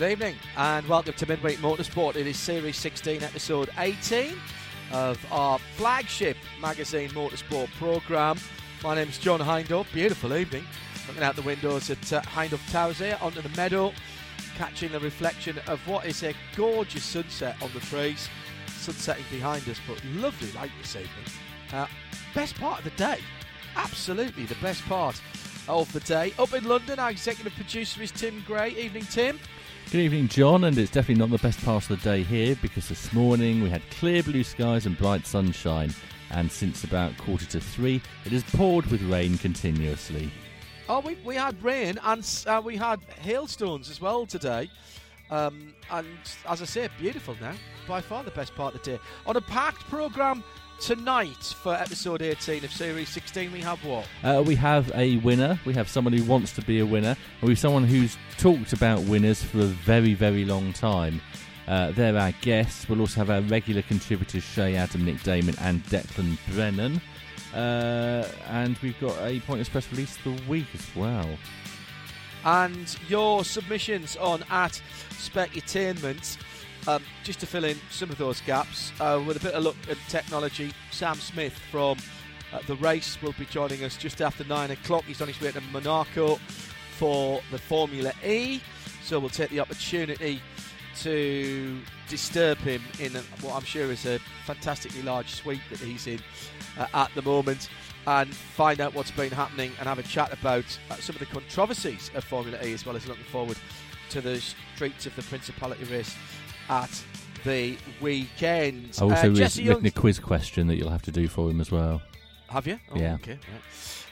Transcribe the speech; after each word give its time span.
Good 0.00 0.12
evening 0.12 0.36
and 0.56 0.88
welcome 0.88 1.12
to 1.12 1.26
Midweek 1.26 1.58
Motorsport. 1.58 2.16
It 2.16 2.26
is 2.26 2.38
Series 2.38 2.78
16, 2.78 3.22
Episode 3.22 3.68
18 3.76 4.32
of 4.92 5.22
our 5.30 5.58
flagship 5.76 6.38
magazine 6.58 7.10
motorsport 7.10 7.70
programme. 7.72 8.38
My 8.82 8.94
name 8.94 9.10
is 9.10 9.18
John 9.18 9.40
Hindle. 9.40 9.84
Beautiful 9.92 10.34
evening. 10.34 10.64
Looking 11.06 11.22
out 11.22 11.36
the 11.36 11.42
windows 11.42 11.90
at 11.90 12.12
uh, 12.14 12.22
Hindle 12.22 12.58
Towers 12.70 12.96
here 12.96 13.18
onto 13.20 13.42
the 13.42 13.50
meadow, 13.50 13.92
catching 14.56 14.90
the 14.90 15.00
reflection 15.00 15.58
of 15.66 15.86
what 15.86 16.06
is 16.06 16.22
a 16.22 16.32
gorgeous 16.56 17.04
sunset 17.04 17.62
on 17.62 17.70
the 17.74 17.80
trees. 17.80 18.30
Sunsetting 18.68 19.26
behind 19.30 19.68
us, 19.68 19.78
but 19.86 20.02
lovely 20.14 20.50
light 20.52 20.70
this 20.80 20.96
evening. 20.96 21.10
Uh, 21.74 21.86
best 22.34 22.54
part 22.54 22.78
of 22.78 22.84
the 22.84 22.90
day. 22.92 23.18
Absolutely 23.76 24.46
the 24.46 24.56
best 24.62 24.82
part 24.86 25.20
of 25.68 25.92
the 25.92 26.00
day. 26.00 26.32
Up 26.38 26.54
in 26.54 26.64
London, 26.64 26.98
our 26.98 27.10
executive 27.10 27.54
producer 27.54 28.02
is 28.02 28.10
Tim 28.10 28.42
Gray. 28.46 28.70
Evening, 28.70 29.04
Tim. 29.04 29.38
Good 29.90 30.02
evening, 30.02 30.28
John, 30.28 30.62
and 30.62 30.78
it's 30.78 30.92
definitely 30.92 31.18
not 31.18 31.30
the 31.30 31.44
best 31.44 31.64
part 31.64 31.90
of 31.90 32.00
the 32.00 32.08
day 32.08 32.22
here 32.22 32.56
because 32.62 32.88
this 32.88 33.12
morning 33.12 33.60
we 33.60 33.68
had 33.68 33.82
clear 33.90 34.22
blue 34.22 34.44
skies 34.44 34.86
and 34.86 34.96
bright 34.96 35.26
sunshine, 35.26 35.92
and 36.30 36.48
since 36.48 36.84
about 36.84 37.18
quarter 37.18 37.44
to 37.46 37.58
three, 37.58 38.00
it 38.24 38.30
has 38.30 38.44
poured 38.44 38.86
with 38.86 39.02
rain 39.02 39.36
continuously. 39.36 40.30
Oh, 40.88 41.00
we, 41.00 41.16
we 41.24 41.34
had 41.34 41.60
rain 41.60 41.98
and 42.04 42.24
uh, 42.46 42.62
we 42.64 42.76
had 42.76 43.00
hailstones 43.20 43.90
as 43.90 44.00
well 44.00 44.26
today. 44.26 44.70
Um, 45.28 45.74
and 45.90 46.06
as 46.48 46.62
I 46.62 46.66
say, 46.66 46.88
beautiful 46.96 47.36
now. 47.40 47.54
By 47.88 48.00
far 48.00 48.22
the 48.22 48.30
best 48.30 48.54
part 48.54 48.76
of 48.76 48.84
the 48.84 48.92
day. 48.92 49.02
On 49.26 49.34
a 49.34 49.40
packed 49.40 49.82
programme 49.88 50.44
tonight 50.80 51.54
for 51.62 51.74
episode 51.74 52.22
18 52.22 52.64
of 52.64 52.72
Series 52.72 53.10
16, 53.10 53.52
we 53.52 53.60
have 53.60 53.84
what? 53.84 54.06
Uh, 54.24 54.42
we 54.44 54.54
have 54.54 54.90
a 54.94 55.18
winner, 55.18 55.60
we 55.66 55.74
have 55.74 55.88
someone 55.88 56.12
who 56.12 56.24
wants 56.24 56.52
to 56.52 56.62
be 56.62 56.80
a 56.80 56.86
winner, 56.86 57.10
and 57.40 57.42
we 57.42 57.50
have 57.50 57.58
someone 57.58 57.84
who's 57.84 58.16
talked 58.38 58.72
about 58.72 59.00
winners 59.02 59.42
for 59.42 59.58
a 59.58 59.64
very, 59.64 60.14
very 60.14 60.44
long 60.44 60.72
time. 60.72 61.20
Uh, 61.68 61.90
they're 61.92 62.16
our 62.16 62.32
guests. 62.40 62.88
We'll 62.88 63.00
also 63.00 63.20
have 63.20 63.30
our 63.30 63.42
regular 63.42 63.82
contributors, 63.82 64.42
Shea 64.42 64.74
Adam, 64.74 65.04
Nick 65.04 65.22
Daman, 65.22 65.54
and 65.60 65.84
Declan 65.84 66.38
Brennan. 66.52 67.00
Uh, 67.54 68.26
and 68.48 68.76
we've 68.78 68.98
got 69.00 69.16
a 69.20 69.38
pointless 69.40 69.68
press 69.68 69.90
release 69.92 70.16
of 70.16 70.24
the 70.24 70.42
week 70.48 70.66
as 70.74 70.96
well. 70.96 71.28
And 72.44 72.96
your 73.08 73.44
submissions 73.44 74.16
on 74.16 74.42
at 74.50 74.80
Specutainment, 75.10 76.38
um, 76.86 77.02
just 77.24 77.40
to 77.40 77.46
fill 77.46 77.64
in 77.64 77.78
some 77.90 78.10
of 78.10 78.18
those 78.18 78.40
gaps, 78.42 78.92
uh, 79.00 79.22
with 79.26 79.36
a 79.36 79.40
bit 79.40 79.54
of 79.54 79.62
look 79.62 79.76
at 79.88 79.96
technology, 80.08 80.72
Sam 80.90 81.16
Smith 81.16 81.58
from 81.70 81.98
uh, 82.52 82.60
The 82.66 82.76
Race 82.76 83.20
will 83.22 83.32
be 83.32 83.46
joining 83.46 83.84
us 83.84 83.96
just 83.96 84.20
after 84.20 84.44
9 84.44 84.70
o'clock. 84.70 85.04
He's 85.04 85.20
on 85.20 85.28
his 85.28 85.40
way 85.40 85.52
to 85.52 85.60
Monaco 85.72 86.36
for 86.98 87.40
the 87.50 87.58
Formula 87.58 88.12
E, 88.24 88.60
so 89.02 89.18
we'll 89.18 89.30
take 89.30 89.50
the 89.50 89.60
opportunity 89.60 90.40
to 91.02 91.80
disturb 92.08 92.58
him 92.58 92.82
in 92.98 93.12
what 93.40 93.54
I'm 93.54 93.64
sure 93.64 93.90
is 93.90 94.04
a 94.06 94.18
fantastically 94.44 95.02
large 95.02 95.30
suite 95.30 95.60
that 95.70 95.78
he's 95.78 96.06
in 96.06 96.20
uh, 96.78 96.86
at 96.92 97.10
the 97.14 97.22
moment 97.22 97.68
and 98.06 98.34
find 98.34 98.80
out 98.80 98.94
what's 98.94 99.10
been 99.10 99.30
happening 99.30 99.72
and 99.78 99.88
have 99.88 99.98
a 99.98 100.02
chat 100.02 100.32
about 100.32 100.64
uh, 100.90 100.96
some 100.96 101.14
of 101.14 101.20
the 101.20 101.26
controversies 101.26 102.10
of 102.14 102.24
Formula 102.24 102.58
E 102.64 102.72
as 102.72 102.84
well 102.84 102.96
as 102.96 103.06
looking 103.06 103.24
forward 103.24 103.56
to 104.10 104.20
the 104.20 104.40
streets 104.74 105.06
of 105.06 105.14
the 105.16 105.22
Principality 105.22 105.84
race 105.84 106.16
at 106.70 107.02
the 107.44 107.76
weekend. 108.00 108.96
I 108.98 109.02
also 109.04 109.26
Uh, 109.26 109.30
was 109.30 109.38
Jesse 109.38 109.68
written 109.68 109.84
a 109.86 109.90
quiz 109.90 110.18
question 110.18 110.66
that 110.68 110.76
you'll 110.76 110.90
have 110.90 111.02
to 111.02 111.12
do 111.12 111.28
for 111.28 111.50
him 111.50 111.60
as 111.60 111.70
well. 111.70 112.00
Have 112.48 112.66
you? 112.66 112.78
Oh, 112.92 112.98
Yeah. 112.98 113.14
Okay. 113.14 113.38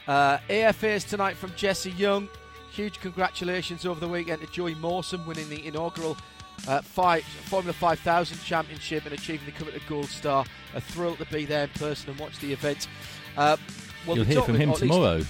Right. 0.07 0.13
Uh, 0.13 0.37
AFAs 0.49 1.07
tonight 1.07 1.37
from 1.37 1.53
Jesse 1.55 1.91
Young. 1.91 2.27
Huge 2.71 2.99
congratulations 2.99 3.85
over 3.85 3.99
the 3.99 4.07
weekend 4.07 4.41
to 4.41 4.47
Joey 4.47 4.75
Mawson 4.75 5.25
winning 5.25 5.49
the 5.49 5.65
inaugural 5.65 6.17
uh, 6.67 6.81
five, 6.81 7.23
Formula 7.23 7.73
5000 7.73 8.37
Championship 8.43 9.05
and 9.05 9.13
achieving 9.13 9.45
the 9.45 9.51
coveted 9.51 9.81
Gold 9.87 10.07
Star. 10.07 10.45
A 10.75 10.81
thrill 10.81 11.15
to 11.17 11.25
be 11.25 11.45
there 11.45 11.63
in 11.65 11.69
person 11.71 12.09
and 12.09 12.19
watch 12.19 12.37
the 12.39 12.51
event. 12.51 12.87
Uh, 13.37 13.55
we'll 14.05 14.17
you'll 14.17 14.25
hear 14.25 14.41
from 14.41 14.55
him 14.55 14.69
or 14.71 14.73
at 14.75 14.81
least- 14.81 14.93
tomorrow. 14.93 15.21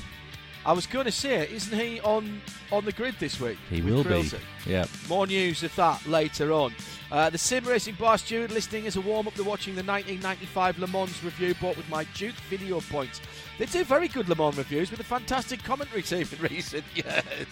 I 0.65 0.73
was 0.73 0.85
going 0.85 1.05
to 1.05 1.11
say, 1.11 1.49
isn't 1.51 1.77
he 1.77 1.99
on 2.01 2.41
on 2.71 2.85
the 2.85 2.91
grid 2.91 3.15
this 3.19 3.39
week? 3.39 3.57
He 3.69 3.81
will 3.81 4.03
be. 4.03 4.29
Yeah. 4.65 4.85
More 5.07 5.25
news 5.25 5.63
of 5.63 5.75
that 5.75 6.05
later 6.05 6.51
on. 6.51 6.73
Uh, 7.11 7.29
the 7.29 7.37
Sim 7.37 7.63
Racing 7.65 7.95
Bar 7.95 8.17
Steward 8.17 8.51
listening 8.51 8.85
as 8.85 8.95
a 8.95 9.01
warm 9.01 9.27
up 9.27 9.33
to 9.35 9.43
watching 9.43 9.73
the 9.73 9.83
1995 9.83 10.77
Le 10.79 10.87
Mans 10.87 11.23
review 11.23 11.55
bought 11.55 11.75
with 11.75 11.89
my 11.89 12.03
Duke 12.15 12.35
video 12.49 12.81
points. 12.81 13.19
They 13.57 13.65
do 13.65 13.83
very 13.83 14.07
good 14.07 14.29
Le 14.29 14.35
Mans 14.35 14.57
reviews 14.57 14.91
with 14.91 14.99
a 14.99 15.03
fantastic 15.03 15.63
commentary 15.63 16.03
team 16.03 16.27
in 16.31 16.41
recent 16.51 16.83
years. 16.93 17.47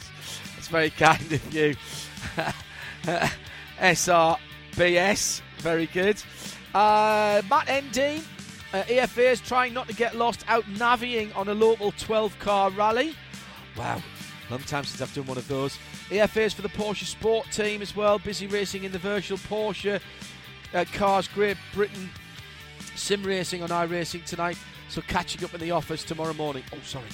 That's 0.56 0.68
very 0.68 0.92
kind 0.92 1.32
of 1.32 1.54
you. 1.54 1.76
SRBS, 3.80 5.42
very 5.58 5.86
good. 5.88 6.22
Uh, 6.76 7.42
Matt 7.50 7.68
Endine, 7.68 8.24
uh, 8.74 8.84
EFA 8.84 9.32
is 9.32 9.42
trying 9.42 9.74
not 9.74 9.88
to 9.88 9.94
get 9.96 10.16
lost 10.16 10.44
out 10.48 10.68
navying 10.68 11.32
on 11.34 11.48
a 11.48 11.54
local 11.54 11.92
12 11.94 12.38
car 12.40 12.70
rally. 12.72 13.16
Wow, 13.78 14.02
long 14.50 14.60
time 14.62 14.84
since 14.84 15.02
I've 15.02 15.14
done 15.14 15.26
one 15.26 15.38
of 15.38 15.48
those. 15.48 15.78
EFA 16.10 16.38
is 16.38 16.54
for 16.54 16.62
the 16.62 16.70
Porsche 16.70 17.06
Sport 17.06 17.50
team 17.52 17.82
as 17.82 17.96
well, 17.96 18.20
busy 18.20 18.48
racing 18.48 18.84
in 18.84 18.92
the 18.92 19.00
virtual 19.00 19.38
Porsche 19.38 20.02
uh, 20.74 20.86
cars, 20.94 21.28
Great 21.28 21.58
Britain 21.74 22.10
sim 22.96 23.24
racing 23.24 23.64
on 23.64 23.70
iRacing 23.70 24.26
tonight. 24.26 24.58
So 24.90 25.02
catching 25.02 25.44
up 25.44 25.54
in 25.54 25.60
the 25.60 25.72
office 25.72 26.04
tomorrow 26.04 26.34
morning. 26.34 26.64
Oh, 26.74 26.78
sorry, 26.84 27.06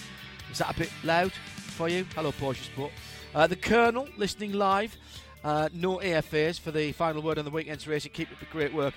was 0.50 0.60
that 0.60 0.76
a 0.76 0.80
bit 0.80 0.92
loud 1.04 1.32
for 1.32 1.90
you? 1.90 2.06
Hello, 2.16 2.32
Porsche 2.32 2.66
Sport. 2.66 2.92
Uh, 3.34 3.48
the 3.48 3.56
Colonel 3.56 4.08
listening 4.18 4.54
live. 4.54 4.96
Uh, 5.44 5.68
no 5.74 5.98
AFAs 5.98 6.58
for 6.60 6.72
the 6.72 6.94
final 6.94 7.22
word 7.22 7.38
on 7.38 7.46
the 7.46 7.52
weekend's 7.52 7.88
racing. 7.88 8.12
Keep 8.14 8.32
up 8.32 8.40
the 8.40 8.46
great 8.46 8.74
work. 8.74 8.94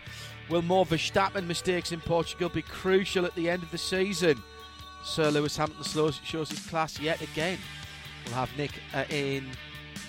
Will 0.48 0.62
more 0.62 0.86
Verstappen 0.86 1.46
mistakes 1.46 1.92
in 1.92 2.00
Portugal 2.00 2.48
be 2.48 2.62
crucial 2.62 3.24
at 3.24 3.34
the 3.34 3.50
end 3.50 3.62
of 3.62 3.70
the 3.70 3.78
season? 3.78 4.42
Sir 5.02 5.30
Lewis 5.30 5.56
Hamilton 5.56 6.12
shows 6.24 6.50
his 6.50 6.66
class 6.66 7.00
yet 7.00 7.20
again. 7.20 7.58
We'll 8.24 8.34
have 8.34 8.56
Nick 8.56 8.72
uh, 8.94 9.04
in 9.10 9.46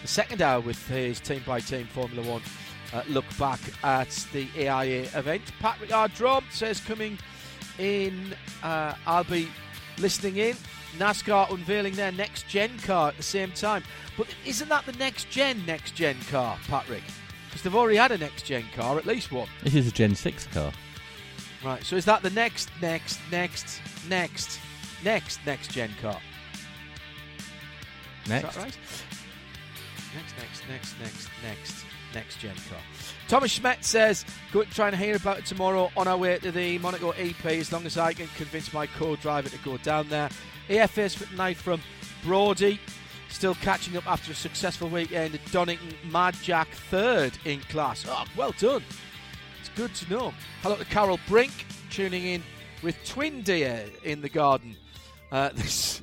the 0.01 0.07
second 0.07 0.41
hour 0.41 0.59
with 0.59 0.87
his 0.87 1.19
team 1.19 1.41
by 1.45 1.59
team 1.59 1.87
Formula 1.87 2.27
One 2.27 2.41
uh, 2.93 3.03
look 3.09 3.25
back 3.37 3.59
at 3.83 4.09
the 4.31 4.47
AIA 4.57 5.03
event. 5.15 5.43
Patrick 5.59 5.93
R. 5.93 6.07
Drum 6.09 6.43
says 6.49 6.79
coming 6.79 7.17
in, 7.79 8.33
uh, 8.63 8.93
I'll 9.05 9.23
be 9.23 9.49
listening 9.97 10.37
in. 10.37 10.55
NASCAR 10.97 11.51
unveiling 11.51 11.95
their 11.95 12.11
next 12.11 12.47
gen 12.47 12.77
car 12.79 13.09
at 13.09 13.17
the 13.17 13.23
same 13.23 13.51
time. 13.51 13.83
But 14.17 14.27
isn't 14.45 14.69
that 14.69 14.85
the 14.85 14.93
next 14.93 15.29
gen 15.29 15.63
next 15.65 15.95
gen 15.95 16.17
car, 16.29 16.57
Patrick? 16.67 17.03
They've 17.67 17.75
already 17.75 17.97
had 17.97 18.13
a 18.13 18.17
next 18.17 18.45
gen 18.45 18.63
car, 18.73 18.97
at 18.97 19.05
least 19.05 19.29
one. 19.29 19.49
This 19.61 19.75
is 19.75 19.89
a 19.89 19.91
Gen 19.91 20.15
6 20.15 20.47
car. 20.53 20.71
Right, 21.65 21.83
so 21.83 21.97
is 21.97 22.05
that 22.05 22.21
the 22.21 22.29
next, 22.29 22.71
next, 22.81 23.19
next, 23.29 23.81
next, 24.07 24.61
next, 25.03 25.45
next 25.45 25.71
gen 25.71 25.91
car? 26.01 26.17
Next. 28.29 28.47
Is 28.47 28.55
that 28.55 28.63
right? 28.63 28.77
Next, 30.15 30.37
next, 30.37 30.69
next, 30.69 30.95
next, 31.01 31.29
next, 31.43 31.85
next 32.13 32.39
gen 32.39 32.55
car. 32.69 32.79
Thomas 33.27 33.51
Schmidt 33.51 33.83
says, 33.83 34.23
go 34.53 34.61
and 34.61 34.71
try 34.71 34.87
and 34.87 34.95
hear 34.95 35.17
about 35.17 35.39
it 35.39 35.45
tomorrow 35.45 35.91
on 35.97 36.07
our 36.07 36.15
way 36.15 36.39
to 36.39 36.53
the 36.53 36.77
Monaco 36.77 37.11
EP 37.17 37.45
as 37.47 37.73
long 37.73 37.85
as 37.85 37.97
I 37.97 38.13
can 38.13 38.27
convince 38.37 38.71
my 38.71 38.87
co-driver 38.87 39.49
to 39.49 39.57
go 39.57 39.75
down 39.79 40.07
there. 40.07 40.29
For 40.69 41.09
tonight 41.09 41.57
from 41.57 41.81
Brody. 42.23 42.79
Still 43.29 43.55
catching 43.55 43.95
up 43.97 44.07
after 44.07 44.31
a 44.31 44.35
successful 44.35 44.89
weekend 44.89 45.35
at 45.35 45.51
Donington. 45.51 45.93
Mad 46.11 46.35
Jack 46.41 46.67
third 46.89 47.37
in 47.45 47.59
class. 47.61 48.05
Oh, 48.07 48.25
well 48.35 48.53
done. 48.57 48.83
It's 49.59 49.69
good 49.75 49.93
to 49.95 50.09
know. 50.09 50.33
Hello 50.63 50.75
to 50.75 50.85
Carol 50.85 51.19
Brink, 51.27 51.51
tuning 51.89 52.25
in 52.25 52.43
with 52.81 52.95
Twin 53.05 53.41
Deer 53.43 53.85
in 54.03 54.21
the 54.21 54.29
garden 54.29 54.75
uh, 55.31 55.49
this 55.53 56.01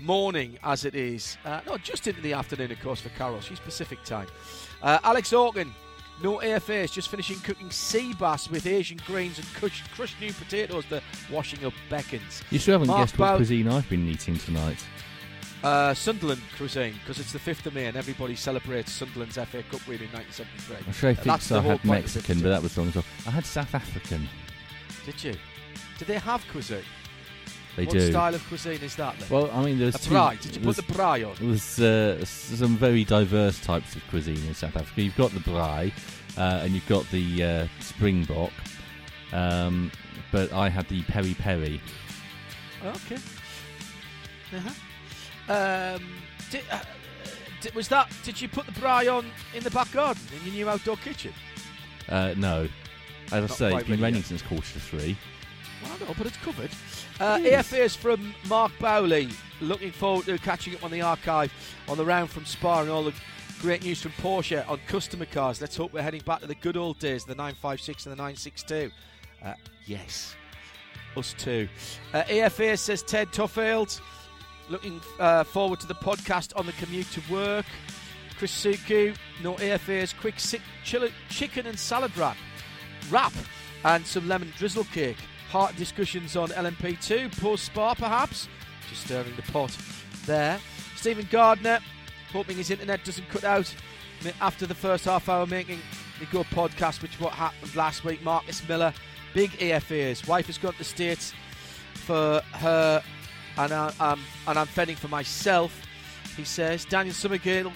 morning, 0.00 0.58
as 0.62 0.84
it 0.84 0.94
is. 0.94 1.36
Uh, 1.44 1.60
no, 1.66 1.76
just 1.78 2.06
into 2.06 2.20
the 2.22 2.32
afternoon, 2.32 2.70
of 2.72 2.80
course, 2.80 3.00
for 3.00 3.10
Carol. 3.10 3.40
She's 3.40 3.60
Pacific 3.60 4.02
time. 4.04 4.28
Uh, 4.82 4.98
Alex 5.04 5.32
Organ, 5.32 5.72
no 6.22 6.38
AFAs, 6.38 6.92
just 6.92 7.08
finishing 7.08 7.38
cooking 7.40 7.70
sea 7.70 8.14
bass 8.14 8.48
with 8.48 8.66
Asian 8.66 8.98
greens 9.06 9.38
and 9.38 9.46
crushed, 9.54 9.90
crushed 9.92 10.18
new 10.20 10.32
potatoes. 10.32 10.84
The 10.88 11.02
washing 11.30 11.64
up 11.64 11.74
beckons. 11.90 12.42
You 12.50 12.58
still 12.58 12.74
haven't 12.74 12.88
Mark 12.88 13.00
guessed 13.00 13.18
what 13.18 13.26
Bow- 13.32 13.36
cuisine 13.36 13.68
I've 13.68 13.88
been 13.90 14.08
eating 14.08 14.38
tonight. 14.38 14.78
Uh, 15.64 15.94
Sunderland 15.94 16.42
cuisine 16.58 16.92
because 17.00 17.18
it's 17.18 17.32
the 17.32 17.38
5th 17.38 17.64
of 17.64 17.74
May 17.74 17.86
and 17.86 17.96
everybody 17.96 18.36
celebrates 18.36 18.92
Sunderland's 18.92 19.36
FA 19.36 19.62
Cup 19.62 19.86
win 19.88 20.02
in 20.02 20.10
1973. 20.12 20.76
I'm 20.86 20.92
sure 20.92 21.08
I 21.08 21.12
Uh, 21.12 21.16
think 21.16 21.40
so. 21.42 21.58
I 21.58 21.62
had 21.62 21.84
Mexican, 21.86 22.40
but 22.42 22.50
that 22.50 22.62
was 22.62 22.76
wrong 22.76 22.88
as 22.88 22.94
well. 22.96 23.04
I 23.26 23.30
had 23.30 23.46
South 23.46 23.74
African. 23.74 24.28
Did 25.06 25.24
you? 25.24 25.34
Did 25.98 26.08
they 26.08 26.18
have 26.18 26.46
cuisine? 26.48 26.82
They 27.76 27.84
do. 27.86 27.88
what 27.88 27.92
do. 27.98 28.10
style 28.10 28.34
of 28.34 28.46
cuisine 28.46 28.82
is 28.82 28.94
that 28.96 29.18
then? 29.18 29.28
Well, 29.30 29.50
I 29.52 29.64
mean, 29.64 29.78
there's 29.78 29.94
a 29.94 29.98
two. 29.98 30.10
braai. 30.14 30.38
Did 30.40 30.54
you 30.54 30.60
put 30.62 30.76
the 30.76 30.82
braai 30.82 31.26
on? 31.28 31.34
There's 31.40 31.80
uh, 31.80 32.24
some 32.26 32.76
very 32.76 33.04
diverse 33.04 33.58
types 33.60 33.96
of 33.96 34.06
cuisine 34.10 34.36
in 34.46 34.54
South 34.54 34.76
Africa. 34.76 35.00
You've 35.02 35.16
got 35.16 35.30
the 35.32 35.40
braai, 35.40 35.92
uh, 36.36 36.60
and 36.62 36.72
you've 36.74 36.86
got 36.86 37.10
the 37.10 37.42
uh, 37.42 37.68
springbok. 37.80 38.52
Um, 39.32 39.90
but 40.30 40.52
I 40.52 40.68
had 40.68 40.86
the 40.88 41.02
peri 41.04 41.34
peri. 41.34 41.80
Okay. 42.84 43.16
Uh-huh. 44.54 44.70
Um, 45.48 46.02
did, 46.50 46.62
uh, 46.70 46.80
did, 47.60 47.74
was 47.74 47.88
that? 47.88 48.10
Did 48.24 48.40
you 48.40 48.48
put 48.48 48.66
the 48.66 48.72
braai 48.72 49.12
on 49.14 49.26
in 49.54 49.62
the 49.62 49.70
back 49.70 49.90
garden 49.92 50.22
in 50.38 50.46
your 50.46 50.54
new 50.54 50.68
outdoor 50.70 50.96
kitchen? 50.96 51.32
Uh, 52.08 52.34
no, 52.36 52.68
as 53.32 53.50
I 53.50 53.54
say, 53.54 53.74
it's 53.76 53.88
been 53.88 54.00
raining 54.00 54.20
yet. 54.20 54.26
since 54.26 54.42
quarter 54.42 54.72
to 54.72 54.80
three. 54.80 55.16
Well, 55.82 55.96
no, 56.00 56.14
but 56.16 56.26
it's 56.26 56.36
covered. 56.38 56.70
Uh, 57.20 57.38
Yes. 57.42 57.94
From 57.94 58.34
Mark 58.48 58.72
Bowley. 58.78 59.28
Looking 59.60 59.92
forward 59.92 60.26
to 60.26 60.36
catching 60.38 60.74
up 60.74 60.84
on 60.84 60.90
the 60.90 61.00
archive 61.02 61.52
on 61.88 61.96
the 61.96 62.04
round 62.04 62.30
from 62.30 62.44
Spa 62.44 62.80
and 62.80 62.90
all 62.90 63.04
the 63.04 63.14
great 63.60 63.82
news 63.84 64.02
from 64.02 64.12
Porsche 64.12 64.68
on 64.68 64.78
customer 64.88 65.26
cars. 65.26 65.60
Let's 65.60 65.76
hope 65.76 65.92
we're 65.92 66.02
heading 66.02 66.22
back 66.26 66.40
to 66.40 66.46
the 66.46 66.54
good 66.56 66.76
old 66.76 66.98
days, 66.98 67.24
the 67.24 67.34
956 67.34 68.06
and 68.06 68.12
the 68.12 68.16
962. 68.16 68.90
Uh, 69.42 69.54
yes, 69.86 70.34
us 71.16 71.34
too. 71.38 71.68
Uh, 72.12 72.24
AFA 72.28 72.76
says 72.76 73.02
Ted 73.02 73.28
Tuffield. 73.32 74.00
Looking 74.68 75.00
uh, 75.18 75.44
forward 75.44 75.80
to 75.80 75.86
the 75.86 75.94
podcast 75.94 76.58
on 76.58 76.66
the 76.66 76.72
commute 76.72 77.10
to 77.12 77.22
work. 77.32 77.66
Chris 78.38 78.64
Suku, 78.64 79.14
no 79.42 79.54
AFAs, 79.54 80.18
quick 80.18 80.40
si- 80.40 80.60
chili- 80.82 81.12
chicken 81.28 81.66
and 81.66 81.78
salad 81.78 82.16
wrap, 82.16 82.36
wrap, 83.10 83.32
and 83.84 84.04
some 84.06 84.26
lemon 84.26 84.52
drizzle 84.56 84.84
cake. 84.84 85.18
Heart 85.50 85.76
discussions 85.76 86.36
on 86.36 86.48
LMP2, 86.48 87.40
post 87.40 87.66
spa 87.66 87.94
perhaps. 87.94 88.48
Just 88.88 89.04
stirring 89.04 89.36
the 89.36 89.42
pot 89.52 89.76
there. 90.26 90.58
Stephen 90.96 91.28
Gardner, 91.30 91.78
hoping 92.32 92.56
his 92.56 92.70
internet 92.70 93.04
doesn't 93.04 93.28
cut 93.28 93.44
out 93.44 93.72
after 94.40 94.66
the 94.66 94.74
first 94.74 95.04
half 95.04 95.28
hour, 95.28 95.46
making 95.46 95.78
the 96.18 96.26
good 96.26 96.46
podcast, 96.46 97.02
which 97.02 97.20
what 97.20 97.32
happened 97.32 97.76
last 97.76 98.04
week. 98.04 98.22
Marcus 98.24 98.66
Miller, 98.68 98.92
big 99.32 99.50
AFAs. 99.52 100.26
Wife 100.26 100.46
has 100.46 100.58
gone 100.58 100.72
to 100.72 100.78
the 100.78 100.84
States 100.84 101.32
for 101.94 102.40
her, 102.54 103.02
and, 103.56 103.72
I, 103.72 103.92
um, 104.00 104.20
and 104.46 104.58
I'm 104.58 104.66
fending 104.66 104.96
for 104.96 105.08
myself, 105.08 105.80
he 106.36 106.44
says. 106.44 106.84
Daniel 106.84 107.14
Summergale, 107.14 107.72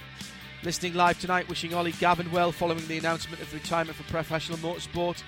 listening 0.62 0.94
live 0.94 1.20
tonight, 1.20 1.48
wishing 1.48 1.74
Ollie 1.74 1.92
Gavin 1.92 2.30
well 2.32 2.52
following 2.52 2.86
the 2.88 2.98
announcement 2.98 3.40
of 3.42 3.52
retirement 3.52 3.96
from 3.96 4.06
professional 4.06 4.58
motorsport. 4.58 5.22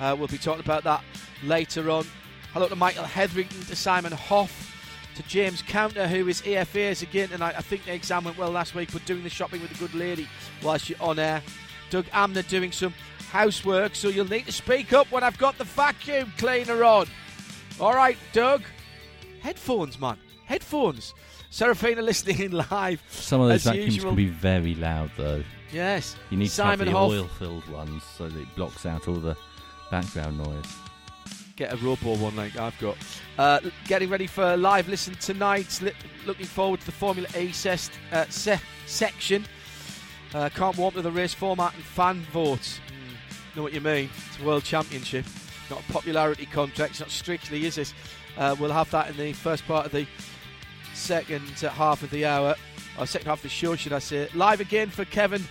Uh, 0.00 0.16
we'll 0.18 0.28
be 0.28 0.38
talking 0.38 0.64
about 0.64 0.84
that 0.84 1.02
later 1.42 1.90
on. 1.90 2.06
Hello 2.52 2.68
to 2.68 2.76
Michael 2.76 3.04
Hetherington, 3.04 3.62
to 3.62 3.76
Simon 3.76 4.12
Hoff, 4.12 4.72
to 5.16 5.22
James 5.24 5.62
Counter, 5.62 6.06
who 6.06 6.28
is 6.28 6.42
AFAs 6.42 7.02
again 7.02 7.28
tonight. 7.28 7.54
I 7.56 7.62
think 7.62 7.84
the 7.84 7.94
exam 7.94 8.24
went 8.24 8.38
well 8.38 8.50
last 8.50 8.74
week, 8.74 8.90
but 8.92 9.04
doing 9.04 9.22
the 9.22 9.30
shopping 9.30 9.60
with 9.60 9.72
a 9.72 9.78
good 9.78 9.94
lady 9.94 10.28
whilst 10.62 10.88
you're 10.88 11.02
on 11.02 11.18
air. 11.18 11.42
Doug 11.90 12.06
Amner 12.06 12.46
doing 12.48 12.72
some 12.72 12.94
housework, 13.30 13.94
so 13.94 14.08
you'll 14.08 14.28
need 14.28 14.46
to 14.46 14.52
speak 14.52 14.92
up 14.92 15.10
when 15.12 15.22
I've 15.22 15.38
got 15.38 15.58
the 15.58 15.64
vacuum 15.64 16.32
cleaner 16.38 16.84
on. 16.84 17.06
All 17.80 17.94
right, 17.94 18.16
Doug. 18.32 18.62
Headphones, 19.44 20.00
man. 20.00 20.16
Headphones. 20.46 21.12
Seraphina 21.50 22.00
listening 22.00 22.40
in 22.40 22.52
live. 22.70 23.02
Some 23.10 23.42
of 23.42 23.50
those 23.50 23.64
vacuums 23.64 23.96
usual. 23.96 24.12
can 24.12 24.16
be 24.16 24.26
very 24.28 24.74
loud, 24.74 25.10
though. 25.18 25.44
Yes. 25.70 26.16
You 26.30 26.38
need 26.38 26.50
Simon 26.50 26.86
to 26.86 26.92
have 26.92 27.10
the 27.10 27.16
oil-filled 27.18 27.68
ones 27.68 28.02
so 28.16 28.26
that 28.28 28.40
it 28.40 28.48
blocks 28.56 28.86
out 28.86 29.06
all 29.06 29.16
the 29.16 29.36
background 29.90 30.38
noise. 30.38 30.64
get 31.56 31.74
a 31.74 31.76
robo 31.76 32.16
one 32.16 32.34
like 32.36 32.56
I've 32.56 32.78
got. 32.78 32.96
Uh, 33.36 33.60
getting 33.86 34.08
ready 34.08 34.26
for 34.26 34.54
a 34.54 34.56
live 34.56 34.88
listen 34.88 35.14
tonight. 35.16 35.78
Li- 35.82 35.92
looking 36.24 36.46
forward 36.46 36.80
to 36.80 36.86
the 36.86 36.92
Formula 36.92 37.28
E 37.38 37.52
sest, 37.52 37.92
uh, 38.12 38.24
se- 38.30 38.60
section. 38.86 39.44
Uh, 40.32 40.48
can't 40.48 40.76
warm 40.78 40.94
to 40.94 41.02
the 41.02 41.12
race 41.12 41.34
format 41.34 41.74
and 41.74 41.84
fan 41.84 42.22
votes. 42.32 42.80
Mm, 42.88 43.56
know 43.56 43.62
what 43.62 43.74
you 43.74 43.82
mean? 43.82 44.08
It's 44.28 44.40
a 44.40 44.44
world 44.44 44.64
championship, 44.64 45.26
not 45.68 45.80
a 45.86 45.92
popularity 45.92 46.46
contest. 46.46 46.90
It's 46.92 47.00
not 47.00 47.10
strictly, 47.10 47.66
is 47.66 47.76
it? 47.76 47.92
Uh, 48.36 48.56
we'll 48.58 48.72
have 48.72 48.90
that 48.90 49.10
in 49.10 49.16
the 49.16 49.32
first 49.32 49.66
part 49.66 49.86
of 49.86 49.92
the 49.92 50.06
second 50.92 51.48
half 51.60 52.02
of 52.02 52.10
the 52.10 52.24
hour, 52.24 52.54
or 52.98 53.06
second 53.06 53.28
half 53.28 53.38
of 53.38 53.42
the 53.42 53.48
show, 53.48 53.76
should 53.76 53.92
I 53.92 53.98
say? 53.98 54.28
Live 54.34 54.60
again 54.60 54.90
for 54.90 55.04
Kevin 55.04 55.44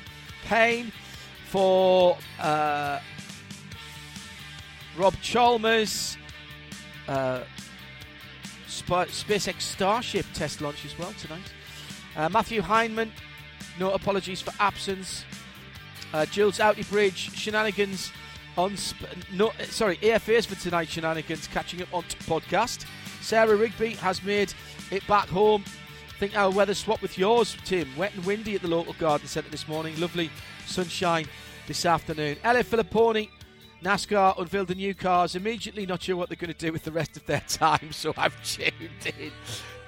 Payne, 0.46 0.92
for 1.48 2.18
uh, 2.40 3.00
Rob 4.98 5.16
Chalmers, 5.22 6.18
uh, 7.08 7.42
Sp- 8.68 9.08
SpaceX 9.12 9.62
Starship 9.62 10.26
test 10.34 10.62
launch 10.62 10.86
as 10.86 10.98
well 10.98 11.14
tonight. 11.20 11.54
Uh, 12.16 12.30
Matthew 12.30 12.62
Heineman, 12.62 13.12
no 13.80 13.92
apologies 13.92 14.42
for 14.42 14.54
absence. 14.60 15.26
Uh, 16.14 16.26
Jules 16.26 16.60
Outybridge, 16.60 17.34
shenanigans 17.36 18.12
on 18.58 18.78
sp- 18.78 19.10
no, 19.32 19.52
sorry, 19.70 19.98
AFAs 19.98 20.46
for 20.46 20.56
tonight. 20.56 20.90
Shenanigans 20.90 21.48
catching 21.48 21.82
up 21.82 21.94
on 21.94 22.04
podcast. 22.04 22.86
Sarah 23.22 23.56
Rigby 23.56 23.92
has 23.96 24.24
made 24.24 24.54
it 24.92 25.06
back 25.08 25.28
home. 25.28 25.64
think 26.20 26.38
our 26.38 26.52
weather 26.52 26.74
swap 26.74 27.02
with 27.02 27.18
yours, 27.18 27.58
Tim. 27.66 27.88
Wet 27.98 28.14
and 28.14 28.26
windy 28.26 28.56
at 28.56 28.62
the 28.62 28.68
local 28.68 28.94
garden 28.94 29.28
centre 29.28 29.50
this 29.50 29.68
morning. 29.68 30.00
Lovely 30.00 30.30
sunshine 30.66 31.26
this 31.68 31.86
afternoon. 31.86 32.38
Ella 32.44 32.64
Filipponi, 32.64 33.30
NASCAR 33.84 34.38
unveiled 34.40 34.68
the 34.68 34.76
new 34.76 34.94
cars. 34.94 35.36
Immediately 35.36 35.86
not 35.86 36.04
sure 36.04 36.16
what 36.16 36.30
they're 36.30 36.36
going 36.36 36.54
to 36.54 36.66
do 36.66 36.72
with 36.72 36.84
the 36.84 36.92
rest 36.92 37.18
of 37.18 37.26
their 37.26 37.42
time, 37.48 37.92
so 37.92 38.14
I've 38.18 38.42
tuned 38.44 38.74
in 39.18 39.32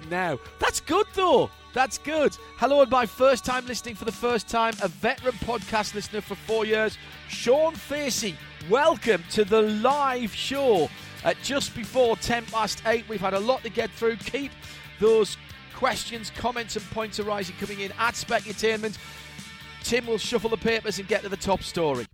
now. 0.09 0.39
That's 0.59 0.79
good 0.79 1.07
though. 1.13 1.49
That's 1.73 1.97
good. 1.97 2.33
Hello, 2.57 2.81
and 2.81 2.89
my 2.91 3.05
first 3.05 3.43
time 3.43 3.65
listening 3.65 3.95
for 3.95 4.05
the 4.05 4.11
first 4.11 4.47
time, 4.47 4.73
a 4.81 4.87
veteran 4.87 5.33
podcast 5.33 5.93
listener 5.93 6.21
for 6.21 6.35
four 6.35 6.65
years, 6.65 6.97
Sean 7.27 7.73
Facey. 7.75 8.35
Welcome 8.69 9.23
to 9.29 9.45
the 9.45 9.61
live 9.61 10.33
show 10.33 10.89
at 11.23 11.39
just 11.43 11.75
before 11.75 12.15
10 12.15 12.45
past 12.47 12.81
8. 12.87 13.07
We've 13.07 13.21
had 13.21 13.35
a 13.35 13.39
lot 13.39 13.61
to 13.61 13.69
get 13.69 13.91
through. 13.91 14.15
Keep 14.15 14.51
those 14.99 15.37
questions, 15.75 16.31
comments, 16.31 16.75
and 16.75 16.83
points 16.89 17.19
arising 17.19 17.55
coming 17.59 17.81
in 17.81 17.91
at 17.99 18.15
Specutainment. 18.15 18.97
Tim 19.83 20.07
will 20.07 20.17
shuffle 20.17 20.49
the 20.49 20.57
papers 20.57 20.97
and 20.97 21.07
get 21.07 21.21
to 21.21 21.29
the 21.29 21.37
top 21.37 21.61
story. 21.61 22.07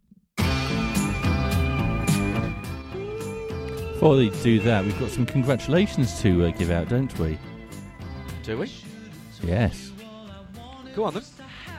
Before 3.94 4.18
they 4.18 4.28
do 4.44 4.60
that, 4.60 4.84
we've 4.84 5.00
got 5.00 5.10
some 5.12 5.26
congratulations 5.26 6.22
to 6.22 6.48
uh, 6.48 6.52
give 6.52 6.70
out, 6.70 6.90
don't 6.90 7.18
we? 7.18 7.40
Do 8.44 8.58
we? 8.58 8.70
Yes. 9.42 9.94
Go 10.96 11.06
on 11.06 11.14
then. 11.14 11.24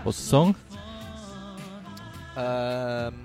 What's 0.02 0.16
the 0.16 0.24
song? 0.24 0.56
Um, 2.36 3.22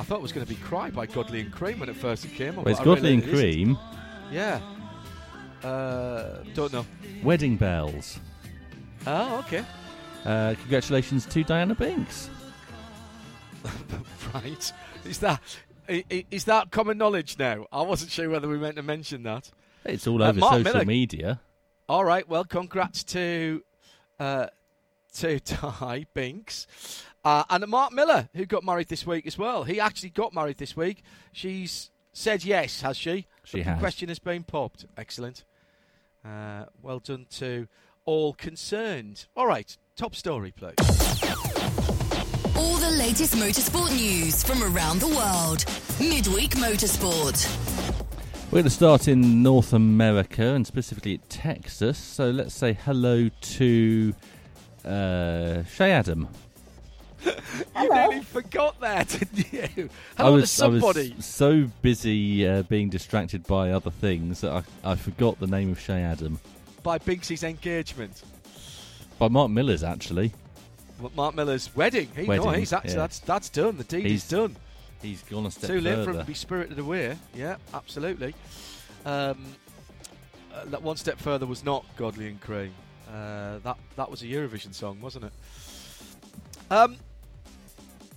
I 0.00 0.02
thought 0.02 0.16
it 0.16 0.22
was 0.22 0.32
going 0.32 0.46
to 0.46 0.52
be 0.52 0.58
"Cry" 0.60 0.88
by 0.90 1.04
Godley 1.06 1.40
and 1.40 1.52
Creme 1.52 1.78
when 1.78 1.88
it 1.90 1.96
first 1.96 2.26
came 2.34 2.58
on. 2.58 2.64
Well, 2.64 2.72
it's 2.72 2.80
Godley 2.80 3.14
and 3.14 3.22
it. 3.22 3.28
Creme. 3.30 3.78
Yeah. 4.32 4.60
Uh, 5.62 6.38
don't 6.54 6.72
know. 6.72 6.86
Wedding 7.22 7.56
Bells. 7.56 8.18
Oh, 9.06 9.38
okay. 9.40 9.62
Uh, 10.24 10.54
congratulations 10.60 11.26
to 11.26 11.44
Diana 11.44 11.74
Binks. 11.74 12.30
right. 14.34 14.72
Is 15.04 15.18
that 15.18 15.40
i- 15.88 16.04
i- 16.10 16.24
that 16.46 16.70
common 16.70 16.98
knowledge 16.98 17.38
now? 17.38 17.66
I 17.72 17.82
wasn't 17.82 18.10
sure 18.10 18.28
whether 18.30 18.48
we 18.48 18.58
meant 18.58 18.76
to 18.76 18.82
mention 18.82 19.22
that. 19.24 19.50
It's 19.84 20.06
all 20.06 20.22
Uh, 20.22 20.28
over 20.30 20.40
Mark 20.40 20.52
social 20.54 20.72
Miller. 20.72 20.84
media. 20.84 21.40
All 21.88 22.04
right. 22.04 22.26
Well, 22.28 22.44
congrats 22.44 23.04
to 23.04 23.62
uh, 24.18 24.46
to 25.16 25.40
Ty 25.40 26.06
Binks 26.14 26.66
uh, 27.24 27.44
and 27.50 27.66
Mark 27.68 27.92
Miller, 27.92 28.28
who 28.34 28.46
got 28.46 28.64
married 28.64 28.88
this 28.88 29.06
week 29.06 29.26
as 29.26 29.36
well. 29.38 29.64
He 29.64 29.78
actually 29.80 30.10
got 30.10 30.32
married 30.34 30.58
this 30.58 30.76
week. 30.76 31.02
She's 31.32 31.90
said 32.12 32.44
yes, 32.44 32.80
has 32.82 32.96
she? 32.96 33.26
She 33.44 33.58
The 33.58 33.64
has. 33.70 33.78
question 33.80 34.08
has 34.08 34.18
been 34.18 34.42
popped. 34.44 34.86
Excellent. 34.96 35.44
Uh, 36.24 36.64
well 36.82 36.98
done 36.98 37.26
to 37.38 37.66
all 38.04 38.32
concerned. 38.34 39.26
All 39.36 39.46
right. 39.46 39.76
Top 39.96 40.14
story, 40.14 40.50
please. 40.52 40.74
All 42.56 42.76
the 42.76 42.94
latest 42.98 43.34
motorsport 43.36 43.90
news 43.90 44.42
from 44.42 44.62
around 44.62 45.00
the 45.00 45.08
world. 45.08 45.64
Midweek 46.00 46.52
Motorsport. 46.52 47.46
We're 48.46 48.56
going 48.56 48.64
to 48.64 48.70
start 48.70 49.06
in 49.08 49.42
North 49.42 49.72
America 49.72 50.42
and 50.42 50.66
specifically 50.66 51.14
at 51.14 51.28
Texas. 51.30 51.96
So 51.98 52.30
let's 52.30 52.54
say 52.54 52.72
hello 52.72 53.28
to 53.42 54.14
uh, 54.84 55.62
Shea 55.64 55.92
Adam. 55.92 56.28
You 57.76 57.88
nearly 57.92 58.20
forgot 58.20 58.80
that, 58.80 59.08
didn't 59.08 59.52
you? 59.52 59.88
I 60.18 60.22
Hello 60.22 60.36
to 60.36 60.40
was, 60.40 60.60
I 60.60 60.68
was 60.68 60.80
somebody. 60.82 61.14
so 61.20 61.70
busy 61.82 62.46
uh, 62.46 62.62
being 62.64 62.88
distracted 62.90 63.46
by 63.46 63.70
other 63.70 63.90
things 63.90 64.40
that 64.42 64.52
I, 64.52 64.92
I 64.92 64.94
forgot 64.96 65.38
the 65.40 65.46
name 65.46 65.72
of 65.72 65.80
Shea 65.80 66.02
Adam. 66.02 66.40
By 66.82 66.98
Binksy's 66.98 67.42
engagement. 67.42 68.22
By 69.18 69.28
Mark 69.28 69.50
Miller's, 69.50 69.82
actually. 69.82 70.32
Well, 71.00 71.12
Mark 71.14 71.34
Miller's 71.34 71.74
wedding. 71.74 72.08
He, 72.14 72.26
no, 72.26 72.50
he's 72.50 72.72
actually, 72.72 72.92
yeah. 72.92 72.96
that's, 72.96 73.18
that's 73.20 73.48
done. 73.48 73.76
The 73.76 73.84
deed 73.84 74.06
He's 74.06 74.24
is 74.24 74.28
done. 74.28 74.56
He's 75.02 75.22
gone 75.22 75.46
a 75.46 75.50
step 75.50 75.70
Too 75.70 75.80
late 75.80 75.94
for 75.94 76.00
him 76.00 76.06
further. 76.06 76.18
to 76.20 76.24
be 76.26 76.34
spirited 76.34 76.78
away. 76.78 77.16
Yeah, 77.34 77.56
absolutely. 77.72 78.34
Um, 79.06 79.38
uh, 80.54 80.64
that 80.66 80.82
one 80.82 80.96
step 80.96 81.18
further 81.18 81.46
was 81.46 81.64
not 81.64 81.84
Godley 81.96 82.28
and 82.28 82.40
Creme. 82.40 82.74
Uh, 83.08 83.58
that 83.64 83.76
that 83.96 84.10
was 84.10 84.22
a 84.22 84.26
Eurovision 84.26 84.74
song, 84.74 85.00
wasn't 85.00 85.24
it? 85.24 85.32
Um, 86.70 86.96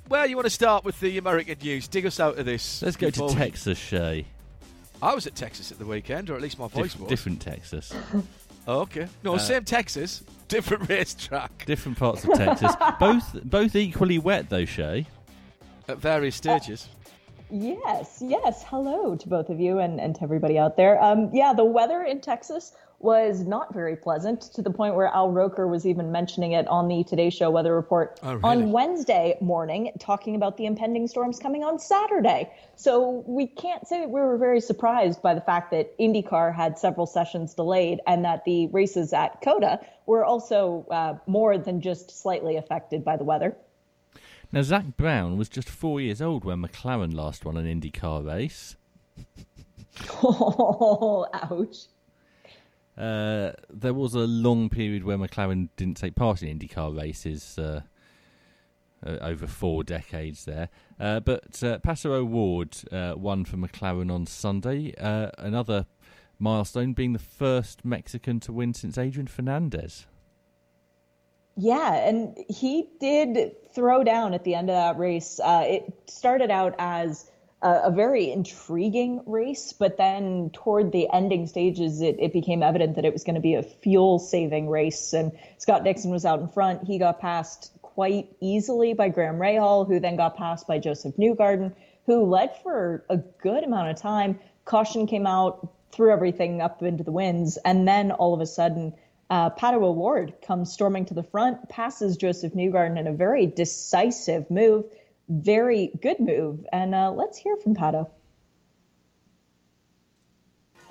where 0.07 0.25
you 0.25 0.35
want 0.35 0.45
to 0.45 0.49
start 0.51 0.83
with 0.83 0.99
the 0.99 1.17
American 1.17 1.57
news? 1.61 1.87
Dig 1.87 2.05
us 2.05 2.19
out 2.19 2.37
of 2.37 2.45
this. 2.45 2.81
Let's 2.81 2.97
go 2.97 3.09
to 3.09 3.29
Texas, 3.29 3.77
Shea. 3.77 4.25
I 5.01 5.13
was 5.15 5.27
at 5.27 5.35
Texas 5.35 5.71
at 5.71 5.79
the 5.79 5.85
weekend, 5.85 6.29
or 6.29 6.35
at 6.35 6.41
least 6.41 6.57
my 6.59 6.67
voice 6.67 6.93
Dif- 6.93 7.01
was. 7.01 7.09
different 7.09 7.41
Texas. 7.41 7.93
Oh, 8.65 8.79
okay. 8.83 9.07
No, 9.25 9.35
Uh, 9.35 9.39
same 9.39 9.65
Texas, 9.65 10.23
different 10.47 10.87
racetrack 10.87 11.65
different 11.65 11.97
parts 11.99 12.23
of 12.23 12.33
Texas. 12.35 12.71
both 12.97 13.37
both 13.43 13.75
equally 13.75 14.17
wet, 14.19 14.49
though, 14.49 14.63
Shea. 14.63 15.05
at 15.89 15.97
various 15.97 16.37
stages. 16.37 16.87
Yes, 17.51 18.23
yes. 18.25 18.63
Hello 18.65 19.17
to 19.17 19.27
both 19.27 19.49
of 19.49 19.59
you 19.59 19.79
and, 19.79 19.99
and 19.99 20.15
to 20.15 20.23
everybody 20.23 20.57
out 20.57 20.77
there. 20.77 21.03
Um, 21.03 21.29
yeah, 21.33 21.51
the 21.51 21.65
weather 21.65 22.03
in 22.03 22.21
Texas 22.21 22.71
was 23.03 23.41
not 23.41 23.73
very 23.73 23.95
pleasant 23.97 24.41
to 24.53 24.61
the 24.61 24.69
point 24.71 24.95
where 24.95 25.07
Al 25.07 25.29
Roker 25.29 25.67
was 25.67 25.85
even 25.85 26.11
mentioning 26.11 26.53
it 26.53 26.65
on 26.69 26.87
the 26.87 27.03
Today 27.03 27.29
Show 27.29 27.49
weather 27.51 27.75
report 27.75 28.19
Oh, 28.23 28.35
really? 28.35 28.43
on 28.43 28.71
Wednesday 28.71 29.37
morning, 29.41 29.91
talking 29.99 30.35
about 30.35 30.55
the 30.57 30.65
impending 30.65 31.07
storms 31.07 31.37
coming 31.37 31.63
on 31.65 31.79
Saturday. 31.79 32.49
So 32.77 33.23
we 33.27 33.47
can't 33.47 33.85
say 33.85 33.99
that 33.99 34.09
we 34.09 34.21
were 34.21 34.37
very 34.37 34.61
surprised 34.61 35.21
by 35.21 35.33
the 35.33 35.41
fact 35.41 35.71
that 35.71 35.97
IndyCar 35.99 36.55
had 36.55 36.79
several 36.79 37.05
sessions 37.05 37.53
delayed 37.53 37.99
and 38.07 38.23
that 38.23 38.45
the 38.45 38.67
races 38.67 39.11
at 39.11 39.41
COTA 39.41 39.81
were 40.05 40.23
also 40.23 40.85
uh, 40.89 41.15
more 41.27 41.57
than 41.57 41.81
just 41.81 42.09
slightly 42.21 42.55
affected 42.55 43.03
by 43.03 43.17
the 43.17 43.23
weather. 43.25 43.55
Now, 44.53 44.61
Zak 44.61 44.95
Brown 44.95 45.37
was 45.37 45.49
just 45.49 45.67
four 45.67 45.99
years 45.99 46.21
old 46.21 46.45
when 46.45 46.61
McLaren 46.61 47.13
last 47.13 47.43
won 47.43 47.57
an 47.57 47.65
IndyCar 47.65 48.25
race. 48.25 48.75
Oh, 50.23 51.27
ouch. 51.33 51.77
Uh, 52.97 53.53
there 53.69 53.93
was 53.93 54.13
a 54.13 54.19
long 54.19 54.69
period 54.69 55.03
where 55.03 55.17
McLaren 55.17 55.69
didn't 55.77 55.97
take 55.97 56.15
part 56.15 56.43
in 56.43 56.59
IndyCar 56.59 56.95
races 56.95 57.57
uh, 57.57 57.81
uh, 59.05 59.17
over 59.21 59.47
four 59.47 59.83
decades 59.83 60.45
there. 60.45 60.69
Uh, 60.99 61.19
but 61.19 61.63
uh, 61.63 61.79
Pato 61.79 62.11
O'Ward 62.11 62.77
uh, 62.91 63.15
won 63.17 63.45
for 63.45 63.57
McLaren 63.57 64.11
on 64.11 64.25
Sunday. 64.25 64.93
Uh, 64.97 65.29
another 65.37 65.85
milestone 66.39 66.93
being 66.93 67.13
the 67.13 67.19
first 67.19 67.83
Mexican 67.83 68.39
to 68.41 68.53
win 68.53 68.73
since 68.73 68.97
Adrian 68.97 69.27
Fernandez. 69.27 70.05
Yeah, 71.55 71.93
and 71.93 72.37
he 72.49 72.87
did 72.99 73.55
throw 73.73 74.03
down 74.03 74.33
at 74.33 74.43
the 74.43 74.55
end 74.55 74.69
of 74.69 74.75
that 74.75 74.97
race. 74.97 75.39
It 75.43 75.93
started 76.07 76.49
out 76.49 76.73
as 76.79 77.29
a, 77.63 77.91
very 77.91 78.31
intriguing 78.31 79.21
race, 79.25 79.73
but 79.73 79.97
then 79.97 80.49
toward 80.51 80.91
the 80.91 81.07
ending 81.11 81.47
stages, 81.47 82.01
it, 82.01 82.17
it 82.19 82.33
became 82.33 82.61
evident 82.61 82.95
that 82.95 83.05
it 83.05 83.13
was 83.13 83.23
going 83.23 83.35
to 83.35 83.41
be 83.41 83.55
a 83.55 83.63
fuel 83.63 84.19
saving 84.19 84.69
race. 84.69 85.13
And 85.13 85.31
Scott 85.57 85.83
Dixon 85.83 86.11
was 86.11 86.25
out 86.25 86.39
in 86.41 86.47
front. 86.49 86.83
He 86.83 86.99
got 86.99 87.19
passed 87.19 87.71
quite 87.81 88.27
easily 88.41 88.93
by 88.93 89.09
Graham 89.09 89.37
Rahal, 89.37 89.87
who 89.87 89.99
then 89.99 90.17
got 90.17 90.35
passed 90.35 90.67
by 90.67 90.79
Josef 90.79 91.15
Newgarden, 91.15 91.73
who 92.05 92.25
led 92.25 92.57
for 92.61 93.05
a 93.09 93.17
good 93.17 93.63
amount 93.63 93.89
of 93.89 93.97
time. 93.97 94.39
Caution 94.65 95.07
came 95.07 95.25
out, 95.25 95.71
threw 95.91 96.11
everything 96.11 96.61
up 96.61 96.83
into 96.83 97.03
the 97.03 97.11
winds, 97.11 97.57
and 97.63 97.87
then 97.87 98.11
all 98.11 98.33
of 98.33 98.41
a 98.41 98.45
sudden, 98.45 98.93
uh, 99.29 99.49
Pato 99.51 99.81
O'Ward 99.81 100.33
comes 100.45 100.71
storming 100.71 101.05
to 101.05 101.13
the 101.13 101.23
front, 101.23 101.69
passes 101.69 102.17
Josef 102.17 102.53
Newgarden 102.53 102.99
in 102.99 103.07
a 103.07 103.13
very 103.13 103.45
decisive 103.45 104.51
move, 104.51 104.85
very 105.29 105.91
good 106.01 106.19
move. 106.19 106.65
And 106.71 106.93
uh, 106.93 107.11
let's 107.11 107.37
hear 107.37 107.55
from 107.57 107.75
Pato. 107.75 108.09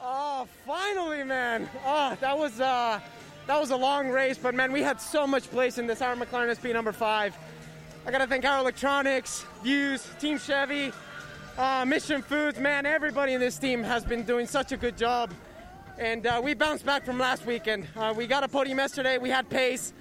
Oh, 0.04 0.48
finally, 0.66 1.22
man! 1.22 1.68
Oh, 1.86 2.16
that 2.20 2.36
was 2.36 2.60
uh, 2.60 2.98
that 3.46 3.60
was 3.60 3.70
a 3.70 3.76
long 3.76 4.08
race, 4.08 4.36
but 4.36 4.52
man, 4.52 4.72
we 4.72 4.82
had 4.82 5.00
so 5.00 5.28
much 5.28 5.48
place 5.50 5.78
in 5.78 5.86
this. 5.86 6.02
Our 6.02 6.16
McLaren 6.16 6.50
SP 6.50 6.74
number 6.74 6.90
five. 6.90 7.36
I 8.04 8.10
gotta 8.10 8.26
thank 8.26 8.44
our 8.44 8.58
electronics, 8.58 9.46
Vuse, 9.62 10.08
Team 10.18 10.38
Chevy, 10.38 10.92
uh, 11.56 11.84
Mission 11.86 12.20
Foods. 12.20 12.58
Man, 12.58 12.84
everybody 12.84 13.32
in 13.32 13.40
this 13.40 13.58
team 13.58 13.84
has 13.84 14.04
been 14.04 14.24
doing 14.24 14.46
such 14.48 14.72
a 14.72 14.76
good 14.76 14.96
job, 14.98 15.30
and 15.98 16.26
uh, 16.26 16.40
we 16.42 16.54
bounced 16.54 16.84
back 16.84 17.04
from 17.04 17.16
last 17.18 17.46
weekend. 17.46 17.86
Uh, 17.96 18.12
we 18.16 18.26
got 18.26 18.42
a 18.42 18.48
podium 18.48 18.78
yesterday. 18.78 19.18
We 19.18 19.30
had 19.30 19.48
pace, 19.48 19.92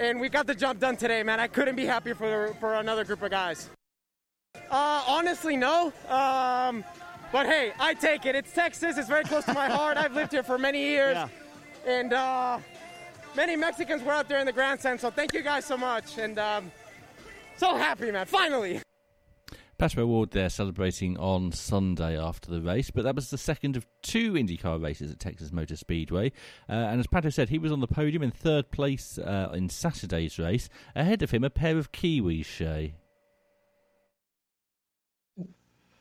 and 0.00 0.18
we 0.18 0.28
got 0.30 0.46
the 0.46 0.54
job 0.54 0.80
done 0.80 0.96
today. 0.96 1.22
Man, 1.22 1.38
I 1.38 1.46
couldn't 1.46 1.76
be 1.76 1.84
happier 1.86 2.14
for 2.14 2.54
for 2.58 2.74
another 2.74 3.04
group 3.04 3.22
of 3.22 3.30
guys. 3.30 3.68
Uh, 4.70 5.04
honestly, 5.06 5.56
no. 5.56 5.92
Um, 6.08 6.82
but 7.30 7.46
hey, 7.46 7.72
I 7.78 7.94
take 7.94 8.26
it. 8.26 8.34
It's 8.34 8.52
Texas. 8.52 8.98
It's 8.98 9.08
very 9.08 9.24
close 9.24 9.44
to 9.44 9.54
my 9.54 9.68
heart. 9.68 9.96
I've 9.96 10.14
lived 10.14 10.32
here 10.32 10.42
for 10.42 10.58
many 10.58 10.80
years. 10.80 11.16
And 11.86 12.12
uh, 12.12 12.58
many 13.36 13.54
Mexicans 13.56 14.02
were 14.02 14.12
out 14.12 14.28
there 14.28 14.40
in 14.40 14.46
the 14.46 14.52
grandstand. 14.52 15.00
So 15.00 15.10
thank 15.10 15.32
you 15.32 15.42
guys 15.42 15.64
so 15.64 15.76
much. 15.76 16.18
And 16.18 16.38
um, 16.38 16.72
so 17.56 17.76
happy, 17.76 18.10
man. 18.10 18.26
Finally. 18.26 18.80
Pato 19.80 20.00
O'Ward 20.00 20.32
there 20.32 20.50
celebrating 20.50 21.16
on 21.16 21.52
Sunday 21.52 22.20
after 22.20 22.50
the 22.50 22.60
race, 22.60 22.90
but 22.90 23.02
that 23.04 23.14
was 23.14 23.30
the 23.30 23.38
second 23.38 23.78
of 23.78 23.86
two 24.02 24.34
IndyCar 24.34 24.82
races 24.82 25.10
at 25.10 25.18
Texas 25.18 25.52
Motor 25.52 25.74
Speedway. 25.74 26.32
Uh, 26.68 26.72
and 26.72 27.00
as 27.00 27.06
Pato 27.06 27.32
said, 27.32 27.48
he 27.48 27.58
was 27.58 27.72
on 27.72 27.80
the 27.80 27.86
podium 27.86 28.22
in 28.22 28.30
third 28.30 28.70
place 28.70 29.16
uh, 29.16 29.50
in 29.54 29.70
Saturday's 29.70 30.38
race. 30.38 30.68
Ahead 30.94 31.22
of 31.22 31.30
him, 31.30 31.44
a 31.44 31.48
pair 31.48 31.78
of 31.78 31.92
Kiwis, 31.92 32.44
Shea. 32.44 32.94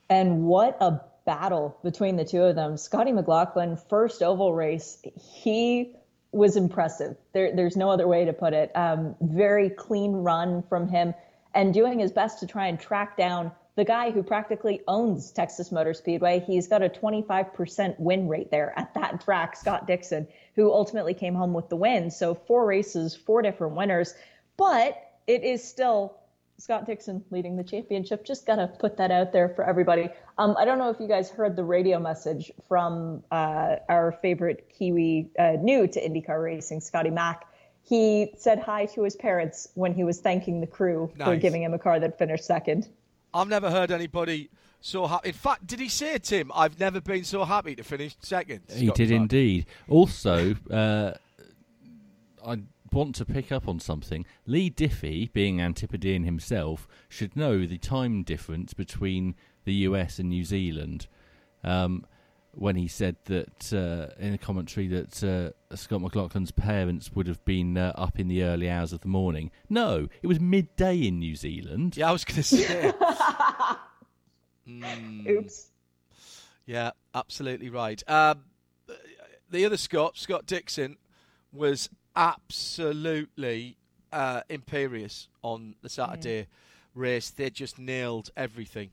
And 0.10 0.44
what 0.44 0.76
a 0.82 1.00
battle 1.26 1.78
between 1.82 2.18
the 2.18 2.26
two 2.26 2.42
of 2.42 2.58
them. 2.58 2.76
Scotty 2.76 3.14
McLaughlin, 3.14 3.78
first 3.90 4.22
oval 4.22 4.54
race, 4.54 5.02
he 5.16 5.96
was 6.34 6.58
impressive. 6.58 7.16
There, 7.32 7.56
there's 7.56 7.78
no 7.78 7.90
other 7.90 8.10
way 8.10 8.26
to 8.26 8.34
put 8.34 8.52
it. 8.52 8.76
Um, 8.76 9.16
very 9.22 9.70
clean 9.70 10.12
run 10.12 10.64
from 10.68 10.90
him 10.90 11.14
and 11.54 11.74
doing 11.74 12.00
his 12.00 12.12
best 12.12 12.42
to 12.42 12.46
try 12.46 12.68
and 12.68 12.78
track 12.78 13.16
down 13.16 13.54
the 13.76 13.86
guy 13.86 14.12
who 14.12 14.24
practically 14.24 14.82
owns 14.88 15.32
Texas 15.32 15.72
Motor 15.72 15.94
Speedway. 15.94 16.42
He's 16.46 16.68
got 16.68 16.84
a 16.84 16.90
25% 16.90 18.00
win 18.00 18.28
rate 18.28 18.52
there 18.52 18.78
at 18.78 18.94
that 18.96 19.22
track, 19.22 19.56
Scott 19.56 19.88
Dixon, 19.88 20.28
who 20.56 20.72
ultimately 20.72 21.14
came 21.14 21.36
home 21.36 21.54
with 21.54 21.70
the 21.70 21.76
win. 21.76 22.12
So 22.12 22.36
four 22.36 22.66
races, 22.66 23.16
four 23.16 23.42
different 23.42 23.76
winners, 23.76 24.16
but 24.58 24.98
it 25.28 25.44
is 25.44 25.64
still 25.64 26.20
Scott 26.58 26.86
Dixon 26.86 27.24
leading 27.32 27.56
the 27.56 27.64
championship. 27.64 28.26
Just 28.26 28.46
got 28.46 28.58
to 28.58 28.68
put 28.68 28.98
that 28.98 29.12
out 29.12 29.32
there 29.32 29.50
for 29.50 29.64
everybody. 29.64 30.10
Um, 30.38 30.56
I 30.58 30.66
don't 30.66 30.78
know 30.78 30.90
if 30.90 31.00
you 31.00 31.08
guys 31.08 31.30
heard 31.30 31.56
the 31.56 31.64
radio 31.64 32.00
message 32.00 32.52
from 32.68 33.24
uh, 33.32 33.78
our 33.88 34.12
favorite 34.12 34.70
Kiwi, 34.78 35.30
uh, 35.40 35.54
new 35.62 35.88
to 35.88 36.02
IndyCar 36.02 36.44
racing, 36.44 36.82
Scotty 36.82 37.12
Mack. 37.12 37.46
He 37.82 38.34
said 38.38 38.60
hi 38.60 38.86
to 38.88 39.04
his 39.04 39.16
parents 39.16 39.70
when 39.74 39.94
he 39.94 40.04
was 40.04 40.20
thanking 40.20 40.60
the 40.60 40.68
crew 40.68 41.12
for 41.18 41.36
giving 41.38 41.64
him 41.64 41.74
a 41.74 41.80
car 41.80 42.00
that 42.00 42.20
finished 42.20 42.44
second. 42.44 42.90
I've 43.34 43.48
never 43.48 43.70
heard 43.70 43.92
anybody 43.92 44.50
so 44.82 45.08
happy. 45.08 45.30
In 45.30 45.34
fact, 45.36 45.68
did 45.68 45.80
he 45.80 45.90
say, 45.90 46.18
Tim, 46.18 46.52
I've 46.54 46.80
never 46.80 47.02
been 47.02 47.24
so 47.24 47.46
happy 47.46 47.76
to 47.76 47.84
finish 47.84 48.16
second? 48.22 48.62
He 48.70 48.86
Scott 48.88 48.96
did 48.96 49.10
Clark. 49.10 49.22
indeed. 49.22 49.66
Also, 49.88 50.56
uh, 50.72 51.14
I 52.46 52.60
want 52.92 53.16
to 53.16 53.26
pick 53.26 53.52
up 53.52 53.68
on 53.68 53.80
something. 53.80 54.26
Leigh 54.46 54.72
Diffey, 54.72 55.32
being 55.32 55.62
Antipodean 55.62 56.24
himself, 56.24 56.88
should 57.08 57.36
know 57.36 57.66
the 57.66 57.78
time 57.78 58.24
difference 58.24 58.74
between 58.74 59.36
the 59.66 59.74
US 59.74 60.20
and 60.20 60.30
New 60.30 60.44
Zealand. 60.44 61.08
Um, 61.64 62.06
when 62.54 62.76
he 62.76 62.88
said 62.88 63.16
that 63.26 63.74
uh, 63.74 64.14
in 64.20 64.34
a 64.34 64.38
commentary 64.38 64.88
that 64.88 65.24
uh, 65.24 65.76
Scott 65.76 66.02
McLaughlin's 66.02 66.52
parents 66.52 67.12
would 67.14 67.28
have 67.28 67.44
been 67.46 67.78
uh, 67.78 67.94
up 67.96 68.20
in 68.20 68.28
the 68.28 68.44
early 68.44 68.70
hours 68.70 68.92
of 68.94 69.02
the 69.02 69.08
morning. 69.08 69.52
No, 69.70 70.08
it 70.22 70.28
was 70.28 70.40
midday 70.40 71.08
in 71.08 71.20
New 71.20 71.36
Zealand. 71.36 71.96
Yeah, 71.96 72.10
I 72.10 72.12
was 72.12 72.26
going 72.26 72.36
to 72.36 72.44
say. 72.44 72.94
Oops. 75.30 75.70
Yeah, 76.66 76.92
absolutely 77.16 77.70
right. 77.70 78.02
Um, 78.08 78.44
the 79.50 79.66
other 79.66 79.78
Scott, 79.78 80.18
Scott 80.18 80.46
Dixon, 80.46 80.98
was 81.52 81.90
absolutely 82.16 83.78
uh, 84.12 84.42
imperious 84.50 85.28
on 85.42 85.76
the 85.82 85.90
Saturday 85.90 86.48
race, 86.96 87.30
they 87.30 87.50
just 87.50 87.80
nailed 87.80 88.30
everything. 88.36 88.92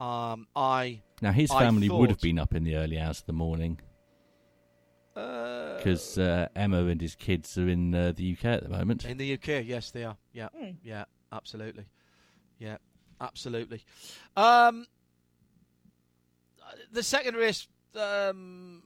Um, 0.00 0.46
I 0.56 1.02
Now 1.20 1.32
his 1.32 1.50
I 1.50 1.60
family 1.60 1.90
would 1.90 2.08
have 2.10 2.20
been 2.20 2.38
up 2.38 2.54
in 2.54 2.64
the 2.64 2.76
early 2.76 2.98
hours 2.98 3.20
of 3.20 3.26
the 3.26 3.32
morning 3.34 3.78
because 5.14 6.18
uh, 6.18 6.48
Emma 6.56 6.86
and 6.86 7.00
his 7.00 7.14
kids 7.14 7.58
are 7.58 7.68
in 7.68 7.94
uh, 7.94 8.12
the 8.16 8.32
UK 8.32 8.44
at 8.46 8.62
the 8.62 8.68
moment. 8.68 9.04
In 9.04 9.18
the 9.18 9.34
UK, 9.34 9.64
yes, 9.64 9.90
they 9.90 10.04
are. 10.04 10.16
Yeah, 10.32 10.48
yeah, 10.82 11.04
absolutely. 11.32 11.84
Yeah, 12.58 12.76
absolutely. 13.20 13.84
Um, 14.36 14.86
the 16.92 17.02
second 17.02 17.34
race 17.34 17.66
um, 17.98 18.82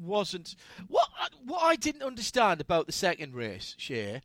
wasn't 0.00 0.54
what 0.86 1.08
what 1.44 1.62
I 1.62 1.76
didn't 1.76 2.02
understand 2.02 2.60
about 2.60 2.86
the 2.86 2.92
second 2.92 3.34
race. 3.34 3.74
Shea 3.78 4.22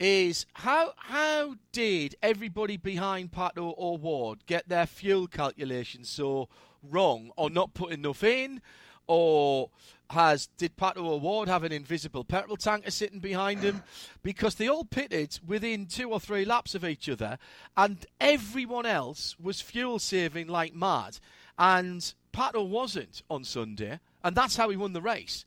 is 0.00 0.46
how 0.54 0.92
how 0.96 1.56
did 1.72 2.16
everybody 2.22 2.76
behind 2.76 3.32
Pato 3.32 3.76
O'Ward 3.78 4.46
get 4.46 4.68
their 4.68 4.86
fuel 4.86 5.26
calculations 5.26 6.08
so 6.08 6.48
wrong, 6.82 7.30
or 7.36 7.50
not 7.50 7.74
put 7.74 7.92
enough 7.92 8.22
in, 8.22 8.60
or 9.06 9.70
has 10.10 10.48
did 10.58 10.76
Pato 10.76 10.98
O'Ward 10.98 11.48
have 11.48 11.64
an 11.64 11.72
invisible 11.72 12.24
petrol 12.24 12.56
tanker 12.56 12.90
sitting 12.90 13.20
behind 13.20 13.60
him? 13.60 13.82
Because 14.22 14.56
they 14.56 14.68
all 14.68 14.84
pitted 14.84 15.38
within 15.46 15.86
two 15.86 16.10
or 16.10 16.20
three 16.20 16.44
laps 16.44 16.74
of 16.74 16.84
each 16.84 17.08
other, 17.08 17.38
and 17.76 18.04
everyone 18.20 18.86
else 18.86 19.36
was 19.38 19.60
fuel 19.60 19.98
saving 19.98 20.48
like 20.48 20.74
mad, 20.74 21.18
and 21.58 22.14
Pato 22.32 22.66
wasn't 22.66 23.22
on 23.30 23.44
Sunday, 23.44 24.00
and 24.22 24.36
that's 24.36 24.56
how 24.56 24.68
he 24.68 24.76
won 24.76 24.92
the 24.92 25.02
race. 25.02 25.44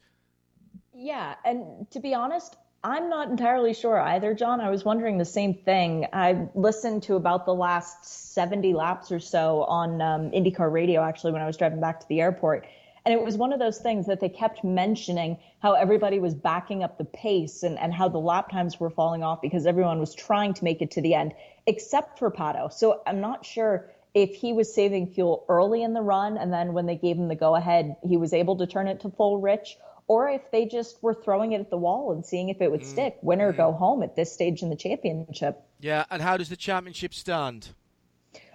Yeah, 0.93 1.35
and 1.45 1.89
to 1.91 1.99
be 1.99 2.13
honest, 2.13 2.55
I'm 2.83 3.09
not 3.09 3.29
entirely 3.29 3.73
sure 3.73 3.99
either, 3.99 4.33
John. 4.33 4.61
I 4.61 4.69
was 4.69 4.85
wondering 4.85 5.17
the 5.17 5.25
same 5.25 5.53
thing. 5.53 6.07
I 6.13 6.47
listened 6.53 7.03
to 7.03 7.15
about 7.15 7.45
the 7.45 7.53
last 7.53 8.33
70 8.33 8.73
laps 8.73 9.11
or 9.11 9.19
so 9.19 9.63
on 9.63 10.01
um, 10.01 10.31
IndyCar 10.31 10.71
radio, 10.71 11.03
actually, 11.03 11.33
when 11.33 11.41
I 11.41 11.47
was 11.47 11.57
driving 11.57 11.81
back 11.81 11.99
to 12.01 12.07
the 12.07 12.21
airport. 12.21 12.67
And 13.03 13.13
it 13.13 13.23
was 13.23 13.37
one 13.37 13.53
of 13.53 13.59
those 13.59 13.79
things 13.79 14.05
that 14.07 14.19
they 14.19 14.29
kept 14.29 14.63
mentioning 14.63 15.37
how 15.59 15.73
everybody 15.73 16.19
was 16.19 16.35
backing 16.35 16.83
up 16.83 16.97
the 16.97 17.05
pace 17.05 17.63
and, 17.63 17.79
and 17.79 17.93
how 17.93 18.09
the 18.09 18.19
lap 18.19 18.51
times 18.51 18.79
were 18.79 18.89
falling 18.89 19.23
off 19.23 19.41
because 19.41 19.65
everyone 19.65 19.99
was 19.99 20.13
trying 20.13 20.53
to 20.55 20.63
make 20.63 20.81
it 20.81 20.91
to 20.91 21.01
the 21.01 21.13
end, 21.13 21.33
except 21.65 22.19
for 22.19 22.29
Pato. 22.29 22.71
So 22.71 23.01
I'm 23.07 23.21
not 23.21 23.45
sure 23.45 23.89
if 24.13 24.35
he 24.35 24.51
was 24.51 24.73
saving 24.73 25.07
fuel 25.07 25.45
early 25.47 25.83
in 25.83 25.93
the 25.93 26.01
run 26.01 26.37
and 26.37 26.51
then 26.51 26.73
when 26.73 26.85
they 26.85 26.95
gave 26.95 27.17
him 27.17 27.27
the 27.27 27.35
go 27.35 27.55
ahead, 27.55 27.95
he 28.03 28.17
was 28.17 28.33
able 28.33 28.57
to 28.57 28.67
turn 28.67 28.87
it 28.87 28.99
to 29.01 29.09
full 29.09 29.39
rich, 29.39 29.77
or 30.07 30.29
if 30.29 30.49
they 30.51 30.65
just 30.65 31.01
were 31.03 31.13
throwing 31.13 31.51
it 31.51 31.59
at 31.59 31.69
the 31.69 31.77
wall 31.77 32.13
and 32.13 32.25
seeing 32.25 32.49
if 32.49 32.61
it 32.61 32.71
would 32.71 32.81
mm, 32.81 32.85
stick, 32.85 33.17
win 33.21 33.41
or 33.41 33.51
mm. 33.51 33.57
go 33.57 33.71
home 33.73 34.03
at 34.03 34.15
this 34.15 34.31
stage 34.31 34.61
in 34.61 34.69
the 34.69 34.75
championship. 34.75 35.61
Yeah, 35.79 36.05
and 36.09 36.21
how 36.21 36.37
does 36.37 36.49
the 36.49 36.55
championship 36.55 37.13
stand? 37.13 37.69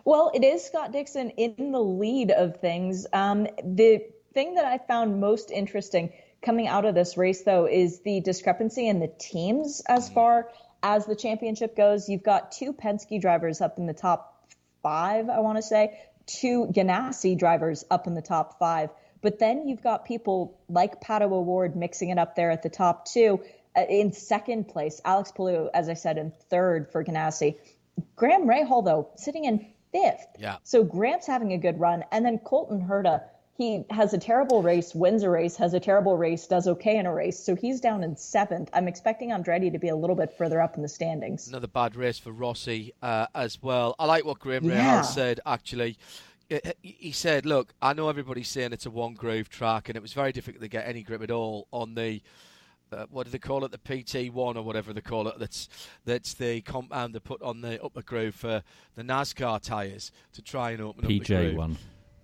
Well, 0.04 0.32
it 0.34 0.42
is 0.42 0.64
Scott 0.64 0.92
Dixon 0.92 1.30
in 1.30 1.70
the 1.70 1.80
lead 1.80 2.30
of 2.30 2.56
things. 2.56 3.06
Um, 3.12 3.46
the 3.62 4.00
thing 4.34 4.54
that 4.54 4.64
I 4.64 4.78
found 4.78 5.20
most 5.20 5.50
interesting 5.50 6.12
coming 6.42 6.66
out 6.66 6.84
of 6.84 6.94
this 6.94 7.16
race, 7.16 7.42
though, 7.42 7.66
is 7.66 8.00
the 8.00 8.20
discrepancy 8.20 8.88
in 8.88 8.98
the 8.98 9.12
teams 9.20 9.82
as 9.88 10.10
mm. 10.10 10.14
far 10.14 10.48
as 10.82 11.06
the 11.06 11.14
championship 11.14 11.76
goes. 11.76 12.08
You've 12.08 12.24
got 12.24 12.52
two 12.52 12.72
Penske 12.72 13.20
drivers 13.20 13.60
up 13.60 13.78
in 13.78 13.86
the 13.86 13.94
top 13.94 14.48
five, 14.82 15.28
I 15.28 15.40
want 15.40 15.58
to 15.58 15.62
say, 15.62 16.00
two 16.26 16.66
Ganassi 16.66 17.38
drivers 17.38 17.84
up 17.90 18.06
in 18.06 18.14
the 18.14 18.22
top 18.22 18.58
five. 18.58 18.90
But 19.22 19.38
then 19.38 19.68
you've 19.68 19.82
got 19.82 20.04
people 20.04 20.60
like 20.68 21.00
Pato 21.00 21.30
O'Ward 21.32 21.76
mixing 21.76 22.10
it 22.10 22.18
up 22.18 22.36
there 22.36 22.50
at 22.50 22.62
the 22.62 22.68
top 22.68 23.06
two. 23.06 23.40
Uh, 23.74 23.84
in 23.88 24.12
second 24.12 24.68
place, 24.68 25.00
Alex 25.04 25.32
Palou, 25.32 25.70
as 25.72 25.88
I 25.88 25.94
said, 25.94 26.18
in 26.18 26.32
third 26.50 26.90
for 26.92 27.02
Ganassi. 27.02 27.56
Graham 28.16 28.46
Rahal, 28.46 28.84
though, 28.84 29.08
sitting 29.16 29.44
in 29.44 29.66
fifth. 29.92 30.26
Yeah. 30.38 30.56
So 30.64 30.84
Graham's 30.84 31.26
having 31.26 31.52
a 31.52 31.58
good 31.58 31.80
run. 31.80 32.04
And 32.10 32.24
then 32.24 32.38
Colton 32.38 32.86
Herta, 32.86 33.22
he 33.56 33.84
has 33.90 34.12
a 34.12 34.18
terrible 34.18 34.62
race, 34.62 34.94
wins 34.94 35.22
a 35.22 35.30
race, 35.30 35.56
has 35.56 35.72
a 35.72 35.80
terrible 35.80 36.16
race, 36.16 36.46
does 36.46 36.66
okay 36.66 36.98
in 36.98 37.06
a 37.06 37.14
race. 37.14 37.38
So 37.38 37.54
he's 37.54 37.80
down 37.80 38.02
in 38.02 38.16
seventh. 38.16 38.70
I'm 38.72 38.88
expecting 38.88 39.30
Andretti 39.30 39.72
to 39.72 39.78
be 39.78 39.88
a 39.88 39.96
little 39.96 40.16
bit 40.16 40.36
further 40.36 40.60
up 40.60 40.76
in 40.76 40.82
the 40.82 40.88
standings. 40.88 41.48
Another 41.48 41.66
bad 41.68 41.94
race 41.94 42.18
for 42.18 42.32
Rossi 42.32 42.92
uh, 43.02 43.26
as 43.34 43.62
well. 43.62 43.94
I 43.98 44.06
like 44.06 44.24
what 44.24 44.38
Graham 44.38 44.64
Yeah. 44.64 45.02
Rahal 45.02 45.04
said, 45.04 45.40
actually. 45.46 45.98
Uh, 46.52 46.72
He 46.82 46.96
he 46.98 47.12
said, 47.12 47.46
look, 47.46 47.74
I 47.80 47.92
know 47.92 48.08
everybody's 48.08 48.48
saying 48.48 48.72
it's 48.72 48.86
a 48.86 48.90
one 48.90 49.14
groove 49.14 49.48
track, 49.48 49.88
and 49.88 49.96
it 49.96 50.02
was 50.02 50.12
very 50.12 50.32
difficult 50.32 50.62
to 50.62 50.68
get 50.68 50.86
any 50.86 51.02
grip 51.02 51.22
at 51.22 51.30
all 51.30 51.66
on 51.72 51.94
the. 51.94 52.20
Uh, 52.92 53.06
what 53.10 53.24
do 53.24 53.30
they 53.30 53.38
call 53.38 53.64
it? 53.64 53.70
The 53.72 53.78
PT1 53.78 54.34
or 54.56 54.60
whatever 54.62 54.92
they 54.92 55.00
call 55.00 55.26
it. 55.28 55.38
That's 55.38 55.68
that's 56.04 56.34
the 56.34 56.60
compound 56.60 57.14
they 57.14 57.20
put 57.20 57.40
on 57.40 57.62
the 57.62 57.82
upper 57.82 58.02
groove 58.02 58.34
for 58.34 58.62
the 58.96 59.02
NASCAR 59.02 59.62
tyres 59.62 60.12
to 60.34 60.42
try 60.42 60.72
and 60.72 60.82
open 60.82 61.04
up 61.04 61.08
the 61.08 61.20
PJ 61.20 61.54
one. 61.54 61.78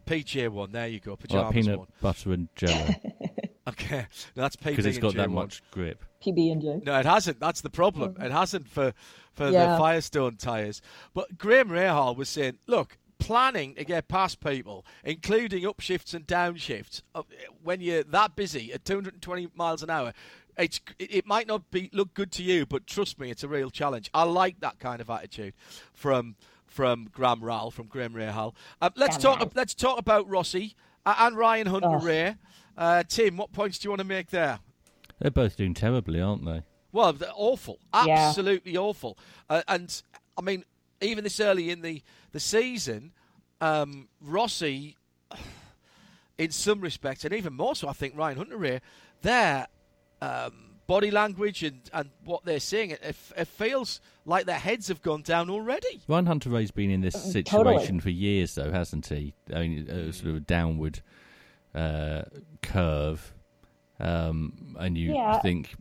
PJ 0.07 0.49
one. 0.51 0.73
There 0.73 0.87
you 0.88 1.01
go. 1.01 1.17
like 1.31 1.53
peanut 1.55 1.79
one. 1.79 1.88
butter 2.03 2.33
and 2.35 2.49
jello, 2.55 2.87
Okay, 3.69 4.07
no, 4.37 4.43
that's 4.43 4.57
PB 4.57 4.64
because 4.64 4.87
it's 4.87 4.97
and 4.99 5.03
got 5.03 5.12
J 5.12 5.17
that 5.19 5.29
one. 5.31 5.45
much 5.47 5.62
grip. 5.71 6.05
PB 6.23 6.53
and 6.53 6.61
J. 6.62 6.81
No, 6.85 6.99
it 7.01 7.07
hasn't. 7.07 7.41
That's 7.41 7.62
the 7.62 7.71
problem. 7.71 8.17
It 8.21 8.31
hasn't 8.31 8.69
for 8.69 8.93
for 9.33 9.49
Yeah. 9.51 9.73
the 9.73 9.79
Firestone 9.79 10.37
tyres. 10.37 10.83
But 11.14 11.38
Graham 11.38 11.69
Rahal 11.71 12.14
was 12.17 12.29
saying, 12.29 12.59
look, 12.67 12.99
planning 13.18 13.74
to 13.74 13.85
get 13.85 14.09
past 14.09 14.40
people, 14.40 14.85
including 15.04 15.64
upshifts 15.64 16.14
and 16.14 16.26
downshifts, 16.26 17.02
uh, 17.14 17.22
when 17.62 17.81
you're 17.81 18.04
that 18.04 18.37
busy 18.37 18.72
at 18.72 18.85
220 18.85 19.48
miles 19.54 19.83
an 19.83 19.90
hour. 19.90 20.12
It's, 20.57 20.81
it 20.98 21.14
it 21.14 21.26
might 21.26 21.46
not 21.46 21.70
be 21.70 21.88
look 21.92 22.14
good 22.14 22.33
to 22.33 22.42
you, 22.42 22.66
but 22.66 22.87
trust 22.87 23.20
me, 23.20 23.31
it's 23.31 23.44
a 23.44 23.48
real 23.48 23.70
challenge. 23.70 24.11
I 24.12 24.24
like 24.24 24.59
that 24.61 24.78
kind 24.81 25.00
of 25.00 25.09
attitude 25.09 25.54
from 25.94 26.35
from 26.66 27.09
Graham 27.12 27.40
Rahal, 27.40 27.72
from 27.72 27.87
Graham 27.87 28.12
Rahal. 28.12 28.54
Um, 28.83 28.90
let's 28.96 29.16
Graham 29.18 29.38
talk. 29.38 29.48
Rahal. 29.50 29.57
Let's 29.57 29.74
talk 29.74 29.98
about 29.98 30.28
Rossi 30.28 30.74
uh, 31.07 31.14
and 31.18 31.37
Ryan 31.37 31.66
Hunter 31.68 31.88
Oh. 31.88 32.00
Reay. 32.00 32.38
Uh, 32.76 33.02
Tim, 33.09 33.37
what 33.37 33.52
points 33.52 33.78
do 33.78 33.87
you 33.87 33.90
want 33.90 34.00
to 34.00 34.07
make 34.07 34.31
there? 34.31 34.59
They're 35.20 35.31
both 35.31 35.57
doing 35.57 35.74
terribly, 35.74 36.20
aren't 36.20 36.44
they? 36.44 36.62
Well, 36.92 37.12
they're 37.12 37.31
awful, 37.35 37.78
Yeah. 37.94 38.28
absolutely 38.28 38.76
awful. 38.76 39.16
Uh, 39.48 39.62
and 39.68 40.02
I 40.37 40.42
mean, 40.42 40.64
even 41.01 41.25
this 41.25 41.41
early 41.41 41.71
in 41.71 41.83
the 41.83 42.03
the 42.33 42.41
season, 42.41 43.13
um, 43.61 44.09
Rossi, 44.21 44.97
in 46.39 46.51
some 46.51 46.81
respects, 46.81 47.25
and 47.25 47.35
even 47.35 47.53
more 47.55 47.75
so, 47.75 47.89
I 47.89 47.93
think 47.93 48.17
Ryan 48.17 48.37
Hunter 48.39 48.63
here, 48.63 48.81
their 49.23 49.67
um, 50.21 50.53
body 50.87 51.11
language 51.11 51.63
and, 51.63 51.81
and 51.93 52.11
what 52.25 52.45
they're 52.45 52.61
saying, 52.61 52.91
it, 52.91 53.01
it, 53.03 53.17
it 53.37 53.49
feels 53.49 54.01
like 54.25 54.47
their 54.47 54.59
heads 54.59 54.89
have 54.89 55.03
gone 55.03 55.23
down 55.23 55.51
already. 55.51 56.01
Ryan 56.09 56.27
Hunter-Reay's 56.27 56.71
been 56.71 56.91
in 56.91 57.01
this 57.01 57.15
situation 57.33 57.99
totally. 57.99 58.01
for 58.01 58.11
years, 58.11 58.55
though, 58.55 58.71
hasn't 58.71 59.07
he? 59.07 59.35
I 59.55 59.61
mean, 59.61 59.89
a 59.89 60.13
sort 60.13 60.31
of 60.31 60.37
a 60.37 60.41
downward 60.41 61.01
uh, 61.75 62.23
curve, 62.63 63.35
um, 64.01 64.77
and 64.79 64.97
you 64.97 65.15
Yeah. 65.15 65.41
think 65.41 65.75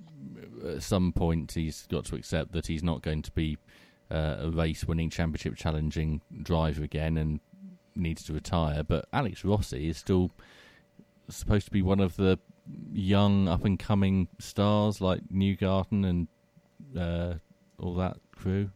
at 0.68 0.82
some 0.84 1.12
point 1.12 1.52
he's 1.52 1.86
got 1.90 2.06
to 2.06 2.16
accept 2.16 2.52
that 2.54 2.68
he's 2.68 2.84
not 2.84 3.02
going 3.02 3.22
to 3.22 3.32
be 3.32 3.58
uh, 4.12 4.38
a 4.40 4.50
race-winning, 4.50 5.10
championship-challenging 5.10 6.22
driver 6.44 6.84
again, 6.84 7.18
and 7.18 7.40
needs 7.96 8.24
to 8.24 8.34
retire. 8.34 8.84
But 8.84 9.08
Alex 9.12 9.44
Rossi 9.44 9.90
is 9.90 9.98
still 9.98 10.32
supposed 11.30 11.66
to 11.66 11.72
be 11.72 11.82
one 11.82 12.00
of 12.00 12.16
the 12.16 12.40
young, 12.94 13.48
up-and-coming 13.48 14.28
stars 14.40 15.02
like 15.02 15.22
Newgarden 15.34 16.06
and 16.06 16.28
uh, 16.98 17.36
all 17.80 17.96
that 17.96 18.18
crew. 18.36 18.70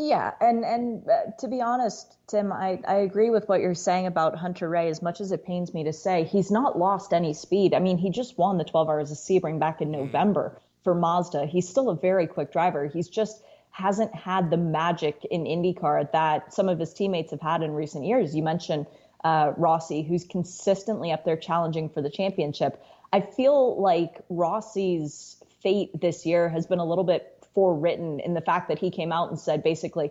Yeah, 0.00 0.30
and 0.40 0.64
and 0.64 1.08
uh, 1.08 1.32
to 1.40 1.48
be 1.48 1.60
honest, 1.60 2.18
Tim, 2.28 2.52
I, 2.52 2.80
I 2.86 2.96
agree 2.98 3.30
with 3.30 3.48
what 3.48 3.60
you're 3.60 3.74
saying 3.74 4.06
about 4.06 4.36
Hunter-Reay. 4.36 4.88
As 4.88 5.02
much 5.02 5.20
as 5.20 5.32
it 5.32 5.44
pains 5.44 5.74
me 5.74 5.82
to 5.82 5.92
say, 5.92 6.22
he's 6.22 6.52
not 6.52 6.78
lost 6.78 7.12
any 7.12 7.34
speed. 7.34 7.74
I 7.74 7.80
mean, 7.80 7.98
he 7.98 8.10
just 8.10 8.38
won 8.38 8.58
the 8.58 8.64
12 8.64 8.88
Hours 8.88 9.10
of 9.10 9.16
Sebring 9.16 9.58
back 9.58 9.80
in 9.82 9.90
November 9.90 10.60
for 10.84 10.94
Mazda. 10.94 11.46
He's 11.46 11.68
still 11.68 11.90
a 11.90 11.96
very 11.96 12.28
quick 12.28 12.52
driver. 12.52 12.86
He's 12.86 13.08
just 13.08 13.42
hasn't 13.78 14.12
had 14.12 14.50
the 14.50 14.56
magic 14.56 15.24
in 15.30 15.44
IndyCar 15.44 16.10
that 16.10 16.52
some 16.52 16.68
of 16.68 16.80
his 16.80 16.92
teammates 16.92 17.30
have 17.30 17.40
had 17.40 17.62
in 17.62 17.70
recent 17.70 18.04
years. 18.04 18.34
You 18.34 18.42
mentioned 18.42 18.86
uh, 19.22 19.52
Rossi, 19.56 20.02
who's 20.02 20.24
consistently 20.24 21.12
up 21.12 21.24
there 21.24 21.36
challenging 21.36 21.88
for 21.88 22.02
the 22.02 22.10
championship. 22.10 22.82
I 23.12 23.20
feel 23.20 23.80
like 23.80 24.20
Rossi's 24.28 25.36
fate 25.62 25.90
this 26.00 26.26
year 26.26 26.48
has 26.48 26.66
been 26.66 26.80
a 26.80 26.84
little 26.84 27.04
bit 27.04 27.46
forewritten 27.54 28.18
in 28.18 28.34
the 28.34 28.40
fact 28.40 28.68
that 28.68 28.80
he 28.80 28.90
came 28.90 29.12
out 29.12 29.30
and 29.30 29.38
said 29.38 29.62
basically 29.62 30.10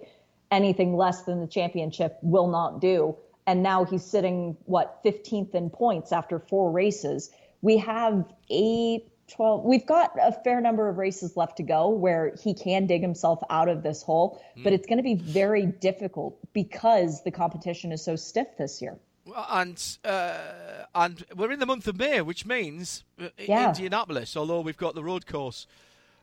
anything 0.50 0.96
less 0.96 1.24
than 1.24 1.42
the 1.42 1.48
championship 1.48 2.18
will 2.22 2.48
not 2.48 2.80
do. 2.80 3.18
And 3.46 3.64
now 3.64 3.84
he's 3.84 4.06
sitting, 4.06 4.56
what, 4.64 5.04
15th 5.04 5.54
in 5.56 5.70
points 5.70 6.14
after 6.14 6.40
four 6.40 6.72
races. 6.72 7.32
We 7.62 7.78
have 7.80 8.24
eight, 8.50 9.10
12, 9.30 9.66
we've 9.66 9.86
got 9.86 10.12
a 10.22 10.32
fair 10.32 10.62
number 10.62 10.88
of 10.88 10.98
races 10.98 11.36
left 11.36 11.58
to 11.58 11.64
go 11.64 11.90
where 11.90 12.34
he 12.42 12.54
can 12.54 12.88
dig 12.88 13.02
himself 13.02 13.40
out 13.50 13.68
of 13.68 13.84
this 13.84 14.02
hole, 14.02 14.42
but 14.64 14.74
it's 14.74 14.88
going 14.88 14.98
to 14.98 15.04
be 15.04 15.16
very 15.16 15.66
difficult 15.66 16.38
because 16.54 17.24
the 17.24 17.32
competition 17.32 17.92
is 17.92 18.04
so 18.04 18.16
stiff 18.16 18.48
this 18.58 18.82
year. 18.82 18.98
And 19.50 19.84
uh, 20.06 20.38
and 20.96 21.26
we're 21.36 21.52
in 21.52 21.60
the 21.60 21.66
month 21.66 21.88
of 21.88 21.98
May, 21.98 22.22
which 22.22 22.46
means 22.46 23.04
uh, 23.22 23.28
Yeah. 23.38 23.68
Indianapolis, 23.68 24.38
although 24.38 24.62
we've 24.62 24.78
got 24.78 24.96
the 24.96 25.04
road 25.04 25.28
course 25.28 25.68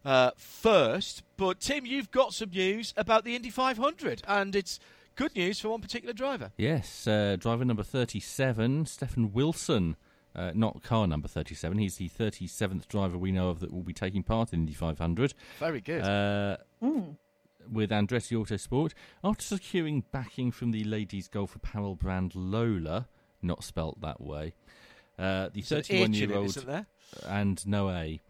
uh, 0.07 0.31
first. 0.37 1.23
But 1.37 1.61
Tim, 1.61 1.85
you've 1.85 2.11
got 2.11 2.33
some 2.33 2.49
news 2.51 2.95
about 2.97 3.25
the 3.25 3.37
Indy 3.37 3.51
500, 3.51 4.23
and 4.27 4.57
it's 4.57 4.81
good 5.17 5.37
news 5.37 5.61
for 5.61 5.69
one 5.69 5.83
particular 5.83 6.15
driver. 6.15 6.53
Yes, 6.57 7.07
uh, 7.07 7.37
driver 7.39 7.67
number 7.67 7.83
37, 7.83 8.87
Stefan 8.87 9.33
Wilson. 9.35 9.97
Uh, 10.35 10.51
not 10.55 10.83
car 10.83 11.07
number 11.07 11.29
37. 11.29 11.79
He's 11.79 11.97
the 11.97 12.09
37th 12.09 12.89
driver 12.89 13.17
we 13.17 13.31
know 13.31 13.51
of 13.51 13.61
that 13.61 13.73
will 13.73 13.83
be 13.83 13.93
taking 13.93 14.23
part 14.23 14.53
in 14.53 14.67
the 14.67 14.73
500. 14.73 15.35
Very 15.61 15.81
good. 15.81 16.03
Uh, 16.03 16.57
mm. 16.83 17.17
With 17.71 17.91
Andretti 17.91 18.37
Autosport. 18.37 18.93
After 19.23 19.45
securing 19.45 20.05
backing 20.13 20.51
from 20.51 20.73
the 20.73 20.85
ladies' 20.85 21.29
golf 21.29 21.55
apparel 21.55 21.95
brand 21.95 22.35
Lola, 22.35 23.09
not 23.43 23.63
spelt 23.63 24.01
that 24.01 24.21
way, 24.21 24.55
uh, 25.19 25.51
the 25.53 25.63
31 25.63 26.15
year 26.15 26.35
old. 26.35 26.67
And 27.27 27.65
no 27.67 27.91
A. 27.91 28.21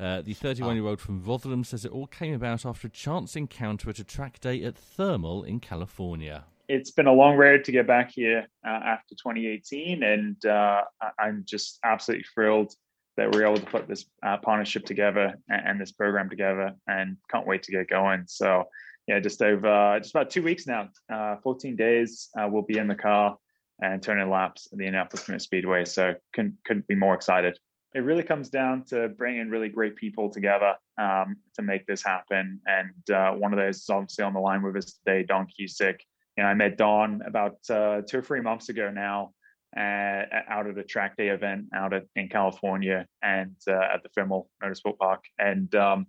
Uh, 0.00 0.22
the 0.22 0.34
31 0.34 0.76
year 0.76 0.86
old 0.86 1.00
from 1.00 1.22
Rotherham 1.22 1.64
says 1.64 1.84
it 1.84 1.92
all 1.92 2.06
came 2.06 2.32
about 2.32 2.64
after 2.64 2.88
a 2.88 2.90
chance 2.90 3.36
encounter 3.36 3.90
at 3.90 3.98
a 3.98 4.04
track 4.04 4.40
day 4.40 4.64
at 4.64 4.76
Thermal 4.76 5.44
in 5.44 5.60
California 5.60 6.44
it's 6.68 6.90
been 6.90 7.06
a 7.06 7.12
long 7.12 7.36
road 7.36 7.64
to 7.64 7.72
get 7.72 7.86
back 7.86 8.12
here 8.12 8.46
uh, 8.66 8.70
after 8.70 9.14
2018, 9.14 10.02
and 10.02 10.44
uh, 10.46 10.82
I'm 11.18 11.44
just 11.46 11.78
absolutely 11.84 12.24
thrilled 12.34 12.74
that 13.16 13.30
we're 13.30 13.44
able 13.44 13.58
to 13.58 13.66
put 13.66 13.88
this 13.88 14.06
uh, 14.24 14.38
partnership 14.38 14.84
together 14.84 15.34
and, 15.48 15.68
and, 15.68 15.80
this 15.80 15.92
program 15.92 16.30
together, 16.30 16.72
and 16.86 17.16
can't 17.30 17.46
wait 17.46 17.62
to 17.64 17.72
get 17.72 17.88
going. 17.88 18.24
So, 18.26 18.64
yeah, 19.06 19.20
just 19.20 19.42
over 19.42 19.98
just 20.00 20.14
about 20.14 20.30
two 20.30 20.42
weeks 20.42 20.66
now, 20.66 20.88
uh, 21.12 21.36
14 21.42 21.76
days, 21.76 22.28
uh, 22.38 22.48
we'll 22.50 22.62
be 22.62 22.78
in 22.78 22.88
the 22.88 22.94
car 22.94 23.36
and 23.82 24.02
turning 24.02 24.30
laps 24.30 24.68
at 24.72 24.78
the 24.78 24.84
Indianapolis 24.84 25.28
Motor 25.28 25.38
Speedway. 25.40 25.84
So, 25.84 26.14
couldn't 26.32 26.56
couldn't 26.64 26.86
be 26.86 26.94
more 26.94 27.14
excited. 27.14 27.58
It 27.94 28.00
really 28.00 28.22
comes 28.22 28.48
down 28.48 28.84
to 28.84 29.08
bringing 29.08 29.50
really 29.50 29.68
great 29.68 29.96
people 29.96 30.30
together 30.30 30.76
um, 30.98 31.36
to 31.56 31.62
make 31.62 31.86
this 31.86 32.02
happen, 32.02 32.60
and 32.66 33.10
uh, 33.14 33.32
one 33.32 33.52
of 33.52 33.58
those 33.58 33.78
is 33.78 33.90
obviously 33.90 34.24
on 34.24 34.32
the 34.32 34.40
line 34.40 34.62
with 34.62 34.76
us 34.76 34.94
today, 35.04 35.24
Don 35.24 35.46
Cusick 35.46 35.98
you 36.36 36.42
know, 36.42 36.48
I 36.48 36.54
met 36.54 36.78
Don 36.78 37.22
about 37.26 37.58
uh, 37.68 38.02
two 38.08 38.18
or 38.18 38.22
three 38.22 38.40
months 38.40 38.68
ago 38.68 38.90
now, 38.90 39.32
uh, 39.76 40.24
out 40.48 40.66
at 40.66 40.78
a 40.78 40.84
track 40.84 41.16
day 41.16 41.28
event 41.28 41.66
out 41.74 41.92
at, 41.92 42.04
in 42.16 42.28
California 42.28 43.06
and 43.22 43.56
uh, 43.68 43.72
at 43.94 44.02
the 44.02 44.08
Thermal 44.14 44.48
Motorsport 44.62 44.98
Park, 44.98 45.24
and 45.38 45.74
um, 45.74 46.06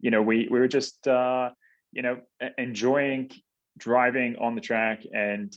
you 0.00 0.10
know, 0.10 0.22
we 0.22 0.48
we 0.50 0.58
were 0.58 0.68
just 0.68 1.06
uh, 1.08 1.50
you 1.92 2.02
know 2.02 2.20
enjoying 2.58 3.30
driving 3.78 4.36
on 4.36 4.54
the 4.54 4.60
track 4.60 5.02
and 5.12 5.56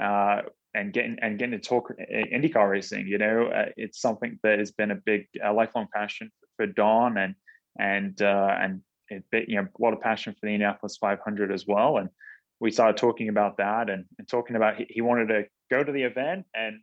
uh, 0.00 0.42
and 0.74 0.92
getting 0.92 1.16
and 1.20 1.38
getting 1.38 1.58
to 1.58 1.68
talk 1.68 1.92
IndyCar 1.98 2.70
racing. 2.70 3.06
You 3.06 3.18
know, 3.18 3.46
uh, 3.46 3.66
it's 3.76 4.00
something 4.00 4.38
that 4.42 4.58
has 4.58 4.70
been 4.72 4.90
a 4.90 4.96
big, 4.96 5.26
a 5.42 5.52
lifelong 5.52 5.88
passion 5.92 6.30
for 6.56 6.66
Don, 6.66 7.16
and 7.18 7.34
and 7.78 8.20
and 8.20 8.82
it, 9.08 9.24
you 9.48 9.56
know, 9.56 9.62
a 9.62 9.82
lot 9.82 9.92
of 9.92 10.00
passion 10.00 10.34
for 10.34 10.40
the 10.42 10.52
Indianapolis 10.52 10.96
500 10.98 11.52
as 11.52 11.66
well, 11.66 11.98
and 11.98 12.08
we 12.60 12.70
started 12.70 12.96
talking 12.96 13.28
about 13.28 13.58
that 13.58 13.90
and, 13.90 14.04
and 14.18 14.28
talking 14.28 14.56
about 14.56 14.76
he, 14.76 14.86
he, 14.88 15.00
wanted 15.00 15.28
to 15.28 15.44
go 15.70 15.84
to 15.84 15.92
the 15.92 16.02
event 16.02 16.46
and 16.54 16.80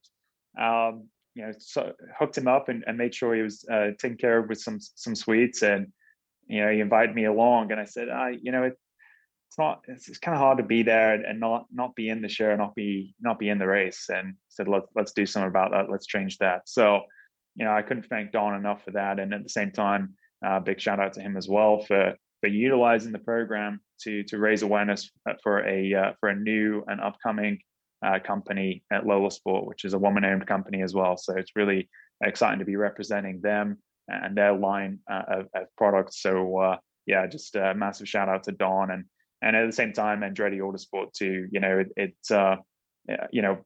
um, 0.59 1.07
you 1.35 1.43
know 1.43 1.51
so 1.57 1.93
hooked 2.17 2.37
him 2.37 2.47
up 2.47 2.69
and, 2.69 2.83
and 2.85 2.97
made 2.97 3.13
sure 3.13 3.33
he 3.33 3.41
was 3.41 3.65
uh, 3.71 3.89
taken 3.99 4.17
care 4.17 4.39
of 4.39 4.49
with 4.49 4.59
some 4.59 4.79
some 4.79 5.15
sweets 5.15 5.63
and 5.63 5.87
you 6.47 6.63
know 6.63 6.71
he 6.71 6.79
invited 6.79 7.15
me 7.15 7.25
along 7.25 7.71
and 7.71 7.79
I 7.79 7.85
said 7.85 8.09
I 8.09 8.37
you 8.41 8.51
know 8.51 8.63
it, 8.63 8.77
it's 9.53 9.59
not 9.59 9.81
it's, 9.87 10.09
it's 10.09 10.17
kind 10.17 10.35
of 10.35 10.41
hard 10.41 10.57
to 10.57 10.63
be 10.63 10.81
there 10.81 11.13
and, 11.13 11.25
and 11.25 11.39
not 11.39 11.65
not 11.71 11.95
be 11.95 12.09
in 12.09 12.21
the 12.21 12.29
show 12.29 12.55
not 12.55 12.73
be 12.73 13.13
not 13.19 13.37
be 13.37 13.49
in 13.49 13.59
the 13.59 13.67
race. 13.67 14.09
And 14.09 14.35
said 14.49 14.67
let's 14.67 14.87
let's 14.95 15.13
do 15.13 15.25
something 15.25 15.49
about 15.49 15.71
that. 15.71 15.91
Let's 15.91 16.07
change 16.07 16.39
that. 16.39 16.61
So 16.65 17.01
you 17.55 17.65
know 17.65 17.71
I 17.71 17.83
couldn't 17.83 18.07
thank 18.07 18.31
Don 18.31 18.55
enough 18.55 18.83
for 18.83 18.91
that. 18.91 19.19
And 19.19 19.33
at 19.33 19.43
the 19.43 19.49
same 19.49 19.71
time 19.71 20.15
uh, 20.45 20.59
big 20.59 20.79
shout 20.79 20.99
out 20.99 21.13
to 21.13 21.21
him 21.21 21.37
as 21.37 21.47
well 21.47 21.81
for 21.81 22.15
for 22.41 22.47
utilizing 22.47 23.11
the 23.11 23.19
program 23.19 23.79
to 24.03 24.23
to 24.23 24.37
raise 24.37 24.61
awareness 24.61 25.09
for 25.41 25.67
a 25.67 25.93
uh, 25.93 26.11
for 26.19 26.29
a 26.29 26.35
new 26.35 26.83
and 26.87 27.01
upcoming 27.01 27.59
uh, 28.05 28.19
company 28.19 28.83
at 28.91 29.05
LOHLA 29.05 29.31
Sport, 29.31 29.65
which 29.65 29.85
is 29.85 29.93
a 29.93 29.99
woman-owned 29.99 30.45
company 30.45 30.81
as 30.81 30.93
well. 30.93 31.17
So 31.17 31.35
it's 31.37 31.55
really 31.55 31.89
exciting 32.23 32.59
to 32.59 32.65
be 32.65 32.75
representing 32.75 33.41
them 33.41 33.77
and 34.07 34.35
their 34.35 34.53
line 34.53 34.99
uh, 35.09 35.23
of, 35.27 35.47
of, 35.55 35.67
products. 35.77 36.21
So 36.21 36.57
uh, 36.57 36.77
yeah, 37.05 37.25
just 37.27 37.55
a 37.55 37.73
massive 37.73 38.09
shout 38.09 38.29
out 38.29 38.43
to 38.43 38.51
Don 38.51 38.91
and 38.91 39.05
and 39.41 39.55
at 39.55 39.65
the 39.65 39.73
same 39.73 39.93
time 39.93 40.21
Andretti 40.21 40.59
Autosport 40.59 41.13
too. 41.13 41.47
You 41.51 41.59
know, 41.59 41.79
it, 41.79 41.91
it's 41.95 42.31
uh, 42.31 42.57
you 43.31 43.41
know 43.41 43.59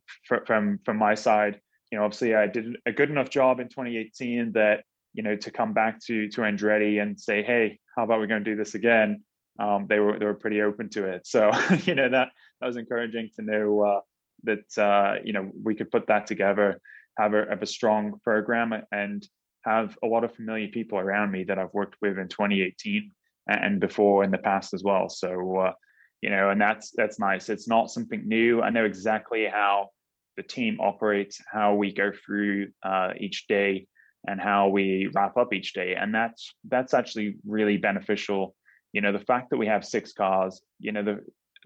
from 0.45 0.79
from 0.85 0.97
my 0.97 1.15
side, 1.15 1.59
you 1.91 1.97
know, 1.97 2.05
obviously 2.05 2.35
I 2.35 2.47
did 2.47 2.77
a 2.85 2.91
good 2.91 3.09
enough 3.09 3.29
job 3.29 3.59
in 3.59 3.69
2018 3.69 4.53
that 4.53 4.83
you 5.13 5.23
know 5.23 5.35
to 5.35 5.51
come 5.51 5.73
back 5.73 5.99
to 6.05 6.29
to 6.29 6.41
Andretti 6.41 7.01
and 7.01 7.19
say, 7.19 7.43
hey, 7.43 7.79
how 7.95 8.03
about 8.03 8.21
we 8.21 8.27
go 8.27 8.35
and 8.35 8.45
do 8.45 8.55
this 8.55 8.75
again? 8.75 9.23
Um, 9.59 9.87
they 9.87 9.99
were 9.99 10.17
they 10.19 10.25
were 10.25 10.33
pretty 10.33 10.61
open 10.61 10.89
to 10.89 11.05
it. 11.05 11.25
So 11.25 11.51
you 11.83 11.95
know 11.95 12.09
that 12.09 12.29
that 12.59 12.67
was 12.67 12.77
encouraging 12.77 13.29
to 13.35 13.41
know 13.41 13.81
uh, 13.81 13.99
that 14.43 14.77
uh, 14.77 15.15
you 15.23 15.33
know 15.33 15.51
we 15.63 15.75
could 15.75 15.91
put 15.91 16.07
that 16.07 16.27
together, 16.27 16.79
have 17.17 17.33
a 17.33 17.45
have 17.49 17.61
a 17.61 17.67
strong 17.67 18.19
program, 18.23 18.73
and 18.91 19.27
have 19.63 19.97
a 20.03 20.07
lot 20.07 20.23
of 20.23 20.33
familiar 20.33 20.67
people 20.69 20.97
around 20.97 21.31
me 21.31 21.43
that 21.45 21.59
I've 21.59 21.73
worked 21.73 21.97
with 22.01 22.17
in 22.17 22.27
2018 22.29 23.11
and 23.47 23.79
before 23.79 24.23
in 24.23 24.31
the 24.31 24.37
past 24.37 24.73
as 24.73 24.83
well. 24.83 25.09
So 25.09 25.57
uh, 25.57 25.73
you 26.21 26.29
know, 26.29 26.49
and 26.49 26.59
that's 26.59 26.91
that's 26.91 27.19
nice. 27.19 27.49
It's 27.49 27.67
not 27.67 27.91
something 27.91 28.27
new. 28.27 28.61
I 28.61 28.69
know 28.69 28.85
exactly 28.85 29.45
how 29.45 29.89
the 30.35 30.43
team 30.43 30.79
operates, 30.79 31.39
how 31.51 31.75
we 31.75 31.93
go 31.93 32.11
through 32.25 32.67
uh, 32.83 33.13
each 33.19 33.47
day, 33.47 33.87
and 34.27 34.39
how 34.39 34.69
we 34.69 35.09
wrap 35.13 35.37
up 35.37 35.53
each 35.53 35.73
day, 35.73 35.95
and 35.95 36.13
that's 36.13 36.53
that's 36.67 36.93
actually 36.93 37.37
really 37.45 37.77
beneficial 37.77 38.55
you 38.93 39.01
know 39.01 39.11
the 39.11 39.19
fact 39.19 39.49
that 39.49 39.57
we 39.57 39.67
have 39.67 39.85
six 39.85 40.13
cars 40.13 40.61
you 40.79 40.91
know 40.91 41.03
the 41.03 41.19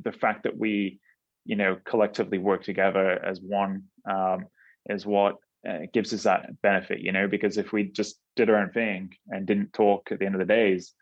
the 0.03 0.11
fact 0.11 0.43
that 0.43 0.57
we 0.57 0.99
you 1.45 1.55
know 1.55 1.77
collectively 1.85 2.37
work 2.37 2.63
together 2.63 3.23
as 3.23 3.39
one 3.41 3.83
um, 4.09 4.45
is 4.89 5.05
what 5.05 5.35
uh, 5.67 5.79
gives 5.93 6.13
us 6.13 6.23
that 6.23 6.61
benefit 6.61 6.99
you 6.99 7.11
know 7.11 7.27
because 7.27 7.57
if 7.57 7.71
we 7.71 7.83
just 7.83 8.17
did 8.35 8.49
our 8.49 8.57
own 8.57 8.71
thing 8.71 9.09
and 9.29 9.45
didn't 9.45 9.73
talk 9.73 10.09
at 10.11 10.19
the 10.19 10.25
end 10.25 10.35
of 10.35 10.39
the 10.39 10.45
days 10.45 10.93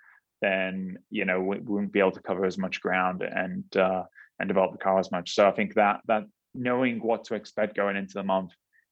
then 0.41 0.97
you 1.09 1.25
know 1.25 1.39
we, 1.39 1.57
we 1.59 1.73
wouldn't 1.73 1.93
be 1.93 1.99
able 1.99 2.11
to 2.11 2.21
cover 2.21 2.45
as 2.45 2.57
much 2.57 2.81
ground 2.81 3.21
and 3.21 3.63
uh, 3.77 4.03
and 4.39 4.47
develop 4.47 4.71
the 4.71 4.77
car 4.77 4.99
as 4.99 5.11
much. 5.11 5.35
So 5.35 5.47
i 5.47 5.51
think 5.51 5.75
that 5.75 6.01
that 6.07 6.23
knowing 6.53 6.99
what 6.99 7.25
to 7.25 7.35
expect 7.35 7.75
going 7.75 7.95
into 7.95 8.13
the 8.13 8.23
month 8.23 8.51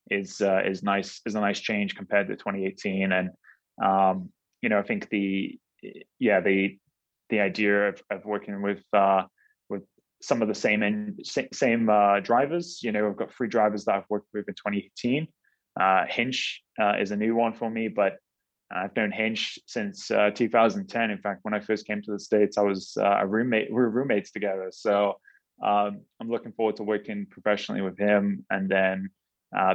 is 0.09 0.41
uh, 0.41 0.61
is 0.65 0.83
nice 0.83 1.21
is 1.25 1.35
a 1.35 1.41
nice 1.41 1.59
change 1.59 1.95
compared 1.95 2.27
to 2.27 2.35
2018 2.35 3.11
and 3.11 3.29
um, 3.83 4.29
you 4.61 4.69
know 4.69 4.79
i 4.79 4.83
think 4.83 5.09
the 5.09 5.59
yeah 6.19 6.39
the 6.39 6.77
the 7.29 7.39
idea 7.39 7.89
of, 7.89 8.01
of 8.09 8.25
working 8.25 8.61
with 8.61 8.83
uh, 8.93 9.23
with 9.69 9.83
some 10.21 10.41
of 10.41 10.47
the 10.47 10.55
same 10.55 11.17
same 11.53 11.89
uh, 11.89 12.19
drivers. 12.19 12.79
You 12.83 12.91
know, 12.91 13.07
I've 13.07 13.17
got 13.17 13.33
three 13.33 13.47
drivers 13.47 13.85
that 13.85 13.95
I've 13.95 14.09
worked 14.09 14.27
with 14.33 14.47
in 14.47 14.53
2018. 14.53 15.27
Uh, 15.79 16.05
Hinch 16.07 16.63
uh, 16.79 16.93
is 16.99 17.11
a 17.11 17.15
new 17.15 17.35
one 17.35 17.53
for 17.53 17.69
me, 17.69 17.87
but 17.87 18.17
I've 18.71 18.95
known 18.95 19.11
Hinch 19.11 19.59
since 19.67 20.09
uh, 20.11 20.31
2010. 20.33 21.11
In 21.11 21.17
fact, 21.19 21.39
when 21.43 21.53
I 21.53 21.59
first 21.59 21.85
came 21.85 22.01
to 22.01 22.11
the 22.11 22.19
states, 22.19 22.57
I 22.57 22.63
was 22.63 22.97
uh, 22.99 23.17
a 23.19 23.27
roommate. 23.27 23.69
We 23.69 23.75
were 23.75 23.89
roommates 23.89 24.31
together, 24.31 24.69
so 24.71 25.19
um, 25.63 26.01
I'm 26.19 26.29
looking 26.29 26.51
forward 26.53 26.77
to 26.77 26.83
working 26.83 27.27
professionally 27.29 27.81
with 27.81 27.97
him, 27.97 28.45
and 28.49 28.69
then. 28.69 29.09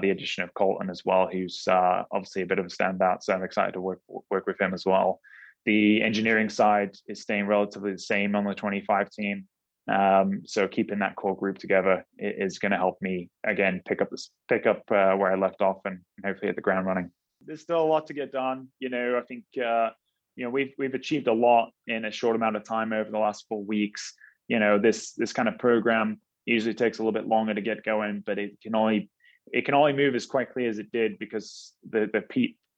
the 0.02 0.10
addition 0.10 0.44
of 0.44 0.52
Colton 0.54 0.90
as 0.90 1.02
well, 1.04 1.26
who's 1.32 1.64
obviously 1.68 2.42
a 2.42 2.46
bit 2.46 2.58
of 2.58 2.66
a 2.66 2.68
standout. 2.68 3.22
So 3.22 3.32
I'm 3.32 3.42
excited 3.42 3.72
to 3.74 3.80
work 3.80 4.00
work 4.30 4.46
with 4.46 4.60
him 4.60 4.74
as 4.74 4.84
well. 4.84 5.20
The 5.64 6.02
engineering 6.02 6.48
side 6.48 6.96
is 7.06 7.22
staying 7.22 7.46
relatively 7.46 7.92
the 7.92 7.98
same 7.98 8.34
on 8.34 8.44
the 8.44 8.54
25 8.54 9.10
team. 9.10 9.46
Um, 9.88 10.42
so 10.44 10.68
keeping 10.68 11.00
that 11.00 11.16
core 11.16 11.36
group 11.36 11.58
together 11.58 12.04
is 12.18 12.58
going 12.58 12.70
to 12.70 12.78
help 12.78 12.98
me 13.00 13.28
again 13.44 13.82
pick 13.86 14.00
up 14.00 14.10
this 14.10 14.30
pick 14.48 14.66
up 14.66 14.82
uh, 14.90 15.14
where 15.14 15.32
I 15.32 15.36
left 15.36 15.60
off 15.60 15.78
and, 15.84 16.00
hopefully 16.24 16.48
hit 16.48 16.56
the 16.56 16.62
ground 16.62 16.86
running. 16.86 17.10
There's 17.44 17.62
still 17.62 17.82
a 17.82 17.84
lot 17.84 18.06
to 18.06 18.14
get 18.14 18.30
done. 18.30 18.68
You 18.78 18.90
know, 18.90 19.18
I 19.18 19.26
think 19.26 19.44
uh, 19.56 19.90
you 20.36 20.44
know 20.44 20.50
we've 20.50 20.72
we've 20.78 20.94
achieved 20.94 21.26
a 21.26 21.32
lot 21.32 21.70
in 21.88 22.04
a 22.04 22.12
short 22.12 22.36
amount 22.36 22.54
of 22.54 22.64
time 22.64 22.92
over 22.92 23.10
the 23.10 23.18
last 23.18 23.46
four 23.48 23.64
weeks. 23.64 24.14
You 24.46 24.60
know, 24.60 24.78
this 24.78 25.14
this 25.14 25.32
kind 25.32 25.48
of 25.48 25.58
program 25.58 26.20
usually 26.44 26.74
takes 26.74 26.98
a 26.98 27.02
little 27.02 27.12
bit 27.12 27.26
longer 27.26 27.54
to 27.54 27.60
get 27.60 27.84
going, 27.84 28.22
but 28.24 28.38
it 28.38 28.60
can 28.62 28.76
only 28.76 29.10
it 29.52 29.64
can 29.64 29.74
only 29.74 29.92
move 29.92 30.14
as 30.14 30.26
quickly 30.26 30.66
as 30.66 30.78
it 30.78 30.92
did 30.92 31.18
because 31.18 31.72
the 31.90 32.08
the 32.12 32.22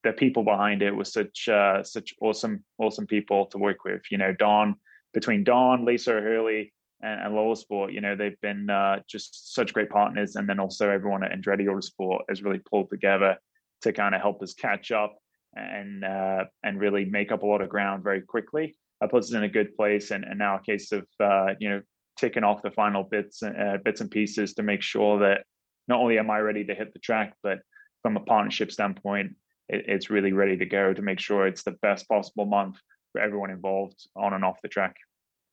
the 0.04 0.12
people 0.12 0.44
behind 0.44 0.82
it 0.82 0.94
were 0.94 1.04
such 1.04 1.48
uh, 1.48 1.82
such 1.82 2.14
awesome 2.20 2.64
awesome 2.78 3.06
people 3.06 3.46
to 3.46 3.58
work 3.58 3.84
with. 3.84 4.02
You 4.10 4.18
know, 4.18 4.32
Don 4.32 4.76
between 5.12 5.44
Don, 5.44 5.84
Lisa 5.84 6.12
Hurley, 6.12 6.72
and, 7.00 7.36
and 7.36 7.58
Sport, 7.58 7.92
you 7.92 8.00
know, 8.00 8.16
they've 8.16 8.40
been 8.40 8.68
uh, 8.68 9.00
just 9.08 9.54
such 9.54 9.72
great 9.72 9.90
partners, 9.90 10.36
and 10.36 10.48
then 10.48 10.60
also 10.60 10.90
everyone 10.90 11.24
at 11.24 11.32
Andretti 11.32 11.66
Autosport 11.66 12.20
has 12.28 12.42
really 12.42 12.60
pulled 12.70 12.90
together 12.90 13.36
to 13.82 13.92
kind 13.92 14.14
of 14.14 14.20
help 14.20 14.42
us 14.42 14.54
catch 14.54 14.90
up 14.90 15.16
and 15.54 16.04
uh, 16.04 16.44
and 16.62 16.80
really 16.80 17.04
make 17.04 17.32
up 17.32 17.42
a 17.42 17.46
lot 17.46 17.60
of 17.60 17.68
ground 17.68 18.02
very 18.02 18.20
quickly. 18.20 18.76
That 19.00 19.10
puts 19.10 19.28
us 19.28 19.34
in 19.34 19.44
a 19.44 19.48
good 19.48 19.76
place, 19.76 20.10
and, 20.10 20.24
and 20.24 20.38
now 20.38 20.56
a 20.56 20.62
case 20.62 20.92
of 20.92 21.06
uh, 21.20 21.54
you 21.58 21.68
know 21.70 21.82
ticking 22.18 22.44
off 22.44 22.62
the 22.62 22.70
final 22.70 23.02
bits 23.02 23.42
uh, 23.42 23.78
bits 23.84 24.00
and 24.00 24.10
pieces 24.10 24.54
to 24.54 24.62
make 24.62 24.82
sure 24.82 25.20
that 25.20 25.44
not 25.88 26.00
only 26.00 26.18
am 26.18 26.30
I 26.30 26.38
ready 26.40 26.64
to 26.64 26.74
hit 26.74 26.92
the 26.92 27.00
track, 27.00 27.34
but 27.42 27.58
from 28.02 28.16
a 28.16 28.20
partnership 28.20 28.72
standpoint, 28.72 29.34
it, 29.68 29.84
it's 29.88 30.10
really 30.10 30.32
ready 30.32 30.56
to 30.56 30.66
go 30.66 30.92
to 30.92 31.02
make 31.02 31.20
sure 31.20 31.46
it's 31.46 31.62
the 31.62 31.76
best 31.82 32.08
possible 32.08 32.46
month 32.46 32.78
for 33.12 33.20
everyone 33.20 33.50
involved 33.50 34.08
on 34.16 34.32
and 34.32 34.44
off 34.44 34.60
the 34.62 34.68
track. 34.68 34.96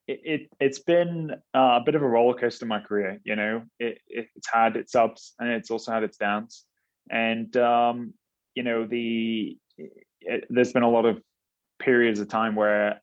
It, 0.07 0.21
it 0.23 0.49
has 0.59 0.79
been 0.79 1.31
uh, 1.53 1.79
a 1.79 1.83
bit 1.85 1.95
of 1.95 2.01
a 2.01 2.07
roller 2.07 2.33
coaster 2.33 2.65
in 2.65 2.69
my 2.69 2.79
career. 2.79 3.19
You 3.23 3.35
know, 3.35 3.63
it, 3.79 3.99
it's 4.07 4.47
had 4.51 4.75
its 4.75 4.95
ups 4.95 5.33
and 5.39 5.49
it's 5.49 5.71
also 5.71 5.91
had 5.91 6.03
its 6.03 6.17
downs. 6.17 6.65
And 7.09 7.55
um, 7.57 8.13
you 8.55 8.63
know, 8.63 8.85
the 8.85 9.57
it, 9.77 10.45
there's 10.49 10.73
been 10.73 10.83
a 10.83 10.89
lot 10.89 11.05
of 11.05 11.21
periods 11.79 12.19
of 12.19 12.27
time 12.27 12.55
where 12.55 13.01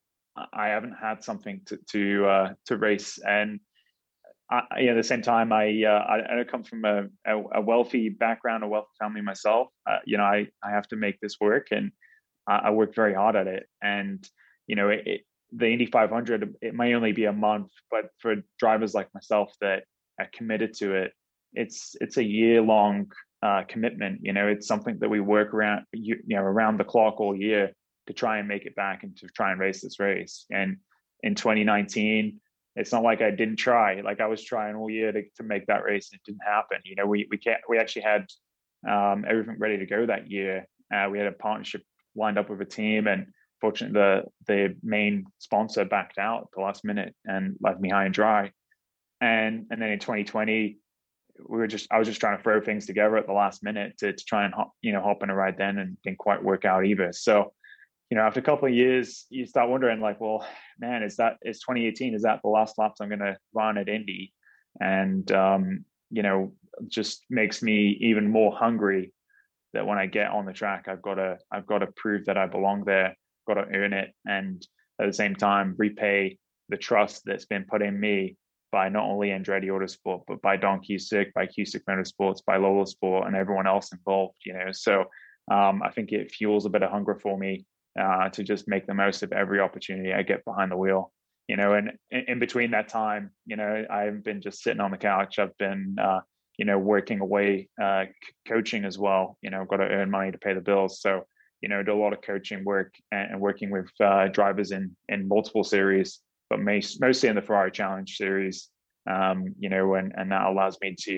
I 0.52 0.68
haven't 0.68 0.94
had 1.00 1.24
something 1.24 1.60
to 1.66 1.78
to 1.90 2.26
uh, 2.26 2.52
to 2.66 2.76
race, 2.76 3.18
and 3.18 3.60
I, 4.50 4.86
at 4.86 4.94
the 4.94 5.02
same 5.02 5.22
time, 5.22 5.52
I 5.52 5.84
uh, 5.84 5.90
I, 5.90 6.40
I, 6.40 6.44
come 6.44 6.64
from 6.64 6.84
a, 6.84 7.04
a, 7.26 7.60
wealthy 7.60 8.08
background, 8.08 8.64
a 8.64 8.68
wealthy 8.68 8.88
family 8.98 9.20
myself. 9.20 9.68
Uh, 9.86 9.98
you 10.06 10.16
know, 10.16 10.24
I 10.24 10.46
I 10.62 10.70
have 10.70 10.88
to 10.88 10.96
make 10.96 11.20
this 11.20 11.36
work, 11.38 11.68
and 11.70 11.92
I, 12.46 12.56
I 12.56 12.70
work 12.70 12.94
very 12.94 13.12
hard 13.12 13.36
at 13.36 13.46
it. 13.46 13.66
And 13.82 14.26
you 14.66 14.74
know, 14.74 14.88
it, 14.88 15.02
it, 15.06 15.20
the 15.52 15.66
Indy 15.68 15.86
500 15.86 16.54
it 16.62 16.74
may 16.74 16.94
only 16.94 17.12
be 17.12 17.26
a 17.26 17.32
month, 17.32 17.70
but 17.90 18.06
for 18.18 18.36
drivers 18.58 18.94
like 18.94 19.12
myself 19.14 19.52
that 19.60 19.84
are 20.18 20.28
committed 20.32 20.72
to 20.74 20.94
it, 20.94 21.12
it's 21.52 21.94
it's 22.00 22.16
a 22.16 22.24
year 22.24 22.62
long 22.62 23.12
uh, 23.42 23.64
commitment. 23.68 24.20
You 24.22 24.32
know, 24.32 24.48
it's 24.48 24.66
something 24.66 24.98
that 25.00 25.10
we 25.10 25.20
work 25.20 25.52
around 25.52 25.84
you, 25.92 26.16
you 26.26 26.36
know 26.36 26.42
around 26.42 26.78
the 26.78 26.84
clock 26.84 27.20
all 27.20 27.36
year 27.36 27.72
to 28.06 28.14
try 28.14 28.38
and 28.38 28.48
make 28.48 28.64
it 28.64 28.74
back 28.74 29.02
and 29.02 29.14
to 29.18 29.26
try 29.28 29.52
and 29.52 29.60
race 29.60 29.82
this 29.82 30.00
race. 30.00 30.46
And 30.50 30.78
in 31.22 31.34
2019 31.34 32.40
it's 32.78 32.92
not 32.92 33.02
like 33.02 33.20
I 33.20 33.30
didn't 33.30 33.56
try. 33.56 34.00
Like 34.00 34.20
I 34.20 34.26
was 34.26 34.42
trying 34.42 34.76
all 34.76 34.88
year 34.88 35.10
to, 35.10 35.22
to 35.36 35.42
make 35.42 35.66
that 35.66 35.82
race. 35.82 36.10
And 36.12 36.18
it 36.18 36.24
didn't 36.24 36.46
happen. 36.46 36.78
You 36.84 36.94
know, 36.94 37.06
we 37.06 37.26
we 37.30 37.36
can't. 37.36 37.60
We 37.68 37.78
actually 37.78 38.02
had 38.02 38.26
um, 38.88 39.24
everything 39.28 39.56
ready 39.58 39.78
to 39.78 39.86
go 39.86 40.06
that 40.06 40.30
year. 40.30 40.66
Uh, 40.94 41.08
we 41.10 41.18
had 41.18 41.26
a 41.26 41.32
partnership 41.32 41.82
lined 42.14 42.38
up 42.38 42.48
with 42.48 42.60
a 42.60 42.64
team, 42.64 43.08
and 43.08 43.26
fortunately, 43.60 44.00
the 44.00 44.22
the 44.46 44.76
main 44.82 45.24
sponsor 45.38 45.84
backed 45.84 46.18
out 46.18 46.42
at 46.42 46.48
the 46.54 46.62
last 46.62 46.84
minute 46.84 47.14
and 47.24 47.56
left 47.60 47.80
me 47.80 47.90
high 47.90 48.04
and 48.04 48.14
dry. 48.14 48.52
And 49.20 49.66
and 49.70 49.82
then 49.82 49.90
in 49.90 49.98
2020, 49.98 50.78
we 51.48 51.58
were 51.58 51.66
just 51.66 51.88
I 51.90 51.98
was 51.98 52.06
just 52.06 52.20
trying 52.20 52.36
to 52.36 52.42
throw 52.44 52.60
things 52.60 52.86
together 52.86 53.16
at 53.16 53.26
the 53.26 53.32
last 53.32 53.64
minute 53.64 53.98
to 53.98 54.12
to 54.12 54.24
try 54.24 54.44
and 54.44 54.54
hop, 54.54 54.70
you 54.82 54.92
know 54.92 55.02
hop 55.02 55.24
in 55.24 55.30
a 55.30 55.34
ride 55.34 55.58
then, 55.58 55.78
and 55.78 56.00
didn't 56.02 56.18
quite 56.18 56.44
work 56.44 56.64
out 56.64 56.86
either. 56.86 57.12
So 57.12 57.52
you 58.10 58.16
know, 58.16 58.22
after 58.22 58.40
a 58.40 58.42
couple 58.42 58.68
of 58.68 58.74
years, 58.74 59.26
you 59.28 59.46
start 59.46 59.68
wondering, 59.68 60.00
like, 60.00 60.20
well, 60.20 60.46
man, 60.78 61.02
is 61.02 61.16
that 61.16 61.36
is 61.42 61.60
2018? 61.60 62.14
Is 62.14 62.22
that 62.22 62.40
the 62.42 62.48
last 62.48 62.78
laps 62.78 63.00
I'm 63.00 63.08
going 63.08 63.18
to 63.18 63.36
run 63.52 63.76
at 63.76 63.88
Indy? 63.88 64.32
And 64.80 65.30
um, 65.32 65.84
you 66.10 66.22
know, 66.22 66.52
just 66.86 67.24
makes 67.28 67.62
me 67.62 67.98
even 68.00 68.30
more 68.30 68.54
hungry 68.56 69.12
that 69.74 69.86
when 69.86 69.98
I 69.98 70.06
get 70.06 70.30
on 70.30 70.46
the 70.46 70.52
track, 70.52 70.86
I've 70.88 71.02
got 71.02 71.14
to 71.14 71.38
I've 71.52 71.66
got 71.66 71.78
to 71.78 71.88
prove 71.96 72.24
that 72.26 72.38
I 72.38 72.46
belong 72.46 72.84
there, 72.84 73.14
got 73.46 73.54
to 73.54 73.66
earn 73.74 73.92
it, 73.92 74.14
and 74.24 74.66
at 75.00 75.06
the 75.06 75.12
same 75.12 75.34
time 75.34 75.74
repay 75.76 76.38
the 76.70 76.76
trust 76.76 77.22
that's 77.24 77.46
been 77.46 77.64
put 77.64 77.82
in 77.82 77.98
me 77.98 78.36
by 78.70 78.88
not 78.88 79.04
only 79.04 79.28
Andretti 79.28 79.66
Autosport 79.66 80.22
but 80.26 80.42
by 80.42 80.56
Don 80.56 80.80
Cusick, 80.80 81.32
by 81.34 81.46
Cusick 81.46 81.82
Motorsports, 81.88 82.44
by 82.44 82.56
LOHLA 82.56 82.88
Sport, 82.88 83.26
and 83.26 83.36
everyone 83.36 83.66
else 83.66 83.92
involved. 83.92 84.38
You 84.46 84.54
know, 84.54 84.72
so 84.72 85.04
um, 85.50 85.82
I 85.82 85.90
think 85.90 86.12
it 86.12 86.30
fuels 86.30 86.64
a 86.64 86.70
bit 86.70 86.82
of 86.82 86.90
hunger 86.90 87.14
for 87.14 87.36
me 87.36 87.66
uh, 87.98 88.28
to 88.30 88.44
just 88.44 88.68
make 88.68 88.86
the 88.86 88.94
most 88.94 89.22
of 89.22 89.32
every 89.32 89.60
opportunity 89.60 90.12
I 90.12 90.22
get 90.22 90.44
behind 90.44 90.70
the 90.70 90.76
wheel. 90.76 91.12
You 91.48 91.56
know, 91.56 91.72
and 91.72 91.92
in 92.10 92.38
between 92.38 92.72
that 92.72 92.88
time, 92.88 93.30
you 93.46 93.56
know, 93.56 93.84
I 93.90 94.02
haven't 94.02 94.24
been 94.24 94.42
just 94.42 94.62
sitting 94.62 94.80
on 94.80 94.90
the 94.90 94.98
couch. 94.98 95.38
I've 95.38 95.56
been, 95.56 95.96
uh, 96.00 96.20
you 96.58 96.66
know, 96.66 96.78
working 96.78 97.20
away, 97.20 97.70
uh, 97.82 98.04
coaching 98.46 98.84
as 98.84 98.98
well. 98.98 99.38
You 99.40 99.50
know, 99.50 99.64
got 99.64 99.78
to 99.78 99.84
earn 99.84 100.10
money 100.10 100.30
to 100.30 100.38
pay 100.38 100.52
the 100.52 100.60
bills. 100.60 101.00
So, 101.00 101.22
you 101.62 101.70
know, 101.70 101.82
do 101.82 101.94
a 101.94 102.00
lot 102.00 102.12
of 102.12 102.20
coaching 102.20 102.64
work 102.64 102.92
and, 103.10 103.40
working 103.40 103.70
with 103.70 103.88
uh, 103.98 104.28
drivers 104.28 104.72
in 104.72 104.94
in 105.08 105.26
multiple 105.26 105.64
series, 105.64 106.20
but 106.50 106.60
mostly 106.60 107.30
in 107.30 107.34
the 107.34 107.42
Ferrari 107.42 107.70
Challenge 107.70 108.14
series. 108.14 108.68
Um, 109.10 109.54
you 109.58 109.70
know, 109.70 109.94
and 109.94 110.12
and 110.16 110.30
that 110.30 110.46
allows 110.46 110.76
me 110.82 110.96
to, 110.98 111.14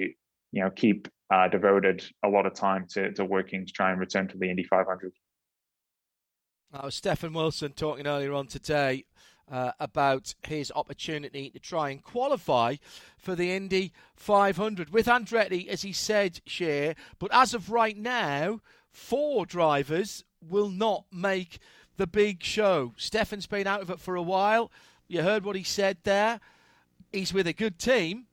you 0.53 0.63
know, 0.63 0.71
keep 0.71 1.09
uh, 1.35 1.49
devoted 1.49 2.05
a 2.25 2.29
lot 2.29 2.47
of 2.47 2.55
time 2.55 2.87
to 2.91 3.13
to 3.15 3.25
working 3.25 3.67
to 3.67 3.73
try 3.73 3.91
and 3.91 3.99
return 3.99 4.29
to 4.29 4.39
the 4.39 4.49
Indy 4.49 4.63
500. 4.63 5.13
Was 6.73 6.95
Stefan 6.95 7.33
Wilson 7.33 7.73
talking 7.73 8.07
earlier 8.07 8.33
on 8.33 8.47
today 8.47 9.05
uh, 9.51 9.73
about 9.81 10.35
his 10.47 10.71
opportunity 10.77 11.51
to 11.51 11.59
try 11.59 11.91
and 11.91 12.03
qualify 12.03 12.77
for 13.19 13.35
the 13.35 13.51
Indy 13.53 13.93
500 14.15 14.91
with 14.91 15.07
Andretti, 15.07 15.67
as 15.67 15.83
he 15.83 15.93
said, 15.93 16.41
Shea. 16.47 16.95
But 17.19 17.35
as 17.35 17.55
of 17.55 17.71
right 17.71 17.97
now, 17.97 18.61
four 18.93 19.47
drivers 19.47 20.25
will 20.49 20.71
not 20.71 21.05
make 21.13 21.59
the 21.97 22.07
big 22.07 22.43
show. 22.43 22.95
Stefan's 22.97 23.49
been 23.49 23.67
out 23.67 23.83
of 23.83 23.91
it 23.91 23.99
for 23.99 24.15
a 24.15 24.23
while. 24.23 24.71
You 25.09 25.23
heard 25.23 25.45
what 25.45 25.57
he 25.57 25.65
said 25.65 25.99
there. 26.05 26.39
He's 27.13 27.35
with 27.35 27.49
a 27.49 27.53
good 27.53 27.81
team. 27.81 28.27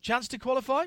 Chance 0.00 0.28
to 0.28 0.38
qualify? 0.38 0.86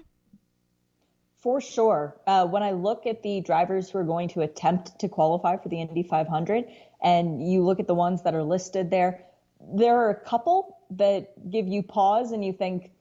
For 1.46 1.62
sure. 1.62 2.16
Uh, 2.26 2.48
when 2.48 2.64
I 2.64 2.72
look 2.72 3.06
at 3.06 3.22
the 3.22 3.40
drivers 3.40 3.92
who 3.92 4.00
are 4.00 4.04
going 4.04 4.30
to 4.30 4.42
attempt 4.42 4.98
to 4.98 5.08
qualify 5.08 5.58
for 5.58 5.70
the 5.70 5.80
Indy 5.80 6.02
500, 6.02 6.66
and 7.02 7.46
you 7.52 7.64
look 7.64 7.80
at 7.80 7.88
the 7.88 7.96
ones 7.96 8.24
that 8.24 8.36
are 8.36 8.44
listed 8.44 8.90
there, 8.90 9.26
there 9.74 9.98
are 9.98 10.10
a 10.10 10.20
couple 10.20 10.78
that 10.92 11.50
give 11.50 11.68
you 11.68 11.84
pause 11.84 12.32
and 12.32 12.44
you 12.44 12.54
think, 12.54 12.92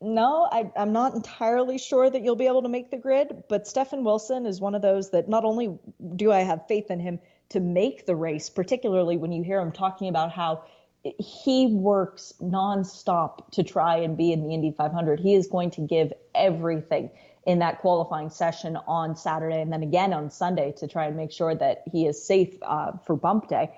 no, 0.00 0.46
I, 0.50 0.70
am 0.76 0.92
not 0.92 1.14
entirely 1.14 1.78
sure 1.78 2.08
that 2.08 2.22
you'll 2.22 2.36
be 2.36 2.46
able 2.46 2.62
to 2.62 2.68
make 2.68 2.90
the 2.90 2.98
grid. 2.98 3.44
But 3.48 3.66
Stefan 3.66 4.04
Wilson 4.04 4.46
is 4.46 4.60
one 4.60 4.74
of 4.74 4.82
those 4.82 5.10
that 5.10 5.28
not 5.28 5.44
only 5.44 5.78
do 6.14 6.30
I 6.30 6.40
have 6.40 6.66
faith 6.68 6.90
in 6.90 7.00
him 7.00 7.18
to 7.50 7.60
make 7.60 8.04
the 8.06 8.14
race, 8.14 8.50
particularly 8.50 9.16
when 9.16 9.32
you 9.32 9.42
hear 9.42 9.60
him 9.60 9.72
talking 9.72 10.08
about 10.08 10.32
how 10.32 10.64
he 11.18 11.66
works 11.66 12.34
nonstop 12.42 13.50
to 13.52 13.62
try 13.62 13.98
and 13.98 14.16
be 14.16 14.32
in 14.32 14.42
the 14.42 14.52
Indy 14.52 14.72
500. 14.76 15.20
He 15.20 15.34
is 15.34 15.46
going 15.46 15.70
to 15.72 15.80
give 15.80 16.12
everything 16.34 17.10
in 17.46 17.60
that 17.60 17.80
qualifying 17.80 18.28
session 18.28 18.76
on 18.88 19.16
Saturday 19.16 19.60
and 19.60 19.72
then 19.72 19.82
again 19.82 20.12
on 20.12 20.30
Sunday 20.30 20.72
to 20.78 20.88
try 20.88 21.06
and 21.06 21.16
make 21.16 21.30
sure 21.30 21.54
that 21.54 21.84
he 21.90 22.06
is 22.06 22.22
safe 22.22 22.54
uh, 22.62 22.92
for 23.06 23.16
bump 23.16 23.48
day. 23.48 23.70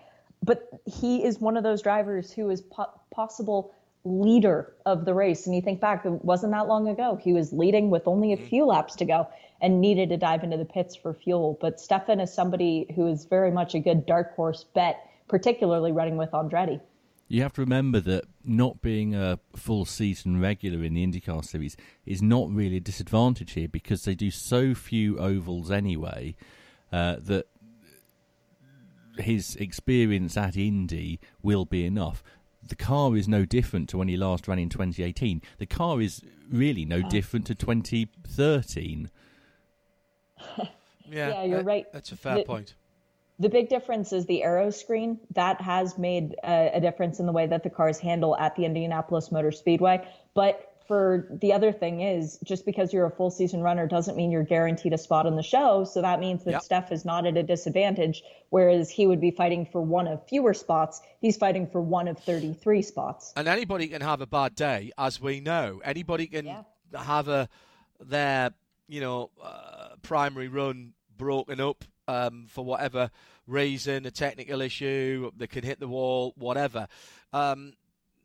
But 0.43 0.69
he 0.87 1.23
is 1.23 1.39
one 1.39 1.57
of 1.57 1.63
those 1.63 1.83
drivers 1.83 2.33
who 2.33 2.49
is 2.49 2.63
po- 2.63 2.91
possible 3.11 3.75
leader 4.05 4.73
of 4.87 5.05
the 5.05 5.13
race. 5.13 5.47
And 5.47 5.55
you 5.55 5.61
think 5.61 5.81
back, 5.81 6.07
it 6.07 6.25
wasn't 6.25 6.53
that 6.53 6.67
long 6.67 6.89
ago. 6.89 7.19
He 7.21 7.33
was 7.33 7.53
leading 7.53 7.91
with 7.91 8.07
only 8.07 8.33
a 8.33 8.37
few 8.37 8.65
laps 8.65 8.97
to 8.97 9.05
go 9.05 9.29
and 9.61 9.81
needed 9.81 10.09
to 10.11 10.17
dive 10.17 10.45
into 10.45 10.57
the 10.57 10.65
pits 10.65 10.97
for 10.97 11.13
fuel. 11.13 11.59
But 11.61 11.81
Stefan 11.81 12.21
is 12.21 12.33
somebody 12.33 12.87
who 12.95 13.07
is 13.09 13.27
very 13.27 13.51
much 13.51 13.75
a 13.75 13.81
good 13.81 14.07
dark 14.07 14.35
horse 14.35 14.65
bet, 14.65 15.05
particularly 15.29 15.93
running 15.93 16.17
with 16.17 16.31
Andretti. 16.31 16.81
You 17.29 17.43
have 17.43 17.53
to 17.55 17.61
remember 17.61 18.01
that 18.01 18.25
not 18.43 18.81
being 18.81 19.15
a 19.15 19.39
full 19.55 19.85
season 19.85 20.41
regular 20.41 20.83
in 20.83 20.95
the 20.95 21.07
IndyCar 21.07 21.45
series 21.45 21.77
is 22.07 22.23
not 22.23 22.51
really 22.51 22.79
a 22.79 22.81
disadvantage 22.81 23.53
here 23.53 23.69
because 23.69 24.05
they 24.05 24.15
do 24.15 24.31
so 24.31 24.75
few 24.75 25.19
ovals 25.19 25.71
anyway 25.71 26.35
uh, 26.91 27.17
that 27.21 27.47
his 29.19 29.57
experience 29.57 30.39
at 30.39 30.57
Indy 30.57 31.21
will 31.43 31.67
be 31.67 31.85
enough. 31.85 32.23
The 32.67 32.77
car 32.77 33.15
is 33.15 33.29
no 33.29 33.45
different 33.45 33.91
to 33.91 33.99
when 33.99 34.09
he 34.09 34.17
last 34.17 34.49
ran 34.49 34.59
in 34.59 34.71
2018. 34.71 35.43
The 35.59 35.67
car 35.67 36.01
is 36.01 36.23
really 36.51 36.87
no 36.87 37.03
different 37.03 37.47
to 37.47 37.55
2013. 37.55 39.11
yeah, 40.59 40.67
yeah, 41.11 41.45
you're 41.45 41.63
right. 41.63 41.87
That's 41.93 42.13
a 42.13 42.17
fair 42.17 42.37
the, 42.37 42.45
point. 42.45 42.75
The 43.39 43.49
big 43.49 43.69
difference 43.69 44.13
is 44.13 44.27
the 44.27 44.43
aero 44.43 44.71
screen. 44.71 45.21
That 45.35 45.61
has 45.61 45.97
made 45.97 46.35
a, 46.43 46.73
a, 46.75 46.81
difference 46.81 47.21
in 47.21 47.27
the 47.27 47.33
way 47.33 47.47
that 47.47 47.63
the 47.63 47.71
cars 47.71 47.99
handle 47.99 48.37
at 48.37 48.57
the 48.57 48.65
Indianapolis 48.65 49.31
Motor 49.31 49.53
Speedway. 49.53 50.07
But 50.35 50.69
for 50.89 51.29
the 51.31 51.53
other 51.53 51.71
thing 51.71 52.01
is, 52.01 52.39
just 52.43 52.65
because 52.65 52.93
you're 52.93 53.07
a 53.07 53.11
full 53.11 53.31
season 53.31 53.61
runner 53.61 53.87
doesn't 53.87 54.17
mean 54.17 54.31
you're 54.31 54.43
guaranteed 54.43 54.95
a 54.95 54.99
spot 54.99 55.27
on 55.27 55.37
the 55.37 55.43
show. 55.43 55.85
So 55.85 56.01
that 56.01 56.19
means 56.19 56.45
that 56.45 56.51
yep. 56.53 56.63
Steph 56.63 56.91
is 56.91 57.05
not 57.05 57.27
at 57.27 57.37
a 57.37 57.43
disadvantage, 57.43 58.23
whereas 58.49 58.91
he 58.91 59.07
would 59.07 59.21
be 59.21 59.31
fighting 59.31 59.67
for 59.67 59.83
one 59.83 60.09
of 60.09 60.27
fewer 60.27 60.55
spots. 60.55 61.01
He's 61.21 61.37
fighting 61.37 61.69
for 61.69 61.81
one 61.81 62.09
of 62.09 62.19
33 62.19 62.83
spots. 62.83 63.35
And 63.37 63.47
anybody 63.47 63.87
can 63.89 64.01
have 64.01 64.23
a 64.23 64.27
bad 64.27 64.55
day, 64.55 64.91
as 64.97 65.21
we 65.21 65.41
know. 65.41 65.81
Anybody 65.85 66.27
can 66.27 66.47
yeah. 66.47 66.63
have 66.97 67.29
a 67.29 67.49
their 68.01 68.53
you 68.89 69.01
know 69.01 69.31
uh, 69.43 69.91
primary 70.03 70.49
run 70.49 70.95
broken 71.17 71.61
up 71.61 71.85
um, 72.09 72.47
for 72.49 72.65
whatever 72.65 73.11
reason, 73.47 74.07
a 74.07 74.11
technical 74.11 74.61
issue, 74.61 75.31
they 75.37 75.47
can 75.47 75.63
hit 75.63 75.79
the 75.79 75.87
wall, 75.87 76.33
whatever. 76.37 76.89
Um, 77.33 77.75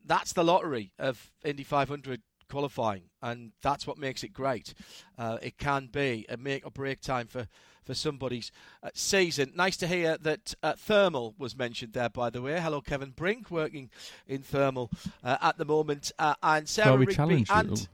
that's 0.06 0.34
the 0.34 0.44
lottery 0.44 0.92
of 0.98 1.32
Indy 1.44 1.64
500 1.64 2.22
qualifying, 2.50 3.04
and 3.22 3.52
that's 3.62 3.86
what 3.86 3.98
makes 3.98 4.24
it 4.24 4.34
great. 4.34 4.74
Uh, 5.18 5.38
it 5.42 5.58
can 5.58 5.88
be 5.88 6.26
a 6.30 6.38
make 6.38 6.66
or 6.66 6.72
break 6.72 7.02
time 7.02 7.28
for, 7.28 7.48
for 7.84 7.94
somebody's 7.94 8.52
uh, 8.82 8.90
season. 8.94 9.52
Nice 9.56 9.78
to 9.78 9.88
hear 9.88 10.18
that 10.20 10.54
uh, 10.64 10.74
thermal 10.78 11.36
was 11.38 11.56
mentioned 11.58 11.94
there, 11.94 12.10
by 12.10 12.30
the 12.30 12.42
way. 12.42 12.60
Hello, 12.60 12.82
Kevin 12.82 13.12
Brink, 13.12 13.52
working 13.52 13.90
in 14.28 14.42
thermal 14.42 14.90
uh, 15.24 15.38
at 15.42 15.58
the 15.58 15.66
moment, 15.66 16.12
uh, 16.20 16.36
and 16.42 16.68
Sarah 16.68 16.92
Rigby 16.98 17.46
and. 17.50 17.88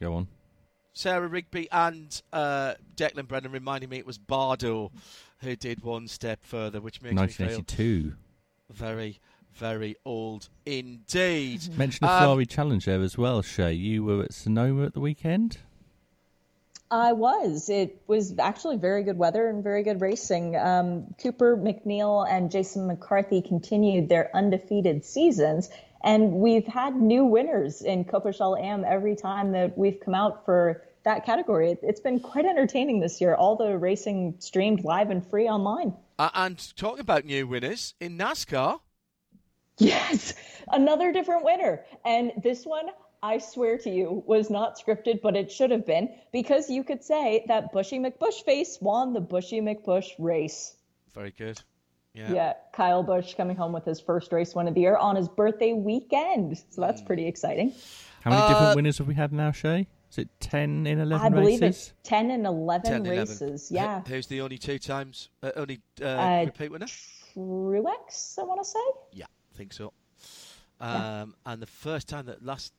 Go 0.00 0.14
on. 0.14 0.28
Sarah 0.94 1.26
Rigby 1.26 1.68
and 1.70 2.22
uh, 2.32 2.74
Declan 2.96 3.26
Brennan 3.26 3.50
reminding 3.52 3.90
me 3.90 3.98
it 3.98 4.06
was 4.06 4.16
Bardo 4.16 4.92
who 5.38 5.56
did 5.56 5.82
one 5.82 6.08
step 6.08 6.38
further, 6.42 6.80
which 6.80 7.02
makes 7.02 7.16
1982. 7.16 7.82
me 7.82 8.02
feel 8.02 8.12
very, 8.70 9.20
very 9.54 9.96
old 10.04 10.48
indeed. 10.64 11.60
Mention 11.76 12.06
the 12.06 12.12
Um, 12.12 12.20
Ferrari 12.22 12.46
Challenge 12.46 12.84
there 12.84 13.02
as 13.02 13.18
well, 13.18 13.42
Shea. 13.42 13.72
You 13.72 14.04
were 14.04 14.22
at 14.22 14.32
Sonoma 14.32 14.84
at 14.86 14.94
the 14.94 15.00
weekend. 15.00 15.58
I 16.90 17.12
was. 17.12 17.68
It 17.68 18.00
was 18.06 18.38
actually 18.38 18.76
very 18.76 19.02
good 19.02 19.18
weather 19.18 19.48
and 19.48 19.64
very 19.64 19.82
good 19.82 20.00
racing. 20.00 20.54
Um, 20.54 21.12
Cooper 21.20 21.56
McNeil 21.56 22.28
and 22.30 22.52
Jason 22.52 22.86
McCarthy 22.86 23.42
continued 23.42 24.08
their 24.08 24.30
undefeated 24.34 25.04
seasons, 25.04 25.70
and 26.04 26.32
we've 26.32 26.66
had 26.66 26.94
new 26.94 27.24
winners 27.24 27.82
in 27.82 28.04
Copa 28.04 28.32
Am 28.60 28.84
every 28.84 29.16
time 29.16 29.52
that 29.52 29.76
we've 29.76 29.98
come 29.98 30.14
out 30.14 30.44
for 30.44 30.84
that 31.04 31.24
category. 31.26 31.72
It, 31.72 31.80
it's 31.82 32.00
been 32.00 32.20
quite 32.20 32.44
entertaining 32.44 33.00
this 33.00 33.20
year. 33.20 33.34
All 33.34 33.56
the 33.56 33.76
racing 33.76 34.36
streamed 34.38 34.84
live 34.84 35.10
and 35.10 35.26
free 35.26 35.48
online. 35.48 35.94
Uh, 36.18 36.30
and 36.34 36.76
talking 36.76 37.00
about 37.00 37.24
new 37.24 37.46
winners 37.46 37.94
in 38.00 38.16
NASCAR, 38.16 38.80
Yes, 39.78 40.34
another 40.70 41.12
different 41.12 41.44
winner. 41.44 41.84
And 42.04 42.32
this 42.42 42.64
one, 42.64 42.86
I 43.22 43.38
swear 43.38 43.78
to 43.78 43.90
you, 43.90 44.22
was 44.26 44.50
not 44.50 44.78
scripted, 44.78 45.20
but 45.20 45.34
it 45.34 45.50
should 45.50 45.72
have 45.72 45.84
been 45.84 46.10
because 46.32 46.70
you 46.70 46.84
could 46.84 47.02
say 47.02 47.44
that 47.48 47.72
Bushy 47.72 47.98
McBushface 47.98 48.80
won 48.80 49.14
the 49.14 49.20
Bushy 49.20 49.60
McBush 49.60 50.10
race. 50.18 50.76
very 51.12 51.32
good. 51.32 51.60
Yeah. 52.14 52.32
Yeah, 52.32 52.52
Kyle 52.72 53.02
Busch 53.02 53.34
coming 53.34 53.56
home 53.56 53.72
with 53.72 53.84
his 53.84 54.00
first 54.00 54.32
race 54.32 54.54
win 54.54 54.68
of 54.68 54.74
the 54.74 54.80
year 54.82 54.96
on 54.96 55.16
his 55.16 55.28
birthday 55.28 55.72
weekend. 55.72 56.56
So 56.70 56.80
that's 56.80 57.00
Hmm. 57.00 57.06
pretty 57.08 57.26
exciting. 57.26 57.72
How 58.22 58.30
many 58.30 58.42
Uh, 58.42 58.48
different 58.48 58.76
winners 58.76 58.98
have 58.98 59.08
we 59.08 59.14
had 59.14 59.32
now, 59.32 59.50
Shea? 59.50 59.86
Is 60.10 60.18
it 60.18 60.28
10 60.38 60.86
in 60.86 61.00
11 61.00 61.26
I 61.26 61.28
believe 61.28 61.60
races? 61.60 61.88
it's 61.88 62.08
10 62.08 62.30
and 62.30 62.46
11 62.46 63.02
10 63.02 63.02
races. 63.02 63.68
Who- 63.68 63.74
Yeah. 63.74 64.02
Who's 64.06 64.28
the 64.28 64.40
only 64.42 64.58
two 64.58 64.78
times, 64.78 65.28
uh, 65.42 65.50
only 65.56 65.80
uh, 66.00 66.04
Uh, 66.06 66.42
repeat 66.46 66.70
winner? 66.70 66.86
Truex, 66.86 68.38
I 68.38 68.42
want 68.44 68.62
to 68.62 68.68
say. 68.68 68.78
Yeah, 69.12 69.26
I 69.52 69.56
think 69.56 69.72
so. 69.72 69.92
Um, 70.84 71.34
and 71.46 71.62
the 71.62 71.66
first 71.66 72.08
time 72.08 72.26
that 72.26 72.44
last, 72.44 72.72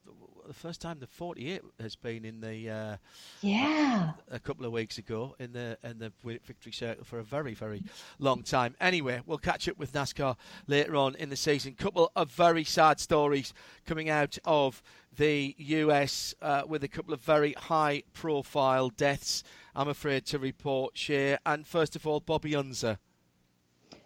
the 0.47 0.53
first 0.53 0.79
time 0.79 0.99
the 0.99 1.07
48 1.07 1.61
has 1.79 1.95
been 1.95 2.23
in 2.23 2.39
the 2.39 2.69
uh, 2.69 2.97
Yeah. 3.41 4.11
a 4.29 4.39
couple 4.39 4.65
of 4.65 4.71
weeks 4.71 4.97
ago 4.99 5.35
in 5.39 5.53
the 5.53 5.77
in 5.83 5.97
the 5.97 6.11
victory 6.23 6.71
circle 6.71 7.03
for 7.03 7.17
a 7.19 7.23
very 7.23 7.53
very 7.55 7.81
long 8.19 8.43
time. 8.43 8.75
Anyway, 8.79 9.21
we'll 9.25 9.39
catch 9.39 9.67
up 9.67 9.77
with 9.77 9.91
NASCAR 9.93 10.35
later 10.67 10.95
on 10.95 11.15
in 11.15 11.29
the 11.29 11.35
season. 11.35 11.73
Couple 11.73 12.11
of 12.15 12.29
very 12.31 12.63
sad 12.63 12.99
stories 12.99 13.53
coming 13.87 14.09
out 14.09 14.37
of 14.45 14.83
the 15.17 15.55
US 15.57 16.35
uh, 16.41 16.63
with 16.67 16.83
a 16.83 16.87
couple 16.89 17.13
of 17.13 17.21
very 17.21 17.53
high 17.53 18.03
profile 18.13 18.89
deaths. 18.89 19.43
I'm 19.75 19.87
afraid 19.89 20.25
to 20.27 20.39
report, 20.39 20.97
Shea, 20.97 21.37
and 21.45 21.65
first 21.67 21.95
of 21.95 22.05
all, 22.05 22.19
Bobby 22.19 22.55
Unser. 22.55 22.99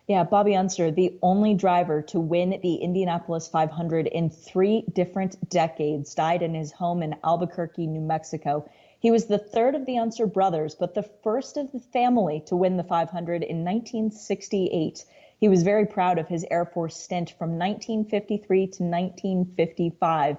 Yeah, 0.09 0.23
Bobby 0.23 0.55
Unser, 0.55 0.89
the 0.89 1.19
only 1.21 1.53
driver 1.53 2.01
to 2.01 2.19
win 2.19 2.59
the 2.63 2.77
Indianapolis 2.77 3.47
500 3.47 4.07
in 4.07 4.31
three 4.31 4.83
different 4.91 5.37
decades, 5.51 6.15
died 6.15 6.41
in 6.41 6.55
his 6.55 6.71
home 6.71 7.03
in 7.03 7.15
Albuquerque, 7.23 7.85
New 7.85 8.01
Mexico. 8.01 8.67
He 8.99 9.11
was 9.11 9.27
the 9.27 9.37
third 9.37 9.75
of 9.75 9.85
the 9.85 9.99
Unser 9.99 10.25
brothers, 10.25 10.73
but 10.73 10.95
the 10.95 11.03
first 11.03 11.57
of 11.57 11.71
the 11.71 11.79
family 11.79 12.41
to 12.47 12.55
win 12.55 12.75
the 12.75 12.83
500 12.83 13.43
in 13.43 13.63
1968. 13.63 15.05
He 15.39 15.47
was 15.47 15.61
very 15.61 15.85
proud 15.85 16.17
of 16.17 16.27
his 16.27 16.43
Air 16.49 16.65
Force 16.65 16.97
stint 16.97 17.35
from 17.37 17.59
1953 17.59 18.65
to 18.65 18.83
1955. 18.83 20.37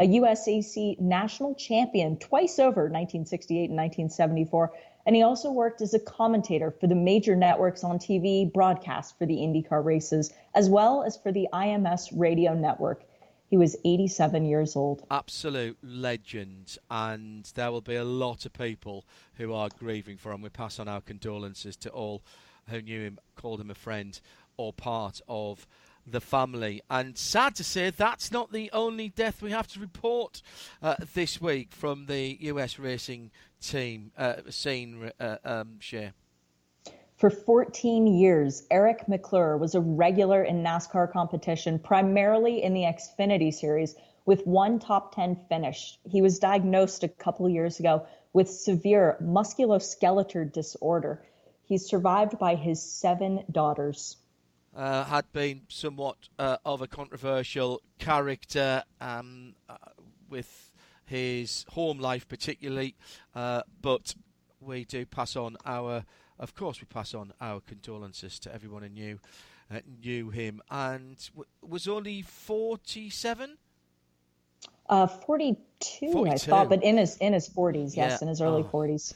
A 0.00 0.08
USAC 0.08 1.00
national 1.00 1.54
champion 1.54 2.16
twice 2.16 2.58
over 2.58 2.88
1968 2.90 3.70
and 3.70 3.78
1974 3.78 4.72
and 5.06 5.16
he 5.16 5.22
also 5.22 5.50
worked 5.50 5.80
as 5.80 5.94
a 5.94 5.98
commentator 5.98 6.70
for 6.70 6.86
the 6.86 6.94
major 6.94 7.36
networks 7.36 7.84
on 7.84 7.98
TV 7.98 8.50
broadcast 8.52 9.18
for 9.18 9.26
the 9.26 9.36
IndyCar 9.36 9.84
races, 9.84 10.32
as 10.54 10.68
well 10.68 11.02
as 11.02 11.16
for 11.16 11.32
the 11.32 11.48
IMS 11.52 12.08
radio 12.16 12.54
network. 12.54 13.02
He 13.48 13.56
was 13.58 13.76
87 13.84 14.46
years 14.46 14.76
old. 14.76 15.04
absolute 15.10 15.76
legend, 15.82 16.78
and 16.90 17.44
there 17.54 17.70
will 17.70 17.82
be 17.82 17.96
a 17.96 18.04
lot 18.04 18.46
of 18.46 18.54
people 18.54 19.04
who 19.34 19.52
are 19.52 19.68
grieving 19.78 20.16
for 20.16 20.32
him. 20.32 20.40
We 20.40 20.48
pass 20.48 20.78
on 20.78 20.88
our 20.88 21.02
condolences 21.02 21.76
to 21.78 21.90
all 21.90 22.22
who 22.70 22.80
knew 22.80 23.02
him, 23.02 23.18
called 23.36 23.60
him 23.60 23.70
a 23.70 23.74
friend, 23.74 24.18
or 24.56 24.72
part 24.72 25.20
of 25.28 25.66
the 26.06 26.20
family. 26.20 26.82
And 26.90 27.16
sad 27.16 27.54
to 27.56 27.64
say, 27.64 27.90
that's 27.90 28.32
not 28.32 28.52
the 28.52 28.70
only 28.72 29.08
death 29.08 29.42
we 29.42 29.50
have 29.50 29.68
to 29.68 29.80
report 29.80 30.42
uh, 30.82 30.96
this 31.14 31.40
week 31.40 31.72
from 31.72 32.06
the 32.06 32.38
US 32.40 32.78
racing 32.78 33.30
team 33.60 34.12
uh, 34.18 34.34
scene. 34.50 35.10
Uh, 35.18 35.36
um, 35.44 35.76
Shea. 35.80 36.12
For 37.16 37.30
14 37.30 38.08
years, 38.08 38.64
Eric 38.68 39.06
McClure 39.06 39.56
was 39.56 39.76
a 39.76 39.80
regular 39.80 40.42
in 40.42 40.64
NASCAR 40.64 41.12
competition, 41.12 41.78
primarily 41.78 42.64
in 42.64 42.74
the 42.74 42.80
Xfinity 42.80 43.54
Series, 43.54 43.94
with 44.24 44.44
one 44.44 44.80
top 44.80 45.14
10 45.14 45.36
finish. 45.48 45.98
He 46.04 46.20
was 46.20 46.40
diagnosed 46.40 47.04
a 47.04 47.08
couple 47.08 47.48
years 47.48 47.78
ago 47.78 48.06
with 48.32 48.50
severe 48.50 49.18
musculoskeletal 49.22 50.52
disorder. 50.52 51.22
He's 51.64 51.86
survived 51.86 52.38
by 52.40 52.56
his 52.56 52.82
seven 52.82 53.44
daughters. 53.50 54.16
Uh, 54.74 55.04
had 55.04 55.30
been 55.32 55.62
somewhat 55.68 56.16
uh, 56.38 56.56
of 56.64 56.80
a 56.82 56.86
controversial 56.86 57.82
character 57.98 58.82
um, 59.00 59.54
uh, 59.68 59.76
with 60.28 60.72
his 61.04 61.66
home 61.70 61.98
life, 61.98 62.26
particularly. 62.28 62.94
Uh, 63.34 63.62
but 63.80 64.14
we 64.60 64.84
do 64.84 65.04
pass 65.04 65.36
on 65.36 65.56
our, 65.66 66.04
of 66.38 66.54
course, 66.54 66.80
we 66.80 66.86
pass 66.86 67.14
on 67.14 67.32
our 67.40 67.60
condolences 67.60 68.38
to 68.40 68.54
everyone 68.54 68.82
who 68.82 68.88
knew 68.88 69.18
uh, 69.70 69.80
knew 70.02 70.28
him, 70.30 70.60
and 70.70 71.16
w- 71.34 71.46
was 71.66 71.88
only 71.88 72.20
forty-seven. 72.22 73.56
Uh, 74.88 75.06
42, 75.06 76.26
I 76.28 76.36
thought, 76.36 76.68
but 76.68 76.82
in 76.84 76.98
his 76.98 77.16
in 77.18 77.32
his 77.32 77.48
40s, 77.48 77.96
yes, 77.96 77.96
Yeah. 77.96 78.18
in 78.22 78.28
his 78.28 78.40
early 78.42 78.62
Oh. 78.62 78.68
40s. 78.70 79.14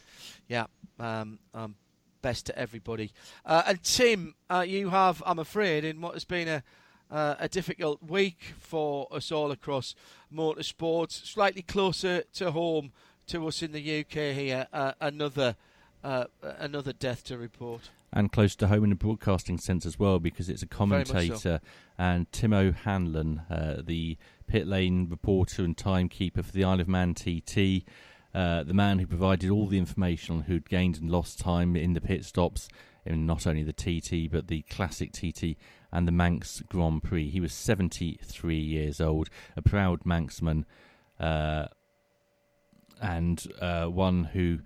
Yeah. 0.48 0.66
Um, 0.98 1.38
um, 1.52 1.74
best 2.22 2.46
to 2.46 2.58
everybody. 2.58 3.12
Uh, 3.44 3.62
and 3.66 3.82
Tim, 3.82 4.34
uh, 4.50 4.64
you 4.66 4.90
have, 4.90 5.22
I'm 5.26 5.38
afraid, 5.38 5.84
in 5.84 6.00
what 6.00 6.14
has 6.14 6.24
been 6.24 6.48
a 6.48 6.62
uh, 7.10 7.36
a 7.38 7.48
difficult 7.48 8.02
week 8.02 8.54
for 8.58 9.06
us 9.12 9.30
all 9.30 9.50
across 9.52 9.94
motorsports, 10.32 11.24
slightly 11.24 11.62
closer 11.62 12.22
to 12.34 12.50
home 12.50 12.92
to 13.28 13.46
us 13.46 13.62
in 13.62 13.72
the 13.72 14.00
UK 14.00 14.34
here, 14.34 14.66
uh, 14.72 14.92
another 15.00 15.56
uh, 16.04 16.24
another 16.42 16.92
death 16.92 17.24
to 17.24 17.36
report. 17.36 17.90
and 18.12 18.30
close 18.30 18.54
to 18.54 18.68
home 18.68 18.84
in 18.84 18.90
the 18.90 18.96
broadcasting 18.96 19.58
sense 19.58 19.84
as 19.84 19.98
well 19.98 20.18
because 20.18 20.48
it's 20.48 20.62
a 20.62 20.66
much 20.86 21.08
so. 21.08 21.12
commentator 21.12 21.60
and 21.98 22.30
Timo 22.30 22.74
Hanlon, 22.74 23.42
uh, 23.50 23.82
the 23.84 24.16
pit 24.46 24.66
lane 24.66 25.08
reporter 25.10 25.64
and 25.64 25.76
timekeeper 25.76 26.42
for 26.42 26.52
the 26.52 26.62
Isle 26.62 26.80
of 26.80 26.88
Man 26.88 27.14
TT, 27.14 27.84
uh, 28.36 28.62
the 28.62 28.74
man 28.74 28.98
who 28.98 29.06
provided 29.06 29.48
all 29.48 29.66
the 29.66 29.78
information 29.78 30.36
on 30.36 30.42
who'd 30.42 30.68
gained 30.68 30.98
and 30.98 31.10
lost 31.10 31.38
time 31.38 31.74
in 31.74 31.94
the 31.94 32.02
pit 32.02 32.22
stops 32.22 32.68
in 33.06 33.24
not 33.24 33.46
only 33.46 33.62
the 33.62 33.72
TT 33.72 34.30
but 34.30 34.48
the 34.48 34.60
classic 34.68 35.10
TT 35.10 35.56
and 35.90 36.06
the 36.06 36.12
Manx 36.12 36.62
Grand 36.68 37.02
Prix. 37.02 37.30
He 37.30 37.40
was 37.40 37.54
73 37.54 38.58
years 38.58 39.00
old, 39.00 39.30
a 39.56 39.62
proud 39.62 40.04
Manxman. 40.04 40.64
Uh, 41.18 41.68
and 43.00 43.42
uh, 43.58 43.86
one 43.86 44.24
who 44.24 44.58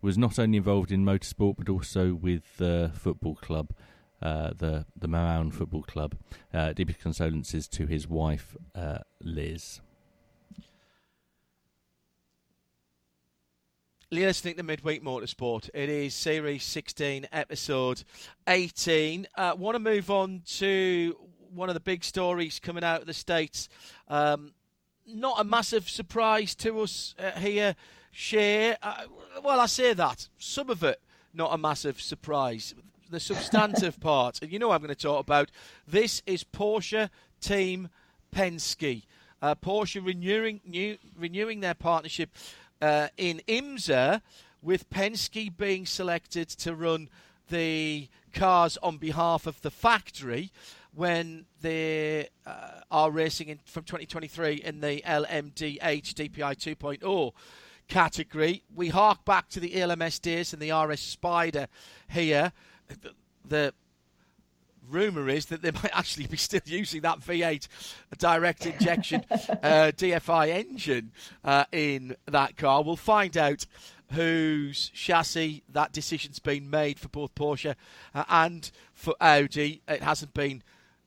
was 0.00 0.16
not 0.16 0.38
only 0.38 0.56
involved 0.56 0.90
in 0.90 1.04
motorsport 1.04 1.56
but 1.58 1.68
also 1.68 2.14
with 2.14 2.56
the 2.56 2.90
football 2.94 3.34
club, 3.34 3.74
uh, 4.22 4.52
the 4.56 4.86
the 4.96 5.08
Marown 5.08 5.52
Football 5.52 5.82
Club. 5.82 6.16
Uh, 6.54 6.72
deepest 6.72 7.00
condolences 7.00 7.68
to 7.68 7.86
his 7.86 8.08
wife, 8.08 8.56
uh, 8.74 9.00
Liz. 9.22 9.82
You're 14.12 14.26
listening 14.26 14.56
to 14.56 14.64
Midweek 14.64 15.04
Motorsport. 15.04 15.70
It 15.72 15.88
is 15.88 16.14
Series 16.14 16.64
16, 16.64 17.28
Episode 17.30 18.02
18. 18.48 19.28
Uh, 19.36 19.54
Want 19.56 19.76
to 19.76 19.78
move 19.78 20.10
on 20.10 20.42
to 20.56 21.16
one 21.54 21.68
of 21.68 21.74
the 21.74 21.80
big 21.80 22.02
stories 22.02 22.58
coming 22.58 22.82
out 22.82 23.02
of 23.02 23.06
the 23.06 23.14
States. 23.14 23.68
Um, 24.08 24.52
not 25.06 25.40
a 25.40 25.44
massive 25.44 25.88
surprise 25.88 26.56
to 26.56 26.80
us 26.80 27.14
uh, 27.20 27.38
here, 27.38 27.76
Shea. 28.10 28.74
Uh, 28.82 29.04
well, 29.44 29.60
I 29.60 29.66
say 29.66 29.92
that. 29.94 30.28
Some 30.38 30.70
of 30.70 30.82
it, 30.82 31.00
not 31.32 31.54
a 31.54 31.56
massive 31.56 32.00
surprise. 32.00 32.74
The 33.10 33.20
substantive 33.20 34.00
part, 34.00 34.42
and 34.42 34.50
you 34.50 34.58
know 34.58 34.66
what 34.66 34.74
I'm 34.74 34.82
going 34.82 34.88
to 34.88 35.00
talk 35.00 35.20
about. 35.20 35.52
This 35.86 36.20
is 36.26 36.42
Porsche 36.42 37.10
Team 37.40 37.88
Penske. 38.34 39.04
Uh, 39.40 39.54
Porsche 39.54 40.04
renewing 40.04 40.60
new, 40.66 40.98
renewing 41.16 41.60
their 41.60 41.74
partnership 41.74 42.30
uh, 42.80 43.08
in 43.16 43.40
IMSA, 43.46 44.22
with 44.62 44.90
Penske 44.90 45.56
being 45.56 45.86
selected 45.86 46.48
to 46.48 46.74
run 46.74 47.08
the 47.48 48.08
cars 48.32 48.78
on 48.82 48.98
behalf 48.98 49.46
of 49.46 49.60
the 49.62 49.70
factory 49.70 50.52
when 50.94 51.46
they 51.60 52.28
uh, 52.46 52.80
are 52.90 53.10
racing 53.10 53.48
in, 53.48 53.58
from 53.64 53.84
2023 53.84 54.54
in 54.54 54.80
the 54.80 55.02
LMDH 55.06 55.78
DPI 55.80 56.30
2.0 56.30 57.32
category. 57.88 58.62
We 58.74 58.88
hark 58.88 59.24
back 59.24 59.48
to 59.50 59.60
the 59.60 59.80
ELMS 59.80 60.18
days 60.18 60.52
and 60.52 60.60
the 60.60 60.72
RS 60.72 61.00
Spider 61.00 61.68
here. 62.08 62.52
The, 62.88 63.14
the 63.44 63.74
rumour 64.90 65.28
is 65.28 65.46
that 65.46 65.62
they 65.62 65.70
might 65.82 65.96
actually 65.96 66.26
be 66.26 66.36
still 66.36 66.60
using 66.64 67.02
that 67.02 67.20
V8 67.20 67.68
direct 68.18 68.66
injection 68.66 69.24
uh, 69.30 69.92
DFI 69.96 70.48
engine 70.48 71.12
uh, 71.44 71.64
in 71.72 72.16
that 72.26 72.56
car. 72.56 72.82
We'll 72.82 72.96
find 72.96 73.36
out 73.36 73.66
whose 74.12 74.90
chassis 74.90 75.62
that 75.68 75.92
decision's 75.92 76.40
been 76.40 76.68
made 76.68 76.98
for 76.98 77.08
both 77.08 77.34
Porsche 77.34 77.74
uh, 78.14 78.24
and 78.28 78.70
for 78.92 79.14
Audi. 79.20 79.82
It 79.86 80.02
hasn't 80.02 80.34
been 80.34 80.62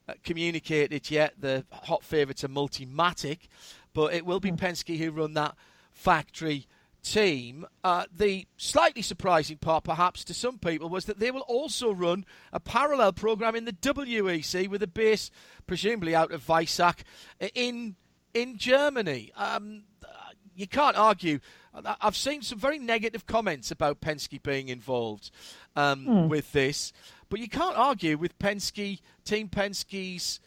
uh, 0.07 0.13
communicated 0.23 1.11
yet. 1.11 1.33
The 1.39 1.65
hot 1.71 2.03
favourites 2.03 2.43
are 2.43 2.49
Multimatic, 2.49 3.39
but 3.93 4.13
it 4.13 4.25
will 4.25 4.39
be 4.39 4.51
mm. 4.51 4.57
Penske 4.57 4.97
who 4.97 5.11
run 5.11 5.33
that 5.33 5.55
factory 5.91 6.67
team. 7.03 7.65
Uh, 7.83 8.05
the 8.15 8.47
slightly 8.57 9.01
surprising 9.01 9.57
part, 9.57 9.83
perhaps, 9.83 10.23
to 10.23 10.33
some 10.33 10.57
people 10.57 10.89
was 10.89 11.05
that 11.05 11.19
they 11.19 11.31
will 11.31 11.41
also 11.41 11.91
run 11.93 12.25
a 12.51 12.59
parallel 12.59 13.13
program 13.13 13.55
in 13.55 13.65
the 13.65 13.73
WEC 13.73 14.67
with 14.67 14.81
a 14.81 14.87
base, 14.87 15.29
presumably 15.67 16.15
out 16.15 16.31
of 16.31 16.45
Weissach, 16.47 16.99
in 17.53 17.95
in 18.33 18.57
Germany. 18.57 19.31
Um, 19.37 19.83
you 20.55 20.67
can't 20.67 20.97
argue. 20.97 21.39
I've 21.73 22.15
seen 22.15 22.43
some 22.43 22.59
very 22.59 22.77
negative 22.77 23.25
comments 23.25 23.71
about 23.71 23.99
Penske 23.99 24.41
being 24.43 24.69
involved 24.69 25.31
um, 25.75 26.05
mm. 26.05 26.29
with 26.29 26.51
this, 26.51 26.93
but 27.29 27.39
you 27.39 27.49
can't 27.49 27.75
argue 27.75 28.17
with 28.17 28.37
Penske, 28.39 28.99
Team 29.25 29.49
Penske's. 29.49 30.39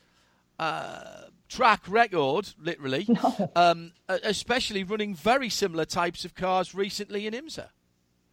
Uh, 0.59 1.27
track 1.49 1.83
record, 1.89 2.49
literally, 2.59 3.07
no. 3.09 3.51
um, 3.57 3.93
especially 4.09 4.85
running 4.85 5.15
very 5.15 5.49
similar 5.49 5.85
types 5.85 6.25
of 6.25 6.35
cars 6.35 6.75
recently 6.75 7.27
in 7.27 7.35
IMSA. 7.35 7.69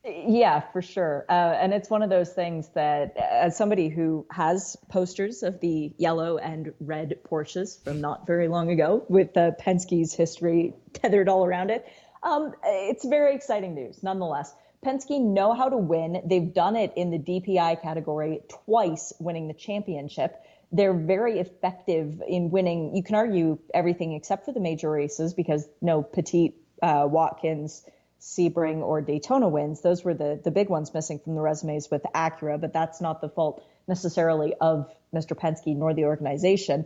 Yeah, 0.06 0.60
for 0.74 0.82
sure. 0.82 1.26
Uh, 1.30 1.56
and 1.62 1.74
it's 1.74 1.90
one 1.90 2.04
of 2.04 2.10
those 2.10 2.34
things 2.34 2.68
that, 2.76 3.16
as 3.16 3.56
somebody 3.56 3.88
who 3.88 4.26
has 4.32 4.76
posters 4.90 5.44
of 5.44 5.62
the 5.62 5.94
yellow 5.98 6.38
and 6.38 6.74
red 6.82 7.18
Porsches 7.24 7.82
from 7.82 8.02
not 8.02 8.28
very 8.28 8.50
long 8.50 8.70
ago, 8.70 9.06
with 9.08 9.38
uh, 9.38 9.52
Penske's 9.52 10.14
history 10.14 10.74
tethered 10.92 11.30
all 11.30 11.46
around 11.46 11.70
it, 11.70 11.88
um, 12.22 12.54
it's 12.66 13.06
very 13.06 13.34
exciting 13.34 13.76
news 13.76 14.04
nonetheless. 14.04 14.54
Penske 14.84 15.22
know 15.22 15.54
how 15.54 15.70
to 15.70 15.78
win. 15.78 16.22
They've 16.26 16.54
done 16.54 16.76
it 16.76 16.92
in 16.98 17.10
the 17.10 17.18
DPI 17.18 17.82
category 17.82 18.42
twice, 18.66 19.14
winning 19.20 19.48
the 19.48 19.54
championship 19.54 20.44
they're 20.74 20.94
very 20.94 21.40
effective 21.40 22.22
in 22.28 22.50
winning. 22.50 22.96
You 22.96 23.04
can 23.04 23.16
argue 23.16 23.60
everything 23.74 24.14
except 24.14 24.46
for 24.46 24.52
the 24.52 24.60
major 24.60 24.90
races 24.90 25.34
because 25.34 25.68
no 25.82 26.02
Petit, 26.02 26.56
uh, 26.82 27.08
Watkins, 27.10 27.86
Sebring, 28.20 28.82
or 28.82 29.02
Daytona 29.02 29.48
wins. 29.48 29.82
Those 29.82 30.04
were 30.04 30.16
the 30.16 30.42
the 30.44 30.52
big 30.52 30.70
ones 30.70 30.94
missing 30.94 31.20
from 31.20 31.36
the 31.36 31.42
resumes 31.42 31.92
with 31.92 32.04
Acura, 32.16 32.60
but 32.60 32.74
that's 32.74 33.00
not 33.00 33.22
the 33.22 33.30
fault 33.30 33.64
necessarily 33.88 34.56
of 34.60 34.92
Mr. 35.14 35.38
Penske 35.38 35.76
nor 35.76 35.94
the 35.94 36.06
organization. 36.06 36.86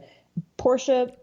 Porsche, 0.58 1.16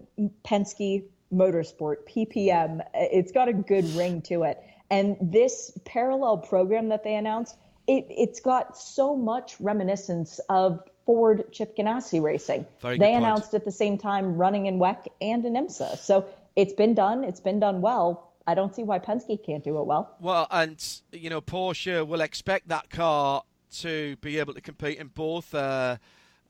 Penske, 0.45 1.05
Motorsport, 1.33 1.97
PPM, 2.09 2.81
it's 2.95 3.33
got 3.33 3.49
a 3.49 3.53
good 3.53 3.85
ring 3.95 4.23
to 4.23 4.45
it. 4.45 4.59
And 4.91 5.17
this 5.21 5.77
parallel 5.85 6.39
program 6.39 6.89
that 6.91 7.05
they 7.05 7.15
announced, 7.15 7.57
it, 7.87 8.07
it's 8.09 8.41
got 8.41 8.79
so 8.79 9.17
much 9.17 9.61
reminiscence 9.61 10.41
of 10.49 10.81
Ford 11.07 11.45
Chip 11.53 11.77
Ganassi 11.77 12.23
Racing. 12.23 12.67
Very 12.81 12.99
they 12.99 13.15
announced 13.15 13.51
point. 13.51 13.63
at 13.63 13.65
the 13.65 13.73
same 13.73 13.99
time 13.99 14.37
running 14.37 14.67
in 14.67 14.79
WEC 14.79 15.07
and 15.21 15.45
in 15.45 15.55
IMSA. 15.55 15.99
So 15.99 16.27
it's 16.57 16.73
been 16.73 16.95
done. 16.95 17.25
It's 17.25 17.41
been 17.41 17.61
done 17.61 17.81
well. 17.81 18.31
I 18.47 18.55
don't 18.55 18.75
see 18.75 18.83
why 18.83 18.99
Penske 18.99 19.43
can't 19.45 19.65
do 19.65 19.79
it 19.79 19.87
well. 19.87 20.15
Well, 20.21 20.47
and 20.51 20.83
you 21.13 21.31
know 21.31 21.41
Porsche 21.41 22.07
will 22.07 22.21
expect 22.21 22.69
that 22.69 22.91
car 22.91 23.43
to 23.79 24.17
be 24.17 24.39
able 24.39 24.55
to 24.55 24.61
compete 24.61 24.99
in 24.99 25.09
both. 25.09 25.55
Uh, 25.55 25.97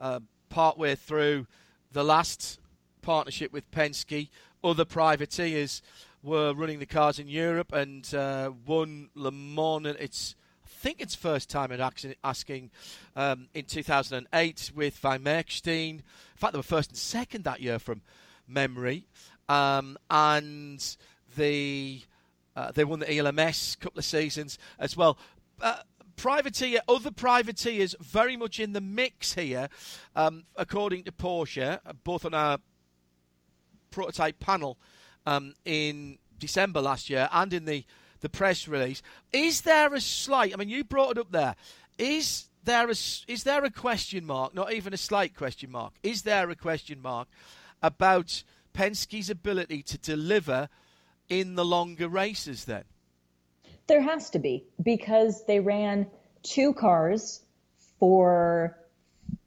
uh, 0.00 0.20
partway 0.54 0.94
through 0.94 1.46
the 1.92 2.04
last 2.04 2.60
partnership 3.02 3.52
with 3.52 3.68
Penske, 3.70 4.28
other 4.62 4.84
privateers 4.84 5.82
were 6.22 6.54
running 6.54 6.78
the 6.78 6.86
cars 6.86 7.18
in 7.18 7.28
Europe 7.28 7.72
and 7.72 8.14
uh, 8.14 8.52
won 8.66 9.10
Le 9.14 9.30
Mans. 9.30 9.86
And 9.86 9.98
it's 9.98 10.36
think 10.84 11.00
it's 11.00 11.14
first 11.14 11.48
time 11.48 11.72
at 11.72 11.80
asking 12.22 12.70
um, 13.16 13.48
in 13.54 13.64
2008 13.64 14.70
with 14.74 14.98
Van 14.98 15.24
Merksteijn. 15.24 15.94
In 15.94 16.02
fact, 16.36 16.52
they 16.52 16.58
were 16.58 16.62
first 16.62 16.90
and 16.90 16.98
second 16.98 17.44
that 17.44 17.62
year 17.62 17.78
from 17.78 18.02
memory. 18.46 19.06
Um, 19.48 19.96
and 20.10 20.96
the 21.38 22.02
uh, 22.54 22.70
they 22.72 22.84
won 22.84 22.98
the 22.98 23.10
ELMS 23.10 23.74
a 23.74 23.82
couple 23.82 23.98
of 23.98 24.04
seasons 24.04 24.58
as 24.78 24.94
well. 24.94 25.16
Uh, 25.58 25.78
privateer, 26.16 26.80
other 26.86 27.10
privateers 27.10 27.94
very 27.98 28.36
much 28.36 28.60
in 28.60 28.74
the 28.74 28.82
mix 28.82 29.32
here, 29.32 29.70
um, 30.14 30.44
according 30.54 31.04
to 31.04 31.12
Porsche, 31.12 31.78
both 32.04 32.26
on 32.26 32.34
our 32.34 32.58
prototype 33.90 34.38
panel 34.38 34.76
um, 35.24 35.54
in 35.64 36.18
December 36.38 36.82
last 36.82 37.08
year 37.08 37.30
and 37.32 37.54
in 37.54 37.64
the 37.64 37.86
the 38.24 38.28
press 38.30 38.66
release. 38.66 39.02
Is 39.34 39.60
there 39.60 39.92
a 39.92 40.00
slight? 40.00 40.54
I 40.54 40.56
mean, 40.56 40.70
you 40.70 40.82
brought 40.82 41.12
it 41.12 41.18
up 41.18 41.30
there. 41.30 41.54
Is 41.98 42.46
there 42.64 42.88
a 42.88 42.96
is 43.28 43.42
there 43.44 43.62
a 43.62 43.70
question 43.70 44.24
mark? 44.24 44.54
Not 44.54 44.72
even 44.72 44.94
a 44.94 44.96
slight 44.96 45.36
question 45.36 45.70
mark. 45.70 45.92
Is 46.02 46.22
there 46.22 46.48
a 46.48 46.56
question 46.56 47.02
mark 47.02 47.28
about 47.82 48.42
Penske's 48.72 49.28
ability 49.28 49.82
to 49.82 49.98
deliver 49.98 50.70
in 51.28 51.54
the 51.54 51.66
longer 51.66 52.08
races? 52.08 52.64
Then 52.64 52.84
there 53.88 54.00
has 54.00 54.30
to 54.30 54.38
be 54.38 54.64
because 54.82 55.44
they 55.44 55.60
ran 55.60 56.06
two 56.42 56.72
cars 56.72 57.42
for 58.00 58.78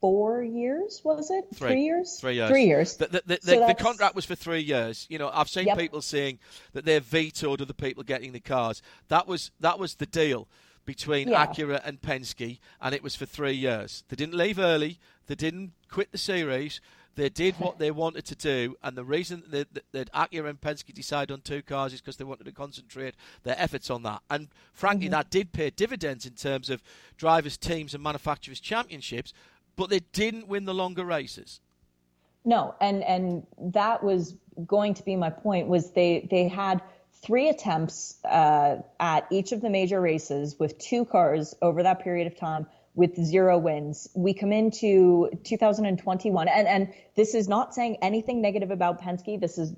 four 0.00 0.42
years, 0.42 1.00
was 1.04 1.30
it? 1.30 1.44
Three, 1.54 1.70
three 1.70 1.82
years? 1.82 2.20
Three 2.20 2.34
years. 2.34 2.50
Three 2.50 2.64
years. 2.64 2.96
The, 2.96 3.06
the, 3.06 3.22
the, 3.26 3.38
so 3.42 3.66
the, 3.66 3.74
contract 3.74 4.14
was 4.14 4.24
for 4.24 4.34
three 4.34 4.60
years. 4.60 5.06
You 5.08 5.18
know, 5.18 5.30
I've 5.32 5.48
seen 5.48 5.66
yep. 5.66 5.78
people 5.78 6.02
saying 6.02 6.38
that 6.72 6.84
they've 6.84 7.04
vetoed 7.04 7.60
other 7.60 7.72
people 7.72 8.02
getting 8.02 8.32
the 8.32 8.40
cars. 8.40 8.82
That 9.08 9.26
was 9.26 9.50
that 9.60 9.78
was 9.78 9.96
the 9.96 10.06
deal 10.06 10.48
between 10.84 11.28
yeah. 11.28 11.46
Acura 11.46 11.80
and 11.84 12.00
Penske, 12.00 12.58
and 12.80 12.94
it 12.94 13.02
was 13.02 13.14
for 13.14 13.26
three 13.26 13.52
years. 13.52 14.04
They 14.08 14.16
didn't 14.16 14.34
leave 14.34 14.58
early. 14.58 14.98
They 15.26 15.34
didn't 15.34 15.72
quit 15.90 16.12
the 16.12 16.18
series. 16.18 16.80
They 17.14 17.28
did 17.28 17.56
what 17.56 17.78
they 17.78 17.90
wanted 18.04 18.24
to 18.26 18.36
do, 18.36 18.76
and 18.82 18.96
the 18.96 19.04
reason 19.04 19.42
that, 19.50 19.74
that, 19.74 19.84
that 19.92 20.12
Acura 20.12 20.48
and 20.48 20.60
Penske 20.60 20.94
decided 20.94 21.32
on 21.32 21.40
two 21.40 21.62
cars 21.62 21.92
is 21.92 22.00
because 22.00 22.16
they 22.16 22.24
wanted 22.24 22.44
to 22.44 22.52
concentrate 22.52 23.16
their 23.42 23.56
efforts 23.58 23.90
on 23.90 24.04
that. 24.04 24.22
And 24.30 24.48
frankly, 24.72 25.06
mm-hmm. 25.06 25.12
that 25.12 25.30
did 25.30 25.52
pay 25.52 25.70
dividends 25.70 26.24
in 26.24 26.34
terms 26.34 26.70
of 26.70 26.82
drivers' 27.16 27.56
teams 27.56 27.92
and 27.92 28.02
manufacturers' 28.02 28.60
championships 28.60 29.34
but 29.78 29.88
they 29.88 30.00
didn't 30.12 30.48
win 30.48 30.66
the 30.66 30.74
longer 30.74 31.04
races. 31.04 31.60
No, 32.44 32.74
and 32.80 33.02
and 33.04 33.46
that 33.58 34.02
was 34.02 34.34
going 34.66 34.94
to 34.94 35.04
be 35.04 35.16
my 35.16 35.30
point. 35.30 35.68
Was 35.68 35.92
they 35.92 36.26
they 36.30 36.48
had 36.48 36.82
three 37.22 37.48
attempts 37.48 38.22
uh, 38.24 38.76
at 39.00 39.26
each 39.30 39.52
of 39.52 39.60
the 39.60 39.70
major 39.70 40.00
races 40.00 40.56
with 40.58 40.78
two 40.78 41.04
cars 41.04 41.54
over 41.62 41.82
that 41.82 42.00
period 42.00 42.26
of 42.26 42.36
time 42.36 42.66
with 42.94 43.14
zero 43.24 43.56
wins. 43.56 44.08
We 44.14 44.34
come 44.34 44.52
into 44.52 45.30
2021, 45.44 46.48
and 46.48 46.68
and 46.68 46.92
this 47.14 47.34
is 47.34 47.48
not 47.48 47.74
saying 47.74 47.98
anything 48.02 48.42
negative 48.42 48.72
about 48.72 49.00
Penske. 49.00 49.40
This 49.40 49.58
is 49.58 49.72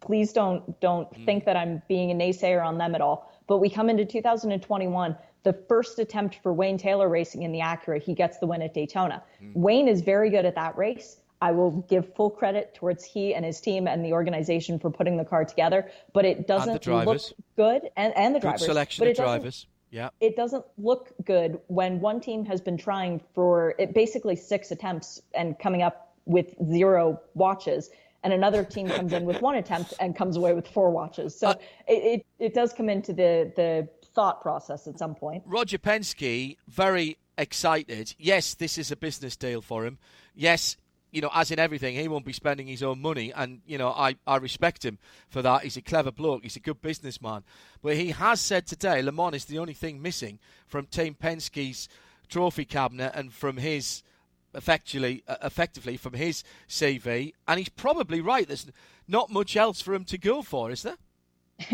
please 0.00 0.32
don't 0.32 0.80
don't 0.80 1.10
mm. 1.12 1.24
think 1.24 1.44
that 1.44 1.56
I'm 1.56 1.80
being 1.88 2.10
a 2.10 2.14
naysayer 2.14 2.64
on 2.64 2.78
them 2.78 2.94
at 2.96 3.00
all. 3.00 3.30
But 3.46 3.58
we 3.58 3.70
come 3.70 3.88
into 3.88 4.04
2021 4.04 5.16
the 5.44 5.52
first 5.52 5.98
attempt 5.98 6.38
for 6.42 6.52
Wayne 6.52 6.78
Taylor 6.78 7.08
racing 7.08 7.42
in 7.42 7.52
the 7.52 7.60
Acura, 7.60 8.02
he 8.02 8.14
gets 8.14 8.38
the 8.38 8.46
win 8.46 8.62
at 8.62 8.74
Daytona. 8.74 9.22
Mm. 9.42 9.54
Wayne 9.54 9.88
is 9.88 10.00
very 10.00 10.30
good 10.30 10.44
at 10.44 10.54
that 10.56 10.76
race. 10.76 11.18
I 11.40 11.52
will 11.52 11.72
give 11.88 12.14
full 12.14 12.30
credit 12.30 12.74
towards 12.74 13.04
he 13.04 13.34
and 13.34 13.44
his 13.44 13.60
team 13.60 13.86
and 13.86 14.02
the 14.02 14.14
organization 14.14 14.78
for 14.78 14.90
putting 14.90 15.18
the 15.18 15.24
car 15.24 15.44
together, 15.44 15.90
but 16.14 16.24
it 16.24 16.46
doesn't 16.46 16.86
look 16.86 17.20
good 17.56 17.90
and, 17.96 18.16
and 18.16 18.34
the 18.34 18.40
good 18.40 18.48
drivers. 18.48 18.64
selection 18.64 19.06
of 19.06 19.16
drivers. 19.16 19.66
Yeah. 19.90 20.08
It 20.20 20.36
doesn't 20.36 20.64
look 20.78 21.12
good 21.24 21.60
when 21.66 22.00
one 22.00 22.20
team 22.20 22.46
has 22.46 22.60
been 22.60 22.78
trying 22.78 23.20
for 23.34 23.74
it 23.78 23.94
basically 23.94 24.36
six 24.36 24.70
attempts 24.70 25.20
and 25.34 25.58
coming 25.58 25.82
up 25.82 26.14
with 26.24 26.54
zero 26.72 27.20
watches 27.34 27.90
and 28.24 28.32
another 28.32 28.64
team 28.64 28.88
comes 28.88 29.12
in 29.12 29.24
with 29.26 29.42
one 29.42 29.56
attempt 29.56 29.92
and 30.00 30.16
comes 30.16 30.36
away 30.36 30.54
with 30.54 30.66
four 30.66 30.90
watches. 30.90 31.38
So 31.38 31.48
uh, 31.48 31.54
it, 31.86 31.92
it, 31.92 32.26
it 32.38 32.54
does 32.54 32.72
come 32.72 32.88
into 32.88 33.12
the 33.12 33.52
the 33.54 33.88
thought 34.14 34.40
process 34.42 34.86
at 34.86 34.98
some 34.98 35.14
point. 35.14 35.42
Roger 35.46 35.78
Penske, 35.78 36.56
very 36.68 37.18
excited. 37.36 38.14
Yes, 38.18 38.54
this 38.54 38.78
is 38.78 38.90
a 38.90 38.96
business 38.96 39.36
deal 39.36 39.60
for 39.60 39.84
him. 39.84 39.98
Yes, 40.34 40.76
you 41.10 41.20
know, 41.20 41.30
as 41.32 41.50
in 41.50 41.58
everything, 41.60 41.94
he 41.94 42.08
won't 42.08 42.24
be 42.24 42.32
spending 42.32 42.66
his 42.66 42.82
own 42.82 43.00
money, 43.00 43.32
and 43.34 43.60
you 43.66 43.78
know, 43.78 43.90
I, 43.90 44.16
I 44.26 44.36
respect 44.38 44.84
him 44.84 44.98
for 45.28 45.42
that. 45.42 45.62
He's 45.62 45.76
a 45.76 45.82
clever 45.82 46.10
bloke. 46.10 46.42
He's 46.42 46.56
a 46.56 46.60
good 46.60 46.82
businessman. 46.82 47.44
But 47.82 47.96
he 47.96 48.10
has 48.10 48.40
said 48.40 48.66
today, 48.66 49.00
Le 49.00 49.12
Mans 49.12 49.36
is 49.36 49.44
the 49.44 49.58
only 49.58 49.74
thing 49.74 50.02
missing 50.02 50.40
from 50.66 50.86
Team 50.86 51.14
Penske's 51.14 51.88
trophy 52.28 52.64
cabinet 52.64 53.12
and 53.14 53.32
from 53.32 53.58
his 53.58 54.02
effectively, 54.54 55.22
uh, 55.28 55.36
effectively 55.42 55.96
from 55.96 56.14
his 56.14 56.42
CV. 56.68 57.32
And 57.46 57.58
he's 57.58 57.68
probably 57.68 58.20
right. 58.20 58.46
There's 58.46 58.66
not 59.06 59.30
much 59.30 59.56
else 59.56 59.80
for 59.80 59.94
him 59.94 60.04
to 60.06 60.18
go 60.18 60.42
for, 60.42 60.70
is 60.70 60.82
there? 60.82 60.96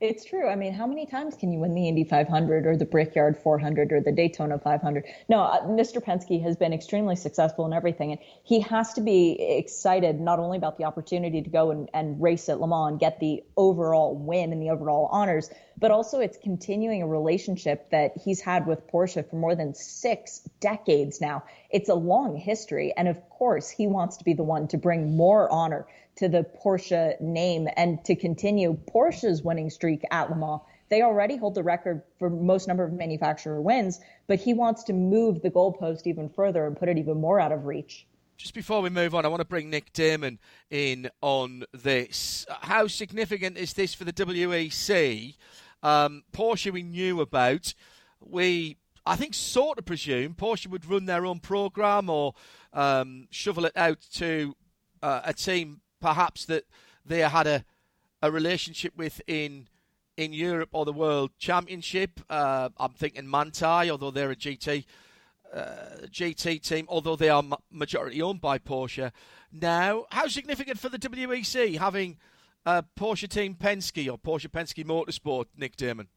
it's 0.00 0.24
true. 0.26 0.46
I 0.46 0.54
mean, 0.54 0.74
how 0.74 0.86
many 0.86 1.06
times 1.06 1.34
can 1.34 1.50
you 1.50 1.58
win 1.58 1.74
the 1.74 1.88
Indy 1.88 2.04
500 2.04 2.66
or 2.66 2.76
the 2.76 2.84
Brickyard 2.84 3.38
400 3.38 3.92
or 3.92 4.00
the 4.02 4.12
Daytona 4.12 4.58
500? 4.58 5.04
No, 5.30 5.40
uh, 5.40 5.62
Mr. 5.62 6.04
Penske 6.04 6.42
has 6.42 6.56
been 6.56 6.74
extremely 6.74 7.16
successful 7.16 7.64
in 7.64 7.72
everything, 7.72 8.12
and 8.12 8.20
he 8.42 8.60
has 8.60 8.92
to 8.94 9.00
be 9.00 9.32
excited 9.40 10.20
not 10.20 10.40
only 10.40 10.58
about 10.58 10.76
the 10.76 10.84
opportunity 10.84 11.40
to 11.40 11.48
go 11.48 11.70
and, 11.70 11.88
and 11.94 12.20
race 12.20 12.50
at 12.50 12.60
Le 12.60 12.68
Mans 12.68 12.90
and 12.90 13.00
get 13.00 13.18
the 13.18 13.42
overall 13.56 14.14
win 14.14 14.52
and 14.52 14.60
the 14.60 14.68
overall 14.68 15.08
honors, 15.10 15.48
but 15.78 15.90
also 15.90 16.20
it's 16.20 16.36
continuing 16.36 17.00
a 17.02 17.06
relationship 17.06 17.90
that 17.90 18.12
he's 18.22 18.42
had 18.42 18.66
with 18.66 18.86
Porsche 18.88 19.28
for 19.28 19.36
more 19.36 19.54
than 19.54 19.74
six 19.74 20.40
decades 20.60 21.22
now. 21.22 21.44
It's 21.70 21.88
a 21.88 21.94
long 21.94 22.36
history, 22.36 22.92
and 22.94 23.08
of 23.08 23.26
course, 23.30 23.70
he 23.70 23.86
wants 23.86 24.18
to 24.18 24.24
be 24.24 24.34
the 24.34 24.44
one 24.44 24.68
to 24.68 24.76
bring 24.76 25.16
more 25.16 25.50
honor 25.50 25.86
to 26.16 26.28
the 26.28 26.46
Porsche 26.64 27.20
name 27.20 27.68
and 27.76 28.04
to 28.04 28.14
continue 28.14 28.76
Porsche's 28.92 29.42
winning 29.42 29.70
streak 29.70 30.02
at 30.10 30.30
Le 30.30 30.36
Mans. 30.36 30.60
They 30.90 31.02
already 31.02 31.36
hold 31.36 31.54
the 31.54 31.62
record 31.62 32.02
for 32.18 32.30
most 32.30 32.68
number 32.68 32.84
of 32.84 32.92
manufacturer 32.92 33.60
wins, 33.60 34.00
but 34.26 34.38
he 34.38 34.54
wants 34.54 34.84
to 34.84 34.92
move 34.92 35.42
the 35.42 35.50
goalpost 35.50 36.06
even 36.06 36.28
further 36.28 36.66
and 36.66 36.76
put 36.76 36.88
it 36.88 36.98
even 36.98 37.20
more 37.20 37.40
out 37.40 37.52
of 37.52 37.64
reach. 37.64 38.06
Just 38.36 38.54
before 38.54 38.82
we 38.82 38.90
move 38.90 39.14
on, 39.14 39.24
I 39.24 39.28
want 39.28 39.40
to 39.40 39.46
bring 39.46 39.70
Nick 39.70 39.92
Daman 39.92 40.38
in 40.70 41.08
on 41.20 41.64
this. 41.72 42.44
How 42.48 42.88
significant 42.88 43.56
is 43.56 43.72
this 43.72 43.94
for 43.94 44.04
the 44.04 44.12
WEC? 44.12 45.36
Um, 45.82 46.24
Porsche 46.32 46.72
we 46.72 46.82
knew 46.82 47.20
about. 47.20 47.74
We, 48.20 48.76
I 49.06 49.16
think, 49.16 49.34
sort 49.34 49.78
of 49.78 49.84
presume 49.84 50.34
Porsche 50.34 50.66
would 50.66 50.88
run 50.88 51.06
their 51.06 51.24
own 51.24 51.38
program 51.40 52.10
or 52.10 52.34
um, 52.72 53.28
shovel 53.30 53.66
it 53.66 53.76
out 53.76 54.00
to 54.14 54.56
uh, 55.02 55.20
a 55.24 55.32
team 55.32 55.80
perhaps 56.04 56.44
that 56.44 56.64
they 57.06 57.20
had 57.20 57.46
a, 57.46 57.64
a 58.20 58.30
relationship 58.30 58.92
with 58.94 59.22
in 59.26 59.68
in 60.18 60.34
Europe 60.34 60.68
or 60.72 60.84
the 60.84 60.92
World 60.92 61.30
Championship. 61.38 62.20
Uh, 62.28 62.68
I'm 62.76 62.92
thinking 62.92 63.24
Manthey, 63.24 63.88
although 63.88 64.10
they're 64.10 64.30
a 64.30 64.36
GT 64.36 64.84
uh, 65.52 66.06
GT 66.18 66.60
team, 66.60 66.84
although 66.90 67.16
they 67.16 67.30
are 67.30 67.42
majority 67.70 68.20
owned 68.20 68.42
by 68.42 68.58
Porsche. 68.58 69.12
Now, 69.50 70.04
how 70.10 70.26
significant 70.26 70.78
for 70.78 70.90
the 70.90 70.98
WEC 70.98 71.78
having 71.78 72.18
a 72.66 72.84
Porsche 73.00 73.28
Team 73.28 73.54
Penske 73.54 74.12
or 74.12 74.18
Porsche 74.18 74.50
Penske 74.50 74.84
Motorsport, 74.84 75.46
Nick 75.56 75.76
Daman? 75.76 76.08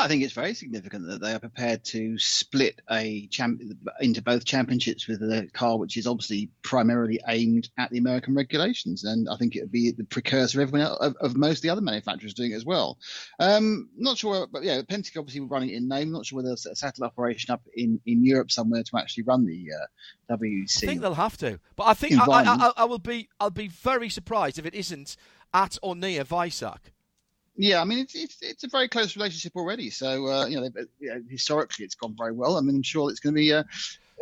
I 0.00 0.08
think 0.08 0.22
it's 0.22 0.32
very 0.32 0.54
significant 0.54 1.06
that 1.08 1.20
they 1.20 1.32
are 1.32 1.38
prepared 1.38 1.84
to 1.86 2.18
split 2.18 2.80
a 2.90 3.26
champ 3.28 3.60
into 4.00 4.22
both 4.22 4.44
championships 4.44 5.06
with 5.08 5.22
a 5.22 5.48
car 5.52 5.78
which 5.78 5.96
is 5.96 6.06
obviously 6.06 6.50
primarily 6.62 7.20
aimed 7.28 7.68
at 7.78 7.90
the 7.90 7.98
American 7.98 8.34
regulations, 8.34 9.04
and 9.04 9.28
I 9.28 9.36
think 9.36 9.56
it 9.56 9.60
would 9.60 9.72
be 9.72 9.90
the 9.90 10.04
precursor 10.04 10.60
of, 10.60 10.68
everyone 10.68 10.88
else, 10.88 10.98
of, 11.00 11.16
of 11.20 11.36
most 11.36 11.58
of 11.58 11.62
the 11.62 11.70
other 11.70 11.80
manufacturers 11.80 12.34
doing 12.34 12.52
it 12.52 12.56
as 12.56 12.64
well. 12.64 12.98
Um, 13.38 13.88
not 13.96 14.18
sure, 14.18 14.46
but 14.46 14.62
yeah, 14.62 14.82
Penske 14.82 15.18
obviously 15.18 15.40
running 15.40 15.70
it 15.70 15.76
in 15.76 15.88
name. 15.88 16.12
Not 16.12 16.26
sure 16.26 16.36
whether 16.36 16.48
there's 16.48 16.66
a 16.66 16.76
satellite 16.76 17.12
operation 17.12 17.52
up 17.52 17.62
in, 17.74 18.00
in 18.06 18.24
Europe 18.24 18.50
somewhere 18.50 18.82
to 18.82 18.98
actually 18.98 19.24
run 19.24 19.46
the 19.46 19.70
uh, 19.72 20.36
WEC. 20.36 20.84
I 20.84 20.86
think 20.86 21.00
they'll 21.00 21.14
have 21.14 21.36
to, 21.38 21.60
but 21.76 21.84
I 21.84 21.94
think 21.94 22.18
I, 22.18 22.24
I, 22.24 22.42
I, 22.42 22.72
I 22.78 22.84
will 22.84 22.98
be 22.98 23.28
I'll 23.40 23.50
be 23.50 23.68
very 23.68 24.08
surprised 24.08 24.58
if 24.58 24.66
it 24.66 24.74
isn't 24.74 25.16
at 25.54 25.78
or 25.82 25.94
near 25.94 26.24
Weissach. 26.24 26.78
Yeah, 27.56 27.80
I 27.80 27.84
mean 27.84 27.98
it's 27.98 28.14
it's, 28.14 28.38
it's 28.40 28.64
a 28.64 28.68
very 28.68 28.88
close 28.88 29.16
relationship 29.16 29.54
already. 29.56 29.90
So 29.90 30.26
uh, 30.26 30.46
you 30.46 30.60
know, 30.60 30.68
know, 31.00 31.22
historically 31.28 31.84
it's 31.84 31.94
gone 31.94 32.14
very 32.16 32.32
well. 32.32 32.56
I 32.56 32.60
mean, 32.60 32.76
I'm 32.76 32.82
sure 32.82 33.10
it's 33.10 33.20
going 33.20 33.34
to 33.34 33.40
be 33.40 33.52
uh, 33.52 33.64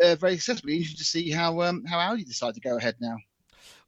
uh, 0.02 0.16
very 0.16 0.36
successful. 0.36 0.70
Interesting 0.70 0.98
to 0.98 1.04
see 1.04 1.30
how 1.30 1.60
um, 1.62 1.84
how 1.84 1.98
Audi 1.98 2.24
decide 2.24 2.54
to 2.54 2.60
go 2.60 2.76
ahead 2.76 2.96
now. 3.00 3.16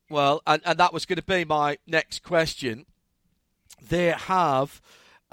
Well, 0.09 0.43
and, 0.47 0.61
and 0.65 0.79
that 0.79 0.93
was 0.93 1.07
going 1.07 1.17
to 1.17 1.23
be 1.23 1.45
my 1.45 1.79
next 1.87 2.23
question. 2.23 2.87
They 3.81 4.09
have 4.09 4.81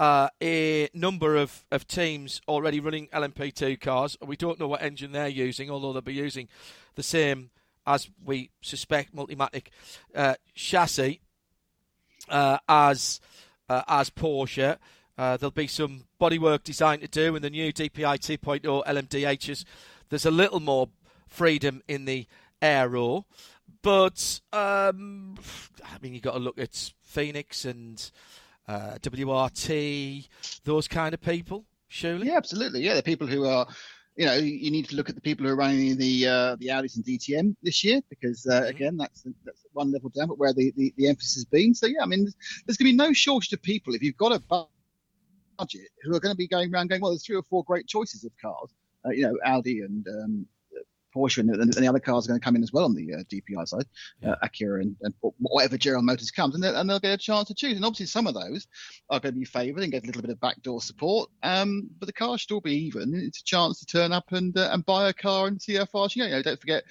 uh, 0.00 0.30
a 0.42 0.88
number 0.94 1.36
of, 1.36 1.66
of 1.70 1.86
teams 1.86 2.40
already 2.48 2.80
running 2.80 3.08
LMP2 3.08 3.78
cars. 3.78 4.16
We 4.24 4.36
don't 4.36 4.58
know 4.58 4.68
what 4.68 4.82
engine 4.82 5.12
they're 5.12 5.28
using, 5.28 5.70
although 5.70 5.92
they'll 5.92 6.00
be 6.00 6.14
using 6.14 6.48
the 6.94 7.02
same, 7.02 7.50
as 7.86 8.08
we 8.24 8.50
suspect, 8.62 9.14
Multimatic 9.14 9.66
uh, 10.14 10.36
chassis 10.54 11.20
uh, 12.30 12.58
as 12.66 13.20
uh, 13.70 13.82
as 13.88 14.10
Porsche. 14.10 14.76
Uh, 15.16 15.36
there'll 15.36 15.50
be 15.50 15.66
some 15.66 16.04
bodywork 16.20 16.64
design 16.64 17.00
to 17.00 17.08
do 17.08 17.36
in 17.36 17.42
the 17.42 17.50
new 17.50 17.72
DPI 17.72 18.18
2.0 18.18 18.84
LMDHs. 18.84 19.64
There's 20.08 20.26
a 20.26 20.30
little 20.30 20.60
more 20.60 20.88
freedom 21.28 21.82
in 21.86 22.04
the 22.04 22.26
aero, 22.60 23.26
but 23.82 24.40
um, 24.52 25.38
I 25.84 25.98
mean 26.02 26.14
you've 26.14 26.22
got 26.22 26.32
to 26.32 26.40
look 26.40 26.58
at 26.58 26.92
Phoenix 27.00 27.64
and 27.64 28.10
uh, 28.66 28.94
WRT, 29.02 30.28
those 30.64 30.88
kind 30.88 31.14
of 31.14 31.20
people. 31.20 31.64
Surely, 31.88 32.28
yeah, 32.28 32.36
absolutely. 32.36 32.80
Yeah, 32.82 32.94
the 32.94 33.02
people 33.02 33.26
who 33.26 33.44
are 33.44 33.66
you 34.16 34.26
know, 34.26 34.34
you 34.34 34.70
need 34.70 34.88
to 34.88 34.96
look 34.96 35.08
at 35.08 35.14
the 35.14 35.20
people 35.20 35.46
who 35.46 35.52
are 35.52 35.56
running 35.56 35.96
the 35.96 36.26
uh, 36.26 36.56
the 36.56 36.68
Audis 36.68 36.96
and 36.96 37.04
DTM 37.04 37.54
this 37.62 37.82
year 37.84 38.00
because 38.10 38.46
uh, 38.46 38.60
mm-hmm. 38.60 38.68
again, 38.68 38.96
that's 38.96 39.24
that's 39.44 39.64
one 39.72 39.92
level 39.92 40.10
down, 40.10 40.28
but 40.28 40.38
where 40.38 40.52
the, 40.52 40.72
the, 40.76 40.92
the 40.96 41.08
emphasis 41.08 41.36
has 41.36 41.44
been. 41.44 41.74
So 41.74 41.86
yeah, 41.86 42.02
I 42.02 42.06
mean, 42.06 42.24
there's, 42.24 42.36
there's 42.66 42.76
going 42.76 42.88
to 42.88 42.92
be 42.92 42.96
no 42.96 43.12
shortage 43.12 43.52
of 43.52 43.62
people 43.62 43.94
if 43.94 44.02
you've 44.02 44.16
got 44.16 44.32
a 44.32 44.66
budget 45.58 45.88
who 46.02 46.14
are 46.14 46.20
going 46.20 46.32
to 46.32 46.36
be 46.36 46.48
going 46.48 46.74
around 46.74 46.88
going, 46.88 47.00
well, 47.00 47.12
there's 47.12 47.24
three 47.24 47.36
or 47.36 47.42
four 47.42 47.64
great 47.64 47.86
choices 47.86 48.24
of 48.24 48.32
cars, 48.40 48.70
uh, 49.06 49.10
you 49.10 49.22
know, 49.22 49.36
Audi 49.44 49.80
and 49.80 50.06
um, 50.08 50.46
Porsche 51.14 51.38
and, 51.38 51.50
and, 51.50 51.72
the 51.72 51.88
other 51.88 52.00
cars 52.00 52.26
are 52.26 52.28
going 52.28 52.40
to 52.40 52.44
come 52.44 52.56
in 52.56 52.62
as 52.62 52.72
well 52.72 52.84
on 52.84 52.94
the 52.94 53.14
uh, 53.14 53.18
DPI 53.30 53.68
side, 53.68 53.86
yeah. 54.22 54.32
uh, 54.32 54.46
Acura 54.46 54.80
and, 54.80 54.96
and, 55.02 55.14
whatever 55.38 55.76
General 55.76 56.02
Motors 56.02 56.30
comes, 56.30 56.54
and, 56.54 56.64
and, 56.64 56.88
they'll 56.88 57.00
get 57.00 57.14
a 57.14 57.18
chance 57.18 57.48
to 57.48 57.54
choose. 57.54 57.76
And 57.76 57.84
obviously, 57.84 58.06
some 58.06 58.26
of 58.26 58.34
those 58.34 58.66
are 59.08 59.20
going 59.20 59.34
to 59.34 59.40
be 59.40 59.44
favoured 59.44 59.82
and 59.82 59.92
get 59.92 60.04
a 60.04 60.06
little 60.06 60.22
bit 60.22 60.30
of 60.30 60.40
backdoor 60.40 60.80
support. 60.80 61.30
Um, 61.42 61.90
but 61.98 62.06
the 62.06 62.12
car 62.12 62.38
should 62.38 62.52
all 62.52 62.60
be 62.60 62.86
even. 62.86 63.14
It's 63.14 63.40
a 63.40 63.44
chance 63.44 63.80
to 63.80 63.86
turn 63.86 64.12
up 64.12 64.32
and 64.32 64.56
uh, 64.56 64.70
and 64.72 64.84
buy 64.84 65.08
a 65.08 65.12
car 65.12 65.46
and 65.46 65.60
see 65.60 65.74
how 65.74 65.86
far 65.86 66.08
you 66.10 66.22
go. 66.22 66.28
You 66.28 66.36
know, 66.36 66.42
don't 66.42 66.60
forget 66.60 66.84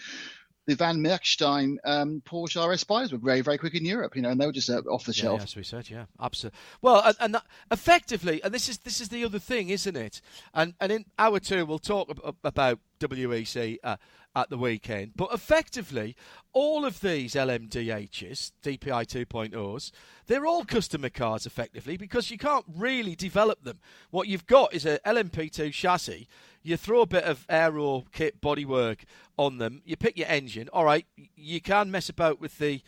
the 0.70 0.76
Van 0.76 1.02
Merksteijn 1.02 1.78
um, 1.84 2.22
Porsche 2.24 2.64
RS 2.64 2.82
Spiders 2.82 3.12
were 3.12 3.18
very, 3.18 3.42
very 3.42 3.58
quick 3.58 3.74
in 3.74 3.84
Europe, 3.84 4.16
you 4.16 4.22
know, 4.22 4.30
and 4.30 4.40
they 4.40 4.46
were 4.46 4.52
just 4.52 4.70
uh, 4.70 4.82
off 4.88 5.04
the 5.04 5.14
yeah, 5.14 5.22
shelf. 5.22 5.42
As 5.42 5.56
we 5.56 5.64
said, 5.64 5.90
yeah, 5.90 6.06
absolutely. 6.22 6.60
Well, 6.82 7.02
and, 7.04 7.16
and 7.20 7.34
that, 7.34 7.44
effectively, 7.72 8.42
and 8.44 8.54
this 8.54 8.70
is 8.70 8.78
this 8.80 9.02
is 9.02 9.10
the 9.10 9.26
other 9.26 9.40
thing, 9.40 9.70
isn't 9.70 9.98
it? 9.98 10.22
And 10.54 10.76
and 10.80 10.92
in 10.92 11.06
hour 11.18 11.40
two, 11.40 11.66
we'll 11.66 11.80
talk 11.80 12.16
about 12.44 12.80
WEC 13.00 13.78
uh, 13.84 13.98
at 14.36 14.50
the 14.50 14.58
weekend. 14.58 15.14
But 15.16 15.34
effectively, 15.34 16.16
all 16.54 16.86
of 16.86 17.02
these 17.02 17.34
LMDHs, 17.34 18.52
DPI 18.64 19.26
2.0s, 19.26 19.92
they're 20.28 20.46
all 20.46 20.66
customer 20.66 21.10
cars 21.10 21.46
effectively 21.46 21.98
because 21.98 22.30
you 22.30 22.38
can't 22.38 22.66
really 22.76 23.16
develop 23.16 23.64
them. 23.64 23.80
What 24.12 24.28
you've 24.28 24.46
got 24.46 24.74
is 24.74 24.86
a 24.86 25.00
LMP2 25.06 25.74
chassis. 25.74 26.28
You 26.62 26.78
throw 26.78 27.02
a 27.02 27.08
bit 27.08 27.24
of 27.24 27.46
aero 27.50 28.06
kit 28.12 28.42
bodywork 28.42 29.00
on 29.38 29.58
them. 29.58 29.82
You 29.86 29.96
pick 29.98 30.18
your 30.18 30.28
engine. 30.28 30.70
All 30.72 30.86
right, 30.86 31.06
you 31.36 31.62
can 31.62 31.90
mess 31.92 32.10
about 32.10 32.40
with 32.40 32.58
the 32.58 32.82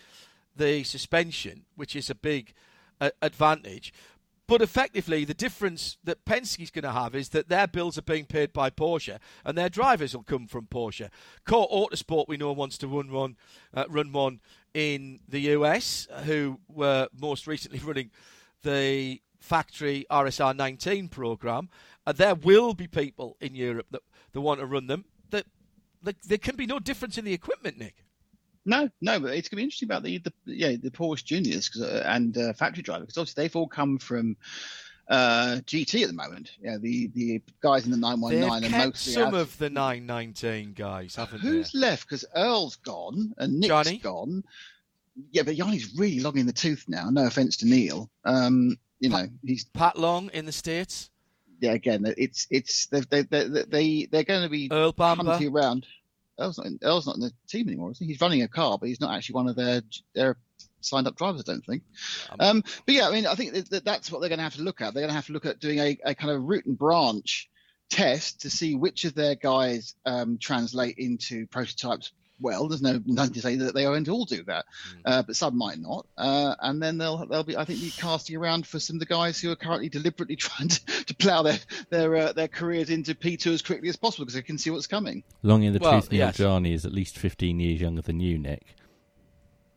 the 0.54 0.84
suspension, 0.84 1.64
which 1.76 1.96
is 1.96 2.10
a 2.10 2.16
big 2.16 2.54
uh, 3.00 3.10
advantage. 3.22 3.94
But 4.52 4.62
effectively, 4.62 5.24
the 5.24 5.34
difference 5.34 5.98
that 6.04 6.26
Penske's 6.26 6.72
going 6.72 6.84
to 6.84 6.92
have 6.92 7.16
is 7.16 7.30
that 7.30 7.48
their 7.48 7.68
bills 7.68 7.98
are 7.98 8.02
being 8.02 8.26
paid 8.26 8.52
by 8.52 8.70
Porsche, 8.70 9.18
and 9.46 9.58
their 9.58 9.70
drivers 9.70 10.14
will 10.14 10.24
come 10.24 10.46
from 10.46 10.68
Porsche. 10.68 11.10
Core 11.46 11.70
Autosport, 11.70 12.26
we 12.28 12.36
know, 12.36 12.52
wants 12.52 12.78
to 12.80 12.88
run 12.90 13.14
one, 13.14 13.38
uh, 13.74 13.86
run 13.88 14.12
one 14.12 14.42
in 14.74 15.22
the 15.26 15.40
US, 15.56 16.10
who 16.26 16.60
were 16.68 17.08
most 17.18 17.48
recently 17.48 17.80
running 17.86 18.12
the 18.62 19.22
factory 19.40 20.06
RSR 20.12 20.54
19 20.54 21.08
program. 21.08 21.70
And 22.06 22.18
there 22.18 22.36
will 22.36 22.74
be 22.74 22.88
people 22.88 23.38
in 23.40 23.56
Europe 23.56 23.88
that, 23.92 24.02
that 24.34 24.42
want 24.42 24.60
to 24.60 24.66
run 24.66 24.88
them. 24.88 25.06
That, 25.30 25.46
that 26.04 26.22
there 26.24 26.38
can 26.38 26.58
be 26.58 26.66
no 26.66 26.80
difference 26.80 27.18
in 27.18 27.24
the 27.24 27.32
equipment, 27.32 27.80
Nick. 27.80 28.04
No, 28.66 28.90
no, 29.02 29.20
but 29.20 29.34
it's 29.34 29.50
going 29.50 29.56
to 29.56 29.56
be 29.58 29.64
interesting 29.64 29.88
about 29.88 30.04
the 30.04 30.20
the 30.20 30.34
yeah 30.46 30.76
the 30.82 30.92
Porsche 30.92 31.26
Juniors 31.26 31.70
uh, 31.82 32.04
and 32.06 32.38
uh, 32.38 32.54
factory 32.54 32.84
driver 32.84 33.02
because 33.02 33.18
obviously 33.18 33.44
they've 33.44 33.56
all 33.56 33.68
come 33.68 33.98
from 33.98 34.38
uh, 35.12 35.58
GT 35.66 36.04
at 36.04 36.08
the 36.08 36.14
moment. 36.14 36.52
Yeah, 36.62 36.78
the 36.78 37.08
the 37.08 37.42
guys 37.62 37.86
in 37.86 37.92
the 37.92 37.98
919 37.98 38.64
and 38.64 38.86
mostly 38.86 39.14
some 39.14 39.34
of 39.34 39.58
the 39.58 39.70
919 39.70 40.74
guys, 40.74 41.16
haven't 41.16 41.40
Who's 41.40 41.72
they? 41.72 41.80
left? 41.80 42.08
Because 42.08 42.26
Earl's 42.36 42.78
gone 42.78 43.34
and 43.38 43.60
Nick's 43.60 43.68
Johnny? 43.68 43.98
gone. 43.98 44.44
Yeah, 45.32 45.44
but 45.44 45.56
Jani's 45.56 45.98
really 45.98 46.22
long 46.22 46.38
in 46.38 46.46
the 46.46 46.54
tooth 46.54 46.86
now. 46.88 47.10
No 47.10 47.26
offense 47.26 47.58
to 47.58 47.68
Neel. 47.68 48.10
Um, 48.24 48.78
you 49.00 49.10
know, 49.10 49.28
he's 49.44 49.66
Pat 49.66 49.98
Long 49.98 50.30
in 50.34 50.46
the 50.46 50.52
states. 50.52 51.10
Yeah, 51.60 51.74
again, 51.74 52.06
it's 52.18 52.48
it's 52.50 52.88
they 52.88 53.02
they 53.02 53.24
they, 53.24 53.64
they 53.68 54.08
they're 54.10 54.24
going 54.24 54.44
to 54.44 54.50
be 54.50 54.70
Earl 54.72 54.94
Bamber 54.94 55.38
around. 55.52 55.86
Earl's 56.42 56.58
not 56.58 56.68
in, 56.68 56.80
Earl's 56.84 57.08
not 57.08 57.16
in 57.16 57.22
the 57.22 57.34
team 57.48 57.68
anymore. 57.68 57.92
is 57.92 58.00
he? 58.00 58.06
He's 58.06 58.22
running 58.22 58.42
a 58.42 58.48
car, 58.48 58.78
but 58.78 58.90
he's 58.90 59.02
not 59.02 59.16
actually 59.16 59.36
one 59.36 59.48
of 59.48 59.56
their 59.56 59.82
their 60.14 60.38
signed 60.82 61.08
up 61.08 61.16
drivers. 61.16 61.42
I 61.48 61.52
don't 61.52 61.66
think. 61.66 61.84
Um, 62.32 62.38
um, 62.40 62.64
but 62.86 62.96
yeah, 62.96 63.08
I 63.08 63.12
mean, 63.12 63.28
I 63.28 63.36
think 63.36 63.54
that, 63.54 63.70
that 63.70 63.86
that's 63.86 64.12
what 64.12 64.20
they're 64.20 64.30
going 64.30 64.40
to 64.40 64.44
have 64.44 64.56
to 64.56 64.64
look 64.64 64.82
at. 64.82 64.94
They're 64.94 65.02
going 65.02 65.10
to 65.10 65.16
have 65.16 65.28
to 65.28 65.34
look 65.34 65.46
at 65.46 65.60
doing 65.60 65.80
a, 65.80 65.98
a 66.06 66.16
kind 66.16 66.32
of 66.32 66.44
root 66.44 66.66
and 66.66 66.78
branch 66.78 67.50
test 67.90 68.42
to 68.42 68.50
see 68.50 68.76
which 68.76 69.06
of 69.06 69.14
their 69.14 69.36
guys 69.36 69.96
um, 70.06 70.38
translate 70.38 70.98
into 70.98 71.46
prototypes 71.48 72.12
well. 72.42 72.68
There's 72.68 72.82
no 72.82 73.00
nothing 73.06 73.34
to 73.34 73.42
say 73.42 73.56
that 73.58 73.74
they 73.74 73.86
are 73.86 73.92
going 73.92 74.04
to 74.06 74.12
all 74.12 74.26
do 74.26 74.44
that, 74.46 74.66
Hmm. 74.94 75.00
uh, 75.06 75.22
but 75.24 75.36
some 75.36 75.58
might 75.58 75.80
not. 75.80 76.06
Uh, 76.18 76.56
and 76.62 76.82
then 76.82 76.98
they'll 76.98 77.26
they'll 77.28 77.44
be 77.44 77.56
I 77.58 77.66
think 77.66 77.80
be 77.82 77.92
casting 77.92 78.36
around 78.36 78.68
for 78.68 78.80
some 78.80 78.96
of 78.98 79.00
the 79.00 79.06
guys 79.06 79.40
who 79.40 79.52
are 79.52 79.56
currently 79.56 79.90
deliberately 79.90 80.36
trying 80.38 80.70
to, 80.70 80.86
to 81.06 81.16
plough 81.16 81.44
their 81.44 81.60
their 81.90 82.16
uh, 82.16 82.34
their 82.34 82.48
careers 82.48 82.90
into 82.90 83.16
P2 83.16 83.54
as 83.54 83.62
quickly 83.62 83.90
as 83.90 83.96
possible 83.96 84.26
because 84.26 84.36
they 84.36 84.42
can 84.42 84.58
see 84.58 84.70
what's 84.70 84.88
coming. 84.88 85.24
Long 85.44 85.64
in 85.64 85.74
the 85.74 85.80
Well, 85.80 86.02
tooth, 86.02 86.12
Neel 86.12 86.20
yes. 86.20 86.40
Jani 86.40 86.74
is 86.74 86.86
at 86.86 86.94
least 86.94 87.18
15 87.18 87.60
years 87.60 87.82
younger 87.82 88.02
than 88.02 88.20
you, 88.20 88.38
Nick. 88.38 88.76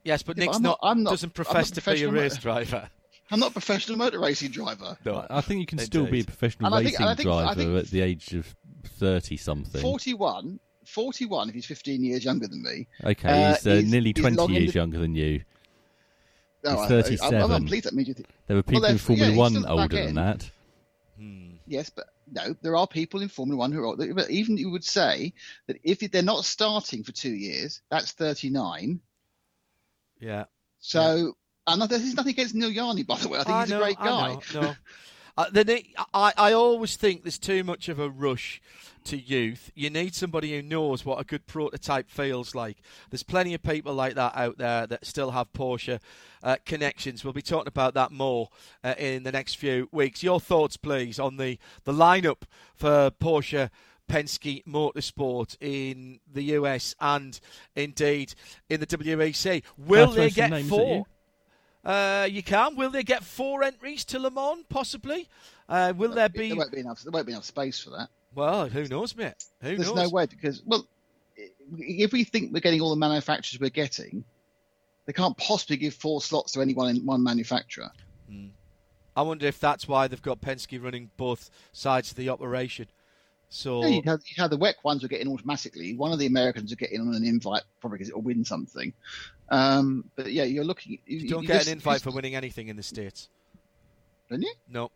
Yes, 0.05 0.23
but 0.23 0.37
Yeah, 0.37 0.45
but 0.45 0.47
Nick's 0.47 0.57
I'm 0.57 0.63
not, 0.63 0.69
not- 0.83 0.91
I'm 0.91 1.03
not- 1.03 1.11
doesn't 1.11 1.29
I'm 1.29 1.31
not 1.31 1.35
profess 1.35 1.71
to 1.71 1.81
be 1.81 2.03
a 2.03 2.11
race 2.11 2.33
motor- 2.35 2.41
driver. 2.43 2.91
I'm 3.31 3.41
not 3.41 3.51
a 3.51 3.53
professional 3.53 3.97
motor 3.97 4.21
racing 4.21 4.51
driver. 4.51 4.99
No, 5.05 5.27
I 5.31 5.41
think 5.41 5.61
you 5.61 5.67
can 5.67 5.79
still 5.79 6.07
be 6.07 6.21
a 6.21 6.25
professional 6.25 6.67
And 6.67 6.75
I 6.75 6.79
think- 6.85 6.99
racing 6.99 7.07
I 7.07 7.15
think- 7.15 7.29
I 7.31 7.55
driver 7.55 7.61
think- 7.61 7.79
at 7.87 7.91
the 7.91 8.01
age 8.03 8.35
of 8.35 8.55
30 8.99 9.37
something. 9.39 9.81
41, 9.81 10.61
41 10.87 11.49
if 11.49 11.55
he's 11.55 11.67
15 11.67 12.03
years 12.05 12.25
younger 12.25 12.47
than 12.47 12.63
me. 12.63 12.87
Okay, 13.05 13.29
Uh, 13.29 13.55
he's 13.55 13.67
uh, 13.67 13.71
he's- 13.77 13.91
nearly 13.91 14.13
20 14.13 14.37
long 14.37 14.51
in 14.51 14.63
years 14.63 14.73
the- 14.73 14.79
younger 14.79 14.99
than 14.99 15.15
you. 15.15 15.43
No, 16.65 16.71
He's 16.71 16.79
I- 16.81 16.85
I- 16.85 16.89
37. 16.89 17.43
I'm, 17.43 17.51
I'm 17.53 17.65
pleased 17.67 17.85
that 17.85 17.95
means 17.95 18.09
you 18.09 18.15
think- 18.15 18.29
There 18.47 18.57
were 18.57 18.63
people 18.63 18.81
they're- 18.83 18.91
in 18.93 18.99
Formula 18.99 19.31
yeah, 19.31 19.37
One 19.37 19.51
still 19.53 19.63
at 19.65 19.69
the 19.69 19.77
back 19.77 19.83
older 19.83 19.97
than 19.97 20.19
end. 20.19 20.41
that. 20.41 20.51
Yes, 21.67 21.89
but 21.91 22.07
no, 22.31 22.55
there 22.63 22.77
are 22.77 22.87
people 22.87 23.21
in 23.23 23.29
Formula 23.29 23.59
One 23.59 23.73
who 23.73 23.89
are. 23.89 23.97
But 23.97 24.31
even 24.31 24.59
you 24.59 24.71
would 24.71 24.85
say 24.85 25.33
that 25.67 25.79
if 25.83 26.01
they're 26.01 26.23
not 26.23 26.45
starting 26.45 27.03
for 27.03 27.13
two 27.13 27.33
years, 27.33 27.81
that's 27.91 28.13
39. 28.13 29.01
yeah. 30.21 30.45
So, 30.81 31.37
and 31.67 31.81
this 31.83 32.03
is 32.03 32.15
nothing 32.15 32.33
against 32.33 32.55
Neel 32.55 32.71
Jani, 32.71 33.03
by 33.05 33.17
the 33.17 33.29
way. 33.29 33.39
I 33.39 33.45
think 33.45 33.61
he's 33.61 33.71
know, 33.71 33.81
a 33.81 33.85
great 33.85 33.97
I 33.99 34.39
guy. 34.53 34.77
Uh, 35.37 35.51
the, 35.51 35.85
I, 36.13 36.33
I 36.37 36.53
always 36.53 36.97
think 36.97 37.25
there's 37.25 37.39
too 37.39 37.65
much 37.65 37.89
of 37.89 37.99
a 37.99 38.09
rush 38.09 38.61
to 39.05 39.19
youth. 39.19 39.71
You 39.75 39.91
need 39.91 40.15
somebody 40.15 40.55
who 40.55 40.63
knows 40.63 41.05
what 41.05 41.21
a 41.21 41.25
good 41.25 41.47
prototype 41.47 42.11
feels 42.11 42.55
like. 42.55 42.79
There's 43.11 43.23
plenty 43.23 43.53
of 43.53 43.63
people 43.63 43.95
like 43.95 44.15
that 44.15 44.37
out 44.37 44.59
there 44.59 44.87
that 44.87 45.05
still 45.05 45.33
have 45.33 45.53
Porsche 45.53 46.01
uh, 46.43 46.57
connections. 46.65 47.25
We'll 47.25 47.33
be 47.33 47.43
talking 47.43 47.69
about 47.69 47.95
that 47.95 48.13
more 48.13 48.49
uh, 48.83 48.95
in 48.97 49.25
the 49.25 49.33
next 49.33 49.55
few 49.55 49.89
weeks. 49.93 50.23
Your 50.23 50.41
thoughts, 50.41 50.77
please, 50.77 51.19
on 51.19 51.37
the, 51.37 51.59
the 51.85 51.93
lineup 51.93 52.43
for 52.75 53.11
Porsche 53.11 53.71
Penske 54.09 54.65
Motorsport 54.65 55.57
in 55.61 56.21
the 56.31 56.43
US 56.55 56.95
and 57.01 57.41
indeed 57.75 58.35
in 58.69 58.81
the 58.81 58.87
WEC. 58.87 59.63
Will 59.79 60.11
they 60.11 60.31
get 60.31 60.65
four? 60.65 61.07
You? 61.85 61.91
Uh, 61.91 62.29
you 62.31 62.43
can. 62.43 62.77
Will 62.77 62.91
they 62.91 63.03
get 63.03 63.23
four 63.23 63.63
entries 63.63 64.05
to 64.07 64.19
Le 64.19 64.31
Mans? 64.31 64.65
Possibly. 64.69 65.29
Uh, 65.69 65.93
will 65.97 66.11
there 66.11 66.29
be? 66.29 66.49
There 66.49 66.57
won't 66.57 66.73
be 66.73 66.81
enough. 66.81 67.03
There 67.03 67.13
won't 67.13 67.27
be 67.27 67.33
enough 67.33 67.45
space 67.45 67.81
for 67.83 67.91
that. 67.91 68.09
Well, 68.35 68.69
who 68.69 68.87
knows, 68.87 69.17
mate? 69.17 69.35
Who 69.63 69.71
knows? 69.71 69.77
There's 69.79 69.95
knows? 69.95 70.11
no 70.11 70.11
way 70.11 70.27
because 70.27 70.63
well, 70.65 70.87
if 71.79 72.13
we 72.13 72.25
think 72.25 72.53
we're 72.53 72.61
getting 72.61 72.81
all 72.81 72.91
the 72.91 72.97
manufacturers 72.97 73.61
we're 73.61 73.71
getting, 73.71 74.25
they 75.07 75.13
can't 75.13 75.37
possibly 75.37 75.77
give 75.77 75.95
four 75.95 76.21
slots 76.21 76.53
to 76.53 76.61
any 76.61 76.75
one 76.75 76.97
one 77.05 77.23
manufacturer. 77.23 77.91
I 79.17 79.23
wonder 79.23 79.47
if 79.47 79.61
that's 79.61 79.87
why 79.87 80.09
they've 80.09 80.21
got 80.21 80.41
Penske 80.41 80.83
running 80.83 81.11
both 81.17 81.51
sides 81.73 82.11
of 82.11 82.17
the 82.17 82.29
operation. 82.29 82.87
So 83.49 83.83
Yeah, 83.83 83.89
you'd 83.89 84.05
have 84.07 84.51
the 84.51 84.59
WEC 84.59 84.75
ones 84.83 85.05
are 85.05 85.09
getting 85.09 85.29
automatically. 85.29 85.95
One 85.95 86.13
of 86.13 86.19
the 86.19 86.27
Americans 86.27 86.73
are 86.73 86.77
getting 86.77 87.01
on 87.01 87.15
an 87.15 87.25
invite, 87.25 87.63
probably 87.81 87.99
because 87.99 88.09
it'll 88.09 88.23
win 88.23 88.45
something. 88.45 88.93
Um, 89.51 90.11
but 90.17 90.33
yeah, 90.33 90.45
you're 90.45 90.65
looking. 90.65 90.93
You, 91.07 91.19
you 91.19 91.29
don't 91.29 91.43
you 91.43 91.49
get 91.49 91.55
just- 91.59 91.67
an 91.69 91.73
invite 91.75 91.95
just- 91.97 92.05
for 92.05 92.11
winning 92.11 92.35
anything 92.35 92.69
in 92.69 92.77
the 92.77 92.83
states. 92.83 93.29
Don't 94.31 94.43
you? 94.43 94.53
No. 94.69 94.91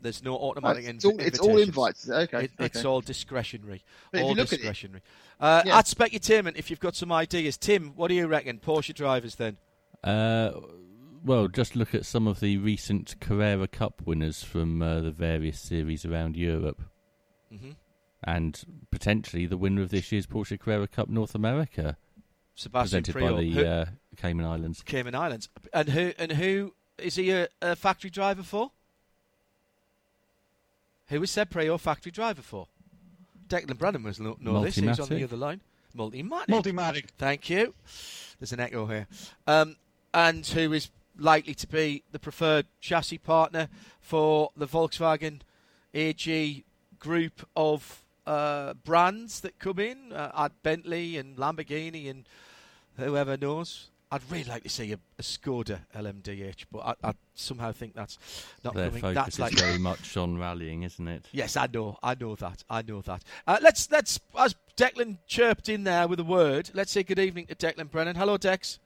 There's 0.00 0.22
no 0.22 0.38
Oh, 0.38 0.50
automatic 0.50 0.84
it's, 0.84 1.04
inv- 1.04 1.12
all, 1.12 1.20
it's 1.20 1.38
all 1.40 1.58
invites. 1.58 2.08
Okay. 2.08 2.44
It- 2.44 2.50
It's 2.60 2.84
all 2.84 3.00
discretionary. 3.00 3.82
But 4.12 4.18
if 4.18 4.24
all 4.24 4.30
you 4.30 4.36
look 4.36 4.46
at 4.48 4.52
it- 4.52 4.56
discretionary. 4.58 5.02
uh, 5.40 5.62
Yeah. 5.66 5.78
At 5.78 5.86
Specutainment, 5.86 6.56
if 6.56 6.70
you've 6.70 6.78
got 6.78 6.94
some 6.94 7.10
ideas, 7.10 7.56
Tim, 7.56 7.90
what 7.96 8.06
do 8.08 8.14
you 8.14 8.28
reckon? 8.28 8.60
Porsche 8.60 8.94
drivers 8.94 9.34
then? 9.34 9.56
Uh, 10.04 10.52
well, 11.24 11.48
just 11.48 11.74
look 11.74 11.96
at 11.96 12.06
some 12.06 12.28
of 12.28 12.38
the 12.38 12.58
recent 12.58 13.18
Carrera 13.18 13.66
Cup 13.66 14.00
winners 14.06 14.44
from 14.44 14.80
uh, 14.82 15.00
the 15.00 15.10
various 15.10 15.58
series 15.58 16.04
around 16.04 16.36
Europe. 16.36 16.80
Mhm. 17.52 17.74
And 18.22 18.86
potentially 18.92 19.46
the 19.46 19.56
winner 19.56 19.82
of 19.82 19.90
this 19.90 20.12
year's 20.12 20.28
Porsche 20.28 20.60
Carrera 20.60 20.86
Cup 20.86 21.08
North 21.08 21.34
America, 21.34 21.96
Sebastian 22.58 23.02
presented 23.04 23.14
Priaulx. 23.14 23.34
by 23.36 23.40
the 23.40 23.50
Who- 23.52 23.64
uh, 23.66 23.86
Cayman 24.16 24.44
Islands. 24.44 24.82
Cayman 24.82 25.14
Islands. 25.14 25.48
And 25.72 25.88
who 25.90 26.12
and 26.18 26.32
who 26.32 26.74
is 26.98 27.14
he 27.14 27.30
a, 27.30 27.46
a 27.62 27.76
factory 27.76 28.10
driver 28.10 28.42
for? 28.42 28.72
Who 31.08 31.22
is 31.22 31.30
Seb 31.30 31.50
Priaulx 31.50 31.80
factory 31.80 32.10
driver 32.10 32.42
for? 32.42 32.66
Declan 33.48 33.78
Brennan 33.78 34.02
was 34.02 34.18
know, 34.18 34.36
know 34.40 34.62
this. 34.64 34.74
He's 34.74 34.98
on 34.98 35.08
the 35.08 35.22
other 35.22 35.36
line. 35.36 35.60
Multimatic. 35.96 36.46
Multimatic. 36.48 37.04
Thank 37.16 37.48
you. 37.48 37.74
There's 38.40 38.52
an 38.52 38.60
echo 38.60 38.86
here. 38.86 39.06
Um, 39.46 39.76
and 40.12 40.44
who 40.44 40.72
is 40.72 40.90
likely 41.16 41.54
to 41.54 41.66
be 41.66 42.02
the 42.12 42.18
preferred 42.18 42.66
chassis 42.80 43.18
partner 43.18 43.68
for 44.00 44.50
the 44.56 44.66
Volkswagen 44.66 45.40
AG 45.94 46.64
group 46.98 47.46
of 47.56 48.04
uh, 48.26 48.74
brands 48.74 49.40
that 49.40 49.58
come 49.58 49.78
in 49.78 50.12
uh, 50.12 50.32
at 50.36 50.62
Bentley 50.62 51.16
and 51.16 51.36
Lamborghini 51.36 52.10
and 52.10 52.26
whoever 52.98 53.36
knows. 53.36 53.88
I'd 54.10 54.22
really 54.30 54.44
like 54.44 54.62
to 54.62 54.68
see 54.70 54.92
a, 54.92 54.98
a 55.18 55.22
Skoda 55.22 55.80
LMDH, 55.94 56.64
but 56.72 56.78
I, 56.78 57.08
I 57.10 57.12
somehow 57.34 57.72
think 57.72 57.94
that's 57.94 58.18
not 58.64 58.74
Their 58.74 58.86
coming. 58.86 59.02
focus 59.02 59.14
That's 59.14 59.34
is 59.34 59.40
like 59.40 59.52
very 59.52 59.78
much 59.90 60.16
on 60.16 60.38
rallying, 60.38 60.82
isn't 60.82 61.06
it? 61.06 61.26
Yes, 61.32 61.56
I 61.56 61.68
know, 61.72 61.98
I 62.02 62.14
know 62.14 62.34
that, 62.36 62.64
I 62.70 62.82
know 62.82 63.02
that. 63.02 63.22
Uh, 63.46 63.58
let's 63.60 63.90
let's 63.90 64.18
as 64.38 64.54
Declan 64.76 65.18
chirped 65.26 65.68
in 65.68 65.84
there 65.84 66.08
with 66.08 66.20
a 66.20 66.24
word. 66.24 66.70
Let's 66.72 66.90
say 66.90 67.02
good 67.02 67.18
evening 67.18 67.46
to 67.46 67.54
Declan 67.54 67.90
Brennan. 67.90 68.16
Hello, 68.16 68.38
Dex. 68.38 68.78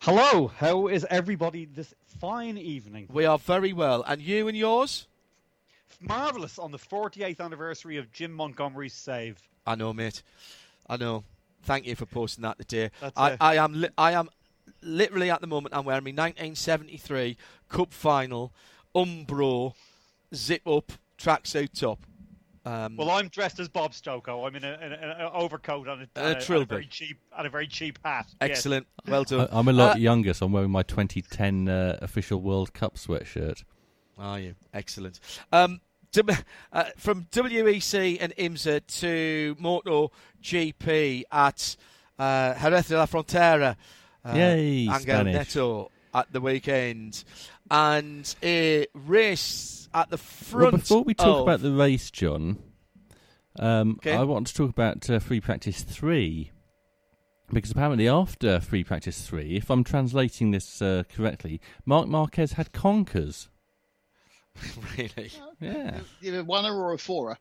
Hello, 0.00 0.48
how 0.48 0.88
is 0.88 1.06
everybody 1.10 1.66
this 1.66 1.94
fine 2.18 2.56
evening? 2.56 3.08
We 3.12 3.26
are 3.26 3.38
very 3.38 3.74
well, 3.74 4.02
and 4.06 4.22
you 4.22 4.48
and 4.48 4.56
yours. 4.56 5.06
Marvelous 6.00 6.58
on 6.58 6.72
the 6.72 6.78
48th 6.78 7.40
anniversary 7.40 7.98
of 7.98 8.10
Jim 8.10 8.32
Montgomery's 8.32 8.94
save. 8.94 9.38
I 9.66 9.74
know, 9.74 9.92
mate. 9.92 10.22
I 10.88 10.96
know. 10.96 11.22
Thank 11.62 11.86
you 11.86 11.94
for 11.96 12.06
posting 12.06 12.42
that 12.42 12.58
today. 12.58 12.90
That's 13.00 13.16
I, 13.16 13.30
it. 13.32 13.36
I 13.40 13.56
am 13.56 13.72
li- 13.80 13.88
I 13.96 14.12
am 14.12 14.28
literally 14.82 15.30
at 15.30 15.40
the 15.40 15.46
moment. 15.46 15.74
I'm 15.76 15.84
wearing 15.84 16.04
my 16.04 16.10
1973 16.10 17.36
Cup 17.68 17.92
Final 17.92 18.52
Umbro 18.94 19.74
zip 20.34 20.66
up 20.66 20.92
tracksuit 21.18 21.78
top. 21.78 22.00
Um, 22.64 22.96
Well, 22.96 23.10
I'm 23.10 23.26
dressed 23.28 23.58
as 23.58 23.68
Bob 23.68 23.92
Stokoe. 23.92 24.46
I'm 24.46 24.54
in 24.54 24.62
a- 24.64 24.74
in 24.74 24.92
a- 24.92 24.96
in 24.96 25.02
an 25.10 25.30
overcoat 25.32 25.88
and 25.88 26.02
a, 26.02 26.08
And 26.14 26.26
a 26.26 26.28
and 26.28 26.36
a 26.38 26.40
trilby. 26.40 26.66
very 26.66 26.86
cheap 26.86 27.18
and 27.36 27.46
a 27.46 27.50
very 27.50 27.66
cheap 27.66 27.98
hat. 28.04 28.26
Yes. 28.40 28.50
excellent. 28.50 28.86
Well 29.08 29.24
done. 29.24 29.48
I, 29.52 29.58
I'm 29.58 29.66
a 29.68 29.72
lot 29.72 29.96
Uh, 29.96 29.98
younger, 29.98 30.32
so 30.32 30.46
I'm 30.46 30.52
wearing 30.52 30.70
my 30.70 30.82
2010 30.84 31.68
uh, 31.68 31.98
official 32.02 32.40
World 32.40 32.72
Cup 32.72 32.94
sweatshirt. 32.94 33.64
Are 34.16 34.38
you? 34.38 34.54
Excellent. 34.72 35.18
Um, 35.52 35.70
W- 35.70 35.80
uh, 36.16 36.84
from 36.96 37.24
WEC 37.32 38.18
and 38.20 38.34
IMSA 38.36 38.86
to 39.00 39.56
Moto 39.58 40.10
GP 40.42 41.24
at 41.30 41.76
uh, 42.18 42.54
Jerez 42.54 42.88
de 42.88 42.96
la 42.98 43.06
Frontera. 43.06 43.76
Uh, 44.24 44.32
Yay, 44.34 44.80
Angel 44.82 45.00
Spanish. 45.00 45.36
Nieto 45.54 45.88
at 46.14 46.32
the 46.32 46.40
weekend. 46.40 47.24
And 47.70 48.34
a 48.42 48.86
race 48.94 49.88
at 49.94 50.10
the 50.10 50.18
front. 50.18 50.62
Well, 50.72 50.78
before 50.78 51.02
we 51.04 51.14
talk 51.14 51.26
of- 51.38 51.42
about 51.42 51.62
the 51.62 51.72
race, 51.72 52.10
John, 52.10 52.58
um, 53.58 53.96
Okay. 53.98 54.12
I 54.12 54.22
want 54.24 54.46
to 54.48 54.54
talk 54.54 54.70
about 54.70 55.08
uh, 55.08 55.18
free 55.18 55.40
practice 55.40 55.82
three. 55.82 56.50
Because 57.52 57.70
apparently, 57.70 58.08
after 58.08 58.60
free 58.60 58.82
practice 58.82 59.26
three, 59.26 59.56
if 59.56 59.70
I'm 59.70 59.84
translating 59.84 60.52
this 60.52 60.80
uh, 60.80 61.02
correctly, 61.14 61.60
Marc 61.84 62.08
Marquez 62.08 62.52
had 62.52 62.72
conkers. 62.72 63.50
really? 64.98 65.30
Yeah. 65.60 66.00
Either 66.22 66.40
a 66.40 66.44
oneer 66.44 66.74
or 66.74 66.92
a 66.92 66.98
fourer. 66.98 67.38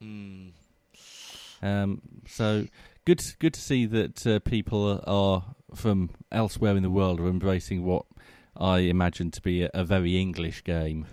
Hmm. 0.00 0.48
Um, 1.62 2.02
so 2.28 2.66
good, 3.04 3.22
good 3.38 3.54
to 3.54 3.60
see 3.60 3.86
that 3.86 4.26
uh, 4.26 4.38
people 4.40 5.02
are 5.06 5.54
from 5.74 6.10
elsewhere 6.30 6.76
in 6.76 6.82
the 6.82 6.90
world 6.90 7.20
are 7.20 7.28
embracing 7.28 7.84
what 7.84 8.04
I 8.56 8.80
imagine 8.80 9.30
to 9.32 9.42
be 9.42 9.62
a, 9.62 9.70
a 9.74 9.84
very 9.84 10.18
English 10.18 10.64
game. 10.64 11.06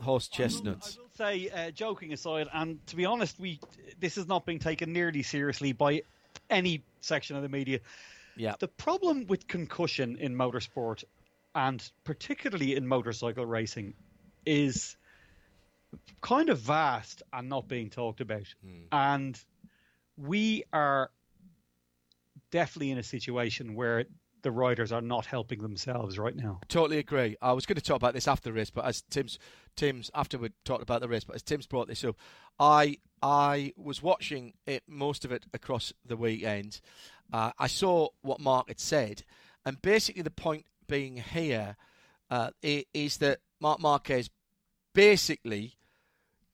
Horse 0.00 0.28
I 0.32 0.36
will- 0.42 0.48
chestnuts. 0.48 0.96
I 0.96 1.00
will 1.00 1.08
say, 1.16 1.50
uh, 1.50 1.70
joking 1.70 2.12
aside, 2.12 2.48
and 2.52 2.84
to 2.88 2.96
be 2.96 3.04
honest, 3.04 3.38
we 3.38 3.60
this 4.00 4.18
is 4.18 4.26
not 4.26 4.44
being 4.46 4.58
taken 4.58 4.92
nearly 4.92 5.22
seriously 5.22 5.72
by 5.72 6.02
any 6.50 6.82
section 7.00 7.36
of 7.36 7.42
the 7.42 7.48
media. 7.48 7.80
Yeah. 8.36 8.54
The 8.58 8.68
problem 8.68 9.26
with 9.28 9.46
concussion 9.46 10.16
in 10.16 10.34
motorsport, 10.34 11.04
and 11.54 11.90
particularly 12.04 12.76
in 12.76 12.86
motorcycle 12.86 13.46
racing, 13.46 13.94
is 14.46 14.96
kind 16.20 16.50
of 16.50 16.58
vast 16.58 17.22
and 17.32 17.48
not 17.48 17.68
being 17.68 17.90
talked 17.90 18.20
about. 18.20 18.46
And 18.92 19.38
we 20.16 20.64
are 20.72 21.10
definitely 22.50 22.90
in 22.90 22.98
a 22.98 23.02
situation 23.02 23.74
where 23.74 24.04
the 24.42 24.52
riders 24.52 24.92
are 24.92 25.00
not 25.00 25.24
helping 25.24 25.60
themselves 25.60 26.18
right 26.18 26.36
now. 26.36 26.60
Totally 26.68 26.98
agree. 26.98 27.36
I 27.40 27.52
was 27.52 27.64
going 27.64 27.76
to 27.76 27.82
talk 27.82 27.96
about 27.96 28.12
this 28.12 28.28
after 28.28 28.50
the 28.50 28.52
race, 28.52 28.70
but 28.70 28.84
as 28.84 29.02
Tim's 29.10 29.38
Tim's 29.74 30.10
after 30.14 30.38
we 30.38 30.50
talked 30.64 30.82
about 30.82 31.00
the 31.00 31.08
race, 31.08 31.24
but 31.24 31.34
as 31.34 31.42
Tim's 31.42 31.66
brought 31.66 31.88
this 31.88 32.04
up, 32.04 32.16
I 32.60 32.98
I 33.22 33.72
was 33.76 34.02
watching 34.02 34.52
it 34.66 34.82
most 34.86 35.24
of 35.24 35.32
it 35.32 35.46
across 35.54 35.94
the 36.04 36.16
weekend. 36.16 36.80
Uh, 37.32 37.52
I 37.58 37.66
saw 37.66 38.08
what 38.20 38.38
Marc 38.38 38.68
had 38.68 38.78
said, 38.78 39.24
and 39.64 39.80
basically 39.80 40.22
the 40.22 40.30
point 40.30 40.66
being 40.86 41.16
here 41.16 41.76
uh, 42.30 42.50
is 42.62 43.18
that 43.18 43.40
Marc 43.60 43.80
Marquez 43.80 44.30
basically 44.94 45.74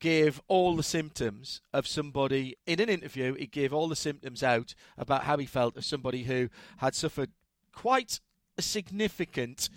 gave 0.00 0.40
all 0.48 0.74
the 0.74 0.82
symptoms 0.82 1.60
of 1.72 1.86
somebody 1.86 2.56
in 2.66 2.80
an 2.80 2.88
interview. 2.88 3.34
He 3.34 3.46
gave 3.46 3.72
all 3.72 3.88
the 3.88 3.96
symptoms 3.96 4.42
out 4.42 4.74
about 4.96 5.24
how 5.24 5.36
he 5.36 5.46
felt 5.46 5.76
of 5.76 5.84
somebody 5.84 6.24
who 6.24 6.48
had 6.78 6.94
suffered 6.94 7.30
quite 7.72 8.20
a 8.56 8.62
significant 8.62 9.68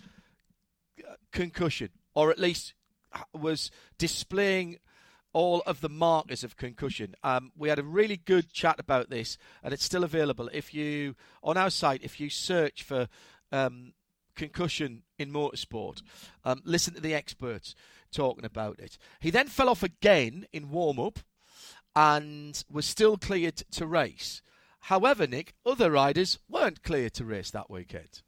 uh, 0.98 1.14
concussion, 1.30 1.90
or 2.14 2.30
at 2.30 2.38
least 2.38 2.74
was 3.32 3.70
displaying 3.98 4.78
all 5.32 5.62
of 5.66 5.80
the 5.80 5.88
markers 5.88 6.44
of 6.44 6.56
concussion. 6.56 7.14
Um, 7.22 7.52
we 7.56 7.68
had 7.68 7.78
a 7.78 7.84
really 7.84 8.16
good 8.16 8.52
chat 8.52 8.78
about 8.78 9.10
this, 9.10 9.36
and 9.62 9.74
it's 9.74 9.84
still 9.84 10.04
available. 10.04 10.48
If 10.52 10.72
you 10.72 11.16
on 11.42 11.56
our 11.56 11.70
site, 11.70 12.02
if 12.02 12.18
you 12.18 12.30
search 12.30 12.82
for 12.82 13.08
um, 13.52 13.92
concussion 14.34 15.02
in 15.18 15.32
motorsport, 15.32 16.02
um, 16.44 16.60
listen 16.64 16.94
to 16.94 17.00
the 17.00 17.14
experts 17.14 17.74
talking 18.12 18.44
about 18.44 18.78
it. 18.78 18.98
He 19.20 19.30
then 19.30 19.48
fell 19.48 19.68
off 19.68 19.82
again 19.82 20.46
in 20.52 20.70
warm 20.70 20.98
up, 20.98 21.18
and 21.96 22.62
was 22.70 22.86
still 22.86 23.16
cleared 23.16 23.56
to 23.72 23.86
race. 23.86 24.42
However, 24.80 25.26
Nick, 25.26 25.54
other 25.64 25.90
riders 25.90 26.38
weren't 26.48 26.82
clear 26.82 27.08
to 27.10 27.24
race 27.24 27.50
that 27.52 27.70
weekend. 27.70 28.22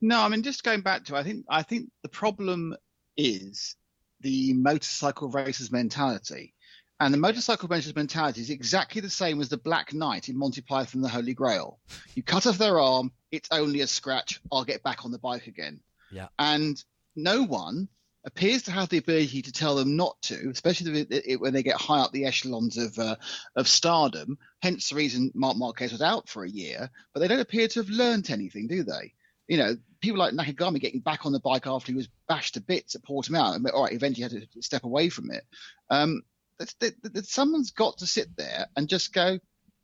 No, 0.00 0.20
I 0.20 0.28
mean 0.28 0.42
just 0.42 0.62
going 0.62 0.82
back 0.82 1.04
to 1.06 1.16
I 1.16 1.22
think 1.22 1.44
I 1.48 1.62
think 1.62 1.90
the 2.02 2.08
problem 2.08 2.76
is 3.16 3.76
the 4.20 4.52
motorcycle 4.52 5.28
racers 5.28 5.72
mentality. 5.72 6.54
And 7.00 7.12
the 7.12 7.18
motorcycle 7.18 7.68
racers 7.68 7.94
mentality 7.94 8.40
is 8.40 8.50
exactly 8.50 9.00
the 9.00 9.10
same 9.10 9.40
as 9.40 9.48
the 9.48 9.56
Black 9.56 9.92
Knight 9.92 10.28
in 10.28 10.38
Monty 10.38 10.60
Python 10.60 10.98
and 10.98 11.04
the 11.04 11.08
Holy 11.08 11.34
Grail. 11.34 11.80
You 12.14 12.22
cut 12.22 12.46
off 12.46 12.58
their 12.58 12.78
arm, 12.78 13.12
it's 13.32 13.48
only 13.50 13.80
a 13.80 13.86
scratch, 13.86 14.40
I'll 14.52 14.64
get 14.64 14.82
back 14.82 15.04
on 15.04 15.10
the 15.10 15.18
bike 15.18 15.48
again. 15.48 15.80
Yeah. 16.12 16.28
And 16.38 16.82
no 17.16 17.42
one 17.42 17.88
appears 18.24 18.62
to 18.62 18.70
have 18.70 18.88
the 18.88 18.98
ability 18.98 19.42
to 19.42 19.52
tell 19.52 19.74
them 19.74 19.96
not 19.96 20.20
to, 20.22 20.48
especially 20.50 21.04
when 21.36 21.52
they 21.52 21.62
get 21.62 21.76
high 21.76 22.00
up 22.00 22.12
the 22.12 22.24
echelons 22.24 22.78
of 22.78 22.98
uh, 22.98 23.16
of 23.56 23.68
stardom. 23.68 24.38
Hence 24.62 24.88
the 24.88 24.96
reason 24.96 25.30
Marc 25.34 25.56
Marquez 25.56 25.92
was 25.92 26.02
out 26.02 26.28
for 26.28 26.44
a 26.44 26.50
year. 26.50 26.90
But 27.12 27.20
they 27.20 27.28
don't 27.28 27.40
appear 27.40 27.68
to 27.68 27.80
have 27.80 27.90
learnt 27.90 28.30
anything, 28.30 28.66
do 28.66 28.82
they? 28.82 29.12
You 29.46 29.58
know, 29.58 29.76
people 30.00 30.18
like 30.18 30.32
Nakagami 30.32 30.80
getting 30.80 31.00
back 31.00 31.26
on 31.26 31.32
the 31.32 31.40
bike 31.40 31.66
after 31.66 31.92
he 31.92 31.96
was 31.96 32.08
bashed 32.28 32.54
to 32.54 32.60
bits 32.60 32.94
at 32.94 33.02
Portimao. 33.02 33.60
All 33.72 33.84
right, 33.84 33.92
eventually 33.92 34.22
had 34.22 34.50
to 34.52 34.62
step 34.62 34.84
away 34.84 35.10
from 35.10 35.30
it. 35.30 35.44
Um, 35.90 36.22
that, 36.58 36.74
that, 36.80 37.14
that 37.14 37.26
someone's 37.26 37.70
got 37.70 37.98
to 37.98 38.06
sit 38.06 38.36
there 38.36 38.66
and 38.76 38.88
just 38.88 39.12
go, 39.12 39.38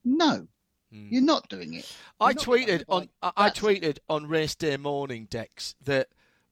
no, 0.05 0.47
hmm. 0.93 1.09
you're 1.11 1.23
not 1.23 1.49
doing 1.49 1.75
it. 1.75 1.97
You're 2.21 2.29
I 2.29 2.35
tweeted 2.35 2.85
on 2.89 3.09
I, 3.23 3.33
I 3.37 3.51
tweeted 3.51 3.99
on 4.09 4.27
race 4.27 4.55
day 4.55 4.77
morning, 4.77 5.27
Dex, 5.31 5.75
that 5.85 6.09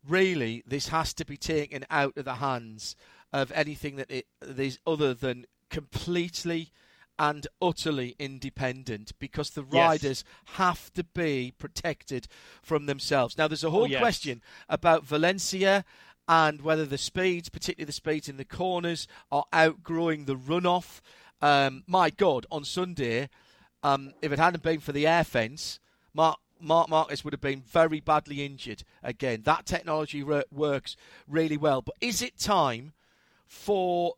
really 0.06 0.62
this 0.66 0.88
has 0.88 1.12
to 1.14 1.24
be 1.24 1.36
taken 1.36 1.84
out 1.90 2.16
of 2.16 2.24
the 2.24 2.36
hands 2.36 2.96
of 3.32 3.52
anything 3.52 3.96
that 3.96 4.10
it 4.10 4.26
is 4.42 4.78
other 4.86 5.14
than 5.14 5.46
completely 5.70 6.72
and 7.18 7.46
utterly 7.60 8.14
independent 8.18 9.12
because 9.18 9.50
the 9.50 9.64
riders 9.64 10.24
yes. 10.24 10.56
have 10.56 10.92
to 10.92 11.02
be 11.02 11.52
protected 11.58 12.28
from 12.62 12.86
themselves. 12.86 13.36
Now, 13.36 13.48
there's 13.48 13.64
a 13.64 13.70
whole 13.70 13.82
oh, 13.82 13.86
yes. 13.86 14.00
question 14.00 14.40
about 14.68 15.04
Valencia 15.04 15.84
and 16.28 16.60
whether 16.60 16.84
the 16.84 16.98
speeds, 16.98 17.48
particularly 17.48 17.86
the 17.86 17.92
speeds 17.92 18.28
in 18.28 18.36
the 18.36 18.44
corners, 18.44 19.08
are 19.32 19.46
outgrowing 19.52 20.26
the 20.26 20.36
runoff. 20.36 21.00
Um, 21.40 21.84
my 21.86 22.10
God, 22.10 22.46
on 22.50 22.64
Sunday, 22.64 23.30
um, 23.82 24.12
if 24.20 24.30
it 24.30 24.38
hadn't 24.38 24.62
been 24.62 24.80
for 24.80 24.92
the 24.92 25.06
air 25.06 25.24
fence, 25.24 25.80
Mark 26.12 26.38
Marc 26.60 26.88
Marquez 26.88 27.24
would 27.24 27.32
have 27.32 27.40
been 27.40 27.62
very 27.62 28.00
badly 28.00 28.44
injured 28.44 28.82
again. 29.02 29.42
That 29.44 29.64
technology 29.64 30.24
re- 30.24 30.42
works 30.50 30.96
really 31.28 31.56
well. 31.56 31.82
But 31.82 31.94
is 32.00 32.20
it 32.20 32.36
time 32.36 32.92
for 33.46 34.14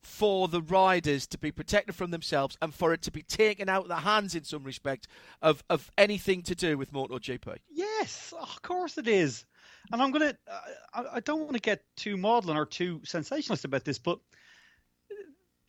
for 0.00 0.48
the 0.48 0.62
riders 0.62 1.26
to 1.26 1.36
be 1.36 1.50
protected 1.50 1.94
from 1.94 2.12
themselves 2.12 2.56
and 2.62 2.72
for 2.72 2.92
it 2.92 3.02
to 3.02 3.10
be 3.10 3.22
taken 3.22 3.68
out 3.68 3.82
of 3.82 3.88
the 3.88 3.96
hands 3.96 4.36
in 4.36 4.44
some 4.44 4.62
respect 4.62 5.08
of, 5.42 5.64
of 5.68 5.90
anything 5.98 6.42
to 6.42 6.54
do 6.54 6.78
with 6.78 6.92
MotoGP? 6.92 7.56
Yes, 7.68 8.32
of 8.40 8.62
course 8.62 8.96
it 8.96 9.08
is. 9.08 9.44
And 9.92 10.02
I'm 10.02 10.12
to, 10.12 10.36
uh, 10.50 11.04
I 11.14 11.20
don't 11.20 11.42
want 11.42 11.54
to 11.54 11.60
get 11.60 11.82
too 11.96 12.16
maudlin 12.16 12.56
or 12.56 12.66
too 12.66 13.00
sensationalist 13.04 13.64
about 13.64 13.84
this, 13.84 13.98
but 13.98 14.18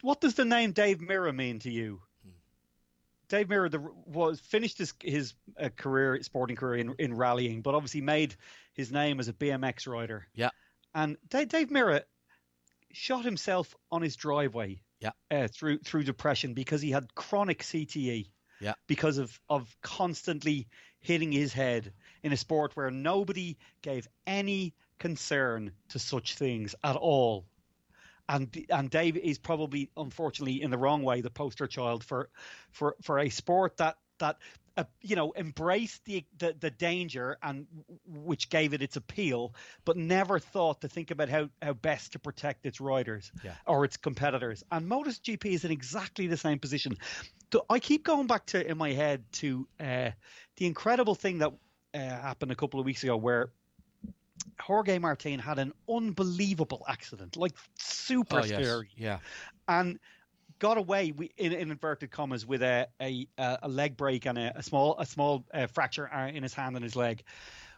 what 0.01 0.21
does 0.21 0.35
the 0.35 0.45
name 0.45 0.71
Dave 0.71 0.99
Mirra 0.99 1.33
mean 1.33 1.59
to 1.59 1.71
you? 1.71 2.01
Dave 3.29 3.47
Mirra 3.47 3.69
the, 3.69 3.85
was 4.05 4.39
finished 4.39 4.77
his 4.77 4.93
his 5.01 5.33
uh, 5.59 5.69
career, 5.75 6.21
sporting 6.23 6.55
career 6.55 6.79
in, 6.79 6.95
in 6.97 7.13
rallying, 7.13 7.61
but 7.61 7.75
obviously 7.75 8.01
made 8.01 8.35
his 8.73 8.91
name 8.91 9.19
as 9.19 9.27
a 9.27 9.33
BMX 9.33 9.87
rider. 9.87 10.27
Yeah. 10.33 10.49
And 10.95 11.17
Dave, 11.29 11.49
Dave 11.49 11.67
Mirra 11.69 12.03
shot 12.93 13.25
himself 13.25 13.75
on 13.91 14.01
his 14.01 14.15
driveway. 14.15 14.81
Yeah. 14.99 15.11
Uh, 15.29 15.47
through 15.47 15.79
through 15.79 16.03
depression 16.03 16.53
because 16.53 16.81
he 16.81 16.91
had 16.91 17.13
chronic 17.15 17.63
CTE. 17.63 18.29
Yeah. 18.61 18.73
Because 18.87 19.17
of 19.17 19.39
of 19.49 19.75
constantly 19.81 20.67
hitting 20.99 21.31
his 21.31 21.53
head 21.53 21.93
in 22.23 22.33
a 22.33 22.37
sport 22.37 22.75
where 22.75 22.91
nobody 22.91 23.57
gave 23.81 24.07
any 24.25 24.73
concern 24.99 25.71
to 25.89 25.99
such 25.99 26.35
things 26.35 26.75
at 26.83 26.95
all. 26.95 27.45
And 28.29 28.65
and 28.69 28.89
Dave 28.89 29.15
is 29.15 29.37
probably 29.37 29.89
unfortunately 29.95 30.61
in 30.61 30.69
the 30.69 30.77
wrong 30.77 31.03
way 31.03 31.21
the 31.21 31.29
poster 31.29 31.67
child 31.67 32.03
for 32.03 32.29
for 32.71 32.95
for 33.01 33.19
a 33.19 33.29
sport 33.29 33.77
that 33.77 33.97
that 34.19 34.37
uh, 34.75 34.83
you 35.01 35.15
know 35.15 35.33
embraced 35.35 36.03
the, 36.05 36.25
the, 36.37 36.55
the 36.59 36.69
danger 36.69 37.37
and 37.41 37.65
which 38.05 38.49
gave 38.49 38.73
it 38.73 38.81
its 38.81 38.95
appeal 38.95 39.53
but 39.85 39.97
never 39.97 40.39
thought 40.39 40.81
to 40.81 40.87
think 40.87 41.09
about 41.09 41.29
how 41.29 41.49
how 41.61 41.73
best 41.73 42.11
to 42.11 42.19
protect 42.19 42.65
its 42.65 42.81
riders 42.81 43.31
yeah. 43.43 43.53
or 43.65 43.85
its 43.85 43.97
competitors. 43.97 44.63
And 44.71 44.89
MotoGP 44.89 45.45
is 45.45 45.65
in 45.65 45.71
exactly 45.71 46.27
the 46.27 46.37
same 46.37 46.59
position. 46.59 46.97
So 47.53 47.65
I 47.69 47.79
keep 47.79 48.03
going 48.03 48.27
back 48.27 48.45
to 48.47 48.69
in 48.69 48.77
my 48.77 48.91
head 48.91 49.23
to 49.33 49.67
uh, 49.79 50.11
the 50.57 50.65
incredible 50.65 51.15
thing 51.15 51.39
that 51.39 51.53
uh, 51.93 51.99
happened 51.99 52.51
a 52.51 52.55
couple 52.55 52.79
of 52.79 52.85
weeks 52.85 53.03
ago 53.03 53.17
where 53.17 53.49
Jorge 54.59 54.97
Martin 54.99 55.39
had 55.39 55.59
an 55.59 55.73
unbelievable 55.89 56.83
accident, 56.87 57.37
like 57.37 57.53
super 57.77 58.39
oh, 58.39 58.43
yes. 58.43 58.61
scary. 58.61 58.89
Yeah. 58.95 59.19
And 59.67 59.99
got 60.59 60.77
away 60.77 61.13
in, 61.37 61.51
in, 61.53 61.71
inverted 61.71 62.11
commas 62.11 62.45
with 62.45 62.63
a, 62.63 62.87
a, 63.01 63.27
a 63.37 63.67
leg 63.67 63.95
break 63.97 64.25
and 64.25 64.37
a, 64.37 64.57
a 64.57 64.63
small 64.63 64.95
a 64.99 65.05
small 65.05 65.45
uh, 65.53 65.67
fracture 65.67 66.11
uh, 66.13 66.27
in 66.27 66.43
his 66.43 66.53
hand 66.53 66.75
and 66.75 66.83
his 66.83 66.95
leg. 66.95 67.23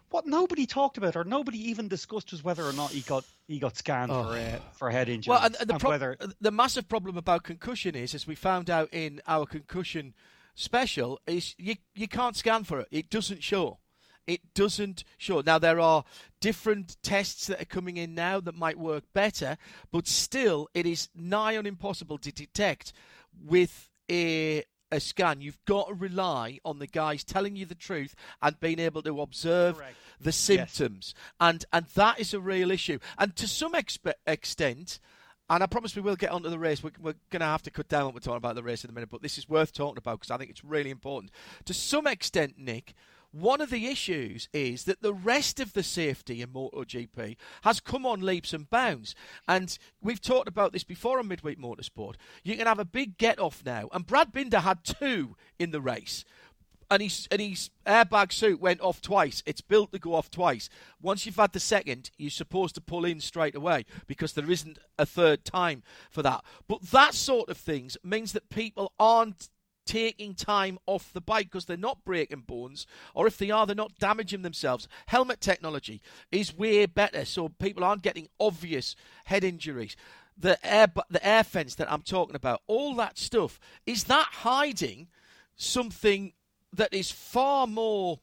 What 0.10 0.26
nobody 0.26 0.66
talked 0.66 0.98
about 0.98 1.16
or 1.16 1.24
nobody 1.24 1.70
even 1.70 1.88
discussed 1.88 2.32
was 2.32 2.44
whether 2.44 2.64
or 2.64 2.74
not 2.74 2.92
he 2.92 3.02
got 3.02 3.26
he 3.48 3.60
got 3.60 3.78
scanned 3.78 4.12
oh. 4.12 4.24
for 4.24 4.38
uh, 4.38 4.60
for 4.74 4.90
head 4.90 5.10
injury. 5.10 5.32
Well, 5.32 5.44
and, 5.44 5.56
and 5.60 5.70
the, 5.70 5.74
and 5.74 5.82
pro- 5.82 5.90
whether... 5.92 6.18
the 6.42 6.52
massive 6.52 6.88
problem 6.88 7.18
about 7.18 7.44
concussion 7.44 7.96
is, 7.96 8.16
as 8.16 8.26
we 8.26 8.36
found 8.36 8.70
out 8.70 8.90
in 8.92 9.22
our 9.28 9.46
concussion 9.46 10.16
special, 10.56 11.20
is 11.28 11.54
you 11.58 11.76
you 11.94 12.08
can't 12.08 12.36
scan 12.36 12.64
for 12.64 12.80
it. 12.80 12.88
It 12.92 13.10
doesn't 13.10 13.44
show 13.44 13.80
it 14.30 14.54
doesn't 14.54 15.04
show. 15.18 15.42
Now, 15.42 15.58
there 15.58 15.80
are 15.80 16.04
different 16.40 16.98
tests 17.02 17.48
that 17.48 17.62
are 17.62 17.66
coming 17.66 17.98
in 17.98 18.14
now 18.14 18.40
that 18.40 18.56
might 18.56 18.78
work 18.78 19.04
better, 19.14 19.58
but 19.92 20.08
still, 20.08 20.70
it 20.74 20.86
is 20.86 21.10
nigh 21.16 21.58
on 21.58 21.66
impossible 21.66 22.20
to 22.20 22.32
detect 22.32 22.94
with 23.44 23.90
a 24.10 24.64
a 24.92 25.00
scan. 25.00 25.42
You've 25.42 25.64
got 25.66 25.88
to 25.88 25.94
rely 25.94 26.60
on 26.66 26.80
the 26.80 26.88
guys 26.88 27.24
telling 27.24 27.56
you 27.56 27.66
the 27.66 27.76
truth 27.76 28.16
and 28.42 28.60
being 28.60 28.80
able 28.80 29.04
to 29.04 29.22
observe 29.22 29.78
Correct. 29.78 29.96
the 30.20 30.32
symptoms, 30.32 31.14
yes. 31.16 31.24
and 31.40 31.66
and 31.74 31.86
that 31.96 32.20
is 32.20 32.34
a 32.34 32.40
real 32.40 32.72
issue. 32.72 33.00
And 33.18 33.36
to 33.36 33.48
some 33.48 33.74
expe- 33.74 34.14
extent. 34.28 35.00
And 35.52 35.64
I 35.64 35.66
promise 35.66 35.96
we 35.96 36.04
will 36.04 36.16
get 36.16 36.30
onto 36.30 36.48
the 36.48 36.60
race. 36.60 36.84
We're, 36.84 36.92
we're 37.02 37.16
going 37.32 37.40
to 37.40 37.48
have 37.48 37.64
to 37.64 37.72
cut 37.72 37.88
down 37.88 38.06
what 38.06 38.14
we're 38.14 38.20
talking 38.20 38.38
about 38.38 38.54
the 38.54 38.62
race 38.62 38.84
in 38.84 38.92
a 38.92 38.94
minute, 38.94 39.10
but 39.10 39.24
this 39.24 39.40
is 39.40 39.50
worth 39.50 39.74
talking 39.74 39.98
about 39.98 40.20
because 40.20 40.30
I 40.30 40.38
think 40.38 40.52
it's 40.52 40.64
really 40.64 40.92
important. 40.92 41.32
To 41.66 41.74
some 41.74 42.06
extent, 42.06 42.60
Nick, 42.60 42.94
one 43.32 43.62
of 43.62 43.70
the 43.70 43.88
issues 43.88 44.50
is 44.54 44.86
that 44.86 45.02
the 45.02 45.14
rest 45.14 45.60
of 45.60 45.74
the 45.74 45.84
safety 45.84 46.42
in 46.42 46.50
MotoGP 46.50 47.36
has 47.62 47.80
come 47.80 48.06
on 48.06 48.22
leaps 48.22 48.54
and 48.54 48.70
bounds. 48.70 49.14
And 49.48 49.78
we've 50.02 50.22
talked 50.22 50.48
about 50.48 50.74
this 50.74 50.84
before 50.84 51.20
on 51.20 51.28
Midweek 51.28 51.60
Motorsport. 51.60 52.16
You 52.44 52.58
can 52.58 52.68
have 52.68 52.80
a 52.80 52.86
big 52.86 53.18
get 53.18 53.40
off 53.40 53.64
now. 53.66 53.90
And 53.92 54.08
Brad 54.08 54.32
Binder 54.32 54.60
had 54.60 54.84
two 54.84 55.36
in 55.60 55.72
the 55.72 55.82
race. 55.82 56.26
And 56.92 57.04
his, 57.04 57.28
and 57.30 57.40
his 57.40 57.70
airbag 57.86 58.34
suit 58.34 58.60
went 58.60 58.82
off 58.82 59.00
twice. 59.00 59.44
It's 59.46 59.62
built 59.62 59.92
to 59.92 60.00
go 60.00 60.16
off 60.16 60.32
twice. 60.32 60.70
Once 61.00 61.24
you've 61.28 61.36
had 61.36 61.54
the 61.54 61.60
second, 61.60 62.10
you're 62.18 62.32
supposed 62.32 62.74
to 62.76 62.82
pull 62.82 63.06
in 63.06 63.20
straight 63.20 63.54
away 63.54 63.86
because 64.08 64.34
there 64.34 64.50
isn't 64.50 64.80
a 64.98 65.06
third 65.06 65.46
time 65.46 65.84
for 66.10 66.24
that. 66.24 66.44
But 66.68 66.82
that 66.90 67.14
sort 67.14 67.50
of 67.50 67.58
things 67.58 67.96
means 68.04 68.32
that 68.32 68.50
people 68.50 68.92
aren't 68.98 69.50
taking 69.90 70.36
time 70.36 70.78
off 70.86 71.12
the 71.12 71.20
bike 71.20 71.48
because 71.48 71.66
they're 71.66 71.76
not 71.76 72.06
breaking 72.06 72.42
bones, 72.42 72.86
or 73.16 73.26
if 73.26 73.40
they 73.40 73.50
are, 73.50 73.66
they're 73.66 73.76
not 73.76 73.98
damaging 73.98 74.44
themselves. 74.44 74.88
Helmet 75.08 75.42
technology 75.42 76.00
is 76.32 76.56
way 76.56 76.86
better, 76.86 77.26
so 77.26 77.50
people 77.50 77.84
aren't 77.84 78.04
getting 78.04 78.28
obvious 78.40 78.96
head 79.26 79.44
injuries. 79.44 79.96
The 80.38 80.64
air, 80.64 80.88
the 81.10 81.28
air 81.28 81.44
fence 81.44 81.74
that 81.76 81.92
I'm 81.92 82.04
talking 82.04 82.36
about, 82.36 82.62
all 82.68 82.94
that 82.96 83.18
stuff, 83.18 83.60
is 83.88 84.04
that 84.04 84.28
hiding 84.32 85.08
something 85.56 86.34
that 86.72 86.94
is 86.94 87.10
far 87.10 87.66
more 87.66 88.20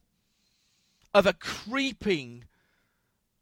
of 1.13 1.25
a 1.25 1.33
creeping 1.33 2.45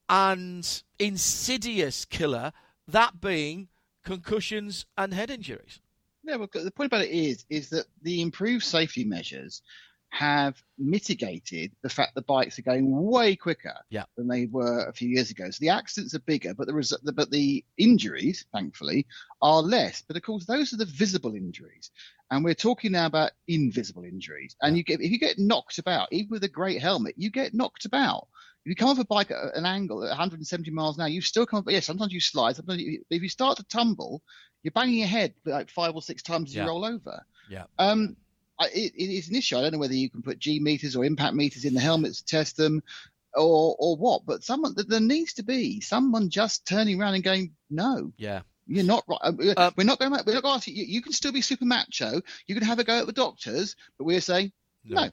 and 0.10 0.82
insidious 0.98 2.06
killer, 2.06 2.54
that 2.88 3.22
being 3.22 3.68
concussions 4.04 4.88
and 4.98 5.14
head 5.14 5.30
injuries. 5.30 5.80
Yeah, 6.26 6.38
well, 6.38 6.50
the 6.52 6.72
point 6.72 6.88
about 6.88 7.06
it 7.06 7.12
is, 7.12 7.46
is 7.50 7.70
that 7.70 7.86
the 8.02 8.22
improved 8.22 8.64
safety 8.64 9.04
measures 9.04 9.62
have 10.10 10.62
mitigated 10.78 11.74
the 11.84 11.90
fact 11.90 12.16
that 12.16 12.26
bikes 12.26 12.58
are 12.58 12.64
going 12.64 12.90
way 12.90 13.36
quicker 13.36 13.76
yeah. 13.90 14.06
than 14.16 14.28
they 14.28 14.46
were 14.46 14.88
a 14.88 14.94
few 14.94 15.10
years 15.10 15.30
ago. 15.30 15.50
So 15.50 15.58
the 15.60 15.70
accidents 15.70 16.16
are 16.16 16.20
bigger, 16.20 16.54
but 16.54 16.68
the 16.68 16.74
res- 16.74 16.98
but 17.14 17.32
the 17.32 17.66
injuries, 17.78 18.46
thankfully, 18.54 19.06
are 19.42 19.62
less. 19.62 20.04
But 20.08 20.16
of 20.16 20.24
course, 20.24 20.46
those 20.46 20.74
are 20.74 20.78
the 20.78 20.86
visible 20.86 21.36
injuries, 21.36 21.92
and 22.32 22.46
we're 22.46 22.54
talking 22.54 22.94
now 22.94 23.08
about 23.08 23.32
invisible 23.48 24.04
injuries. 24.04 24.56
And 24.62 24.78
you 24.78 24.84
get 24.84 25.02
if 25.02 25.12
you 25.12 25.20
get 25.20 25.38
knocked 25.38 25.80
about, 25.80 26.08
even 26.12 26.30
with 26.32 26.44
a 26.46 26.50
great 26.50 26.82
helmet, 26.82 27.16
you 27.18 27.30
get 27.30 27.54
knocked 27.54 27.86
about. 27.86 28.28
If 28.66 28.70
you 28.70 28.76
come 28.76 28.89
off 28.89 28.97
a 28.99 29.05
bike 29.05 29.30
at 29.30 29.55
an 29.55 29.66
angle 29.66 30.03
at 30.03 30.09
170 30.09 30.72
miles 30.72 30.97
an 30.97 31.03
hour, 31.03 31.07
you 31.07 31.22
still 31.22 31.45
come. 31.45 31.63
Yes, 31.68 31.86
sometimes 31.86 32.11
you 32.11 32.20
slide. 32.20 32.55
Sometimes 32.55 32.82
you, 32.82 33.03
if 33.11 33.22
you 33.22 33.30
start 33.30 33.57
to 33.57 33.63
tumble, 33.66 34.24
you're 34.63 34.72
banging 34.72 34.97
your 34.97 35.07
head 35.07 35.36
like 35.45 35.70
five 35.70 35.93
or 35.93 36.01
six 36.01 36.24
times 36.24 36.49
as 36.49 36.55
Yeah. 36.55 36.63
you 36.63 36.70
roll 36.70 36.84
over. 36.84 37.24
Yeah. 37.47 37.66
Um, 37.78 38.16
I, 38.59 38.66
it, 38.68 38.93
it 38.95 39.13
is 39.13 39.30
an 39.30 39.36
issue. 39.36 39.55
I 39.57 39.61
don't 39.61 39.74
know 39.74 39.78
whether 39.78 39.93
you 39.93 40.09
can 40.09 40.24
put 40.24 40.39
G 40.39 40.59
meters 40.59 40.95
or 40.95 41.05
impact 41.05 41.36
meters 41.36 41.63
in 41.66 41.76
the 41.76 41.80
helmets 41.80 42.22
to 42.22 42.26
test 42.26 42.57
them, 42.57 42.82
or 43.36 43.76
or 43.78 43.97
what. 43.97 44.26
But 44.26 44.43
someone 44.43 44.74
there 44.76 44.99
needs 44.99 45.34
to 45.34 45.43
be 45.43 45.82
someone 45.82 46.30
just 46.32 46.66
turning 46.66 46.99
around 46.99 47.13
and 47.13 47.24
going, 47.24 47.51
no, 47.70 48.13
Yeah. 48.18 48.41
you're 48.66 48.84
not 48.84 49.03
right. 49.07 49.20
Uh, 49.57 49.70
we're 49.78 49.84
not 49.84 49.99
going. 49.99 50.11
We're 50.11 50.16
not 50.18 50.26
going 50.26 50.41
to 50.41 50.47
ask. 50.47 50.68
You 50.68 50.86
you 50.86 51.01
can 51.03 51.11
still 51.13 51.34
be 51.34 51.41
super 51.41 51.66
macho. 51.66 52.22
You 52.47 52.55
can 52.55 52.63
have 52.63 52.80
a 52.80 52.84
go 52.84 52.97
at 52.99 53.05
the 53.05 53.13
doctors, 53.13 53.76
but 53.99 54.05
we're 54.05 54.22
saying 54.22 54.53
no. 54.88 55.10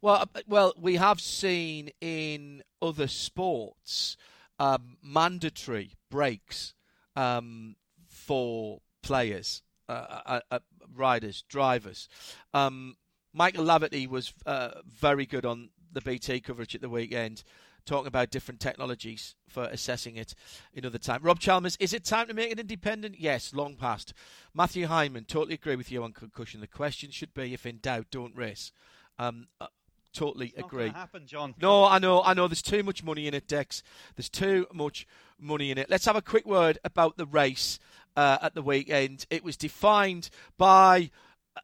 Well, 0.00 0.14
uh, 0.34 0.40
well, 0.46 0.74
we 0.78 0.96
have 0.96 1.20
seen 1.20 1.90
in 2.00 2.62
other 2.80 3.08
sports 3.08 4.16
um, 4.58 4.96
mandatory 5.02 5.92
breaks 6.10 6.74
um, 7.16 7.76
for 8.08 8.80
players, 9.02 9.62
uh, 9.88 10.20
uh, 10.26 10.40
uh, 10.50 10.58
riders, 10.94 11.44
drivers. 11.48 12.08
Um, 12.52 12.96
Michael 13.32 13.64
Laverty 13.64 14.08
was 14.08 14.32
uh, 14.46 14.70
very 14.86 15.26
good 15.26 15.44
on 15.44 15.70
the 15.92 16.00
BT 16.00 16.40
coverage 16.40 16.74
at 16.74 16.80
the 16.80 16.88
weekend, 16.88 17.42
talking 17.84 18.06
about 18.06 18.30
different 18.30 18.60
technologies 18.60 19.34
for 19.48 19.64
assessing 19.64 20.16
it 20.16 20.34
another 20.74 20.98
time. 20.98 21.20
Rob 21.22 21.38
Chalmers, 21.38 21.76
is 21.80 21.92
it 21.92 22.04
time 22.04 22.28
to 22.28 22.34
make 22.34 22.50
it 22.50 22.58
independent? 22.58 23.16
Yes, 23.18 23.52
long 23.52 23.76
past. 23.76 24.14
Matthew 24.54 24.86
Hyman, 24.86 25.24
totally 25.24 25.54
agree 25.54 25.76
with 25.76 25.90
you 25.90 26.02
on 26.02 26.12
concussion. 26.12 26.60
The 26.60 26.66
question 26.66 27.10
should 27.10 27.34
be, 27.34 27.52
if 27.52 27.66
in 27.66 27.78
doubt, 27.78 28.06
don't 28.10 28.36
race. 28.36 28.72
Um, 29.18 29.46
uh, 29.60 29.66
totally 30.12 30.52
Not 30.56 30.66
agree. 30.66 30.88
happen, 30.88 31.26
John. 31.26 31.54
No, 31.60 31.84
I 31.84 31.98
know, 31.98 32.22
I 32.22 32.34
know. 32.34 32.48
There's 32.48 32.62
too 32.62 32.82
much 32.82 33.02
money 33.02 33.26
in 33.26 33.34
it, 33.34 33.46
Dex. 33.46 33.82
There's 34.16 34.28
too 34.28 34.66
much 34.72 35.06
money 35.38 35.70
in 35.70 35.78
it. 35.78 35.90
Let's 35.90 36.06
have 36.06 36.16
a 36.16 36.22
quick 36.22 36.46
word 36.46 36.78
about 36.84 37.16
the 37.16 37.26
race 37.26 37.78
uh, 38.16 38.38
at 38.42 38.54
the 38.54 38.62
weekend. 38.62 39.26
It 39.30 39.44
was 39.44 39.56
defined 39.56 40.30
by 40.56 41.10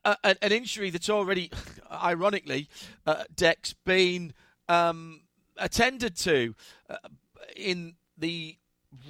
a, 0.04 0.16
a, 0.22 0.44
an 0.44 0.52
injury 0.52 0.90
that's 0.90 1.10
already, 1.10 1.50
ironically, 1.90 2.68
uh, 3.06 3.24
Dex 3.34 3.74
been 3.84 4.32
um, 4.68 5.22
attended 5.56 6.16
to 6.16 6.54
uh, 6.88 6.96
in 7.56 7.94
the 8.16 8.56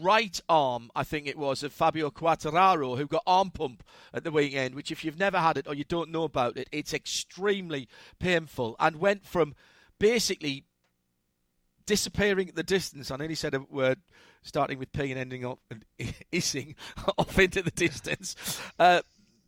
right 0.01 0.41
arm, 0.49 0.91
I 0.95 1.05
think 1.05 1.27
it 1.27 1.39
was, 1.39 1.63
of 1.63 1.73
Fabio 1.73 2.11
Quartararo, 2.11 2.97
who 2.97 3.07
got 3.07 3.23
arm 3.27 3.51
pump 3.51 3.83
at 4.13 4.25
the 4.25 4.31
weekend, 4.31 4.75
which 4.75 4.91
if 4.91 5.05
you've 5.05 5.19
never 5.19 5.39
had 5.39 5.57
it 5.57 5.67
or 5.67 5.75
you 5.75 5.85
don't 5.85 6.11
know 6.11 6.25
about 6.25 6.57
it, 6.57 6.69
it's 6.73 6.93
extremely 6.93 7.89
painful 8.19 8.77
and 8.79 8.97
went 8.97 9.27
from 9.27 9.55
basically 9.99 10.65
disappearing 11.87 12.49
at 12.49 12.55
the 12.55 12.63
distance. 12.63 13.11
I 13.11 13.17
nearly 13.17 13.35
said 13.35 13.55
a 13.55 13.61
word 13.61 14.01
starting 14.43 14.79
with 14.79 14.93
P 14.93 15.11
and 15.11 15.19
ending 15.19 15.45
up 15.45 15.59
hissing 16.31 16.75
off 17.19 17.39
into 17.39 17.63
the 17.63 17.71
distance. 17.71 18.37
Uh, 18.79 19.01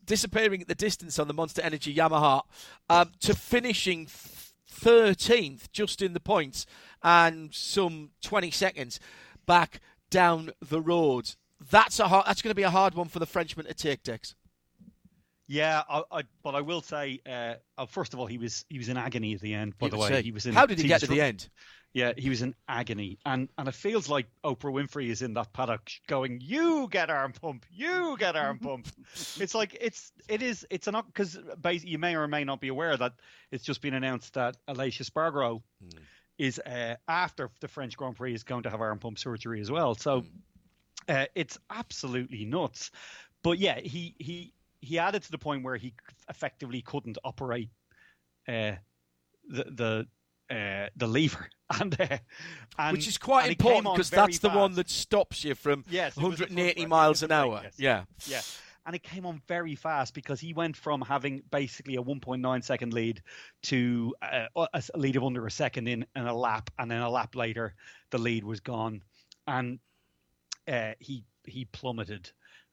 disappearing 0.05 0.63
at 0.63 0.69
the 0.69 0.75
distance 0.75 1.19
on 1.19 1.29
the 1.29 1.35
Monster 1.35 1.63
Energy 1.63 1.95
Yamaha 1.95 2.43
um, 2.91 3.13
to 3.21 3.35
finishing 3.35 4.07
13th 4.07 5.71
just 5.73 6.03
in 6.03 6.13
the 6.13 6.21
points 6.21 6.67
and 7.03 7.55
some 7.55 8.11
20 8.23 8.51
seconds 8.51 8.99
back 9.47 9.81
down 10.13 10.51
the 10.61 10.81
road. 10.81 11.35
That's 11.71 11.99
a 11.99 12.07
hard, 12.07 12.27
that's 12.27 12.43
going 12.43 12.51
to 12.51 12.55
be 12.55 12.63
a 12.63 12.71
hard 12.71 12.95
one 12.95 13.09
for 13.09 13.19
the 13.19 13.27
Frenchman 13.27 13.67
to 13.67 13.75
take, 13.75 14.05
Dex. 14.05 14.37
Yeah, 15.49 15.83
I, 15.89 16.03
I, 16.11 16.23
but 16.43 16.55
I 16.55 16.61
will 16.61 16.83
say, 16.83 17.21
uh, 17.29 17.55
uh, 17.77 17.87
first 17.87 18.15
of 18.15 18.21
all, 18.21 18.27
he 18.27 18.39
was 18.39 18.65
he 18.69 18.79
was 18.79 18.89
in 18.89 18.97
agony 18.97 19.35
at 19.35 19.41
the 19.41 19.53
end. 19.53 19.77
By 19.79 19.89
the 19.89 19.99
way, 19.99 20.23
he 20.23 20.31
was 20.31 20.47
in. 20.47 20.55
How 20.55 20.67
did 20.67 20.79
he 20.79 20.87
get 20.87 21.01
to 21.01 21.07
the 21.07 21.21
end? 21.21 21.49
Yeah, 21.95 22.13
he 22.17 22.31
was 22.31 22.41
in 22.41 22.55
agony, 22.69 23.19
and 23.27 23.51
and 23.59 23.69
it 23.69 23.75
feels 23.75 24.09
like 24.09 24.27
Oprah 24.45 24.73
Winfrey 24.73 25.09
is 25.09 25.21
in 25.21 25.35
that 25.35 25.53
paddock 25.53 25.91
going, 26.07 26.41
"You 26.41 26.89
get 26.91 27.11
arm 27.11 27.33
pump, 27.33 27.67
you 27.71 28.17
get 28.19 28.35
arm 28.35 28.59
pump." 28.63 28.89
it's 29.39 29.55
like 29.55 29.77
it's 29.79 30.13
it 30.27 30.41
is 30.41 30.67
it's 30.71 30.87
an 30.87 30.97
because 31.07 31.39
you 31.85 31.99
may 31.99 32.17
or 32.17 32.27
may 32.29 32.45
not 32.45 32.63
be 32.63 32.69
aware 32.69 32.97
that 32.97 33.13
it's 33.51 33.65
just 33.65 33.83
been 33.83 33.93
announced 33.93 34.33
that 34.35 34.57
Aleix 34.69 35.03
Espargaro 35.03 35.61
is 36.43 36.59
uh, 36.59 36.97
after 37.07 37.49
the 37.61 37.69
French 37.69 37.97
Grand 37.97 38.17
Prix 38.17 38.35
is 38.35 38.43
going 38.43 38.65
to 38.65 38.71
have 38.71 38.81
arm 38.81 38.99
pump 38.99 39.17
surgery 39.17 39.61
as 39.61 39.71
well. 39.71 39.95
So 39.95 40.25
uh, 41.09 41.27
it's 41.37 41.57
absolutely 41.71 42.45
nuts. 42.45 42.91
But 43.45 43.59
yeah, 43.59 43.79
he 43.79 44.17
he 44.19 44.53
he 44.81 44.99
added 44.99 45.23
to 45.23 45.31
the 45.31 45.39
point 45.39 45.63
where 45.63 45.77
he 45.77 45.95
effectively 46.29 46.83
couldn't 46.83 47.17
operate 47.23 47.71
uh, 48.49 48.73
the 49.49 50.07
the 50.51 50.55
uh, 50.55 50.89
the 50.97 51.07
lever, 51.07 51.49
and, 51.81 51.99
uh, 52.01 52.19
and 52.77 52.97
Which 52.97 53.07
is 53.07 53.19
quite 53.19 53.49
important 53.51 53.95
because 53.95 54.11
that's 54.11 54.41
the 54.41 54.51
one 54.51 54.75
that 54.75 54.91
stops 54.91 55.45
you 55.45 55.55
from 55.55 55.85
Yes, 55.89 56.17
it 56.17 56.23
was 56.23 56.39
the 56.39 56.47
first 56.47 56.57
180 56.57 56.87
miles 56.87 57.23
an 57.23 57.31
hour. 57.31 57.61
yes. 57.63 57.75
Yeah. 57.79 58.05
Yeah. 58.27 58.41
And 58.85 58.97
it 58.97 59.03
came 59.03 59.27
on 59.27 59.41
very 59.47 59.75
fast 59.75 60.13
because 60.13 60.41
he 60.41 60.53
went 60.53 60.77
from 60.77 61.01
having 61.03 61.43
basically 61.51 61.97
a 61.97 62.03
1.9 62.03 62.65
second 62.65 62.93
lead 62.93 63.23
to 63.65 64.15
uh, 64.23 64.47
a 64.57 64.69
a 64.75 64.99
lead 64.99 65.17
of 65.17 65.25
under 65.25 65.47
a 65.47 65.51
second 65.51 65.87
in, 65.89 66.05
in 66.17 66.27
a 66.27 66.35
lap, 66.35 66.71
and 66.79 66.91
then 66.91 67.01
a 67.01 67.11
lap 67.11 67.37
later, 67.37 67.75
the 68.11 68.19
lead 68.19 68.45
was 68.45 68.61
gone, 68.61 69.03
and 69.47 69.79
uh, 70.67 70.93
he 70.99 71.25
he 71.45 71.65
plummeted, 71.67 72.31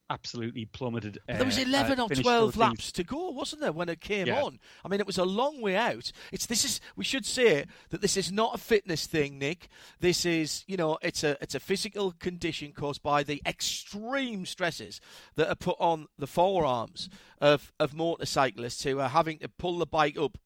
absolutely 0.10 0.66
plummeted. 0.66 1.20
But 1.28 1.38
there 1.38 1.46
was 1.46 1.58
uh, 1.58 1.64
11 1.68 2.00
uh, 2.00 2.04
or 2.06 2.10
12 2.10 2.54
13th. 2.54 2.58
laps 2.58 2.92
to 2.94 3.04
go, 3.04 3.30
wasn't 3.30 3.62
there, 3.62 3.72
when 3.72 3.90
it 3.90 4.02
came 4.02 4.28
Yeah. 4.28 4.42
on? 4.44 4.60
I 4.84 4.88
mean, 4.88 5.00
it 5.00 5.08
was 5.08 5.18
a 5.18 5.26
long 5.26 5.62
way 5.62 5.76
out. 5.76 6.12
It's 6.32 6.46
this 6.46 6.66
is 6.66 6.82
we 6.96 7.04
should 7.04 7.26
say 7.26 7.66
that 7.90 8.02
this 8.02 8.18
is 8.18 8.32
not 8.32 8.56
a 8.56 8.58
fitness 8.58 9.06
thing, 9.06 9.38
Nick. 9.40 9.68
This 10.00 10.26
is, 10.26 10.64
you 10.68 10.78
know, 10.78 10.98
it's 11.02 11.24
a 11.24 11.38
it's 11.42 11.56
a 11.56 11.60
physical 11.60 12.12
condition 12.12 12.72
caused 12.74 13.02
by 13.04 13.24
the 13.24 13.42
extreme 13.46 14.46
stresses 14.46 15.00
that 15.36 15.50
are 15.50 15.56
put 15.56 15.78
on 15.80 16.08
the 16.18 16.28
forearms 16.28 17.10
of 17.40 17.72
of 17.80 17.94
motorcyclists 17.94 18.84
who 18.84 19.00
are 19.00 19.10
having 19.10 19.40
to 19.40 19.50
pull 19.50 19.78
the 19.78 19.86
bike 19.86 20.18
up 20.18 20.38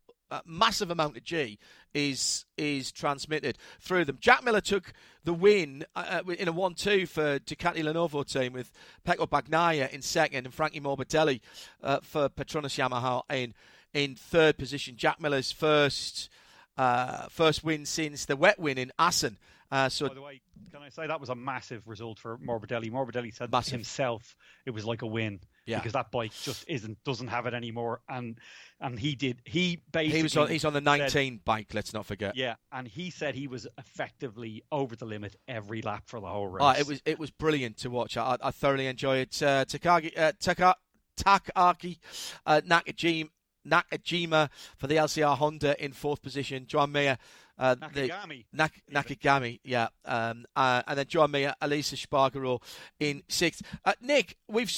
massive 0.46 0.92
amount 0.92 1.18
of 1.18 1.24
G 1.24 1.60
is 1.94 2.46
is 2.58 2.92
transmitted 2.92 3.58
through 3.80 4.06
them. 4.06 4.18
Jack 4.20 4.44
Miller 4.44 4.62
took 4.62 4.94
the 5.24 5.34
win 5.34 5.86
uh, 5.96 6.22
uh, 6.28 6.32
in 6.32 6.48
a 6.48 6.52
one-two 6.52 7.06
for 7.06 7.40
Ducati 7.40 7.84
Lenovo 7.84 8.26
team 8.26 8.54
with 8.54 8.72
Pecco 9.06 9.28
Bagnaia 9.28 9.92
in 9.92 10.02
second 10.02 10.46
and 10.46 10.54
Frankie 10.54 10.82
Morbidelli 10.82 11.42
uh, 11.84 12.00
for 12.02 12.30
Petronas 12.30 12.78
Yamaha 12.78 13.22
in 13.32 13.54
in 13.94 14.16
third 14.16 14.58
position. 14.58 14.96
Jack 14.98 15.22
Miller's 15.22 15.52
first 15.52 16.30
uh, 16.78 17.28
first 17.30 17.64
win 17.64 17.86
since 17.86 18.26
the 18.26 18.36
wet 18.36 18.60
win 18.60 18.78
in 18.78 18.92
Assen. 18.98 19.38
Uh, 19.72 19.90
so 19.90 20.08
By 20.08 20.14
the 20.14 20.22
way, 20.22 20.42
can 20.72 20.82
I 20.82 20.90
say 20.90 21.08
that 21.08 21.20
was 21.20 21.30
a 21.30 21.36
massive 21.36 21.88
result 21.88 22.20
for 22.20 22.38
Morbidelli? 22.38 22.92
Morbidelli 22.92 23.34
said 23.34 23.52
Massive. 23.52 23.72
himself 23.74 24.36
it 24.66 24.72
was 24.72 24.86
like 24.86 25.02
a 25.02 25.08
win 25.08 25.40
Yeah. 25.66 25.78
because 25.78 25.94
that 25.94 26.12
bike 26.12 26.32
just 26.44 26.66
isn't 26.68 27.02
doesn't 27.06 27.30
have 27.30 27.46
it 27.46 27.54
anymore, 27.54 28.02
and 28.10 28.38
and 28.82 29.00
he 29.00 29.16
did 29.16 29.42
he 29.46 29.82
basically 29.92 30.18
he 30.18 30.24
was 30.24 30.36
on, 30.38 30.48
he's 30.50 30.66
on 30.66 30.74
the 30.74 30.80
said- 30.80 30.86
19 31.14 31.40
bike. 31.46 31.74
Let's 31.74 31.94
not 31.94 32.06
forget. 32.06 32.36
yeah, 32.36 32.56
and 32.72 32.88
he 32.88 33.10
said 33.10 33.34
he 33.36 33.48
was 33.48 33.66
effectively 33.78 34.64
over 34.72 34.96
the 34.96 35.06
limit 35.06 35.36
every 35.48 35.82
lap 35.82 36.04
for 36.06 36.20
the 36.20 36.28
whole 36.28 36.48
race. 36.48 36.64
Oh, 36.66 36.70
it 36.80 36.86
was 36.88 37.02
it 37.06 37.18
was 37.18 37.32
brilliant 37.32 37.78
to 37.78 37.90
watch. 37.90 38.18
I, 38.18 38.38
I 38.42 38.52
thoroughly 38.52 38.88
enjoyed 38.88 39.20
it. 39.20 39.42
Uh, 39.42 39.64
Takagi, 39.66 40.18
uh, 40.18 40.34
Taka, 40.40 40.76
Takaki 41.18 42.00
uh, 42.46 42.62
Nakajima, 42.66 43.30
Nakajima 43.68 44.50
for 44.78 44.88
the 44.88 44.96
LCR 44.96 45.38
Honda 45.38 45.82
in 45.84 45.94
fourth 45.94 46.22
position. 46.22 46.66
Joan 46.68 46.92
Mir. 46.92 47.18
Uh, 47.58 47.76
the- 47.76 48.10
Nakagami, 48.10 48.46
Nak- 48.52 48.82
Nakagami, 48.92 49.60
yeah, 49.64 49.88
um, 50.06 50.44
uh, 50.56 50.82
and 50.88 50.98
then 50.98 51.06
Joan 51.08 51.30
Mir, 51.32 51.54
Aleix 51.62 51.94
Espargaro 51.94 52.60
in 53.00 53.22
sixth. 53.30 53.62
Uh, 53.86 53.94
Nick, 54.02 54.38
we've 54.48 54.72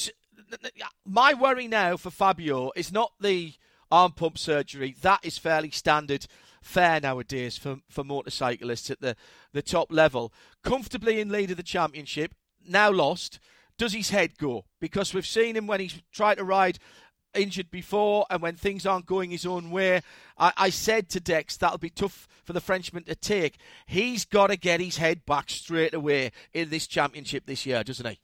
my 1.05 1.33
worry 1.33 1.67
now 1.67 1.97
for 1.97 2.09
Fabio 2.09 2.71
is 2.75 2.91
not 2.91 3.13
the 3.19 3.53
arm 3.91 4.11
pump 4.11 4.37
surgery. 4.37 4.95
That 5.01 5.19
is 5.23 5.37
fairly 5.37 5.71
standard 5.71 6.27
fare 6.61 6.99
nowadays 6.99 7.57
for, 7.57 7.77
for 7.89 8.03
motorcyclists 8.03 8.89
at 8.89 8.99
the, 9.01 9.15
the 9.53 9.61
top 9.61 9.91
level. 9.91 10.33
Comfortably 10.63 11.19
in 11.19 11.29
lead 11.29 11.51
of 11.51 11.57
the 11.57 11.63
championship, 11.63 12.33
now 12.67 12.91
lost. 12.91 13.39
Does 13.77 13.93
his 13.93 14.09
head 14.09 14.37
go? 14.37 14.65
Because 14.79 15.13
we've 15.13 15.27
seen 15.27 15.55
him 15.55 15.67
when 15.67 15.81
he's 15.81 16.01
tried 16.11 16.35
to 16.35 16.43
ride 16.43 16.79
injured 17.35 17.69
before 17.69 18.25
and 18.29 18.41
when 18.41 18.55
things 18.55 18.85
aren't 18.85 19.05
going 19.05 19.29
his 19.29 19.45
own 19.45 19.69
way. 19.69 20.01
I, 20.37 20.53
I, 20.57 20.69
said 20.69 21.09
to 21.09 21.19
Dex 21.19 21.57
that'll 21.57 21.77
be 21.77 21.89
tough 21.89 22.27
for 22.43 22.53
the 22.53 22.61
Frenchman 22.61 23.03
to 23.03 23.15
take. 23.15 23.57
He's 23.85 24.25
got 24.25 24.47
to 24.47 24.57
get 24.57 24.79
his 24.79 24.97
head 24.97 25.25
back 25.25 25.49
straight 25.49 25.93
away 25.93 26.31
in 26.53 26.69
this 26.69 26.87
championship 26.87 27.45
this 27.45 27.65
year, 27.65 27.83
doesn't 27.83 28.07
he? 28.07 28.19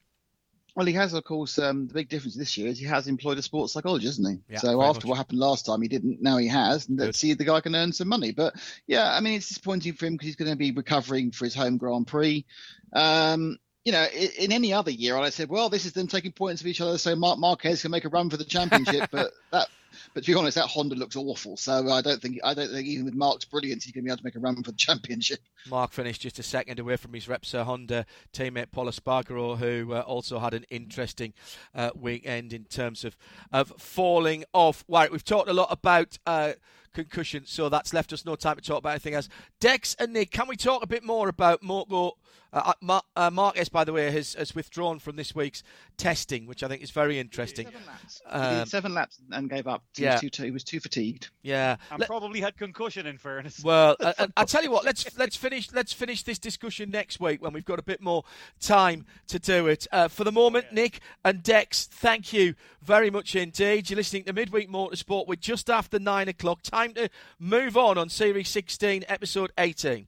Well, 0.76 0.86
he 0.86 0.94
has, 0.94 1.14
of 1.14 1.24
course. 1.26 1.60
Um, 1.60 1.88
the 1.88 1.94
big 1.94 2.08
difference 2.08 2.36
this 2.36 2.58
year 2.58 2.70
is 2.70 2.80
he 2.80 2.86
has 2.86 3.08
employed 3.08 3.38
a 3.38 3.42
sports 3.42 3.74
psychologist, 3.74 4.20
isn't 4.20 4.32
he? 4.32 4.54
Yeah, 4.54 4.60
so 4.60 4.82
after 4.82 5.06
much. 5.06 5.10
what 5.10 5.18
happened 5.18 5.40
last 5.40 5.66
time, 5.66 5.82
he 5.82 5.90
didn't. 5.90 6.22
Now 6.22 6.38
he 6.38 6.48
has. 6.48 6.88
And 6.88 6.98
let's 6.98 7.20
see 7.20 7.32
if 7.32 7.38
the 7.38 7.44
guy 7.44 7.60
can 7.60 7.76
earn 7.76 7.92
some 7.92 8.08
money. 8.08 8.32
But 8.32 8.56
yeah, 8.88 9.14
I 9.14 9.20
mean, 9.20 9.36
it's 9.36 9.50
disappointing 9.50 9.94
for 9.94 10.06
him 10.06 10.14
because 10.14 10.28
he's 10.28 10.36
going 10.38 10.52
to 10.52 10.58
be 10.58 10.72
recovering 10.72 11.32
for 11.32 11.46
his 11.46 11.56
home 11.56 11.78
Grand 11.78 12.08
Prix. 12.08 12.46
Um, 12.94 13.58
you 13.84 13.92
know, 13.92 14.06
in, 14.14 14.30
in, 14.38 14.52
any 14.52 14.74
other 14.74 14.92
year, 14.92 15.18
I'd 15.18 15.34
said, 15.34 15.50
well, 15.50 15.70
this 15.70 15.86
is 15.86 15.94
them 15.94 16.08
taking 16.08 16.32
points 16.32 16.62
of 16.62 16.68
each 16.68 16.82
other, 16.82 16.98
so 16.98 17.16
Marc 17.16 17.40
Marquez 17.40 17.82
can 17.82 17.92
make 17.92 18.06
a 18.06 18.10
run 18.10 18.30
for 18.30 18.38
the 18.38 18.46
championship. 18.46 19.10
but 19.12 19.32
that, 19.52 19.68
but 20.14 20.24
to 20.24 20.32
be 20.32 20.38
honest, 20.38 20.56
that 20.56 20.68
Honda 20.68 20.96
looks 20.96 21.16
awful. 21.16 21.58
So 21.58 21.90
I 21.90 22.02
don't 22.02 22.22
think, 22.22 22.40
I 22.44 22.54
don't 22.54 22.70
think 22.70 22.88
even 22.88 23.06
with 23.06 23.14
Marc's 23.14 23.46
brilliance, 23.46 23.84
he's 23.84 23.94
going 23.94 24.04
to 24.04 24.06
be 24.06 24.12
able 24.12 24.18
to 24.18 24.24
make 24.26 24.36
a 24.36 24.40
run 24.40 24.56
for 24.56 24.72
the 24.72 24.72
championship. 24.78 25.40
Mark 25.70 25.92
finished 25.92 26.22
just 26.22 26.40
a 26.40 26.44
second 26.44 26.80
away 26.80 26.98
from 26.98 27.14
his 27.14 27.28
Repsol 27.28 27.64
Honda 27.64 28.06
teammate 28.34 28.72
Pol 28.72 28.86
Espargaro, 28.86 29.58
who 29.58 29.94
uh, 29.94 30.02
also 30.02 30.40
had 30.40 30.54
an 30.54 30.66
interesting 30.70 31.34
uh, 31.76 31.92
weekend 31.96 32.54
in 32.54 32.66
terms 32.66 33.06
of 33.06 33.18
of 33.52 33.74
falling 33.78 34.44
off. 34.54 34.84
Right, 34.88 35.12
we've 35.12 35.24
talked 35.24 35.50
a 35.50 35.54
lot 35.54 35.68
about. 35.72 36.18
Uh, 36.26 36.54
concussion, 36.94 37.44
so 37.46 37.70
that's 37.70 37.94
left 37.94 38.14
us 38.14 38.26
no 38.26 38.36
time 38.36 38.56
to 38.56 38.62
talk 38.62 38.80
about 38.80 38.92
anything 38.92 39.14
else. 39.14 39.30
Dex 39.60 39.96
and 40.00 40.14
Nick, 40.14 40.32
can 40.32 40.48
we 40.48 40.56
talk 40.56 40.84
a 40.84 40.88
bit 40.88 41.04
more 41.04 41.30
about 41.30 41.64
Moto? 41.64 42.18
Uh, 42.54 42.74
Mar- 42.82 43.04
uh, 43.16 43.30
Marquez, 43.30 43.70
by 43.70 43.86
the 43.86 43.94
way, 43.94 44.12
has, 44.12 44.34
has 44.34 44.54
withdrawn 44.54 45.00
from 45.00 45.16
this 45.16 45.34
week's 45.34 45.64
testing, 45.96 46.46
which 46.46 46.64
I 46.64 46.68
think 46.68 46.82
is 46.82 46.92
very 46.92 47.18
interesting. 47.18 47.68
Seven 47.68 47.82
laps, 47.88 48.22
um, 48.28 48.66
seven 48.66 48.94
laps 48.94 49.22
and 49.32 49.50
gave 49.50 49.68
up. 49.68 49.84
He, 49.96 50.04
yeah. 50.04 50.20
was 50.22 50.32
too, 50.32 50.44
he 50.44 50.52
was 50.52 50.66
too 50.66 50.82
fatigued. 50.82 51.30
Yeah, 51.44 51.78
and 51.90 52.00
Let- 52.02 52.10
probably 52.10 52.42
had 52.42 52.58
concussion. 52.58 53.06
In 53.06 53.18
fairness, 53.18 53.64
well, 53.64 53.96
I, 54.02 54.28
I, 54.38 54.44
tell 54.44 54.64
you 54.64 54.72
what, 54.72 54.84
let's 54.84 55.18
let's 55.18 55.38
finish 55.38 55.72
let's 55.72 55.94
finish 55.94 56.24
this 56.24 56.40
discussion 56.40 56.90
next 56.90 57.22
week 57.22 57.42
when 57.42 57.54
we've 57.54 57.64
got 57.64 57.80
a 57.80 57.84
bit 57.84 58.02
more 58.02 58.26
time 58.60 59.06
to 59.28 59.40
do 59.40 59.68
it. 59.68 59.88
Uh, 59.90 60.10
for 60.10 60.26
the 60.26 60.32
moment, 60.32 60.66
yeah. 60.70 60.76
Nick 60.76 61.00
and 61.24 61.42
Dex, 61.44 61.86
thank 61.86 62.34
you 62.34 62.56
very 62.82 63.10
much 63.10 63.34
indeed. 63.34 63.90
You're 63.90 63.98
listening 63.98 64.26
to 64.26 64.34
Midweek 64.34 64.70
Motorsport. 64.70 65.28
We're 65.28 65.36
just 65.36 65.70
after 65.70 66.00
nine 66.00 66.28
o'clock. 66.28 66.64
Time 66.64 66.81
to 66.90 67.10
move 67.40 67.78
on 67.78 67.98
on 67.98 68.10
Series 68.10 68.50
16, 68.50 69.06
Episode 69.08 69.52
18. 69.58 70.08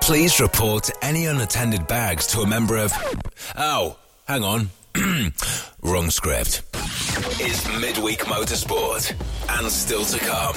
Please 0.00 0.40
report 0.40 0.90
any 1.02 1.26
unattended 1.26 1.86
bags 1.86 2.26
to 2.28 2.40
a 2.40 2.46
member 2.46 2.76
of. 2.76 2.92
Oh, 3.56 3.98
hang 4.26 4.44
on. 4.44 4.70
Wrong 5.82 6.10
script. 6.10 6.62
Is 7.40 7.66
Midweek 7.80 8.20
Motorsport. 8.20 9.14
And 9.58 9.66
still 9.70 10.04
to 10.04 10.18
come. 10.18 10.56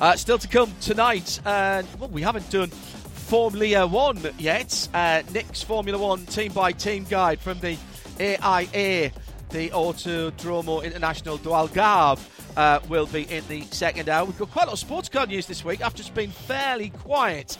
Uh, 0.00 0.16
still 0.16 0.38
to 0.38 0.48
come 0.48 0.72
tonight. 0.80 1.40
And, 1.44 1.86
well, 1.98 2.10
we 2.10 2.20
haven't 2.20 2.50
done 2.50 2.68
Formula 2.70 3.86
One 3.86 4.20
yet. 4.38 4.88
Uh, 4.92 5.22
Nick's 5.32 5.62
Formula 5.62 5.98
One 5.98 6.26
team 6.26 6.52
by 6.52 6.72
team 6.72 7.04
guide 7.08 7.40
from 7.40 7.60
the 7.60 7.78
AIA, 8.20 9.12
the 9.50 9.70
Autodromo 9.70 10.82
Internacional 10.82 11.42
do 11.42 11.50
Algarve 11.50 12.20
uh, 12.56 12.80
will 12.88 13.06
be 13.06 13.22
in 13.22 13.46
the 13.48 13.62
second 13.70 14.08
hour. 14.08 14.24
We've 14.24 14.38
got 14.38 14.50
quite 14.50 14.64
a 14.64 14.66
lot 14.66 14.72
of 14.74 14.78
sports 14.78 15.08
car 15.08 15.26
news 15.26 15.46
this 15.46 15.64
week 15.64 15.80
after 15.80 16.00
it's 16.00 16.10
been 16.10 16.30
fairly 16.30 16.90
quiet 16.90 17.58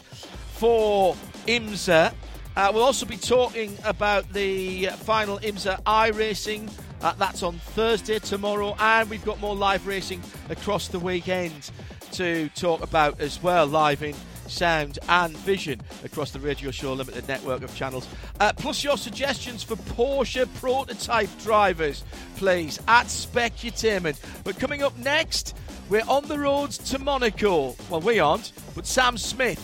for 0.55 1.15
IMSA. 1.47 2.13
Uh, 2.57 2.71
we'll 2.73 2.83
also 2.83 3.05
be 3.05 3.17
talking 3.17 3.77
about 3.85 4.33
the 4.33 4.87
final 4.87 5.39
IMSA 5.39 5.83
iRacing. 5.85 6.71
Uh, 7.03 7.13
that's 7.19 7.43
on 7.43 7.59
Thursday 7.59 8.19
tomorrow, 8.19 8.75
and 8.81 9.11
we've 9.11 9.25
got 9.25 9.39
more 9.41 9.55
live 9.55 9.87
racing 9.87 10.23
across 10.49 10.89
the 10.89 10.99
weekend 10.99 11.71
to 12.13 12.49
talk 12.51 12.83
about 12.83 13.21
as 13.21 13.43
well, 13.43 13.67
live 13.67 14.03
in 14.03 14.15
sound, 14.49 14.99
and 15.09 15.37
vision 15.39 15.81
across 16.05 16.31
the 16.31 16.41
Radio 16.41 16.71
Show 16.71 16.93
Limited 16.93 17.27
network 17.29 17.63
of 17.63 17.75
channels. 17.75 18.09
Uh, 18.41 18.53
plus, 18.57 18.83
your 18.83 18.97
suggestions 18.97 19.63
for 19.63 19.77
Porsche 19.77 20.47
prototype 20.57 21.31
drivers, 21.43 22.05
please, 22.37 22.79
at 22.89 23.07
Specutainment. 23.07 24.19
But 24.45 24.59
coming 24.59 24.83
up 24.83 24.97
next, 24.99 25.57
we're 25.89 26.05
on 26.09 26.27
the 26.29 26.39
roads 26.39 26.79
to 26.91 26.99
Monaco. 26.99 27.77
Well, 27.91 28.01
we 28.01 28.19
aren't, 28.19 28.53
but 28.75 28.87
Sam 28.87 29.17
Smith 29.19 29.61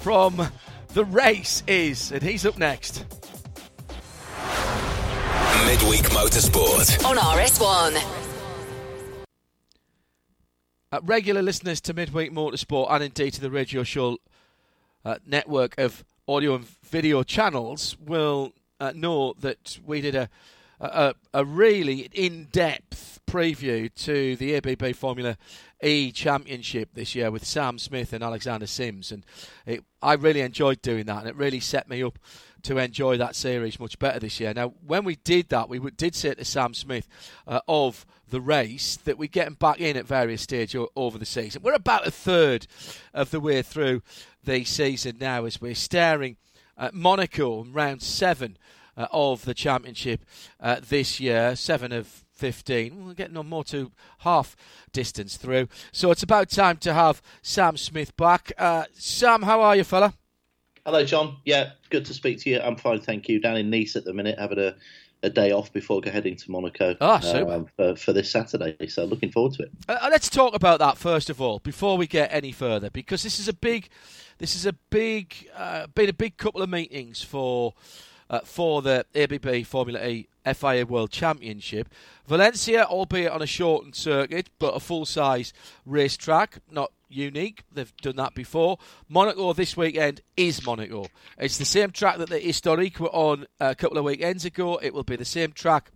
from 0.00 0.48
The 0.94 1.04
Race 1.04 1.62
is, 1.66 2.12
and 2.12 2.22
he's 2.22 2.46
up 2.46 2.58
next. 2.58 3.04
Midweek 5.66 6.04
Motorsport 6.10 7.04
on 7.04 7.16
RS1. 7.16 8.23
Uh, 10.94 11.00
regular 11.02 11.42
listeners 11.42 11.80
to 11.80 11.92
Midweek 11.92 12.30
Motorsport 12.30 12.86
and 12.88 13.02
indeed 13.02 13.32
to 13.32 13.40
the 13.40 13.50
Radio 13.50 13.82
Show 13.82 14.18
uh, 15.04 15.16
network 15.26 15.76
of 15.76 16.04
audio 16.28 16.54
and 16.54 16.64
video 16.84 17.24
channels 17.24 17.96
will 17.98 18.52
uh, 18.78 18.92
know 18.94 19.34
that 19.40 19.80
we 19.84 20.00
did 20.00 20.14
a, 20.14 20.28
a, 20.78 21.16
a 21.32 21.44
really 21.44 22.08
in 22.12 22.44
depth 22.52 23.18
preview 23.26 23.92
to 24.04 24.36
the 24.36 24.54
ABB 24.54 24.94
Formula 24.94 25.36
E 25.82 26.12
Championship 26.12 26.90
this 26.94 27.16
year 27.16 27.28
with 27.32 27.44
Sam 27.44 27.76
Smith 27.80 28.12
and 28.12 28.22
Alexander 28.22 28.68
Sims. 28.68 29.10
And 29.10 29.26
it, 29.66 29.82
I 30.00 30.12
really 30.12 30.42
enjoyed 30.42 30.80
doing 30.80 31.06
that, 31.06 31.18
and 31.18 31.28
it 31.28 31.34
really 31.34 31.58
set 31.58 31.88
me 31.88 32.04
up 32.04 32.20
to 32.62 32.78
enjoy 32.78 33.16
that 33.16 33.34
series 33.34 33.80
much 33.80 33.98
better 33.98 34.20
this 34.20 34.38
year. 34.38 34.54
Now, 34.54 34.74
when 34.86 35.02
we 35.02 35.16
did 35.16 35.48
that, 35.48 35.68
we 35.68 35.80
did 35.96 36.14
say 36.14 36.34
to 36.34 36.44
Sam 36.44 36.72
Smith 36.72 37.08
uh, 37.48 37.58
of 37.66 38.06
the 38.28 38.40
race 38.40 38.96
that 39.04 39.18
we 39.18 39.28
get 39.28 39.46
him 39.46 39.54
back 39.54 39.80
in 39.80 39.96
at 39.96 40.06
various 40.06 40.42
stages 40.42 40.86
over 40.96 41.18
the 41.18 41.26
season. 41.26 41.62
We're 41.62 41.74
about 41.74 42.06
a 42.06 42.10
third 42.10 42.66
of 43.12 43.30
the 43.30 43.40
way 43.40 43.62
through 43.62 44.02
the 44.42 44.64
season 44.64 45.16
now 45.20 45.44
as 45.44 45.60
we're 45.60 45.74
staring 45.74 46.36
at 46.76 46.94
Monaco 46.94 47.62
in 47.62 47.72
round 47.72 48.02
seven 48.02 48.56
uh, 48.96 49.06
of 49.12 49.44
the 49.44 49.54
championship 49.54 50.24
uh, 50.60 50.80
this 50.86 51.20
year, 51.20 51.56
seven 51.56 51.92
of 51.92 52.24
15. 52.34 53.06
We're 53.06 53.14
getting 53.14 53.36
on 53.36 53.48
more 53.48 53.64
to 53.64 53.92
half 54.18 54.56
distance 54.92 55.36
through. 55.36 55.68
So 55.92 56.10
it's 56.10 56.22
about 56.22 56.50
time 56.50 56.76
to 56.78 56.92
have 56.92 57.22
Sam 57.42 57.76
Smith 57.76 58.16
back. 58.16 58.52
Uh, 58.58 58.84
Sam, 58.94 59.42
how 59.42 59.60
are 59.60 59.76
you, 59.76 59.84
fella? 59.84 60.14
Hello, 60.84 61.04
John. 61.04 61.38
Yeah, 61.44 61.70
good 61.88 62.04
to 62.06 62.14
speak 62.14 62.40
to 62.40 62.50
you. 62.50 62.60
I'm 62.60 62.76
fine, 62.76 63.00
thank 63.00 63.28
you. 63.28 63.40
Down 63.40 63.56
in 63.56 63.70
Nice 63.70 63.96
at 63.96 64.04
the 64.04 64.12
minute, 64.12 64.38
having 64.38 64.58
a, 64.58 64.74
a 65.24 65.30
day 65.30 65.52
off 65.52 65.72
before 65.72 66.02
heading 66.04 66.36
to 66.36 66.50
Monaco 66.50 66.96
oh, 67.00 67.50
um, 67.50 67.66
for, 67.76 67.96
for, 67.96 68.12
this 68.12 68.30
Saturday. 68.30 68.76
So 68.88 69.04
looking 69.04 69.32
forward 69.32 69.54
to 69.54 69.64
it. 69.64 69.70
Uh, 69.88 69.96
uh, 70.02 70.08
let's 70.10 70.28
talk 70.28 70.54
about 70.54 70.78
that 70.80 70.98
first 70.98 71.30
of 71.30 71.40
all 71.40 71.58
before 71.60 71.96
we 71.96 72.06
get 72.06 72.32
any 72.32 72.52
further, 72.52 72.90
because 72.90 73.22
this 73.22 73.40
is 73.40 73.48
a 73.48 73.54
big, 73.54 73.88
this 74.38 74.54
is 74.54 74.66
a 74.66 74.74
big, 74.90 75.48
uh, 75.56 75.86
been 75.94 76.10
a 76.10 76.14
big 76.14 76.36
couple 76.36 76.62
of 76.62 76.68
meetings 76.68 77.22
for 77.22 77.72
uh, 78.30 78.40
for 78.40 78.82
the 78.82 79.06
ABB 79.14 79.66
Formula 79.66 80.04
E 80.06 80.28
FIA 80.44 80.84
World 80.86 81.10
Championship. 81.10 81.88
Valencia, 82.26 82.84
albeit 82.84 83.32
on 83.32 83.42
a 83.42 83.46
shortened 83.46 83.94
circuit, 83.94 84.50
but 84.58 84.74
a 84.74 84.80
full 84.80 85.06
size 85.06 85.52
racetrack, 85.86 86.58
not 86.70 86.92
unique. 87.08 87.62
They've 87.72 87.96
done 87.98 88.16
that 88.16 88.34
before. 88.34 88.78
Monaco 89.08 89.52
this 89.52 89.76
weekend 89.76 90.20
is 90.36 90.64
Monaco. 90.64 91.06
It's 91.38 91.58
the 91.58 91.64
same 91.64 91.90
track 91.90 92.18
that 92.18 92.28
the 92.28 92.38
Historique 92.38 93.00
were 93.00 93.14
on 93.14 93.46
a 93.60 93.74
couple 93.74 93.98
of 93.98 94.04
weekends 94.04 94.44
ago. 94.44 94.78
It 94.82 94.92
will 94.92 95.04
be 95.04 95.16
the 95.16 95.24
same 95.24 95.52
track 95.52 95.90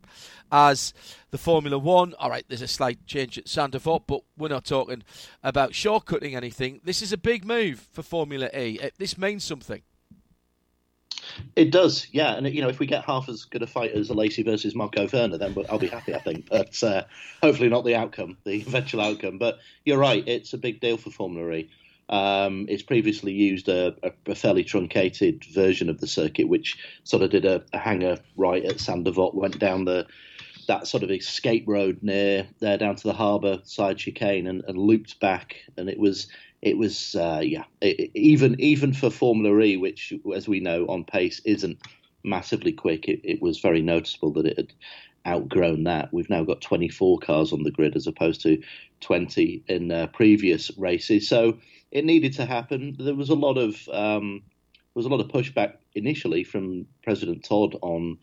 as 0.51 0.95
the 1.31 1.39
Formula 1.39 1.79
One. 1.79 2.15
All 2.19 2.31
right, 2.31 2.45
there's 2.49 2.63
a 2.63 2.69
slight 2.69 3.05
change 3.07 3.37
at 3.37 3.49
Sainte 3.49 3.73
Devote, 3.73 4.07
but 4.07 4.21
we're 4.37 4.49
not 4.49 4.65
talking 4.65 5.03
about 5.43 5.73
shortcutting 5.73 6.35
anything. 6.35 6.81
This 6.85 7.03
is 7.03 7.13
a 7.13 7.19
big 7.19 7.45
move 7.45 7.87
for 7.93 8.03
Formula 8.03 8.49
E. 8.55 8.79
This 8.99 9.19
means 9.19 9.45
something. 9.45 9.83
It 11.57 11.71
does, 11.71 12.07
yeah. 12.13 12.35
And 12.35 12.47
you 12.53 12.63
know, 12.63 12.69
if 12.69 12.79
we 12.79 12.87
get 12.87 13.05
half 13.05 13.29
as 13.29 13.45
good 13.45 13.63
a 13.63 13.67
fight 13.67 13.93
as 13.93 14.09
Alesi 14.09 14.45
versus 14.45 14.75
Marco 14.75 15.07
Werner, 15.13 15.39
then 15.39 15.57
I'll 15.69 15.79
be 15.79 15.89
happy. 15.89 16.15
I 16.15 16.21
think, 16.21 16.49
but 16.49 16.83
uh, 16.83 17.05
hopefully 17.43 17.69
not 17.69 17.85
the 17.85 17.95
outcome, 17.95 18.37
the 18.45 18.61
eventual 18.67 19.01
outcome. 19.01 19.39
But 19.39 19.59
you're 19.85 19.99
right; 19.99 20.27
it's 20.27 20.53
a 20.53 20.59
big 20.59 20.81
deal 20.81 20.97
for 20.97 21.11
Formula 21.11 21.51
E. 21.53 21.71
Um, 22.09 22.67
it's 22.71 22.83
previously 22.83 23.33
used 23.33 23.69
a, 23.69 23.95
a, 24.27 24.35
fairly 24.35 24.65
truncated 24.65 25.45
version 25.45 25.91
of 25.91 26.01
the 26.01 26.07
circuit, 26.07 26.49
which 26.49 26.79
sort 27.05 27.23
of 27.23 27.29
did 27.29 27.45
a, 27.45 27.63
a 27.75 27.79
hanger 27.79 28.17
right 28.35 28.65
at 28.65 28.81
Sainte 28.81 29.05
Devote, 29.05 29.35
went 29.35 29.59
down 29.59 29.85
the 29.85 30.07
that 30.69 30.87
sort 30.87 31.03
of 31.03 31.11
escape 31.11 31.65
road 31.67 31.99
near 32.03 32.47
there 32.61 32.77
down 32.77 32.95
to 32.95 33.03
the 33.03 33.13
harbour 33.13 33.61
side 33.65 33.99
chicane, 33.99 34.47
and, 34.47 34.65
and 34.69 34.79
looped 34.79 35.19
back, 35.21 35.57
and 35.77 35.89
it 35.89 35.99
was 35.99 36.29
it 36.63 36.77
was 36.77 37.15
uh, 37.15 37.41
yeah 37.43 37.65
it, 37.81 38.11
even 38.15 38.61
even 38.61 38.93
for 38.93 39.11
Formula 39.11 39.61
E, 39.61 39.77
which 39.77 40.13
as 40.35 40.49
we 40.49 40.61
know 40.61 40.87
on 40.87 41.05
pace 41.05 41.41
isn't 41.45 41.79
massively 42.25 42.73
quick, 42.73 43.09
it, 43.09 43.21
it 43.25 43.41
was 43.41 43.61
very 43.61 43.83
noticeable 43.83 44.33
that 44.33 44.47
it 44.47 44.57
had 44.57 44.73
outgrown 45.27 45.85
that. 45.85 46.13
We've 46.13 46.31
now 46.31 46.45
got 46.45 46.61
24 46.61 47.19
cars 47.19 47.53
on 47.53 47.63
the 47.63 47.71
grid 47.71 47.97
as 47.97 48.07
opposed 48.07 48.41
to 48.43 48.61
20 49.01 49.63
in 49.69 49.91
uh, 49.91 50.07
previous 50.09 50.71
races. 50.79 51.29
So 51.29 51.59
it 51.91 52.05
needed 52.05 52.33
to 52.35 52.47
happen. 52.47 52.97
There 52.99 53.15
was 53.15 53.31
a 53.31 53.35
lot 53.35 53.59
of 53.59 53.89
um, 53.93 54.43
there 54.71 55.05
was 55.05 55.07
a 55.07 55.11
lot 55.11 55.21
of 55.21 55.29
pushback 55.29 55.75
initially 55.95 56.45
from 56.45 56.87
President 57.03 57.45
Todt 57.45 57.75
on 57.83 58.19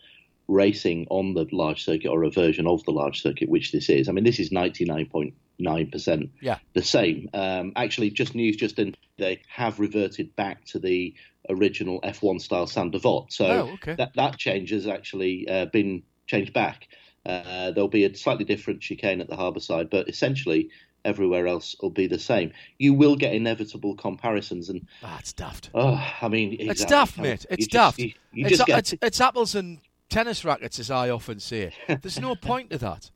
racing 0.47 1.07
on 1.09 1.33
the 1.33 1.45
large 1.51 1.83
circuit 1.83 2.09
or 2.09 2.23
a 2.23 2.29
version 2.29 2.67
of 2.67 2.83
the 2.85 2.91
large 2.91 3.21
circuit, 3.21 3.49
which 3.49 3.71
this 3.71 3.89
is. 3.89 4.07
I 4.07 4.11
mean, 4.11 4.23
this 4.23 4.39
is 4.39 4.51
99.9% 4.51 6.29
Yeah. 6.41 6.59
the 6.73 6.83
same. 6.83 7.29
Um, 7.33 7.73
actually, 7.75 8.11
just 8.11 8.35
news 8.35 8.55
just 8.55 8.77
in, 8.79 8.95
they 9.17 9.41
have 9.47 9.79
reverted 9.79 10.35
back 10.35 10.65
to 10.65 10.79
the 10.79 11.13
original 11.49 12.01
F1 12.01 12.41
style 12.41 12.67
Sainte 12.67 12.91
Devote. 12.91 13.31
So 13.31 13.45
Oh, 13.45 13.73
okay. 13.75 13.95
that, 13.95 14.11
that 14.15 14.37
change 14.37 14.71
has 14.71 14.87
actually 14.87 15.47
uh, 15.47 15.65
been 15.65 16.03
changed 16.27 16.53
back. 16.53 16.87
Uh, 17.25 17.71
there'll 17.71 17.87
be 17.87 18.05
a 18.05 18.15
slightly 18.15 18.45
different 18.45 18.81
chicane 18.81 19.21
at 19.21 19.27
the 19.29 19.35
harbour 19.35 19.59
side, 19.59 19.89
but 19.89 20.07
essentially 20.09 20.69
everywhere 21.03 21.47
else 21.47 21.75
will 21.81 21.89
be 21.91 22.07
the 22.07 22.19
same. 22.19 22.51
You 22.79 22.93
will 22.93 23.15
get 23.15 23.33
inevitable 23.33 23.95
comparisons, 23.95 24.69
and 24.69 24.87
Ah, 25.03 25.17
it's 25.19 25.33
daft. 25.33 25.69
oh, 25.75 26.03
I 26.21 26.27
mean, 26.27 26.53
It's 26.53 26.81
exactly. 26.81 26.95
daft, 26.95 27.19
I 27.19 27.21
mean, 27.21 27.31
mate. 27.31 27.41
you 27.41 27.47
It's 27.51 27.67
just- 27.67 27.71
daft. 27.71 27.99
You, 27.99 28.05
you 28.33 28.45
it's, 28.47 28.57
just 28.57 28.67
get 28.67 28.79
it's, 28.79 28.93
it's 29.01 29.21
apples 29.21 29.55
and 29.55 29.79
tennis 30.09 30.45
rackets, 30.45 30.79
as 30.79 30.91
I 30.91 31.09
often 31.09 31.39
say. 31.39 31.73
There's 31.87 32.19
no 32.19 32.35
point 32.35 32.69
to 32.71 32.77
that. 32.79 33.11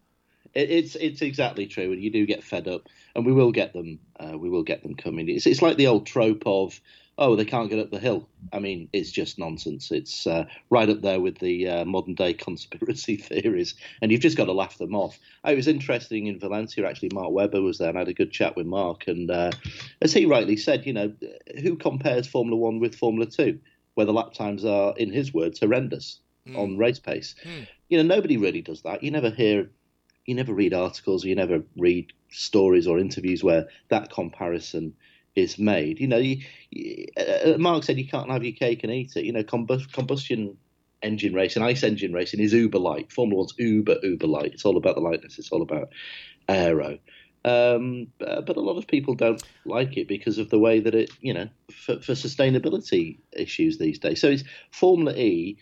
It's 0.56 0.96
it's 0.96 1.22
exactly 1.22 1.68
true, 1.68 1.92
and 1.92 2.02
you 2.02 2.10
do 2.10 2.26
get 2.26 2.44
fed 2.44 2.68
up, 2.68 2.88
and 3.16 3.26
we 3.26 3.34
will 3.34 3.52
get 3.52 3.74
them. 3.74 4.00
Uh, 4.20 4.38
we 4.38 4.50
will 4.50 4.64
get 4.64 4.82
them 4.82 4.96
coming. 4.96 5.30
It's 5.30 5.46
it's 5.46 5.62
like 5.62 5.78
the 5.78 5.88
old 5.88 6.08
trope 6.08 6.42
of 6.48 6.82
oh 7.20 7.36
they 7.36 7.46
can't 7.46 7.70
get 7.70 7.78
up 7.78 7.92
the 7.92 8.00
hill. 8.00 8.28
I 8.52 8.58
mean, 8.58 8.90
it's 8.92 9.12
just 9.12 9.38
nonsense. 9.38 9.92
It's 9.92 10.26
uh, 10.26 10.46
right 10.72 10.90
up 10.90 11.02
there 11.02 11.22
with 11.22 11.38
the 11.38 11.68
uh, 11.68 11.86
modern 11.86 12.16
day 12.16 12.34
conspiracy 12.46 13.18
theories, 13.18 13.76
and 14.02 14.12
you've 14.12 14.22
just 14.22 14.38
got 14.38 14.46
to 14.46 14.54
laugh 14.54 14.80
them 14.80 14.96
off. 14.96 15.20
It 15.46 15.56
was 15.56 15.68
interesting 15.68 16.26
in 16.26 16.40
Valencia. 16.40 16.88
Actually, 16.88 17.12
Mark 17.14 17.32
Webber 17.32 17.62
was 17.62 17.78
there, 17.78 17.90
and 17.90 17.98
I 17.98 18.02
had 18.02 18.08
a 18.08 18.14
good 18.14 18.32
chat 18.32 18.56
with 18.56 18.66
Mark. 18.66 19.08
And 19.08 19.30
uh, 19.30 19.52
as 20.02 20.14
he 20.14 20.26
rightly 20.26 20.58
said, 20.58 20.88
you 20.88 20.94
know, 20.94 21.14
who 21.62 21.76
compares 21.76 22.26
Formula 22.26 22.58
One 22.58 22.80
with 22.80 22.96
Formula 22.96 23.30
Two, 23.30 23.60
where 23.94 24.08
the 24.08 24.14
lap 24.14 24.34
times 24.34 24.66
are, 24.66 24.96
in 24.98 25.12
his 25.12 25.32
words, 25.32 25.60
horrendous 25.60 26.22
on 26.56 26.78
race 26.78 27.00
pace. 27.00 27.36
You 27.90 27.98
know, 27.98 28.16
nobody 28.16 28.38
really 28.38 28.62
does 28.62 28.84
that. 28.84 29.04
You 29.04 29.12
never 29.12 29.30
hear 29.30 29.70
you 30.26 30.36
never 30.36 30.54
read 30.54 30.76
articles 30.76 31.26
or 31.26 31.28
you 31.28 31.36
never 31.36 31.64
read 31.76 32.14
stories 32.30 32.86
or 32.86 33.00
interviews 33.00 33.44
where 33.44 33.68
that 33.90 34.12
comparison 34.12 34.94
is 35.36 35.58
made. 35.58 36.00
You 36.00 36.08
know, 36.08 36.18
you, 36.18 36.44
you, 36.70 37.08
uh, 37.18 37.58
Mark 37.58 37.84
said 37.84 37.98
you 37.98 38.08
can't 38.08 38.30
have 38.30 38.44
your 38.44 38.54
cake 38.54 38.84
and 38.84 38.94
eat 38.94 39.16
it. 39.16 39.26
You 39.26 39.34
know, 39.34 39.44
combust, 39.44 39.92
combustion 39.92 40.56
engine 41.02 41.34
racing, 41.34 41.64
ice 41.64 41.82
engine 41.84 42.14
racing 42.14 42.40
is 42.40 42.54
uber 42.54 42.78
light. 42.78 43.12
Formula 43.12 43.40
One's 43.40 43.54
uber 43.58 43.98
uber 44.04 44.28
light. 44.28 44.54
It's 44.54 44.66
all 44.66 44.78
about 44.78 44.96
the 44.96 45.02
lightness. 45.02 45.40
It's 45.40 45.52
all 45.52 45.64
about 45.64 45.90
aero. 46.48 47.00
Um, 47.46 48.08
but 48.20 48.58
a 48.58 48.62
lot 48.62 48.78
of 48.78 48.88
people 48.88 49.16
don't 49.16 49.42
like 49.66 49.98
it 49.98 50.08
because 50.08 50.38
of 50.38 50.50
the 50.50 50.60
way 50.60 50.80
that 50.82 50.94
it, 50.94 51.10
you 51.22 51.34
know, 51.34 51.48
for, 51.72 52.00
for 52.02 52.12
sustainability 52.12 53.18
issues 53.32 53.78
these 53.78 53.98
days. 53.98 54.20
So 54.20 54.28
it's 54.28 54.44
Formula 54.72 55.16
E 55.16 55.58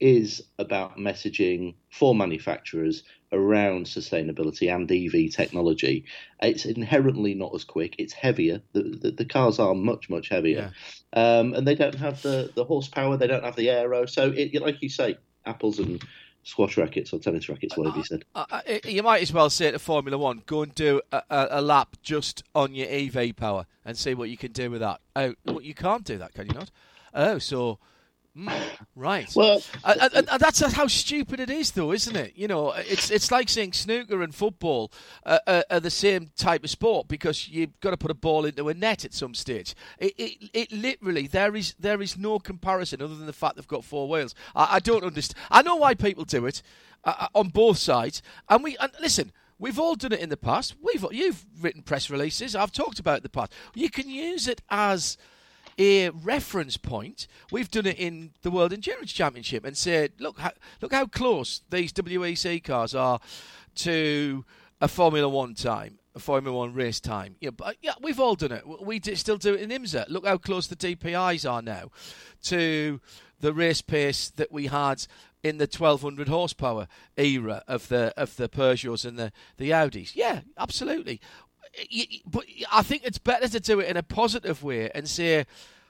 is 0.00 0.42
about 0.58 0.96
messaging 0.98 1.74
for 1.90 2.14
manufacturers 2.14 3.04
around 3.32 3.86
sustainability 3.86 4.74
and 4.74 4.90
EV 4.90 5.32
technology. 5.32 6.04
It's 6.42 6.64
inherently 6.64 7.34
not 7.34 7.54
as 7.54 7.64
quick. 7.64 7.96
It's 7.98 8.12
heavier. 8.12 8.60
The, 8.72 8.82
the, 8.82 9.10
the 9.10 9.24
cars 9.24 9.58
are 9.58 9.74
much 9.74 10.08
much 10.10 10.28
heavier, 10.28 10.72
um, 11.12 11.54
and 11.54 11.66
they 11.66 11.74
don't 11.74 11.94
have 11.94 12.22
the, 12.22 12.50
the 12.54 12.64
horsepower. 12.64 13.16
They 13.16 13.26
don't 13.26 13.44
have 13.44 13.56
the 13.56 13.70
aero. 13.70 14.06
So, 14.06 14.32
it, 14.34 14.60
like 14.60 14.82
you 14.82 14.88
say, 14.88 15.16
apples 15.46 15.78
and 15.78 16.02
squash 16.42 16.76
rackets 16.76 17.12
or 17.12 17.18
tennis 17.18 17.48
rackets, 17.48 17.76
whatever 17.76 17.96
you 17.96 18.04
said. 18.04 18.24
Uh, 18.34 18.44
uh, 18.50 18.60
you 18.84 19.02
might 19.02 19.22
as 19.22 19.32
well 19.32 19.48
say 19.50 19.70
to 19.70 19.78
Formula 19.78 20.18
One, 20.18 20.42
go 20.46 20.62
and 20.62 20.74
do 20.74 21.00
a, 21.10 21.22
a, 21.30 21.46
a 21.52 21.62
lap 21.62 21.96
just 22.02 22.42
on 22.54 22.74
your 22.74 22.88
EV 22.88 23.34
power 23.36 23.66
and 23.84 23.96
see 23.96 24.14
what 24.14 24.28
you 24.28 24.36
can 24.36 24.52
do 24.52 24.70
with 24.70 24.80
that. 24.80 25.00
Oh, 25.16 25.34
well, 25.46 25.62
you 25.62 25.74
can't 25.74 26.04
do 26.04 26.18
that, 26.18 26.34
can 26.34 26.46
you 26.46 26.54
not? 26.54 26.70
Oh, 27.14 27.38
so. 27.38 27.78
Mm, 28.36 28.52
right. 28.96 29.30
Well- 29.34 29.62
Uh, 29.82 29.94
uh, 30.00 30.22
uh, 30.28 30.38
that's 30.38 30.60
how 30.60 30.86
stupid 30.86 31.40
it 31.40 31.50
is, 31.50 31.72
though, 31.72 31.92
isn't 31.92 32.16
it? 32.16 32.32
You 32.36 32.48
know, 32.48 32.72
it's 32.72 33.10
it's 33.10 33.30
like 33.30 33.48
saying 33.48 33.72
snooker 33.72 34.22
and 34.22 34.34
football 34.34 34.92
uh, 35.26 35.62
are 35.70 35.80
the 35.80 35.90
same 35.90 36.30
type 36.36 36.64
of 36.64 36.70
sport 36.70 37.08
because 37.08 37.48
you've 37.48 37.78
got 37.80 37.90
to 37.90 37.96
put 37.96 38.10
a 38.10 38.14
ball 38.14 38.44
into 38.44 38.68
a 38.68 38.74
net 38.74 39.04
at 39.04 39.14
some 39.14 39.34
stage. 39.34 39.74
It, 39.98 40.14
it, 40.18 40.50
it 40.52 40.72
literally 40.72 41.26
there 41.26 41.54
is 41.56 41.74
there 41.78 42.00
is 42.02 42.16
no 42.16 42.38
comparison 42.38 43.02
other 43.02 43.14
than 43.14 43.26
the 43.26 43.32
fact 43.32 43.56
they've 43.56 43.66
got 43.66 43.84
four 43.84 44.08
wheels. 44.08 44.34
I, 44.54 44.76
I 44.76 44.78
don't 44.80 45.04
understand. 45.04 45.38
I 45.50 45.62
know 45.62 45.76
why 45.76 45.94
people 45.94 46.24
do 46.24 46.46
it 46.46 46.62
on 47.34 47.48
both 47.48 47.78
sides, 47.78 48.22
and 48.48 48.62
we 48.64 48.76
and 48.78 48.90
listen. 49.00 49.32
We've 49.56 49.78
all 49.78 49.94
done 49.94 50.12
it 50.12 50.18
in 50.18 50.30
the 50.30 50.36
past. 50.36 50.74
We've 50.82 51.04
you've 51.12 51.46
written 51.60 51.82
press 51.82 52.10
releases. 52.10 52.56
I've 52.56 52.72
talked 52.72 52.98
about 52.98 53.14
it 53.14 53.16
in 53.18 53.22
the 53.22 53.28
past. 53.28 53.52
You 53.74 53.88
can 53.88 54.10
use 54.10 54.48
it 54.48 54.60
as 54.68 55.16
a 55.78 56.10
reference 56.10 56.76
point. 56.76 57.26
We've 57.50 57.70
done 57.70 57.86
it 57.86 57.98
in 57.98 58.32
the 58.42 58.50
World 58.50 58.72
Endurance 58.72 59.12
Championship 59.12 59.64
and 59.64 59.76
said, 59.76 60.12
look, 60.18 60.38
how, 60.38 60.52
look 60.80 60.92
how 60.92 61.06
close 61.06 61.62
these 61.70 61.92
WEC 61.92 62.62
cars 62.62 62.94
are 62.94 63.20
to 63.76 64.44
a 64.80 64.88
Formula 64.88 65.28
One 65.28 65.54
time, 65.54 65.98
a 66.14 66.18
Formula 66.18 66.56
One 66.56 66.74
race 66.74 67.00
time. 67.00 67.36
Yeah, 67.40 67.50
but 67.50 67.64
uh, 67.64 67.72
yeah, 67.82 67.94
we've 68.00 68.20
all 68.20 68.34
done 68.34 68.52
it. 68.52 68.64
We 68.82 69.00
still 69.00 69.38
do 69.38 69.54
it 69.54 69.60
in 69.60 69.70
IMSA. 69.70 70.06
Look 70.08 70.26
how 70.26 70.38
close 70.38 70.66
the 70.66 70.76
DPIs 70.76 71.50
are 71.50 71.62
now 71.62 71.90
to 72.44 73.00
the 73.40 73.52
race 73.52 73.82
pace 73.82 74.30
that 74.30 74.52
we 74.52 74.66
had 74.66 75.06
in 75.42 75.58
the 75.58 75.64
1200 75.66 76.28
horsepower 76.28 76.88
era 77.18 77.62
of 77.68 77.88
the 77.88 78.14
of 78.16 78.34
the 78.36 78.48
Peugeots 78.48 79.04
and 79.04 79.18
the 79.18 79.30
the 79.58 79.70
Audis. 79.70 80.12
Yeah, 80.14 80.40
absolutely. 80.58 81.20
But 82.26 82.44
I 82.72 82.82
think 82.82 83.02
it's 83.04 83.18
better 83.18 83.48
to 83.48 83.60
do 83.60 83.80
it 83.80 83.88
in 83.88 83.96
a 83.96 84.02
positive 84.02 84.62
way 84.62 84.90
and 84.94 85.08
say 85.08 85.46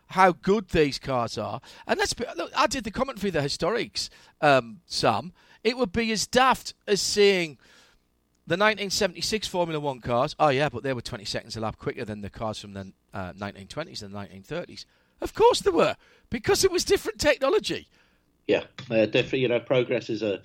how 0.09 0.33
good 0.33 0.69
these 0.69 0.99
cars 0.99 1.39
are. 1.39 1.61
And 1.87 1.99
let's 1.99 2.13
be, 2.13 2.25
look. 2.37 2.53
I 2.57 2.67
did 2.67 2.85
the 2.85 2.91
commentary 2.91 3.31
for 3.31 3.41
the 3.41 3.47
historics, 3.47 4.09
um, 4.41 4.81
Sam. 4.87 5.33
It 5.63 5.77
would 5.77 5.93
be 5.93 6.13
as 6.13 6.27
daft 6.27 6.75
as 6.87 7.01
saying 7.01 7.59
the 8.47 8.55
1976 8.55 9.49
Formula 9.49 9.81
One 9.81 10.01
cars. 10.01 10.37
Oh 10.39 10.49
yeah, 10.49 10.69
but 10.69 10.83
they 10.83 10.93
were 10.93 11.01
20 11.01 11.25
seconds 11.25 11.57
a 11.57 11.61
lap 11.61 11.79
quicker 11.79 12.05
than 12.05 12.21
the 12.21 12.31
cars 12.31 12.59
from 12.59 12.75
the 12.75 12.93
uh, 13.13 13.33
1920s 13.33 14.03
and 14.03 14.15
1930s. 14.15 14.85
Of 15.21 15.35
course 15.35 15.61
they 15.61 15.71
were, 15.71 15.97
because 16.29 16.65
it 16.65 16.71
was 16.71 16.85
different 16.85 17.19
technology. 17.19 17.89
Yeah, 18.47 18.65
uh, 18.91 19.07
different. 19.07 19.41
You 19.41 19.49
know, 19.49 19.61
progress 19.61 20.11
is 20.11 20.23
a 20.23 20.41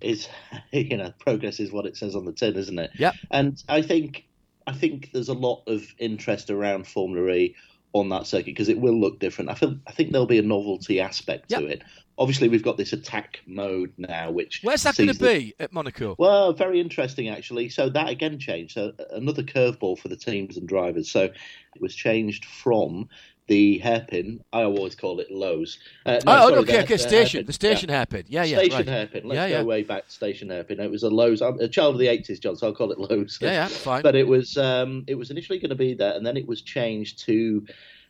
is 0.00 0.28
you 0.72 0.96
know 0.96 1.12
progress 1.20 1.60
is 1.60 1.70
what 1.70 1.86
it 1.86 1.96
says 1.96 2.16
on 2.16 2.24
the 2.24 2.32
tin, 2.32 2.56
isn't 2.56 2.78
it? 2.78 2.90
Yeah. 2.98 3.12
And 3.30 3.62
I 3.68 3.82
think 3.82 4.26
I 4.66 4.72
think 4.72 5.10
there's 5.12 5.28
a 5.28 5.34
lot 5.34 5.62
of 5.66 5.84
interest 5.98 6.50
around 6.50 6.86
Formula 6.86 7.30
E 7.32 7.54
on 7.92 8.08
that 8.08 8.26
circuit 8.26 8.46
because 8.46 8.68
it 8.68 8.80
will 8.80 8.98
look 8.98 9.20
different. 9.20 9.50
I 9.50 9.54
feel 9.54 9.76
I 9.86 9.92
think 9.92 10.10
there'll 10.12 10.26
be 10.26 10.38
a 10.38 10.42
novelty 10.42 11.00
aspect 11.00 11.50
to 11.50 11.66
it. 11.66 11.82
Obviously, 12.16 12.48
we've 12.48 12.62
got 12.62 12.76
this 12.76 12.92
attack 12.92 13.40
mode 13.46 13.92
now, 13.98 14.30
which 14.30 14.60
Where's 14.62 14.84
that 14.84 14.96
going 14.96 15.08
to 15.12 15.18
the- 15.18 15.24
be 15.26 15.54
at 15.58 15.72
Monaco? 15.72 16.14
well, 16.18 16.52
very 16.52 16.80
interesting 16.80 17.28
actually. 17.28 17.68
So 17.68 17.88
that 17.90 18.08
again 18.08 18.38
changed. 18.38 18.74
So 18.74 18.92
another 19.10 19.42
curveball 19.42 19.98
for 19.98 20.08
the 20.08 20.16
teams 20.16 20.56
and 20.56 20.66
drivers. 20.68 21.10
So 21.10 21.24
it 21.24 21.80
was 21.80 21.94
changed 21.94 22.44
from 22.44 23.08
the 23.46 23.78
hairpin. 23.78 24.42
I 24.52 24.62
always 24.62 24.94
call 24.94 25.20
it 25.20 25.30
Loews. 25.30 25.78
Uh, 26.06 26.12
no, 26.12 26.18
oh, 26.26 26.48
sorry, 26.48 26.54
okay, 26.60 26.72
the- 26.72 26.78
okay, 26.84 26.94
the 26.94 26.98
station, 26.98 27.38
hairpin. 27.38 27.46
the 27.46 27.52
station 27.52 27.88
Yeah. 27.88 27.96
hairpin. 27.96 28.24
Yeah, 28.28 28.44
yeah, 28.44 28.58
Station 28.58 28.76
right. 28.78 28.88
hairpin. 28.88 29.28
Let's 29.28 29.36
yeah, 29.36 29.48
go 29.48 29.56
yeah. 29.56 29.62
way 29.62 29.82
back. 29.82 30.10
Station 30.10 30.48
hairpin. 30.48 30.80
It 30.80 30.90
was 30.90 31.02
a 31.02 31.10
Loews. 31.10 31.46
I'm 31.46 31.58
a 31.60 31.68
child 31.68 31.94
of 31.94 32.00
the 32.00 32.08
eighties, 32.08 32.38
John, 32.38 32.56
so 32.56 32.68
I'll 32.68 32.74
call 32.74 32.92
it 32.92 32.98
Loews. 32.98 33.40
Yeah, 33.40 33.52
yeah, 33.52 33.68
fine. 33.68 34.02
But 34.02 34.14
it 34.14 34.26
was 34.26 34.56
um, 34.56 35.04
it 35.06 35.16
was 35.16 35.30
initially 35.30 35.58
going 35.58 35.70
to 35.70 35.76
be 35.76 35.94
there, 35.94 36.14
and 36.14 36.24
then 36.26 36.36
it 36.36 36.46
was 36.46 36.62
changed 36.62 37.18
to. 37.26 37.66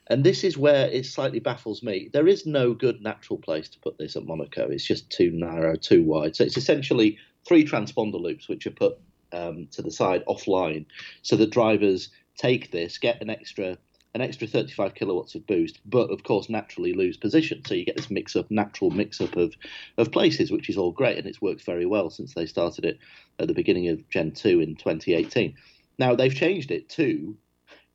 And 0.08 0.22
this 0.22 0.44
is 0.44 0.58
where 0.58 0.88
it 0.90 1.06
slightly 1.06 1.40
baffles 1.40 1.82
me. 1.82 2.10
There 2.12 2.28
is 2.28 2.44
no 2.44 2.74
good 2.74 3.00
natural 3.00 3.38
place 3.38 3.70
to 3.70 3.78
put 3.78 3.96
this 3.96 4.16
at 4.16 4.26
Monaco. 4.26 4.68
It's 4.68 4.84
just 4.84 5.08
too 5.08 5.30
narrow, 5.30 5.76
too 5.76 6.02
wide. 6.04 6.36
So 6.36 6.44
it's 6.44 6.58
essentially 6.58 7.16
three 7.48 7.64
transponder 7.64 8.20
loops 8.20 8.46
which 8.46 8.66
are 8.66 8.70
put 8.70 8.98
um, 9.32 9.66
to 9.72 9.80
the 9.82 9.90
side 9.90 10.22
offline, 10.26 10.86
so 11.22 11.36
the 11.36 11.46
drivers 11.46 12.10
take 12.36 12.70
this, 12.70 12.98
get 12.98 13.20
an 13.22 13.30
extra 13.30 13.78
an 14.14 14.20
extra 14.20 14.46
35 14.46 14.94
kilowatts 14.94 15.34
of 15.34 15.46
boost, 15.46 15.80
but 15.84 16.10
of 16.10 16.22
course 16.22 16.48
naturally 16.48 16.92
lose 16.92 17.16
position. 17.16 17.62
So 17.66 17.74
you 17.74 17.84
get 17.84 17.96
this 17.96 18.10
mix 18.10 18.36
up, 18.36 18.50
natural 18.50 18.90
mix 18.90 19.20
up 19.20 19.36
of, 19.36 19.54
of 19.98 20.12
places, 20.12 20.52
which 20.52 20.68
is 20.68 20.76
all 20.76 20.92
great, 20.92 21.18
and 21.18 21.26
it's 21.26 21.42
worked 21.42 21.64
very 21.64 21.84
well 21.84 22.10
since 22.10 22.34
they 22.34 22.46
started 22.46 22.84
it 22.84 22.98
at 23.40 23.48
the 23.48 23.54
beginning 23.54 23.88
of 23.88 24.08
Gen 24.10 24.30
2 24.30 24.60
in 24.60 24.76
2018. 24.76 25.54
Now 25.98 26.14
they've 26.14 26.34
changed 26.34 26.70
it 26.70 26.88
to, 26.90 27.36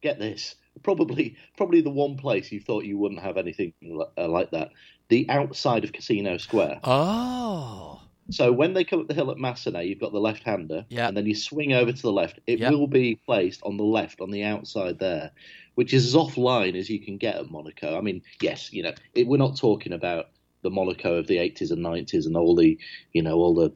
get 0.01 0.19
this, 0.19 0.55
probably 0.83 1.35
probably 1.57 1.81
the 1.81 1.89
one 1.89 2.15
place 2.17 2.51
you 2.51 2.59
thought 2.61 2.85
you 2.85 2.97
wouldn't 2.97 3.21
have 3.21 3.37
anything 3.37 3.73
uh, 4.17 4.27
like 4.27 4.51
that, 4.51 4.71
the 5.09 5.29
outside 5.29 5.83
of 5.83 5.93
Casino 5.93 6.37
Square. 6.37 6.79
Oh. 6.83 8.01
So 8.31 8.51
when 8.51 8.73
they 8.73 8.83
come 8.83 8.99
up 8.99 9.07
the 9.07 9.15
hill 9.15 9.31
at 9.31 9.37
Massenet, 9.37 9.87
you've 9.87 9.99
got 9.99 10.11
the 10.13 10.19
left-hander, 10.19 10.85
Yeah. 10.89 11.07
and 11.07 11.17
then 11.17 11.25
you 11.25 11.33
swing 11.33 11.73
over 11.73 11.91
to 11.91 12.01
the 12.01 12.11
left. 12.11 12.39
It 12.45 12.59
Yeah. 12.59 12.69
will 12.69 12.87
be 12.87 13.15
placed 13.15 13.61
on 13.63 13.77
the 13.77 13.83
left, 13.83 14.21
on 14.21 14.29
the 14.29 14.43
outside 14.43 14.99
there, 14.99 15.31
which 15.79 15.93
is 15.93 16.07
as 16.07 16.13
offline 16.13 16.75
as 16.75 16.89
you 16.89 16.99
can 16.99 17.15
get 17.15 17.37
at 17.37 17.49
Monaco. 17.49 17.97
I 17.97 18.01
mean, 18.01 18.21
yes, 18.41 18.73
you 18.73 18.83
know, 18.83 18.91
it, 19.13 19.27
we're 19.27 19.37
not 19.37 19.55
talking 19.55 19.93
about 19.93 20.27
the 20.61 20.69
Monaco 20.69 21.13
of 21.13 21.27
the 21.27 21.37
80s 21.37 21.71
and 21.71 21.85
90s 21.85 22.25
and 22.25 22.35
all 22.35 22.53
the, 22.53 22.77
you 23.13 23.21
know, 23.21 23.35
all 23.35 23.55
the 23.55 23.71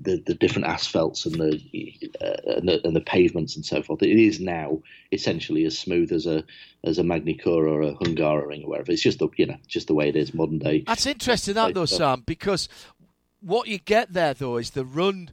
the, 0.00 0.22
the 0.24 0.32
different 0.32 0.66
asphalts 0.68 1.26
and 1.26 1.34
the, 1.34 2.10
uh, 2.22 2.56
and 2.56 2.68
the 2.70 2.80
and 2.86 2.96
the 2.96 3.02
pavements 3.02 3.54
and 3.54 3.66
so 3.66 3.82
forth. 3.82 4.02
It 4.02 4.18
is 4.18 4.40
now 4.40 4.80
essentially 5.12 5.66
as 5.66 5.78
smooth 5.78 6.10
as 6.10 6.24
a 6.24 6.42
as 6.84 6.96
a 6.96 7.04
Magny-Cours 7.04 7.68
or 7.68 7.82
a 7.82 7.92
Hungaroring 7.96 8.64
or 8.64 8.70
wherever. 8.70 8.90
It's 8.90 9.02
just 9.02 9.18
the 9.18 9.28
you 9.36 9.44
know 9.44 9.58
just 9.68 9.88
the 9.88 9.94
way 9.94 10.08
it 10.08 10.16
is 10.16 10.32
modern 10.32 10.58
day. 10.58 10.84
That's 10.86 11.04
interesting, 11.04 11.52
that 11.52 11.74
though, 11.74 11.84
Sam, 11.84 12.22
because 12.24 12.70
what 13.40 13.68
you 13.68 13.78
get 13.78 14.14
there 14.14 14.32
though 14.32 14.56
is 14.56 14.70
the 14.70 14.86
run 14.86 15.32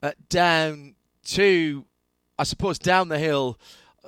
uh, 0.00 0.12
down 0.28 0.94
to, 1.24 1.86
I 2.38 2.44
suppose, 2.44 2.78
down 2.78 3.08
the 3.08 3.18
hill 3.18 3.58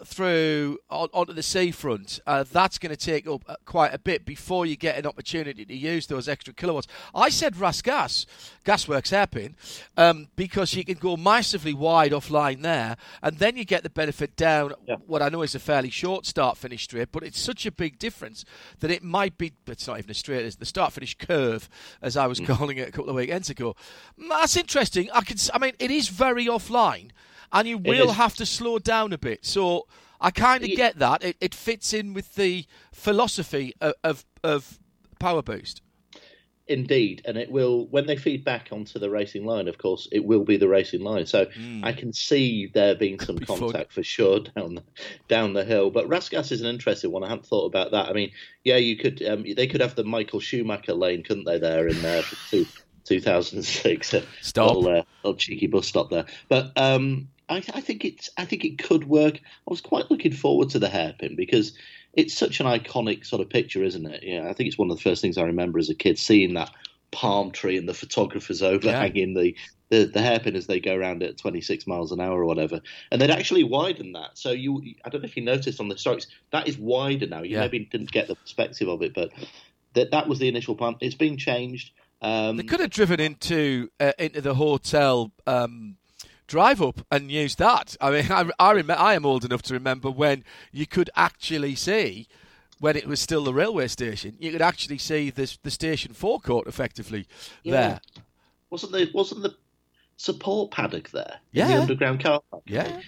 through 0.05 0.79
on, 0.91 1.09
onto 1.13 1.33
the 1.33 1.43
seafront, 1.43 2.21
uh, 2.27 2.45
that's 2.51 2.79
going 2.79 2.95
to 2.95 2.97
take 2.97 3.27
up 3.27 3.45
uh, 3.49 3.57
quite 3.65 3.93
a 3.95 3.99
bit 3.99 4.25
before 4.25 4.67
you 4.67 4.77
get 4.77 4.97
an 4.99 5.07
opportunity 5.07 5.65
to 5.65 5.75
use 5.75 6.07
those 6.07 6.29
extra 6.29 6.53
kilowatts. 6.55 6.87
I 7.15 7.29
said 7.29 7.55
Rascasse, 7.55 8.27
Gasworks 8.65 9.11
hairpin, 9.11 9.57
um, 9.97 10.29
because 10.37 10.75
you 10.75 10.85
can 10.85 10.97
go 10.97 11.17
massively 11.17 11.75
wide 11.75 12.13
offline 12.13 12.63
there, 12.63 12.97
and 13.23 13.39
then 13.39 13.57
you 13.57 13.65
get 13.65 13.83
the 13.83 13.91
benefit 13.91 14.37
down 14.37 14.75
yeah. 14.87 14.97
what 15.07 15.23
I 15.23 15.29
know 15.29 15.43
is 15.43 15.55
a 15.55 15.59
fairly 15.59 15.91
short 15.91 16.27
start 16.27 16.57
finish 16.57 16.85
straight, 16.85 17.13
but 17.13 17.23
it's 17.23 17.41
such 17.41 17.67
a 17.67 17.73
big 17.73 17.99
difference 17.99 18.45
that 18.81 18.91
it 18.91 19.03
might 19.03 19.39
be, 19.39 19.53
it's 19.67 19.87
not 19.87 19.99
even 19.99 20.11
a 20.11 20.15
straight, 20.15 20.45
it's 20.45 20.57
the 20.57 20.67
start 20.67 20.93
finish 20.93 21.17
curve, 21.17 21.69
as 22.03 22.17
I 22.17 22.27
was 22.27 22.41
mm. 22.41 22.47
calling 22.57 22.79
it 22.79 22.89
a 22.89 22.93
couple 22.93 23.11
of 23.11 23.17
weekends 23.17 23.51
ago. 23.51 23.77
That's 24.29 24.57
interesting. 24.57 25.11
I 25.13 25.23
can, 25.23 25.37
I 25.53 25.59
mean, 25.59 25.75
it 25.79 25.91
is 25.91 26.09
very 26.09 26.47
offline 26.47 27.11
and 27.53 27.69
you 27.69 27.79
will 27.79 28.13
have 28.13 28.35
to 28.37 28.47
slow 28.47 28.79
down 28.79 29.13
a 29.13 29.19
bit. 29.19 29.45
So 29.45 29.87
I 30.21 30.31
kind 30.31 30.65
of 30.65 30.71
get 30.71 30.99
that. 30.99 31.23
It, 31.23 31.37
it, 31.41 31.55
fits 31.55 31.93
in 31.93 32.15
with 32.15 32.35
the 32.35 32.67
philosophy 32.93 33.75
of, 33.81 33.95
of, 34.03 34.25
of 34.43 34.79
Power 35.19 35.43
Boost. 35.43 35.83
Indeed, 36.67 37.23
and 37.25 37.39
it 37.39 37.51
will 37.51 37.87
when 37.87 38.07
they 38.07 38.17
feed 38.17 38.45
back 38.45 38.69
onto 38.73 38.99
the 38.99 39.09
racing 39.09 39.47
line. 39.47 39.69
Of 39.69 39.79
course, 39.79 40.07
it 40.13 40.23
will 40.23 40.45
be 40.45 40.59
the 40.59 40.69
racing 40.69 41.01
line. 41.01 41.25
So 41.25 41.47
mm. 41.47 41.83
I 41.83 41.93
can 41.93 42.13
see 42.13 42.71
there 42.75 42.95
being 42.95 43.19
some 43.21 43.37
be 43.37 43.47
contact 43.47 43.73
fun. 43.73 43.87
for 43.95 44.03
sure 44.03 44.41
down 44.57 44.75
the, 44.75 44.83
down 45.29 45.55
the 45.55 45.65
hill. 45.65 45.91
But 45.91 46.11
Rascasse 46.11 46.53
is 46.53 46.61
an 46.61 46.67
interesting 46.67 47.11
one. 47.11 47.25
I 47.25 47.29
hadn't 47.29 47.47
thought 47.47 47.65
about 47.65 47.93
that. 47.93 48.11
I 48.11 48.13
mean, 48.13 48.33
yeah, 48.65 48.77
you 48.77 48.97
could 48.97 49.23
um, 49.27 49.47
they 49.57 49.67
could 49.67 49.81
have 49.81 49.95
the 49.95 50.05
Michael 50.05 50.41
Schumacher 50.41 50.93
lane, 50.93 51.23
couldn't 51.23 51.45
they? 51.45 51.59
There 51.59 51.89
in 51.89 52.03
there 52.03 52.23
for 52.23 52.37
two, 52.51 52.67
2006. 53.07 54.15
Stop. 54.43 54.77
Little, 54.77 54.89
uh, 54.89 55.03
little 55.25 55.39
cheeky 55.39 55.69
bus 55.69 55.87
stop 55.87 56.11
there. 56.11 56.27
But 56.51 56.73
um, 56.77 57.29
I, 57.49 57.57
I, 57.57 57.81
think 57.81 58.05
it's 58.05 58.31
I 58.37 58.45
think 58.45 58.65
it 58.65 58.79
could 58.79 59.09
work. 59.09 59.37
I 59.37 59.71
was 59.71 59.81
quite 59.81 60.11
looking 60.11 60.33
forward 60.33 60.71
to 60.71 60.79
the 60.79 60.89
hairpin 60.89 61.37
because 61.37 61.73
it's 62.15 62.35
such 62.35 62.61
an 62.61 62.67
iconic 62.67 63.25
sort 63.25 63.43
of 63.43 63.49
picture, 63.49 63.83
isn't 63.83 64.07
it? 64.07 64.23
Yeah, 64.23 64.49
I 64.49 64.53
think 64.53 64.69
it's 64.69 64.79
one 64.79 64.91
of 64.91 64.97
the 64.97 65.03
first 65.03 65.23
things 65.23 65.39
I 65.39 65.45
remember 65.45 65.79
as 65.79 65.91
a 65.91 65.95
kid 65.95 66.19
seeing 66.19 66.55
that 66.55 66.71
palm 67.11 67.51
tree 67.51 67.77
and 67.77 67.89
the 67.89 67.95
photographers 67.95 68.63
overhanging 68.63 69.37
yeah. 69.37 69.43
the, 69.43 69.57
the, 69.89 70.05
the 70.07 70.23
hairpin 70.23 70.57
as 70.57 70.67
they 70.67 70.81
go 70.81 70.95
around 70.95 71.23
at 71.23 71.39
26 71.39 71.87
miles 71.87 72.13
an 72.13 72.21
hour 72.21 72.41
or 72.41 72.45
whatever. 72.45 72.81
And 73.11 73.21
they'd 73.21 73.31
actually 73.31 73.65
widen 73.65 74.13
that. 74.13 74.37
So 74.37 74.51
you, 74.51 74.83
I 75.05 75.09
don't 75.09 75.23
know 75.23 75.27
if 75.27 75.37
you 75.37 75.45
noticed 75.45 75.81
on 75.81 75.89
the 75.89 75.97
strokes, 75.97 76.27
that 76.53 76.69
is 76.69 76.77
wider 76.77 77.27
now. 77.27 77.43
You 77.43 77.57
yeah. 77.57 77.61
maybe 77.61 77.81
didn't 77.81 78.13
get 78.13 78.29
the 78.29 78.35
perspective 78.35 78.89
of 78.89 79.03
it, 79.03 79.15
but 79.15 79.31
that 79.95 80.11
that 80.11 80.29
was 80.29 80.39
the 80.39 80.49
initial 80.49 80.75
plan. 80.75 80.97
It's 81.01 81.15
been 81.15 81.37
changed. 81.37 81.93
Um, 82.21 82.57
they 82.57 82.65
could 82.65 82.81
have 82.81 82.91
driven 82.91 83.21
into 83.21 83.91
uh, 84.01 84.13
into 84.19 84.41
the 84.41 84.55
hotel 84.55 85.33
um, 85.47 85.98
drive 86.49 86.83
up 86.83 87.07
and 87.13 87.31
use 87.31 87.55
that. 87.57 87.97
I 88.01 88.11
mean, 88.11 88.27
I, 88.33 88.51
I, 88.59 88.73
rem- 88.73 88.91
I 88.91 89.15
am 89.15 89.25
old 89.25 89.45
enough 89.45 89.63
to 89.63 89.75
remember 89.75 90.11
when 90.11 90.43
you 90.73 90.87
could 90.87 91.11
actually 91.15 91.77
see, 91.77 92.27
when 92.81 92.97
it 92.97 93.07
was 93.07 93.21
still 93.21 93.45
the 93.45 93.55
railway 93.55 93.87
station, 93.87 94.37
you 94.41 94.51
could 94.51 94.63
actually 94.63 94.99
see 94.99 95.31
the 95.31 95.57
the 95.63 95.71
station 95.71 96.13
forecourt 96.13 96.67
effectively 96.67 97.27
yeah. 97.63 97.73
there. 97.73 98.01
Wasn't 98.71 98.93
the 98.93 99.11
wasn't 99.15 99.43
the 99.43 99.55
support 100.17 100.73
paddock 100.73 101.11
there? 101.11 101.39
Yeah, 101.53 101.69
the 101.69 101.81
underground 101.81 102.23
car 102.23 102.41
park. 102.51 102.65
Yeah. 102.67 103.01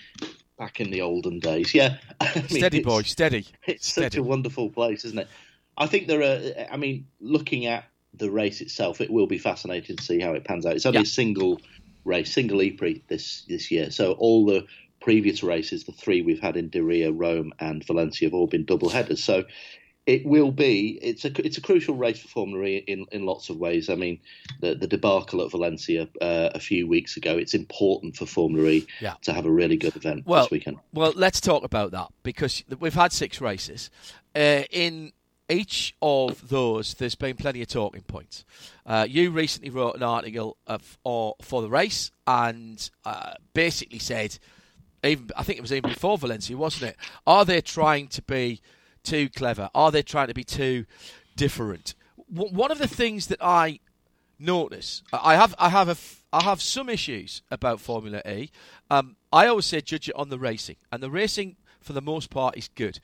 Back 0.58 0.80
in 0.80 0.90
the 0.90 1.00
olden 1.00 1.38
days, 1.38 1.74
yeah. 1.74 1.96
I 2.20 2.34
mean, 2.34 2.48
steady 2.48 2.82
boy, 2.82 3.02
steady. 3.02 3.46
It's 3.66 3.88
steady. 3.88 4.06
such 4.06 4.16
a 4.16 4.22
wonderful 4.22 4.68
place, 4.68 5.04
isn't 5.06 5.18
it? 5.18 5.28
I 5.78 5.86
think 5.86 6.06
there 6.06 6.20
are. 6.20 6.66
I 6.70 6.76
mean, 6.76 7.06
looking 7.20 7.66
at 7.66 7.84
the 8.12 8.30
race 8.30 8.60
itself, 8.60 9.00
it 9.00 9.10
will 9.10 9.26
be 9.26 9.38
fascinating 9.38 9.96
to 9.96 10.02
see 10.02 10.20
how 10.20 10.32
it 10.32 10.44
pans 10.44 10.66
out. 10.66 10.74
It's 10.74 10.84
only 10.84 10.98
yeah. 10.98 11.04
a 11.04 11.06
single 11.06 11.60
race, 12.04 12.32
single 12.32 12.62
E-Prix 12.62 13.02
this 13.08 13.44
this 13.48 13.70
year. 13.70 13.90
So 13.90 14.12
all 14.12 14.46
the 14.46 14.66
previous 15.00 15.42
races, 15.42 15.84
the 15.84 15.92
three 15.92 16.22
we've 16.22 16.40
had 16.40 16.56
in 16.56 16.70
Diriyah, 16.70 17.12
Rome, 17.14 17.52
and 17.58 17.84
Valencia, 17.84 18.26
have 18.26 18.34
all 18.34 18.46
been 18.46 18.64
double 18.64 18.88
headers. 18.88 19.22
So 19.22 19.44
it 20.06 20.24
will 20.24 20.50
be 20.50 20.98
it's 21.02 21.24
a 21.24 21.46
it's 21.46 21.58
a 21.58 21.60
crucial 21.60 21.94
race 21.94 22.20
for 22.20 22.28
Formula 22.28 22.64
E 22.64 22.84
in, 22.86 23.06
in 23.12 23.26
lots 23.26 23.50
of 23.50 23.56
ways. 23.58 23.88
I 23.88 23.94
mean, 23.94 24.20
the 24.60 24.74
the 24.74 24.86
debacle 24.86 25.42
at 25.44 25.50
Valencia 25.50 26.08
uh, 26.20 26.50
a 26.54 26.60
few 26.60 26.88
weeks 26.88 27.16
ago. 27.16 27.36
It's 27.36 27.54
important 27.54 28.16
for 28.16 28.26
Formula 28.26 28.68
E 28.68 28.86
yeah. 29.00 29.14
to 29.22 29.32
have 29.32 29.46
a 29.46 29.50
really 29.50 29.76
good 29.76 29.96
event 29.96 30.26
well, 30.26 30.42
this 30.42 30.50
weekend. 30.50 30.78
Well, 30.92 31.12
let's 31.14 31.40
talk 31.40 31.64
about 31.64 31.92
that 31.92 32.08
because 32.22 32.64
we've 32.78 32.94
had 32.94 33.12
six 33.12 33.40
races. 33.40 33.90
Uh, 34.34 34.62
in 34.70 35.12
each 35.50 35.94
of 36.00 36.48
those, 36.48 36.94
there's 36.94 37.14
been 37.14 37.36
plenty 37.36 37.62
of 37.62 37.68
talking 37.68 38.02
points. 38.02 38.44
Uh, 38.86 39.06
you 39.08 39.30
recently 39.30 39.70
wrote 39.70 39.96
an 39.96 40.02
article 40.02 40.56
of, 40.66 40.98
or, 41.04 41.34
for 41.42 41.60
the 41.62 41.68
race 41.68 42.10
and 42.26 42.90
uh, 43.04 43.34
basically 43.52 43.98
said, 43.98 44.38
even 45.02 45.30
I 45.36 45.42
think 45.42 45.58
it 45.58 45.62
was 45.62 45.72
even 45.72 45.90
before 45.90 46.18
Valencia, 46.18 46.56
wasn't 46.56 46.90
it? 46.90 46.96
Are 47.26 47.44
they 47.44 47.60
trying 47.60 48.08
to 48.08 48.22
be 48.22 48.60
too 49.02 49.28
clever? 49.30 49.70
Are 49.74 49.90
they 49.90 50.02
trying 50.02 50.28
to 50.28 50.34
be 50.34 50.44
too 50.44 50.84
different? 51.36 51.94
W- 52.32 52.54
one 52.54 52.70
of 52.70 52.78
the 52.78 52.88
things 52.88 53.26
that 53.28 53.42
I 53.42 53.80
notice, 54.38 55.02
I 55.12 55.36
have, 55.36 55.54
I 55.58 55.70
have 55.70 55.88
a, 55.88 55.96
I 56.32 56.44
have 56.44 56.60
some 56.60 56.88
issues 56.88 57.42
about 57.50 57.80
Formula 57.80 58.22
E. 58.26 58.50
Um, 58.90 59.16
I 59.32 59.46
always 59.46 59.66
say 59.66 59.80
judge 59.80 60.08
it 60.08 60.16
on 60.16 60.28
the 60.28 60.38
racing, 60.38 60.76
and 60.92 61.02
the 61.02 61.10
racing 61.10 61.56
for 61.80 61.92
the 61.92 62.02
most 62.02 62.30
part 62.30 62.56
is 62.56 62.68
good. 62.68 63.00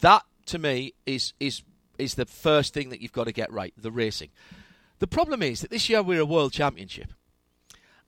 That 0.00 0.22
to 0.52 0.58
me 0.58 0.94
is 1.06 1.32
is 1.40 1.62
is 1.98 2.14
the 2.14 2.26
first 2.26 2.72
thing 2.72 2.88
that 2.90 3.00
you've 3.00 3.12
got 3.12 3.24
to 3.24 3.32
get 3.32 3.52
right, 3.52 3.74
the 3.76 3.90
racing. 3.90 4.30
The 4.98 5.06
problem 5.06 5.42
is 5.42 5.60
that 5.60 5.70
this 5.70 5.88
year 5.88 6.02
we're 6.02 6.20
a 6.20 6.26
world 6.26 6.52
championship. 6.52 7.12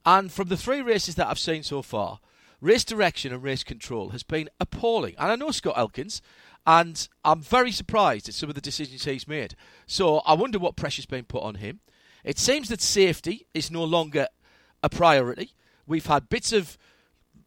And 0.05 0.31
from 0.31 0.47
the 0.47 0.57
three 0.57 0.81
races 0.81 1.15
that 1.15 1.27
I've 1.27 1.39
seen 1.39 1.63
so 1.63 1.81
far, 1.81 2.19
race 2.61 2.85
direction 2.85 3.33
and 3.33 3.43
race 3.43 3.63
control 3.63 4.09
has 4.09 4.23
been 4.23 4.49
appalling. 4.59 5.15
And 5.17 5.31
I 5.31 5.35
know 5.35 5.51
Scot 5.51 5.77
Elkins, 5.77 6.21
and 6.65 7.07
I'm 7.23 7.41
very 7.41 7.71
surprised 7.71 8.29
at 8.29 8.35
some 8.35 8.49
of 8.49 8.55
the 8.55 8.61
decisions 8.61 9.03
he's 9.03 9.27
made. 9.27 9.55
So 9.87 10.19
I 10.19 10.33
wonder 10.33 10.59
what 10.59 10.75
pressure's 10.75 11.05
been 11.05 11.25
put 11.25 11.43
on 11.43 11.55
him. 11.55 11.79
It 12.23 12.39
seems 12.39 12.69
that 12.69 12.81
safety 12.81 13.45
is 13.53 13.71
no 13.71 13.83
longer 13.83 14.27
a 14.83 14.89
priority. 14.89 15.53
We've 15.85 16.05
had 16.05 16.29
bits 16.29 16.53
of 16.53 16.77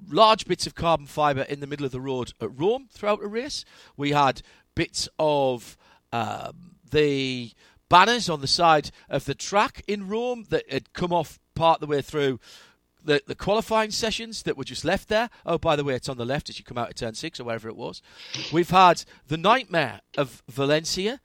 large 0.08 0.46
bits 0.46 0.66
of 0.66 0.74
carbon 0.74 1.06
fibre 1.06 1.42
in 1.42 1.60
the 1.60 1.66
middle 1.66 1.86
of 1.86 1.92
the 1.92 2.00
road 2.00 2.32
at 2.40 2.58
Rome 2.58 2.88
throughout 2.92 3.20
the 3.20 3.26
race. 3.26 3.64
We 3.96 4.12
had 4.12 4.42
bits 4.78 5.08
of 5.18 5.76
um, 6.12 6.76
the 6.88 7.50
banners 7.88 8.30
on 8.30 8.40
the 8.40 8.46
side 8.46 8.92
of 9.08 9.24
the 9.24 9.34
track 9.34 9.82
in 9.88 10.06
Rome 10.06 10.44
that 10.50 10.70
had 10.70 10.92
come 10.92 11.12
off 11.12 11.40
part 11.56 11.78
of 11.78 11.80
the 11.80 11.92
way 11.92 12.00
through 12.00 12.38
the, 13.04 13.20
the 13.26 13.34
qualifying 13.34 13.90
sessions 13.90 14.44
that 14.44 14.56
were 14.56 14.62
just 14.62 14.84
left 14.84 15.08
there. 15.08 15.30
Oh, 15.44 15.58
by 15.58 15.74
the 15.74 15.82
way, 15.82 15.94
it's 15.94 16.08
on 16.08 16.16
the 16.16 16.24
left 16.24 16.48
as 16.48 16.60
you 16.60 16.64
come 16.64 16.78
out 16.78 16.90
of 16.90 16.94
turn 16.94 17.14
six 17.14 17.40
or 17.40 17.44
wherever 17.44 17.68
it 17.68 17.74
was. 17.74 18.02
We've 18.52 18.70
had 18.70 19.02
the 19.26 19.36
nightmare 19.36 20.00
of 20.16 20.44
Valencia. 20.48 21.20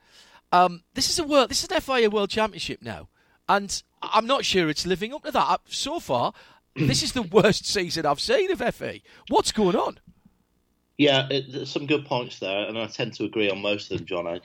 Um, 0.51 0.81
this 0.95 1.11
is 1.11 1.19
a 1.19 1.23
world. 1.23 1.51
This 1.51 1.63
is 1.63 1.69
an 1.69 1.79
FIA 1.79 2.09
World 2.09 2.31
Championship 2.31 2.81
now, 2.81 3.07
and 3.47 3.83
I'm 4.01 4.25
not 4.25 4.45
sure 4.45 4.67
it's 4.67 4.87
living 4.87 5.13
up 5.13 5.25
to 5.25 5.31
that. 5.31 5.61
So 5.67 5.99
far, 5.99 6.33
this 6.75 7.03
is 7.03 7.11
the 7.11 7.21
worst 7.21 7.67
season 7.71 8.07
I've 8.07 8.19
seen 8.19 8.51
of 8.51 8.75
FE. 8.75 9.03
What's 9.29 9.51
going 9.51 9.75
on? 9.75 9.99
Yeah, 10.97 11.27
it, 11.29 11.67
some 11.67 11.87
good 11.87 12.05
points 12.05 12.39
there, 12.39 12.67
and 12.67 12.77
I 12.77 12.85
tend 12.87 13.13
to 13.15 13.25
agree 13.25 13.49
on 13.49 13.61
most 13.61 13.91
of 13.91 13.97
them, 13.97 14.05
John. 14.05 14.27
I, 14.27 14.41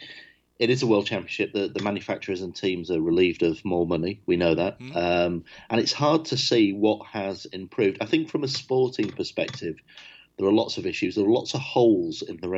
it 0.58 0.70
is 0.70 0.82
a 0.82 0.86
world 0.86 1.06
championship. 1.06 1.52
that 1.52 1.74
the 1.74 1.82
manufacturers 1.82 2.40
and 2.40 2.54
teams 2.54 2.90
are 2.90 3.00
relieved 3.00 3.42
of 3.42 3.64
more 3.64 3.86
money. 3.86 4.22
We 4.26 4.36
know 4.36 4.54
that, 4.54 4.80
mm. 4.80 4.96
um, 4.96 5.44
and 5.70 5.80
it's 5.80 5.92
hard 5.92 6.26
to 6.26 6.36
see 6.36 6.72
what 6.72 7.06
has 7.06 7.44
improved. 7.46 7.98
I 8.00 8.06
think 8.06 8.30
from 8.30 8.44
a 8.44 8.48
sporting 8.48 9.10
perspective, 9.10 9.76
there 10.38 10.48
are 10.48 10.52
lots 10.52 10.78
of 10.78 10.86
issues. 10.86 11.14
There 11.14 11.24
are 11.24 11.30
lots 11.30 11.54
of 11.54 11.60
holes 11.60 12.22
in 12.22 12.38
the 12.38 12.48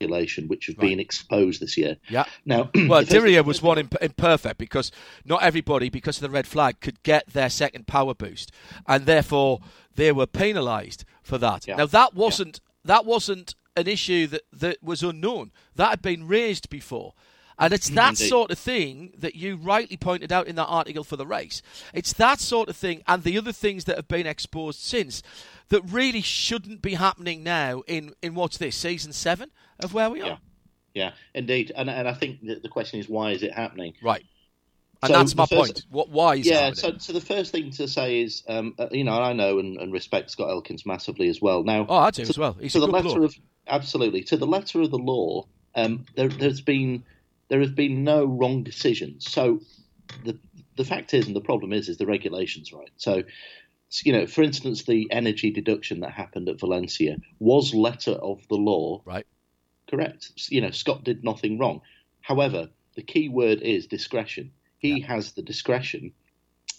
regulation 0.00 0.46
which 0.46 0.66
have 0.66 0.78
right. 0.78 0.88
been 0.88 1.00
exposed 1.00 1.60
this 1.60 1.76
year. 1.76 1.96
Yeah. 2.08 2.24
Now, 2.44 2.70
well, 2.74 3.02
Diriyah 3.02 3.44
was 3.44 3.62
one 3.62 3.78
imp- 3.78 4.00
imperfect 4.00 4.58
because 4.58 4.92
not 5.24 5.42
everybody, 5.42 5.88
because 5.88 6.18
of 6.18 6.22
the 6.22 6.30
red 6.30 6.46
flag, 6.46 6.80
could 6.80 7.02
get 7.02 7.26
their 7.28 7.50
second 7.50 7.86
power 7.86 8.14
boost, 8.14 8.52
and 8.86 9.06
therefore 9.06 9.60
they 9.94 10.12
were 10.12 10.26
penalised 10.26 11.04
for 11.22 11.38
that. 11.38 11.66
Yeah. 11.66 11.76
Now 11.76 11.86
that 11.86 12.14
wasn't 12.14 12.60
that 12.86 13.04
wasn't 13.04 13.54
an 13.76 13.86
issue 13.86 14.26
that, 14.28 14.42
that 14.52 14.82
was 14.82 15.02
unknown. 15.02 15.52
That 15.74 15.90
had 15.90 16.02
been 16.02 16.26
raised 16.26 16.70
before. 16.70 17.14
And 17.58 17.72
it's 17.72 17.88
that 17.90 18.10
Indeed. 18.10 18.28
sort 18.28 18.50
of 18.50 18.58
thing 18.58 19.12
that 19.16 19.34
you 19.34 19.56
rightly 19.56 19.96
pointed 19.96 20.30
out 20.30 20.46
in 20.46 20.56
that 20.56 20.66
article 20.66 21.04
for 21.04 21.16
the 21.16 21.26
race. 21.26 21.62
It's 21.94 22.12
that 22.14 22.38
sort 22.38 22.68
of 22.68 22.76
thing 22.76 23.02
and 23.06 23.22
the 23.22 23.38
other 23.38 23.52
things 23.52 23.84
that 23.84 23.96
have 23.96 24.08
been 24.08 24.26
exposed 24.26 24.80
since 24.80 25.22
that 25.70 25.82
really 25.90 26.20
shouldn't 26.20 26.82
be 26.82 26.94
happening 26.94 27.42
now 27.42 27.82
in, 27.86 28.14
in 28.20 28.34
what's 28.34 28.58
this, 28.58 28.76
season 28.76 29.12
seven 29.12 29.50
of 29.80 29.94
where 29.94 30.10
we 30.10 30.20
are. 30.20 30.26
Yeah, 30.26 30.36
yeah 30.94 31.12
indeed. 31.34 31.72
And, 31.74 31.88
and 31.88 32.06
I 32.06 32.12
think 32.12 32.40
the 32.42 32.68
question 32.68 33.00
is 33.00 33.08
why 33.08 33.30
is 33.30 33.42
it 33.42 33.54
happening? 33.54 33.94
Right. 34.02 34.26
And 35.06 35.14
So 35.14 35.18
that's 35.18 35.34
my 35.36 35.46
first- 35.46 35.74
point. 35.74 35.86
What? 35.90 36.08
Why 36.10 36.34
is 36.36 36.46
it 36.46 36.50
yeah, 36.50 36.60
happening? 36.66 36.74
so, 36.76 36.98
so 36.98 37.12
the 37.12 37.20
first 37.20 37.52
thing 37.52 37.70
to 37.72 37.88
say 37.88 38.20
is, 38.22 38.42
um, 38.48 38.74
uh, 38.78 38.88
you 38.90 39.04
know, 39.04 39.12
I 39.20 39.32
know 39.32 39.58
and, 39.58 39.76
and 39.78 39.92
respect 39.92 40.30
Scot 40.30 40.50
Elkins 40.50 40.84
massively 40.86 41.28
as 41.28 41.40
well. 41.40 41.62
Now, 41.64 41.86
Oh, 41.88 41.96
I 41.96 42.10
do 42.10 42.24
to, 42.24 42.28
as 42.30 42.38
well. 42.38 42.54
He's 42.60 42.72
to 42.72 42.78
a 42.78 42.80
the 42.82 42.86
good 42.86 42.92
letter 43.04 43.18
bloke. 43.20 43.24
of 43.30 43.36
absolutely 43.68 44.22
to 44.24 44.36
the 44.36 44.46
letter 44.46 44.80
of 44.80 44.90
the 44.90 44.98
law, 44.98 45.46
um, 45.74 46.06
there, 46.14 46.28
there's 46.28 46.60
been 46.60 47.04
there 47.48 47.60
has 47.60 47.70
been 47.70 48.04
no 48.04 48.24
wrong 48.24 48.62
decisions. 48.64 49.30
So 49.30 49.60
the 50.24 50.38
the 50.76 50.84
fact 50.84 51.14
is, 51.14 51.26
and 51.26 51.34
the 51.36 51.40
problem 51.40 51.72
is, 51.72 51.88
is 51.88 51.96
the 51.98 52.06
regulations, 52.06 52.72
right? 52.72 52.90
So. 52.96 53.22
so, 53.88 54.02
You 54.04 54.12
know, 54.12 54.26
for 54.26 54.42
instance, 54.42 54.82
the 54.84 55.06
energy 55.12 55.50
deduction 55.52 56.00
that 56.00 56.10
happened 56.12 56.48
at 56.48 56.58
Valencia 56.60 57.16
was 57.38 57.72
letter 57.72 58.12
of 58.12 58.46
the 58.48 58.56
law, 58.56 59.00
right? 59.04 59.26
Correct. 59.88 60.32
You 60.50 60.60
know, 60.62 60.70
Scot 60.72 61.04
did 61.04 61.22
nothing 61.22 61.58
wrong. 61.58 61.80
However, 62.20 62.68
the 62.96 63.02
key 63.02 63.28
word 63.28 63.60
is 63.62 63.86
discretion. 63.86 64.50
He 64.94 65.00
has 65.00 65.32
the 65.32 65.42
discretion 65.42 66.12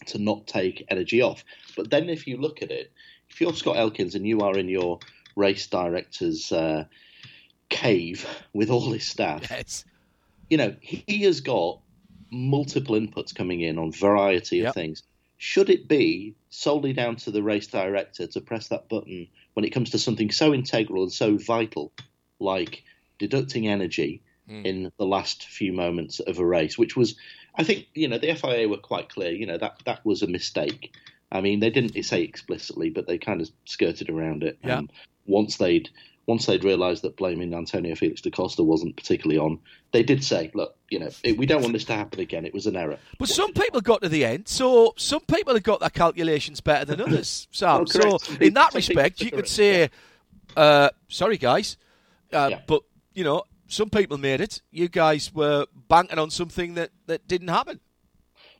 to 0.08 0.18
not 0.18 0.48
take 0.48 0.86
energy 0.90 1.22
off. 1.22 1.44
But 1.76 1.90
then, 1.90 2.10
if 2.10 2.28
you 2.28 2.38
look 2.38 2.62
at 2.62 2.72
it, 2.72 2.92
if 3.30 3.42
you're 3.42 3.54
Scot 3.54 3.78
Elkins 3.78 4.16
and 4.16 4.26
you 4.26 4.42
are 4.42 4.58
in 4.58 4.70
your 4.70 5.00
race 5.36 5.68
director's 5.68 6.52
uh, 6.52 6.86
cave 7.70 8.28
with 8.54 8.70
all 8.70 8.92
his 8.92 9.08
staff, 9.08 9.50
yes. 9.50 9.86
you 10.50 10.58
know, 10.58 10.76
he 10.82 11.24
has 11.24 11.42
got 11.42 11.80
multiple 12.32 12.96
inputs 12.96 13.34
coming 13.34 13.62
in 13.62 13.78
on 13.78 13.92
variety 13.92 14.64
of 14.64 14.74
things. 14.74 15.04
Should 15.38 15.70
it 15.70 15.88
be 15.88 16.36
solely 16.50 16.94
down 16.94 17.16
to 17.18 17.32
the 17.32 17.44
race 17.44 17.68
director 17.68 18.26
to 18.28 18.42
press 18.42 18.70
that 18.70 18.90
button 18.90 19.28
when 19.54 19.66
it 19.66 19.70
comes 19.70 19.92
to 19.92 20.00
something 20.00 20.32
so 20.32 20.54
integral 20.54 21.04
and 21.04 21.12
so 21.12 21.38
vital 21.38 21.92
like 22.40 22.84
deducting 23.20 23.68
energy 23.68 24.22
in 24.50 24.92
the 24.98 25.06
last 25.06 25.44
few 25.46 25.74
moments 25.74 26.20
of 26.22 26.40
a 26.40 26.46
race, 26.46 26.78
which 26.78 26.96
was, 26.96 27.16
I 27.58 27.64
think, 27.64 27.88
you 27.94 28.08
know, 28.08 28.18
the 28.18 28.34
FIA 28.36 28.68
were 28.70 28.78
quite 28.78 29.10
clear. 29.10 29.32
You 29.32 29.46
know 29.46 29.58
that 29.58 29.82
that 29.86 30.06
was 30.06 30.22
a 30.22 30.28
mistake. 30.28 30.94
I 31.32 31.42
mean, 31.42 31.60
they 31.60 31.70
didn't 31.70 32.02
say 32.04 32.22
explicitly, 32.24 32.90
but 32.90 33.08
they 33.08 33.18
kind 33.18 33.42
of 33.42 33.50
skirted 33.66 34.10
around 34.10 34.44
it. 34.44 34.58
Yeah. 34.64 34.80
And 34.80 34.92
once 35.26 35.58
they'd 35.58 35.90
once 36.28 36.46
they'd 36.46 36.64
realised 36.64 37.04
that 37.04 37.16
blaming 37.16 37.54
Antonio 37.54 37.96
Felix 37.96 38.22
da 38.22 38.30
Costa 38.30 38.62
wasn't 38.62 38.98
particularly 38.98 39.40
on, 39.40 39.60
they 39.94 40.04
did 40.04 40.24
say, 40.24 40.52
"Look, 40.54 40.76
you 40.90 41.00
know, 41.00 41.10
it, 41.24 41.38
we 41.38 41.46
don't 41.46 41.62
want 41.62 41.74
this 41.74 41.86
to 41.86 41.94
happen 41.94 42.20
again. 42.20 42.46
It 42.46 42.54
was 42.54 42.68
an 42.68 42.76
error." 42.76 43.00
But 43.18 43.30
some 43.30 43.54
people 43.54 43.82
got 43.82 44.02
to 44.02 44.10
the 44.10 44.26
end, 44.26 44.48
so 44.48 44.94
some 44.98 45.22
people 45.22 45.54
have 45.54 45.64
got 45.64 45.80
their 45.80 45.90
calculations 45.90 46.62
better 46.62 46.86
than 46.86 47.02
others, 47.08 47.48
Sam. 47.52 47.82
Oh, 47.82 47.86
so 47.86 48.20
in 48.40 48.54
that 48.54 48.74
some 48.74 48.80
respect, 48.80 49.22
you 49.22 49.32
could 49.32 49.48
say, 49.48 49.90
uh, 50.56 50.90
"Sorry, 51.08 51.38
guys," 51.38 51.78
uh, 52.34 52.52
but 52.68 52.84
you 53.14 53.24
know, 53.24 53.44
some 53.68 53.90
people 53.90 54.18
made 54.18 54.42
it. 54.42 54.62
You 54.72 54.88
guys 54.88 55.34
were 55.34 55.66
banking 55.90 56.20
on 56.20 56.30
something 56.30 56.74
that, 56.76 56.92
that 57.08 57.28
didn't 57.28 57.50
happen. 57.50 57.80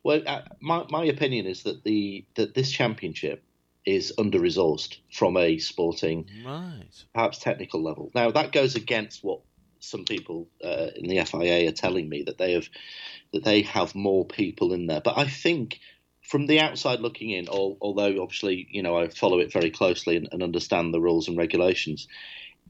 Well, 0.04 0.22
uh, 0.26 0.42
my 0.60 0.84
my 0.88 1.04
opinion 1.04 1.46
is 1.46 1.64
that 1.64 1.84
the 1.84 2.24
that 2.36 2.54
this 2.54 2.70
championship 2.70 3.42
is 3.84 4.12
under 4.18 4.38
resourced 4.38 4.98
from 5.10 5.36
a 5.36 5.58
sporting, 5.58 6.26
Right. 6.44 6.84
perhaps 7.14 7.38
technical 7.38 7.82
level. 7.82 8.10
Now 8.14 8.30
that 8.30 8.52
goes 8.52 8.76
against 8.76 9.24
what 9.24 9.40
some 9.80 10.04
people 10.04 10.48
uh, 10.64 10.88
in 10.96 11.08
the 11.08 11.24
FIA 11.24 11.68
are 11.68 11.72
telling 11.72 12.08
me 12.08 12.22
that 12.24 12.38
they 12.38 12.52
have 12.52 12.68
that 13.32 13.44
they 13.44 13.62
have 13.62 13.94
more 13.94 14.24
people 14.24 14.72
in 14.72 14.86
there. 14.86 15.00
But 15.00 15.18
I 15.18 15.26
think 15.26 15.80
from 16.22 16.46
the 16.46 16.60
outside 16.60 17.00
looking 17.00 17.30
in, 17.30 17.48
al- 17.48 17.78
although 17.80 18.22
obviously 18.22 18.68
you 18.70 18.82
know 18.82 18.96
I 18.96 19.08
follow 19.08 19.38
it 19.40 19.52
very 19.52 19.70
closely 19.70 20.16
and, 20.16 20.28
and 20.32 20.42
understand 20.42 20.94
the 20.94 21.00
rules 21.00 21.28
and 21.28 21.36
regulations, 21.36 22.06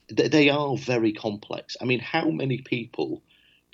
they 0.09 0.49
are 0.49 0.77
very 0.77 1.13
complex. 1.13 1.77
I 1.81 1.85
mean, 1.85 2.01
how 2.01 2.31
many 2.31 2.59
people 2.59 3.23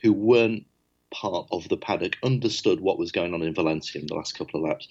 who 0.02 0.12
weren't 0.12 0.66
part 1.10 1.46
of 1.52 1.68
the 1.68 1.76
paddock 1.76 2.16
understood 2.22 2.80
what 2.80 2.98
was 2.98 3.12
going 3.12 3.34
on 3.34 3.42
in 3.42 3.54
Valencia 3.54 4.00
in 4.00 4.06
the 4.08 4.14
last 4.14 4.36
couple 4.36 4.60
of 4.60 4.68
laps? 4.68 4.88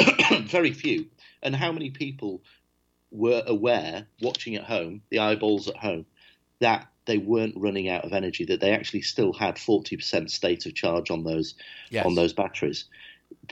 Mm. 0.00 0.48
very 0.48 0.72
few. 0.72 1.06
And 1.42 1.54
how 1.54 1.72
many 1.72 1.90
people 1.90 2.42
were 3.10 3.42
aware, 3.46 4.06
watching 4.20 4.56
at 4.56 4.64
home, 4.64 5.02
the 5.10 5.20
eyeballs 5.20 5.68
at 5.68 5.76
home, 5.76 6.06
that 6.60 6.86
they 7.06 7.18
weren't 7.18 7.56
running 7.56 7.88
out 7.88 8.04
of 8.04 8.12
energy, 8.12 8.44
that 8.44 8.60
they 8.60 8.72
actually 8.72 9.02
still 9.02 9.32
had 9.32 9.56
40% 9.56 10.30
state 10.30 10.66
of 10.66 10.74
charge 10.74 11.10
on 11.10 11.24
those 11.24 11.54
Yes. 11.90 12.06
on 12.06 12.14
those 12.14 12.32
batteries. 12.32 12.84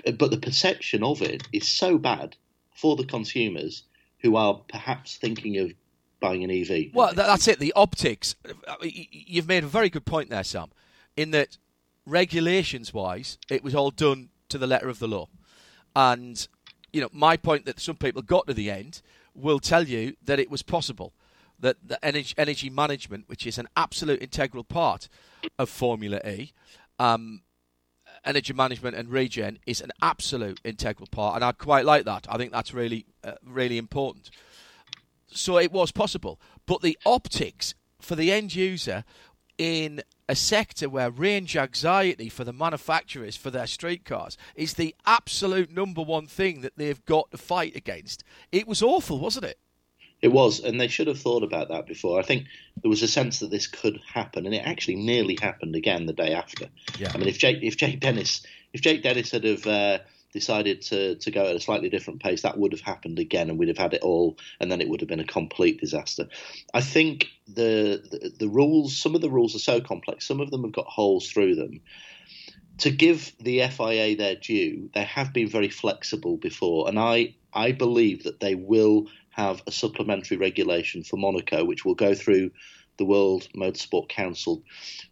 But 0.05 0.31
the 0.31 0.39
perception 0.39 1.02
of 1.02 1.23
it 1.23 1.43
is 1.52 1.66
so 1.66 1.98
bad 1.98 2.36
for 2.74 2.97
the 2.97 3.05
consumers 3.05 3.82
who 4.20 4.36
are 4.36 4.55
perhaps 4.69 5.16
thinking 5.16 5.59
of 5.59 5.73
buying 6.20 6.45
an 6.45 6.51
EV. 6.51 6.93
Well, 6.93 7.12
that's 7.15 7.49
it. 7.49 7.59
The 7.59 7.73
optics. 7.74 8.35
uh, 8.66 8.74
You've 8.82 9.49
made 9.49 9.65
a 9.65 9.69
very 9.69 9.89
good 9.89 10.05
point 10.05 10.31
there, 10.31 10.45
Sam. 10.45 10.70
In 11.16 11.31
that, 11.32 11.59
regulations-wise, 12.07 13.39
it 13.51 13.62
was 13.62 13.74
all 13.74 13.90
done 13.90 14.31
to 14.49 14.59
the 14.59 14.66
letter 14.66 14.89
of 14.89 14.99
the 14.99 15.09
law, 15.09 15.28
and 15.95 16.49
you 16.93 17.01
know 17.01 17.09
my 17.12 17.36
point 17.36 17.66
that 17.66 17.81
some 17.81 17.97
people 17.97 18.23
got 18.23 18.47
to 18.47 18.55
the 18.55 18.70
end 18.70 19.03
will 19.35 19.61
tell 19.61 19.85
you 19.85 20.16
that 20.24 20.39
it 20.39 20.51
was 20.51 20.62
possible 20.62 21.12
that 21.61 21.77
the 21.85 22.03
energy, 22.05 22.35
energy 22.39 22.70
management, 22.70 23.28
which 23.28 23.47
is 23.47 23.59
an 23.59 23.69
absolute 23.77 24.23
integral 24.23 24.65
part 24.65 25.09
of 25.59 25.69
Formula 25.69 26.20
E, 26.27 26.53
um, 26.99 27.43
energy 28.24 28.53
management 28.53 28.97
and 28.97 29.11
regen 29.11 29.59
is 29.66 29.81
an 29.81 29.90
absolute 30.03 30.61
integral 30.65 31.09
part, 31.11 31.36
and 31.36 31.45
I 31.45 31.53
quite 31.53 31.85
like 31.85 32.05
that. 32.05 32.27
I 32.28 32.36
think 32.36 32.53
that's 32.53 32.73
really, 32.73 33.07
uh, 33.24 33.32
really 33.45 33.78
important. 33.78 34.31
So 35.31 35.59
it 35.59 35.73
was 35.73 35.93
possible, 35.93 36.41
but 36.67 36.83
the 36.83 36.99
optics 37.05 37.75
for 38.01 38.15
the 38.15 38.33
end 38.33 38.55
user 38.55 39.05
in 39.59 40.03
a 40.29 40.35
sector 40.35 40.89
where 40.89 41.11
range 41.11 41.57
anxiety 41.57 42.29
for 42.29 42.45
the 42.45 42.53
manufacturers 42.53 43.37
for 43.37 43.51
their 43.51 43.67
streetcars 43.67 44.37
is 44.55 44.75
the 44.75 44.95
absolute 45.05 45.71
number 45.73 46.03
one 46.03 46.27
thing 46.27 46.61
that 46.61 46.77
they've 46.77 47.05
got 47.05 47.31
to 47.31 47.39
fight 47.39 47.75
against. 47.75 48.23
It 48.53 48.69
was 48.69 48.83
awful, 48.83 49.19
wasn't 49.19 49.47
it? 49.47 49.59
It 50.21 50.29
was, 50.29 50.61
and 50.61 50.81
they 50.81 50.89
should 50.89 51.07
have 51.07 51.21
thought 51.21 51.45
about 51.45 51.69
that 51.69 51.87
before. 51.87 52.19
I 52.19 52.23
think 52.23 52.47
there 52.83 52.91
was 52.91 53.03
a 53.03 53.09
sense 53.09 53.39
that 53.39 53.51
this 53.51 53.69
could 53.69 54.01
happen, 54.13 54.47
and 54.47 54.55
it 54.55 54.67
actually 54.67 54.97
nearly 54.97 55.39
happened 55.41 55.77
again 55.77 56.07
the 56.07 56.13
day 56.13 56.35
after. 56.35 56.69
Yeah. 56.99 57.13
I 57.15 57.19
mean, 57.19 57.29
if 57.29 57.39
Jake, 57.39 57.59
if 57.63 57.77
Jake 57.77 58.01
Dennis, 58.01 58.45
if 58.73 58.81
Jake 58.81 59.03
Dennis 59.03 59.31
had 59.31 59.45
have 59.45 59.67
uh, 59.67 59.99
decided 60.39 60.82
to 60.82 61.16
to 61.16 61.31
go 61.31 61.47
at 61.47 61.56
a 61.56 61.60
slightly 61.60 61.89
different 61.89 62.23
pace, 62.23 62.43
that 62.43 62.59
would 62.59 62.73
have 62.73 62.81
happened 62.81 63.19
again, 63.19 63.51
and 63.51 63.59
we'd 63.59 63.69
have 63.69 63.85
had 63.86 63.94
it 63.94 64.02
all, 64.02 64.36
and 64.60 64.70
then 64.70 64.81
it 64.81 64.89
would 64.89 65.01
have 65.01 65.09
been 65.09 65.20
a 65.20 65.35
complete 65.39 65.81
disaster. 65.81 66.28
I 66.73 66.81
think 66.81 67.27
the 67.47 68.02
the, 68.10 68.32
the 68.39 68.48
rules, 68.48 68.97
some 68.97 69.15
of 69.15 69.20
the 69.20 69.31
rules 69.31 69.55
are 69.55 69.60
so 69.70 69.81
complex, 69.81 70.27
some 70.27 70.40
of 70.40 70.51
them 70.51 70.62
have 70.62 70.73
got 70.73 70.86
holes 70.86 71.31
through 71.31 71.56
them. 71.56 71.81
To 72.78 72.90
give 72.90 73.32
the 73.40 73.66
FIA 73.66 74.16
their 74.16 74.36
due, 74.36 74.90
they 74.94 75.02
have 75.02 75.32
been 75.32 75.48
very 75.48 75.69
flexible 75.69 76.36
before, 76.36 76.89
and 76.89 76.98
I 76.98 77.35
I 77.52 77.73
believe 77.73 78.24
that 78.24 78.40
they 78.40 78.55
will 78.55 79.06
have 79.31 79.62
a 79.66 79.73
supplementary 79.73 80.36
regulation 80.36 81.05
for 81.05 81.16
Monaco, 81.16 81.65
which 81.65 81.85
will 81.85 81.94
go 81.94 82.15
through 82.15 82.51
the 82.98 83.05
World 83.05 83.48
Motorsport 83.56 84.09
Council, 84.09 84.62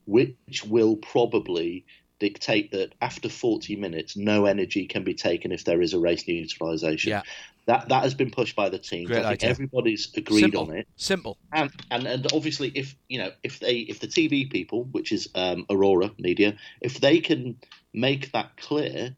which 0.05 0.65
will 0.65 0.97
probably 0.97 1.85
dictate 2.19 2.73
that 2.73 2.95
after 3.01 3.29
40 3.29 3.77
minutes, 3.77 4.17
no 4.17 4.47
energy 4.47 4.87
can 4.87 5.05
be 5.05 5.15
taken 5.15 5.53
if 5.53 5.65
there 5.65 5.83
is 5.83 5.95
a 5.95 5.99
race 5.99 6.27
neutralisation. 6.27 7.11
Yeah. 7.11 7.23
That 7.67 7.89
that 7.89 8.05
has 8.05 8.15
been 8.15 8.31
pushed 8.31 8.55
by 8.55 8.69
the 8.69 8.79
teams. 8.79 9.09
Great 9.09 9.25
I 9.25 9.31
think 9.31 9.45
everybody's 9.45 10.13
agreed 10.17 10.41
Simple. 10.41 10.63
on 10.63 10.77
it. 10.77 10.89
Simple. 10.97 11.37
And, 11.53 11.73
and 11.91 12.07
and 12.07 12.33
obviously, 12.33 12.69
if 12.69 12.95
you 13.09 13.19
know, 13.19 13.33
if 13.43 13.59
they 13.59 13.79
if 13.79 13.99
the 13.99 14.07
TV 14.07 14.49
people, 14.49 14.85
which 14.85 15.11
is 15.11 15.29
um, 15.35 15.67
Aurora 15.69 16.13
Media, 16.17 16.57
if 16.81 17.01
they 17.01 17.19
can 17.19 17.57
make 17.93 18.31
that 18.33 18.57
clear 18.57 19.17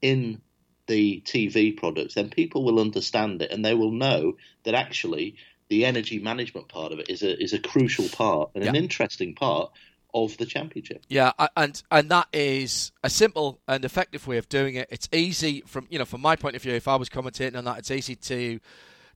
in 0.00 0.40
the 0.86 1.22
TV 1.26 1.76
products, 1.76 2.14
then 2.14 2.30
people 2.30 2.64
will 2.64 2.80
understand 2.80 3.42
it 3.42 3.50
and 3.50 3.62
they 3.62 3.74
will 3.74 3.92
know 3.92 4.36
that 4.64 4.74
actually 4.74 5.36
the 5.68 5.84
energy 5.84 6.18
management 6.18 6.68
part 6.68 6.92
of 6.92 6.98
it 6.98 7.08
is 7.08 7.22
a 7.22 7.42
is 7.42 7.52
a 7.52 7.58
crucial 7.58 8.08
part 8.08 8.50
and 8.54 8.64
an 8.64 8.76
interesting 8.76 9.34
part 9.34 9.70
of 10.14 10.36
the 10.36 10.46
championship. 10.46 11.04
Yeah, 11.08 11.32
and 11.56 11.82
and 11.90 12.10
that 12.10 12.28
is 12.32 12.92
a 13.02 13.10
simple 13.10 13.60
and 13.66 13.84
effective 13.84 14.26
way 14.26 14.38
of 14.38 14.48
doing 14.48 14.74
it. 14.74 14.88
It's 14.90 15.08
easy 15.12 15.62
from 15.66 15.86
you 15.90 15.98
know 15.98 16.04
from 16.04 16.20
my 16.20 16.36
point 16.36 16.56
of 16.56 16.62
view. 16.62 16.74
If 16.74 16.88
I 16.88 16.96
was 16.96 17.08
commentating 17.08 17.56
on 17.56 17.64
that, 17.64 17.78
it's 17.78 17.90
easy 17.90 18.16
to 18.16 18.60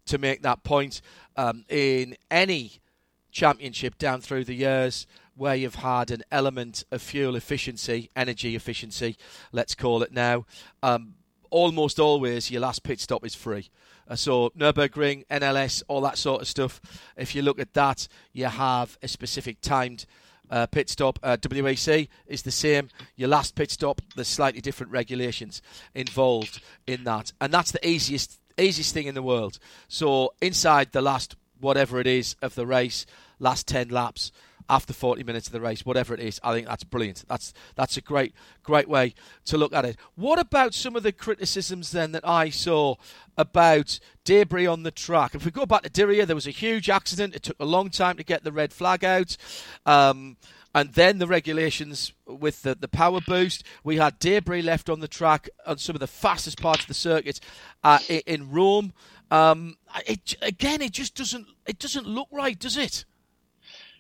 to 0.06 0.18
make 0.18 0.42
that 0.42 0.62
point 0.62 1.00
um, 1.36 1.64
in 1.68 2.16
any 2.30 2.80
championship 3.30 3.98
down 3.98 4.20
through 4.20 4.44
the 4.44 4.54
years 4.54 5.06
where 5.34 5.54
you've 5.54 5.74
had 5.76 6.10
an 6.10 6.22
element 6.32 6.84
of 6.90 7.02
fuel 7.02 7.36
efficiency, 7.36 8.10
energy 8.16 8.56
efficiency, 8.56 9.16
let's 9.52 9.74
call 9.74 10.02
it 10.02 10.10
now. 10.10 10.46
Um, 10.82 11.14
almost 11.50 12.00
always 12.00 12.50
your 12.50 12.62
last 12.62 12.82
pit 12.82 13.00
stop 13.00 13.24
is 13.24 13.34
free. 13.34 13.68
Uh, 14.08 14.16
so 14.16 14.50
Nurburgring, 14.50 15.26
NLS, 15.26 15.82
all 15.88 16.00
that 16.02 16.16
sort 16.16 16.40
of 16.40 16.48
stuff. 16.48 16.80
If 17.16 17.34
you 17.34 17.42
look 17.42 17.58
at 17.58 17.74
that, 17.74 18.08
you 18.32 18.46
have 18.46 18.96
a 19.02 19.08
specific 19.08 19.60
timed 19.60 20.06
uh, 20.50 20.66
pit 20.66 20.88
stop. 20.88 21.18
Uh, 21.22 21.36
WEC 21.36 22.08
is 22.26 22.42
the 22.42 22.50
same. 22.50 22.88
Your 23.16 23.28
last 23.28 23.54
pit 23.54 23.70
stop, 23.70 24.00
there's 24.14 24.28
slightly 24.28 24.60
different 24.60 24.92
regulations 24.92 25.62
involved 25.94 26.60
in 26.86 27.04
that, 27.04 27.32
and 27.40 27.52
that's 27.52 27.72
the 27.72 27.86
easiest 27.86 28.38
easiest 28.58 28.94
thing 28.94 29.06
in 29.06 29.14
the 29.14 29.22
world. 29.22 29.58
So 29.88 30.32
inside 30.40 30.92
the 30.92 31.02
last 31.02 31.36
whatever 31.60 32.00
it 32.00 32.06
is 32.06 32.36
of 32.42 32.54
the 32.54 32.66
race, 32.66 33.06
last 33.38 33.66
ten 33.66 33.88
laps, 33.88 34.32
after 34.68 34.92
40 34.92 35.24
minutes 35.24 35.46
of 35.46 35.52
the 35.52 35.60
race, 35.60 35.84
whatever 35.84 36.14
it 36.14 36.20
is. 36.20 36.40
I 36.42 36.52
think 36.52 36.66
that's 36.66 36.84
brilliant. 36.84 37.24
That's 37.28 37.52
that's 37.74 37.96
a 37.96 38.00
great 38.00 38.34
great 38.62 38.88
way 38.88 39.14
to 39.46 39.56
look 39.56 39.74
at 39.74 39.84
it. 39.84 39.96
What 40.14 40.38
about 40.38 40.74
some 40.74 40.96
of 40.96 41.02
the 41.02 41.12
criticisms 41.12 41.92
then 41.92 42.12
that 42.12 42.26
I 42.26 42.50
saw 42.50 42.96
about 43.36 43.98
debris 44.24 44.66
on 44.66 44.82
the 44.82 44.90
track? 44.90 45.34
If 45.34 45.44
we 45.44 45.50
go 45.50 45.66
back 45.66 45.82
to 45.82 45.90
Diriyah, 45.90 46.26
there 46.26 46.36
was 46.36 46.46
a 46.46 46.50
huge 46.50 46.90
accident. 46.90 47.34
It 47.34 47.42
took 47.42 47.60
a 47.60 47.64
long 47.64 47.90
time 47.90 48.16
to 48.16 48.24
get 48.24 48.44
the 48.44 48.52
red 48.52 48.72
flag 48.72 49.04
out. 49.04 49.36
Um, 49.84 50.36
and 50.76 50.92
then 50.92 51.16
the 51.16 51.26
regulations 51.26 52.12
with 52.26 52.60
the, 52.60 52.74
the 52.74 52.86
power 52.86 53.20
boost. 53.26 53.64
We 53.82 53.96
had 53.96 54.18
debris 54.18 54.60
left 54.60 54.90
on 54.90 55.00
the 55.00 55.08
track 55.08 55.48
on 55.66 55.78
some 55.78 55.96
of 55.96 56.00
the 56.00 56.06
fastest 56.06 56.60
parts 56.60 56.82
of 56.82 56.88
the 56.88 56.92
circuit 56.92 57.40
uh, 57.82 58.00
in 58.26 58.50
Rome. 58.50 58.92
Um, 59.30 59.78
it, 60.06 60.36
again, 60.42 60.82
it 60.82 60.92
just 60.92 61.14
doesn't 61.14 61.46
it 61.66 61.78
doesn't 61.78 62.06
look 62.06 62.28
right, 62.30 62.58
does 62.58 62.76
it? 62.76 63.06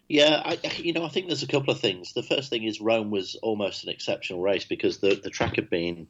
Yeah, 0.08 0.40
I, 0.44 0.58
you 0.76 0.92
know, 0.92 1.04
I 1.04 1.08
think 1.08 1.26
there's 1.26 1.42
a 1.42 1.48
couple 1.48 1.72
of 1.72 1.80
things. 1.80 2.12
The 2.12 2.22
first 2.22 2.48
thing 2.48 2.62
is 2.62 2.80
Rome 2.80 3.10
was 3.10 3.34
almost 3.42 3.82
an 3.84 3.90
exceptional 3.90 4.40
race 4.40 4.64
because 4.64 4.98
the 4.98 5.16
the 5.16 5.30
track 5.30 5.56
had 5.56 5.68
been 5.68 6.06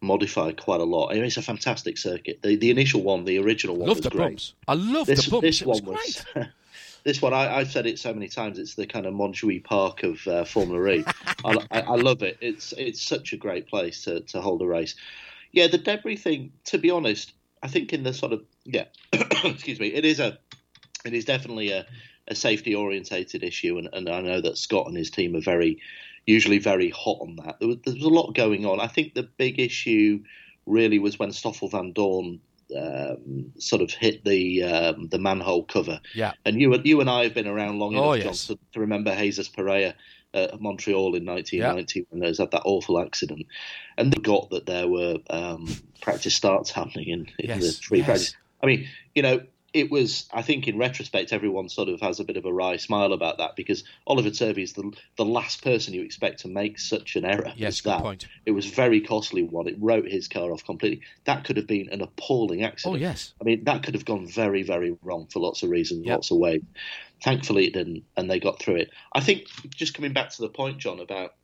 modified 0.00 0.60
quite 0.60 0.80
a 0.80 0.84
lot. 0.84 1.10
I 1.10 1.14
mean, 1.14 1.24
it's 1.24 1.36
a 1.36 1.42
fantastic 1.42 1.98
circuit. 1.98 2.40
The 2.42 2.56
the 2.56 2.70
initial 2.70 3.02
one, 3.02 3.24
the 3.24 3.38
original 3.38 3.76
one, 3.76 3.88
love 3.88 3.98
was 3.98 4.04
the 4.04 4.10
great. 4.10 4.28
bumps. 4.30 4.54
I 4.66 4.74
love 4.74 5.06
this, 5.06 5.24
the 5.24 5.30
bumps. 5.30 5.42
This 5.42 5.62
it 5.62 5.66
one 5.66 5.84
was, 5.84 6.24
was. 6.34 6.46
this 7.04 7.22
one, 7.22 7.32
I, 7.32 7.58
have 7.58 7.70
said 7.70 7.86
it 7.86 7.98
so 7.98 8.12
many 8.12 8.28
times. 8.28 8.58
It's 8.58 8.74
the 8.74 8.86
kind 8.86 9.06
of 9.06 9.14
Montjuic 9.14 9.64
Park 9.64 10.02
of 10.02 10.26
uh, 10.26 10.44
Formula 10.44 10.88
E. 10.88 11.04
I, 11.44 11.58
I, 11.70 11.80
I 11.80 11.94
love 11.94 12.22
it. 12.22 12.38
It's 12.40 12.72
it's 12.76 13.00
such 13.00 13.32
a 13.32 13.36
great 13.36 13.68
place 13.68 14.02
to, 14.04 14.20
to 14.20 14.40
hold 14.40 14.60
a 14.62 14.66
race. 14.66 14.96
Yeah, 15.52 15.68
the 15.68 15.78
debris 15.78 16.16
thing. 16.16 16.52
To 16.66 16.78
be 16.78 16.90
honest, 16.90 17.32
I 17.62 17.68
think 17.68 17.92
in 17.92 18.02
the 18.02 18.12
sort 18.12 18.32
of 18.32 18.42
yeah, 18.64 18.86
excuse 19.12 19.78
me, 19.78 19.88
it 19.88 20.04
is 20.04 20.20
a 20.20 20.38
it 21.04 21.14
is 21.14 21.24
definitely 21.24 21.70
a, 21.70 21.86
a 22.28 22.34
safety 22.34 22.74
orientated 22.74 23.42
issue, 23.42 23.78
and, 23.78 23.88
and 23.92 24.08
I 24.08 24.20
know 24.20 24.40
that 24.40 24.58
Scot 24.58 24.86
and 24.86 24.96
his 24.96 25.10
team 25.10 25.36
are 25.36 25.40
very 25.40 25.78
usually 26.26 26.58
very 26.58 26.90
hot 26.90 27.18
on 27.20 27.36
that. 27.36 27.60
There 27.60 27.68
was, 27.68 27.78
there 27.84 27.94
was 27.94 28.02
a 28.02 28.08
lot 28.08 28.34
going 28.34 28.66
on. 28.66 28.80
I 28.80 28.88
think 28.88 29.14
the 29.14 29.22
big 29.22 29.60
issue 29.60 30.22
really 30.66 30.98
was 30.98 31.18
when 31.18 31.30
Stoffel 31.30 31.70
Vandoorne 31.70 32.40
um, 32.76 33.52
sort 33.58 33.80
of 33.80 33.92
hit 33.92 34.24
the 34.24 34.64
um, 34.64 35.08
the 35.08 35.18
manhole 35.18 35.64
cover. 35.64 36.00
Yeah. 36.14 36.32
And 36.44 36.60
you 36.60 36.74
you 36.84 37.00
and 37.00 37.08
I 37.08 37.22
have 37.22 37.34
been 37.34 37.46
around 37.46 37.78
long 37.78 37.96
Oh, 37.96 38.12
enough, 38.12 38.24
yes. 38.26 38.46
John, 38.48 38.56
to, 38.56 38.62
to 38.72 38.80
remember 38.80 39.14
Jesus 39.14 39.48
Pereira 39.48 39.94
at 40.34 40.60
Montreal 40.60 41.14
in 41.14 41.24
1990 41.24 42.06
when 42.10 42.20
there 42.20 42.28
was 42.28 42.38
had 42.38 42.50
that 42.50 42.62
awful 42.64 42.98
accident, 43.00 43.46
and 43.96 44.12
they 44.12 44.20
got 44.20 44.50
that 44.50 44.66
there 44.66 44.88
were 44.88 45.18
um, 45.30 45.68
practice 46.02 46.34
starts 46.34 46.72
happening 46.72 47.08
in, 47.08 47.20
in 47.38 47.60
the 47.60 47.66
Yes, 47.66 47.78
free 47.78 47.98
yes. 47.98 48.06
practice. 48.06 48.36
I 48.62 48.66
mean, 48.66 48.88
you 49.14 49.22
know. 49.22 49.40
It 49.76 49.90
was, 49.90 50.26
I 50.32 50.40
think, 50.40 50.66
in 50.68 50.78
retrospect, 50.78 51.34
everyone 51.34 51.68
sort 51.68 51.90
of 51.90 52.00
has 52.00 52.18
a 52.18 52.24
bit 52.24 52.38
of 52.38 52.46
a 52.46 52.52
wry 52.52 52.78
smile 52.78 53.12
about 53.12 53.36
that 53.36 53.56
because 53.56 53.84
Oliver 54.06 54.30
Turvey 54.30 54.62
is 54.62 54.72
the 54.72 54.90
the 55.18 55.24
last 55.26 55.62
person 55.62 55.92
you 55.92 56.00
expect 56.00 56.40
to 56.40 56.48
make 56.48 56.78
such 56.78 57.14
an 57.14 57.26
error. 57.26 57.52
Yes, 57.56 57.82
good 57.82 57.90
that. 57.90 58.00
point. 58.00 58.26
It 58.46 58.52
was 58.52 58.64
very 58.64 59.02
costly 59.02 59.42
one. 59.42 59.68
It 59.68 59.76
wrote 59.78 60.08
his 60.08 60.28
car 60.28 60.50
off 60.50 60.64
completely. 60.64 61.02
That 61.24 61.44
could 61.44 61.58
have 61.58 61.66
been 61.66 61.90
an 61.90 62.00
appalling 62.00 62.62
accident. 62.62 62.96
Oh, 62.96 62.98
yes. 62.98 63.34
I 63.38 63.44
mean, 63.44 63.64
that 63.64 63.82
could 63.82 63.92
have 63.92 64.06
gone 64.06 64.26
very, 64.26 64.62
very 64.62 64.96
wrong 65.02 65.26
for 65.26 65.40
lots 65.40 65.62
of 65.62 65.68
reasons, 65.68 66.06
Yep. 66.06 66.14
lots 66.14 66.30
of 66.30 66.38
ways. 66.38 66.62
Thankfully, 67.22 67.66
it 67.66 67.74
didn't, 67.74 68.04
and 68.16 68.30
they 68.30 68.40
got 68.40 68.58
through 68.58 68.76
it. 68.76 68.90
I 69.12 69.20
think 69.20 69.46
just 69.68 69.92
coming 69.92 70.14
back 70.14 70.30
to 70.30 70.40
the 70.40 70.48
point, 70.48 70.78
John, 70.78 71.00
about 71.00 71.34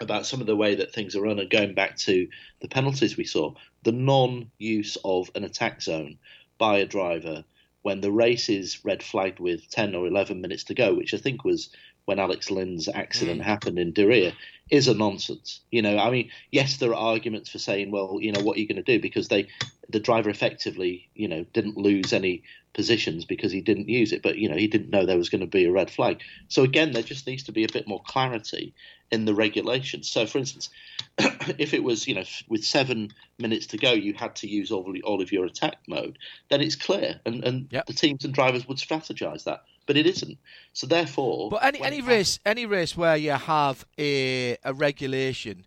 about 0.00 0.26
some 0.26 0.40
of 0.40 0.48
the 0.48 0.56
way 0.56 0.74
that 0.74 0.92
things 0.92 1.14
are 1.14 1.20
run, 1.22 1.38
and 1.38 1.50
going 1.50 1.74
back 1.74 1.96
to 1.98 2.26
the 2.62 2.68
penalties 2.68 3.16
we 3.16 3.24
saw, 3.24 3.54
the 3.84 3.92
non-use 3.92 4.96
of 5.04 5.30
an 5.36 5.44
attack 5.44 5.82
zone 5.82 6.18
by 6.58 6.78
a 6.78 6.86
driver 6.86 7.44
when 7.82 8.00
the 8.00 8.12
race 8.12 8.48
is 8.48 8.84
red 8.84 9.02
flagged 9.02 9.40
with 9.40 9.68
10 9.70 9.94
or 9.94 10.06
11 10.06 10.40
minutes 10.40 10.64
to 10.64 10.74
go, 10.74 10.94
which 10.94 11.14
I 11.14 11.16
think 11.16 11.44
was 11.44 11.70
when 12.04 12.18
Alex 12.18 12.50
Lynn's 12.50 12.88
accident 12.88 13.40
mm. 13.40 13.44
happened 13.44 13.78
in 13.78 13.92
Diriyah, 13.92 14.34
is 14.70 14.88
a 14.88 14.94
nonsense. 14.94 15.60
You 15.70 15.82
know, 15.82 15.98
I 15.98 16.10
mean, 16.10 16.30
yes, 16.50 16.76
there 16.76 16.90
are 16.90 17.12
arguments 17.14 17.50
for 17.50 17.58
saying, 17.58 17.90
well, 17.90 18.18
you 18.20 18.32
know, 18.32 18.40
what 18.40 18.56
are 18.56 18.60
you 18.60 18.68
going 18.68 18.76
to 18.76 18.82
do? 18.82 19.00
Because 19.00 19.28
they, 19.28 19.48
the 19.88 20.00
driver 20.00 20.30
effectively, 20.30 21.08
you 21.14 21.28
know, 21.28 21.44
didn't 21.52 21.76
lose 21.76 22.12
any 22.12 22.42
positions 22.72 23.24
because 23.24 23.52
he 23.52 23.60
didn't 23.60 23.88
use 23.88 24.12
it, 24.12 24.22
but 24.22 24.38
you 24.38 24.48
know, 24.48 24.56
he 24.56 24.66
didn't 24.66 24.90
know 24.90 25.04
there 25.04 25.18
was 25.18 25.28
going 25.28 25.40
to 25.40 25.46
be 25.46 25.64
a 25.64 25.72
red 25.72 25.90
flag. 25.90 26.20
So 26.48 26.62
again, 26.62 26.92
there 26.92 27.02
just 27.02 27.26
needs 27.26 27.42
to 27.44 27.52
be 27.52 27.64
a 27.64 27.72
bit 27.72 27.88
more 27.88 28.02
clarity 28.06 28.74
in 29.10 29.24
the 29.24 29.34
regulations. 29.34 30.08
So, 30.08 30.26
for 30.26 30.38
instance, 30.38 30.70
if 31.18 31.74
it 31.74 31.82
was, 31.82 32.06
you 32.06 32.14
know, 32.14 32.24
with 32.48 32.64
seven 32.64 33.10
minutes 33.38 33.66
to 33.68 33.76
go, 33.76 33.92
you 33.92 34.14
had 34.14 34.36
to 34.36 34.48
use 34.48 34.70
all, 34.70 34.94
all 35.04 35.20
of 35.20 35.32
your 35.32 35.44
attack 35.44 35.78
mode, 35.88 36.18
then 36.48 36.60
it's 36.60 36.76
clear, 36.76 37.20
and 37.26 37.44
and 37.44 37.68
the 37.86 37.92
teams 37.92 38.24
and 38.24 38.32
drivers 38.32 38.68
would 38.68 38.78
strategize 38.78 39.44
that. 39.44 39.64
But 39.86 39.96
it 39.96 40.06
isn't. 40.06 40.38
So 40.72 40.86
therefore, 40.86 41.50
But 41.50 41.64
any 41.64 41.82
any 41.82 42.00
race 42.00 42.38
any 42.46 42.66
race 42.66 42.96
where 42.96 43.16
you 43.16 43.32
have 43.32 43.84
a 43.98 44.56
a 44.62 44.72
regulation 44.72 45.66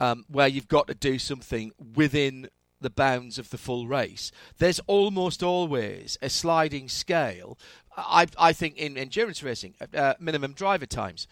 um, 0.00 0.24
where 0.28 0.48
you've 0.48 0.68
got 0.68 0.86
to 0.86 0.94
do 0.94 1.18
something 1.18 1.72
within 1.94 2.48
the 2.80 2.90
bounds 2.90 3.38
of 3.38 3.50
the 3.50 3.58
full 3.58 3.86
race, 3.86 4.30
there's 4.58 4.80
almost 4.86 5.42
always 5.42 6.16
a 6.22 6.28
sliding 6.28 6.88
scale. 6.88 7.58
I 7.96 8.26
I 8.38 8.52
think 8.52 8.76
in 8.76 8.96
endurance 8.96 9.42
racing, 9.42 9.74
uh, 9.94 10.14
minimum 10.20 10.52
driver 10.52 10.86
times. 10.86 11.26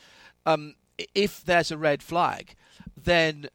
Um, 0.45 0.75
if 1.15 1.45
there's 1.45 1.71
a 1.71 1.79
red 1.79 2.03
flag, 2.03 2.55
then 2.97 3.49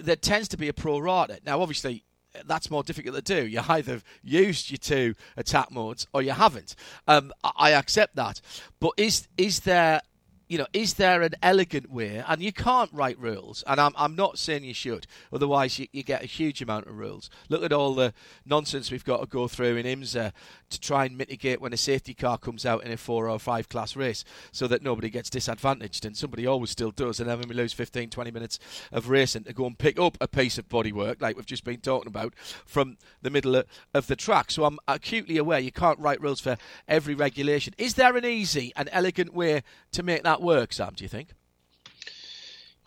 there 0.00 0.16
tends 0.16 0.48
to 0.48 0.56
be 0.56 0.68
a 0.68 0.72
pro 0.72 0.98
rata. 0.98 1.40
Now, 1.44 1.60
obviously, 1.60 2.04
that's 2.46 2.70
more 2.70 2.82
difficult 2.82 3.14
to 3.16 3.22
do. 3.22 3.46
You 3.54 3.60
either 3.68 4.02
used 4.22 4.70
your 4.70 4.78
two 4.78 5.14
attack 5.36 5.70
modes 5.70 6.06
or 6.12 6.22
you 6.22 6.32
haven't. 6.32 6.74
Um, 7.06 7.32
I 7.56 7.70
accept 7.70 8.16
that, 8.16 8.40
but 8.80 8.92
is 8.96 9.28
is 9.36 9.60
there, 9.60 10.00
you 10.48 10.58
know, 10.58 10.66
is 10.72 10.94
there 10.94 11.22
an 11.22 11.34
elegant 11.42 11.90
way? 11.90 12.22
And 12.26 12.42
you 12.42 12.52
can't 12.52 12.90
write 12.92 13.18
rules, 13.18 13.64
and 13.66 13.80
I'm 13.80 13.92
I'm 13.96 14.14
not 14.14 14.38
saying 14.38 14.64
you 14.64 14.74
should. 14.74 15.06
Otherwise, 15.32 15.78
you, 15.78 15.86
you 15.92 16.02
get 16.02 16.22
a 16.22 16.26
huge 16.26 16.60
amount 16.60 16.86
of 16.86 16.96
rules. 16.96 17.30
Look 17.48 17.62
at 17.62 17.72
all 17.72 17.94
the 17.94 18.12
nonsense 18.44 18.90
we've 18.90 19.04
got 19.04 19.20
to 19.20 19.26
go 19.26 19.48
through 19.48 19.76
in 19.76 19.86
IMSA 19.86 20.32
to 20.70 20.80
try 20.80 21.04
and 21.04 21.16
mitigate 21.16 21.60
when 21.60 21.72
a 21.72 21.76
safety 21.76 22.14
car 22.14 22.38
comes 22.38 22.66
out 22.66 22.84
in 22.84 22.92
a 22.92 22.96
four 22.96 23.28
or 23.28 23.38
five 23.38 23.68
class 23.68 23.96
race, 23.96 24.24
so 24.52 24.66
that 24.66 24.82
nobody 24.82 25.10
gets 25.10 25.30
disadvantaged. 25.30 26.04
And 26.04 26.16
somebody 26.16 26.46
always 26.46 26.70
still 26.70 26.90
does, 26.90 27.20
and 27.20 27.28
then 27.28 27.40
we 27.48 27.54
lose 27.54 27.72
15, 27.72 28.10
20 28.10 28.30
minutes 28.30 28.58
of 28.92 29.08
racing 29.08 29.44
to 29.44 29.52
go 29.52 29.66
and 29.66 29.78
pick 29.78 29.98
up 29.98 30.18
a 30.20 30.28
piece 30.28 30.58
of 30.58 30.68
bodywork 30.68 31.20
like 31.20 31.36
we've 31.36 31.46
just 31.46 31.64
been 31.64 31.80
talking 31.80 32.08
about 32.08 32.34
from 32.66 32.96
the 33.22 33.30
middle 33.30 33.56
of, 33.56 34.04
the 34.06 34.16
track. 34.16 34.50
So 34.50 34.64
I'm 34.64 34.78
acutely 34.86 35.38
aware 35.38 35.58
you 35.58 35.72
can't 35.72 35.98
write 35.98 36.20
rules 36.20 36.40
for 36.40 36.58
every 36.86 37.14
regulation. 37.14 37.72
Is 37.78 37.94
there 37.94 38.16
an 38.18 38.24
easy 38.26 38.70
and 38.76 38.88
elegant 38.92 39.32
way 39.32 39.62
to 39.92 40.02
make 40.02 40.24
that 40.24 40.33
work, 40.42 40.72
Sam? 40.72 40.92
Do 40.96 41.04
you 41.04 41.08
think? 41.08 41.30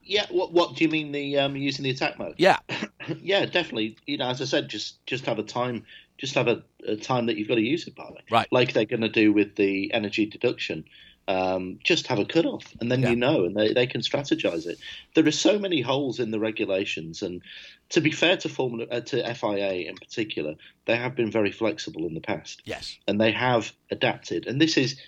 yeah. 0.08 0.26
What 0.30 0.54
what 0.54 0.76
do 0.76 0.84
you 0.84 0.90
mean 0.90 1.12
the 1.12 1.38
um, 1.38 1.56
using 1.56 1.84
the 1.84 1.90
attack 1.92 2.18
mode? 2.18 2.36
Yeah. 2.38 2.58
yeah, 3.22 3.46
definitely. 3.46 3.98
You 4.06 4.18
know, 4.18 4.30
as 4.30 4.42
I 4.42 4.46
said, 4.46 4.70
just 4.70 5.06
just 5.06 5.26
have 5.26 5.40
a 5.40 5.44
time, 5.44 5.86
just 6.18 6.36
have 6.36 6.48
a, 6.48 6.64
a 6.88 6.96
time 6.96 7.28
that 7.28 7.38
you've 7.38 7.48
got 7.48 7.56
to 7.56 7.62
use 7.62 7.88
it 7.88 7.96
by. 7.96 8.10
Right. 8.32 8.48
Like 8.52 8.74
they're 8.74 8.86
going 8.86 9.02
to 9.02 9.10
do 9.10 9.32
with 9.34 9.56
the 9.56 9.94
energy 9.94 10.26
deduction. 10.26 10.86
Um, 11.30 11.80
just 11.84 12.08
have 12.08 12.20
a 12.20 12.26
cutoff, 12.26 12.64
and 12.80 12.90
then 12.90 13.02
you 13.02 13.18
know, 13.18 13.44
and 13.44 13.54
they, 13.54 13.74
they 13.74 13.86
can 13.86 14.00
strategize 14.00 14.66
it. 14.66 14.80
There 15.14 15.28
are 15.28 15.32
so 15.32 15.60
many 15.60 15.82
holes 15.82 16.22
in 16.22 16.32
the 16.32 16.40
regulations, 16.40 17.22
and 17.22 17.42
to 17.90 18.00
be 18.00 18.12
fair 18.12 18.38
to 18.38 18.48
Formula 18.48 18.88
uh, 18.90 19.02
to 19.02 19.34
FIA 19.36 19.90
in 19.90 19.96
particular, 19.96 20.56
they 20.86 20.96
have 20.96 21.16
been 21.16 21.30
very 21.30 21.52
flexible 21.52 22.08
in 22.08 22.14
the 22.14 22.22
past. 22.22 22.62
Yes. 22.64 22.98
and 23.10 23.20
they 23.20 23.34
have 23.34 23.74
adapted. 23.92 24.48
And 24.48 24.62
this 24.62 24.78
is, 24.78 25.02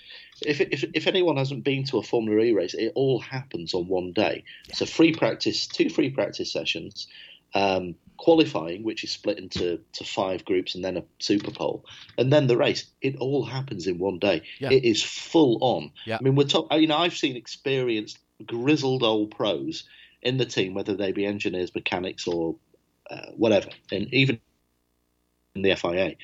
if, 0.45 0.61
if, 0.61 0.83
if 0.93 1.07
anyone 1.07 1.37
hasn't 1.37 1.63
been 1.63 1.83
to 1.85 1.97
a 1.97 2.03
Formula 2.03 2.41
E 2.43 2.53
race, 2.53 2.73
it 2.73 2.91
all 2.95 3.19
happens 3.19 3.73
on 3.73 3.87
one 3.87 4.13
day. 4.13 4.43
So 4.73 4.85
free 4.85 5.13
practice, 5.13 5.67
two 5.67 5.89
free 5.89 6.09
practice 6.09 6.51
sessions, 6.51 7.07
um, 7.53 7.95
qualifying, 8.17 8.83
which 8.83 9.03
is 9.03 9.11
split 9.11 9.37
into 9.37 9.79
to 9.93 10.03
five 10.03 10.45
groups, 10.45 10.75
and 10.75 10.83
then 10.83 10.97
a 10.97 11.03
super 11.19 11.51
pole, 11.51 11.85
and 12.17 12.31
then 12.31 12.47
the 12.47 12.57
race. 12.57 12.85
It 13.01 13.17
all 13.17 13.43
happens 13.43 13.87
in 13.87 13.97
one 13.97 14.19
day. 14.19 14.43
Yeah. 14.59 14.71
It 14.71 14.83
is 14.83 15.01
full 15.01 15.57
on. 15.61 15.91
Yeah. 16.05 16.17
I 16.19 16.23
mean, 16.23 16.35
we're 16.35 16.43
talking. 16.45 16.81
You 16.81 16.87
know, 16.87 16.97
I've 16.97 17.17
seen 17.17 17.35
experienced, 17.35 18.19
grizzled 18.45 19.03
old 19.03 19.31
pros 19.31 19.83
in 20.21 20.37
the 20.37 20.45
team, 20.45 20.73
whether 20.73 20.95
they 20.95 21.11
be 21.11 21.25
engineers, 21.25 21.73
mechanics, 21.73 22.27
or 22.27 22.55
uh, 23.09 23.31
whatever, 23.35 23.69
and 23.91 24.13
even 24.13 24.39
in 25.55 25.61
the 25.61 25.75
FIA, 25.75 26.15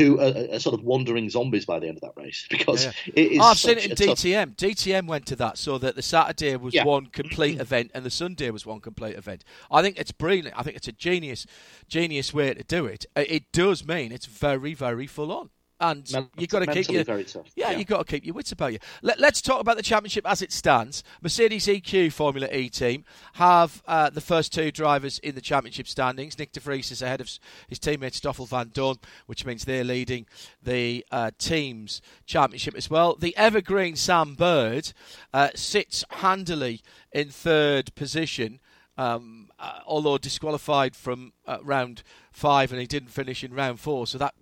who 0.00 0.18
are, 0.20 0.54
are 0.54 0.58
sort 0.58 0.74
of 0.74 0.82
wandering 0.84 1.28
zombies 1.30 1.64
by 1.66 1.78
the 1.78 1.88
end 1.88 1.98
of 1.98 2.02
that 2.02 2.20
race 2.20 2.46
because 2.50 2.84
Yeah. 2.86 2.92
it 3.14 3.32
is. 3.32 3.38
Oh, 3.40 3.44
I've 3.44 3.58
seen 3.58 3.78
it 3.78 3.84
in 3.86 3.92
a 3.92 3.94
tough- 3.94 4.18
DTM. 4.18 4.56
DTM 4.56 5.06
went 5.06 5.26
to 5.26 5.36
that, 5.36 5.58
so 5.58 5.78
that 5.78 5.94
the 5.96 6.02
Saturday 6.02 6.56
was 6.56 6.74
Yeah. 6.74 6.84
one 6.84 7.06
complete 7.06 7.60
event 7.66 7.90
and 7.94 8.04
the 8.04 8.10
Sunday 8.10 8.50
was 8.50 8.64
one 8.66 8.80
complete 8.80 9.16
event. 9.16 9.44
I 9.70 9.82
think 9.82 9.98
it's 9.98 10.12
brilliant. 10.12 10.58
I 10.58 10.62
think 10.62 10.76
it's 10.76 10.88
a 10.88 10.92
genius, 10.92 11.46
genius 11.88 12.32
way 12.34 12.54
to 12.54 12.64
do 12.64 12.86
it. 12.86 13.06
Uh, 13.16 13.24
It 13.28 13.52
does 13.52 13.86
mean 13.86 14.12
it's 14.12 14.26
very, 14.26 14.74
very 14.74 15.06
full 15.06 15.30
on. 15.32 15.50
And 15.80 16.10
Men- 16.12 16.28
you've 16.36 16.50
got 16.50 16.58
to 16.58 16.66
keep 16.66 16.90
your. 16.90 17.02
Yeah, 17.02 17.24
Yeah. 17.56 17.70
you've 17.70 17.86
got 17.86 18.06
to 18.06 18.12
keep 18.12 18.26
your 18.26 18.34
wits 18.34 18.52
about 18.52 18.74
you. 18.74 18.78
Let, 19.00 19.18
us 19.22 19.40
talk 19.40 19.62
about 19.62 19.78
the 19.78 19.82
championship 19.82 20.28
as 20.28 20.42
it 20.42 20.52
stands. 20.52 21.02
Mercedes 21.22 21.66
EQ 21.66 22.12
Formula 22.12 22.48
E 22.52 22.68
team 22.68 23.04
have 23.34 23.82
uh, 23.88 24.10
the 24.10 24.20
first 24.20 24.52
two 24.52 24.70
drivers 24.70 25.18
in 25.20 25.34
the 25.34 25.40
championship 25.40 25.88
standings. 25.88 26.36
Nyck 26.36 26.52
De 26.52 26.60
Vries 26.60 26.90
is 26.90 27.00
ahead 27.00 27.22
of 27.22 27.30
his 27.66 27.78
teammate 27.78 28.12
Stoffel 28.12 28.46
Vandoorne, 28.46 28.98
which 29.24 29.46
means 29.46 29.64
they're 29.64 29.82
leading 29.82 30.26
the 30.62 31.04
uh, 31.10 31.30
team's 31.38 32.02
championship 32.26 32.74
as 32.74 32.90
well. 32.90 33.16
The 33.16 33.34
evergreen 33.38 33.96
Sam 33.96 34.34
Bird 34.34 34.92
uh, 35.32 35.48
sits 35.54 36.04
handily 36.10 36.82
in 37.12 37.30
third 37.30 37.94
position. 37.94 38.60
Um, 38.98 39.48
uh, 39.58 39.78
although 39.86 40.18
disqualified 40.18 40.94
from 40.94 41.32
uh, 41.46 41.56
round 41.62 42.02
five 42.32 42.70
and 42.70 42.78
he 42.82 42.86
didn't 42.86 43.08
finish 43.08 43.42
in 43.42 43.54
round 43.54 43.80
four, 43.80 44.06
so 44.06 44.18
that 44.18 44.34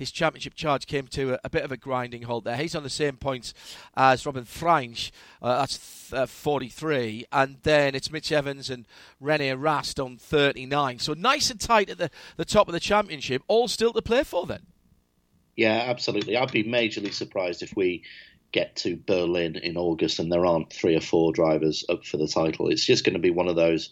his 0.00 0.10
championship 0.10 0.54
charge 0.54 0.86
came 0.86 1.06
to 1.06 1.34
a, 1.34 1.40
a 1.44 1.50
bit 1.50 1.62
of 1.62 1.70
a 1.70 1.76
grinding 1.76 2.22
halt 2.22 2.44
there. 2.44 2.56
He's 2.56 2.74
on 2.74 2.82
the 2.82 2.90
same 2.90 3.18
points 3.18 3.52
as 3.94 4.24
Robin 4.24 4.44
Frijns, 4.44 5.10
uh, 5.42 5.58
that's 5.58 6.08
th- 6.10 6.22
uh, 6.22 6.26
43, 6.26 7.26
and 7.30 7.58
then 7.62 7.94
it's 7.94 8.10
Mitch 8.10 8.32
Evans 8.32 8.70
and 8.70 8.86
Rene 9.20 9.54
Rast 9.54 10.00
on 10.00 10.16
39. 10.16 10.98
So 10.98 11.12
nice 11.12 11.50
and 11.50 11.60
tight 11.60 11.90
at 11.90 11.98
the, 11.98 12.10
the 12.36 12.46
top 12.46 12.66
of 12.66 12.72
the 12.72 12.80
championship, 12.80 13.42
all 13.46 13.68
still 13.68 13.92
to 13.92 14.02
play 14.02 14.24
for 14.24 14.46
then. 14.46 14.62
Yeah, 15.54 15.84
absolutely. 15.86 16.38
I'd 16.38 16.50
be 16.50 16.64
majorly 16.64 17.12
surprised 17.12 17.62
if 17.62 17.76
we 17.76 18.02
get 18.52 18.74
to 18.76 18.98
Berlin 19.06 19.56
in 19.56 19.76
August 19.76 20.18
and 20.18 20.32
there 20.32 20.46
aren't 20.46 20.72
three 20.72 20.96
or 20.96 21.00
four 21.00 21.32
drivers 21.32 21.84
up 21.90 22.06
for 22.06 22.16
the 22.16 22.26
title. 22.26 22.68
It's 22.68 22.86
just 22.86 23.04
going 23.04 23.14
to 23.14 23.20
be 23.20 23.30
one 23.30 23.48
of 23.48 23.56
those 23.56 23.90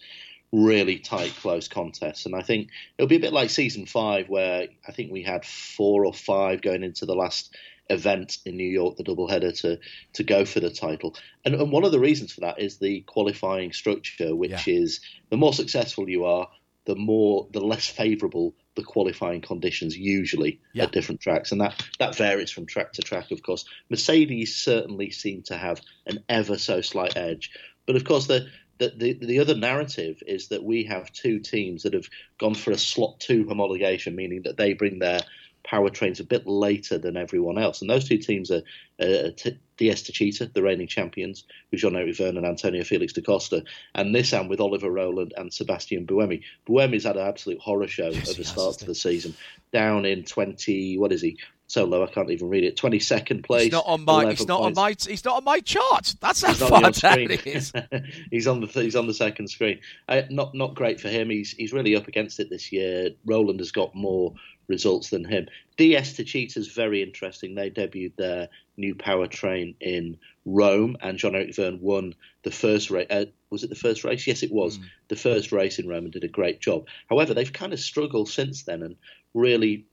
really 0.53 0.99
tight, 0.99 1.35
close 1.41 1.69
contests. 1.69 2.27
And 2.27 2.35
I 2.35 2.43
think 2.43 2.69
it'll 2.97 3.09
be 3.09 3.17
a 3.17 3.21
bit 3.21 3.33
like 3.33 3.51
season 3.51 3.87
five, 3.87 4.29
where 4.29 4.69
I 4.87 4.93
think 4.93 5.13
we 5.13 5.23
had 5.23 5.45
four 5.45 6.07
or 6.07 6.15
five 6.15 6.63
going 6.63 6.83
into 6.83 7.07
the 7.07 7.15
last 7.15 7.55
event 7.91 8.39
in 8.45 8.57
New 8.57 8.69
York, 8.69 8.97
the 8.97 9.05
doubleheader, 9.05 9.59
to 9.61 9.79
to 10.15 10.25
go 10.25 10.45
for 10.45 10.61
the 10.61 10.71
title. 10.71 11.17
And, 11.45 11.55
and 11.55 11.73
one 11.73 11.85
of 11.85 11.93
the 11.93 12.01
reasons 12.01 12.33
for 12.33 12.43
that 12.43 12.61
is 12.61 12.79
the 12.79 13.01
qualifying 13.03 13.73
structure, 13.73 14.35
which 14.35 14.69
is 14.69 15.01
the 15.31 15.37
more 15.37 15.53
successful 15.53 16.09
you 16.09 16.25
are, 16.25 16.49
the 16.85 16.97
more 16.97 17.49
the 17.53 17.61
less 17.61 17.87
favourable 17.87 18.55
the 18.75 18.85
qualifying 18.85 19.41
conditions 19.41 19.97
usually 19.97 20.61
at 20.85 20.93
different 20.93 21.21
tracks, 21.21 21.53
and 21.53 21.61
that 21.61 21.75
that 21.99 22.17
varies 22.17 22.51
from 22.51 22.65
track 22.65 22.93
to 22.93 23.03
track. 23.03 23.31
Of 23.31 23.43
course, 23.43 23.65
Mercedes 23.91 24.57
certainly 24.57 25.11
seem 25.11 25.43
to 25.45 25.57
have 25.57 25.83
an 26.07 26.25
ever 26.29 26.57
so 26.57 26.81
slight 26.81 27.17
edge, 27.17 27.51
but 27.87 27.97
of 27.97 28.05
course 28.05 28.27
the. 28.27 28.49
The, 28.79 28.93
the, 28.97 29.13
the 29.15 29.41
other 29.41 29.57
narrative 29.57 30.23
is 30.27 30.49
that 30.49 30.63
we 30.63 30.85
have 30.85 31.13
two 31.13 31.41
teams 31.41 31.83
that 31.83 31.95
have 31.95 32.09
gone 32.39 32.55
for 32.55 32.71
a 32.71 32.79
slot 32.79 33.21
two 33.21 33.45
homologation, 33.45 34.15
meaning 34.15 34.43
that 34.43 34.57
they 34.57 34.73
bring 34.73 34.99
their 34.99 35.21
powertrains 35.69 36.21
a 36.21 36.25
bit 36.25 36.47
later 36.47 36.99
than 36.99 37.17
everyone 37.17 37.59
else. 37.59 37.81
And 37.81 37.91
those 37.91 38.09
two 38.09 38.19
teams 38.19 38.51
are 38.51 38.63
uh, 39.01 39.31
T- 39.37 39.59
DS 39.77 40.03
the 40.03 40.63
reigning 40.63 40.87
champions, 40.87 41.45
with 41.71 41.81
Jean-Eric 41.81 42.17
Vergne 42.17 42.37
and 42.37 42.47
Antonio 42.47 42.85
Felix 42.85 43.13
da 43.13 43.23
Costa, 43.23 43.65
and 43.95 44.15
Nissan 44.15 44.49
with 44.49 44.61
Oliver 44.61 44.91
Rowland 44.91 45.35
and 45.37 45.53
Sebastian 45.53 46.07
Buemi. 46.07 46.43
Buemi's 46.67 47.05
had 47.05 47.17
an 47.17 47.27
absolute 47.27 47.61
horror 47.61 47.87
show 47.87 48.09
at 48.09 48.37
the 48.37 48.45
start 48.45 48.81
of 48.81 48.87
the 48.87 48.95
season, 48.95 49.35
down 49.73 50.05
in 50.05 50.25
20, 50.25 50.99
what 50.99 51.13
is 51.13 51.23
he? 51.23 51.39
So 51.69 51.85
low, 51.85 52.03
I 52.03 52.07
can't 52.07 52.31
even 52.31 52.49
read 52.49 52.65
it. 52.65 52.77
22nd 52.77 53.45
place. 53.45 53.65
He's 53.65 53.73
not 53.73 53.85
on 53.87 54.05
my. 54.05 54.23
11 54.23 54.37
He's 54.37 54.49
not 54.49 54.61
on 54.63 54.75
my. 54.75 54.95
He's 54.99 55.25
not 55.25 55.37
on 55.37 55.45
my 55.45 55.61
chart. 55.61 56.15
That's 56.19 56.43
how 56.43 56.49
not 56.49 56.57
far 56.57 56.77
on 56.77 56.83
down 56.83 56.95
screen. 56.95 57.31
it 57.31 57.47
is. 57.47 57.73
he's 58.31 58.47
on 58.47 58.63
the 58.63 58.67
he's 58.67 58.97
on 58.97 59.07
the 59.07 59.13
second 59.13 59.49
screen. 59.49 59.81
Uh, 60.09 60.23
not 60.31 60.55
not 60.55 60.75
great 60.75 60.99
for 60.99 61.09
him. 61.09 61.29
He's 61.29 61.51
he's 61.51 61.75
really 61.75 61.95
up 61.95 62.09
against 62.09 62.41
it 62.41 62.49
this 62.49 62.73
year. 62.73 63.11
Rowland 63.27 63.61
has 63.61 63.71
got 63.71 63.95
more 63.95 64.35
results 64.67 65.11
than 65.11 65.25
him. 65.25 65.49
DS 65.77 66.15
Techeetah's 66.15 66.69
very 66.69 67.03
interesting. 67.03 67.55
They 67.55 67.71
debuted 67.71 68.17
their 68.17 68.49
new 68.79 68.95
powertrain 68.95 69.75
in 69.79 70.17
Rome, 70.47 70.97
and 71.03 71.19
John 71.19 71.35
Eric 71.35 71.55
Vergne 71.55 71.81
won 71.81 72.15
the 72.45 72.51
first 72.51 72.91
race. 72.91 73.09
Uh, 73.11 73.27
was 73.51 73.63
it 73.63 73.69
the 73.71 73.77
first 73.77 74.05
race? 74.05 74.27
Yes, 74.27 74.43
it 74.43 74.53
was 74.53 74.79
the 75.09 75.17
first 75.17 75.53
race 75.53 75.79
in 75.79 75.87
Rome, 75.87 76.05
and 76.05 76.13
did 76.13 76.25
a 76.25 76.29
great 76.29 76.61
job. 76.61 76.87
However, 77.11 77.35
they've 77.35 77.53
kind 77.53 77.75
of 77.75 77.81
struggled 77.81 78.31
since 78.31 78.63
then, 78.63 78.83
and 78.83 78.97
really, 79.35 79.85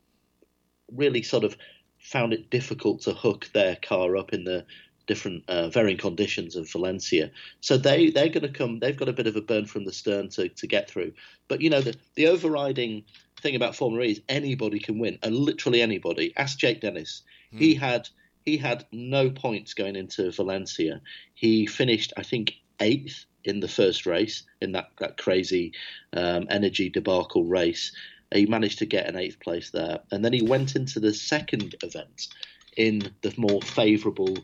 really 0.92 1.24
sort 1.24 1.44
of 1.44 1.56
found 2.00 2.34
it 2.34 2.50
difficult 2.50 3.02
to 3.02 3.14
hook 3.14 3.50
their 3.54 3.76
car 3.76 4.16
up 4.16 4.34
in 4.34 4.44
the 4.44 4.66
different 5.08 5.44
uh, 5.48 5.70
varying 5.70 5.98
conditions 5.98 6.56
of 6.56 6.70
Valencia. 6.72 7.32
So 7.62 7.78
they 7.78 8.10
they're 8.10 8.30
going 8.30 8.42
to 8.42 8.50
come. 8.50 8.80
They've 8.80 8.98
got 8.98 9.10
a 9.10 9.14
bit 9.14 9.28
of 9.28 9.36
a 9.36 9.42
burn 9.42 9.66
from 9.66 9.86
the 9.86 9.94
stern 9.94 10.30
to, 10.30 10.50
to 10.50 10.68
get 10.68 10.90
through. 10.90 11.14
But 11.48 11.62
you 11.62 11.70
know 11.70 11.82
the 11.82 11.96
the 12.16 12.28
overriding 12.28 13.04
thing 13.42 13.56
about 13.56 13.76
Formula 13.76 14.06
E 14.06 14.12
is 14.12 14.22
anybody 14.30 14.80
can 14.80 15.00
win, 15.00 15.20
and 15.22 15.36
literally 15.36 15.82
anybody. 15.82 16.34
Ask 16.38 16.58
Jake 16.58 16.82
Dennis. 16.82 17.24
He 17.60 17.76
had 17.76 18.10
he 18.46 18.58
had 18.58 18.86
no 18.92 19.30
points 19.30 19.74
going 19.74 19.96
into 19.96 20.32
Valencia. 20.32 21.02
He 21.34 21.66
finished, 21.66 22.14
I 22.18 22.24
think, 22.24 22.54
eighth 22.80 23.26
in 23.44 23.60
the 23.60 23.68
first 23.68 24.06
race 24.06 24.44
in 24.62 24.72
that 24.74 24.90
that 25.00 25.18
crazy 25.18 25.74
um, 26.14 26.48
energy 26.50 26.90
debacle 26.90 27.46
race. 27.46 27.92
He 28.34 28.46
managed 28.46 28.80
to 28.80 28.86
get 28.86 29.08
an 29.08 29.16
eighth 29.16 29.40
place 29.40 29.70
there, 29.70 30.00
and 30.12 30.24
then 30.24 30.34
he 30.34 30.42
went 30.42 30.76
into 30.76 31.00
the 31.00 31.14
second 31.14 31.76
event 31.84 32.28
in 32.76 33.14
the 33.22 33.34
more 33.38 33.62
favourable 33.62 34.38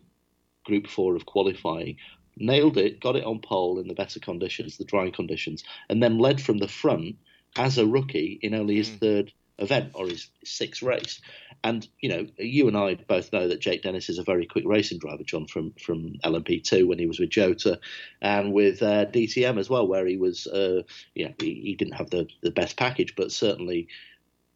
Group 0.64 0.88
Four 0.88 1.16
of 1.16 1.26
qualifying, 1.26 1.98
nailed 2.38 2.78
it, 2.78 3.00
got 3.00 3.16
it 3.16 3.24
on 3.24 3.40
pole 3.40 3.80
in 3.80 3.88
the 3.88 3.94
better 3.94 4.20
conditions, 4.20 4.78
the 4.78 4.86
drying 4.86 5.12
conditions, 5.12 5.64
and 5.90 6.02
then 6.02 6.20
led 6.20 6.42
from 6.42 6.60
the 6.60 6.68
front 6.68 7.16
as 7.58 7.78
a 7.78 7.86
rookie 7.86 8.40
in 8.42 8.54
only 8.54 8.76
his 8.76 8.90
hmm. 8.90 8.98
third 8.98 9.34
event 9.62 9.92
or 9.94 10.08
his 10.08 10.28
sixth 10.44 10.82
race. 10.82 11.22
And 11.64 11.88
you 12.00 12.10
know, 12.10 12.28
you 12.38 12.68
and 12.68 12.76
I 12.76 12.96
both 12.96 13.32
know 13.32 13.48
that 13.48 13.62
Jake 13.62 13.84
Dennis 13.84 14.10
is 14.10 14.18
a 14.18 14.24
very 14.24 14.46
quick 14.46 14.66
racing 14.66 14.98
driver, 14.98 15.24
John, 15.24 15.46
from 15.46 15.74
from 15.74 16.16
LMP2 16.24 16.88
when 16.88 17.00
he 17.00 17.06
was 17.06 17.20
with 17.20 17.30
Jota, 17.30 17.80
and 18.22 18.52
with 18.52 18.82
uh, 18.82 19.06
DTM 19.06 19.60
as 19.60 19.70
well, 19.70 19.88
where 19.88 20.06
he 20.06 20.18
was, 20.18 20.48
uh, 20.48 20.82
yeah, 21.14 21.30
he, 21.40 21.62
he 21.64 21.76
didn't 21.76 21.96
have 21.96 22.10
the 22.10 22.28
the 22.42 22.52
best 22.52 22.78
package, 22.78 23.16
but 23.16 23.32
certainly, 23.32 23.88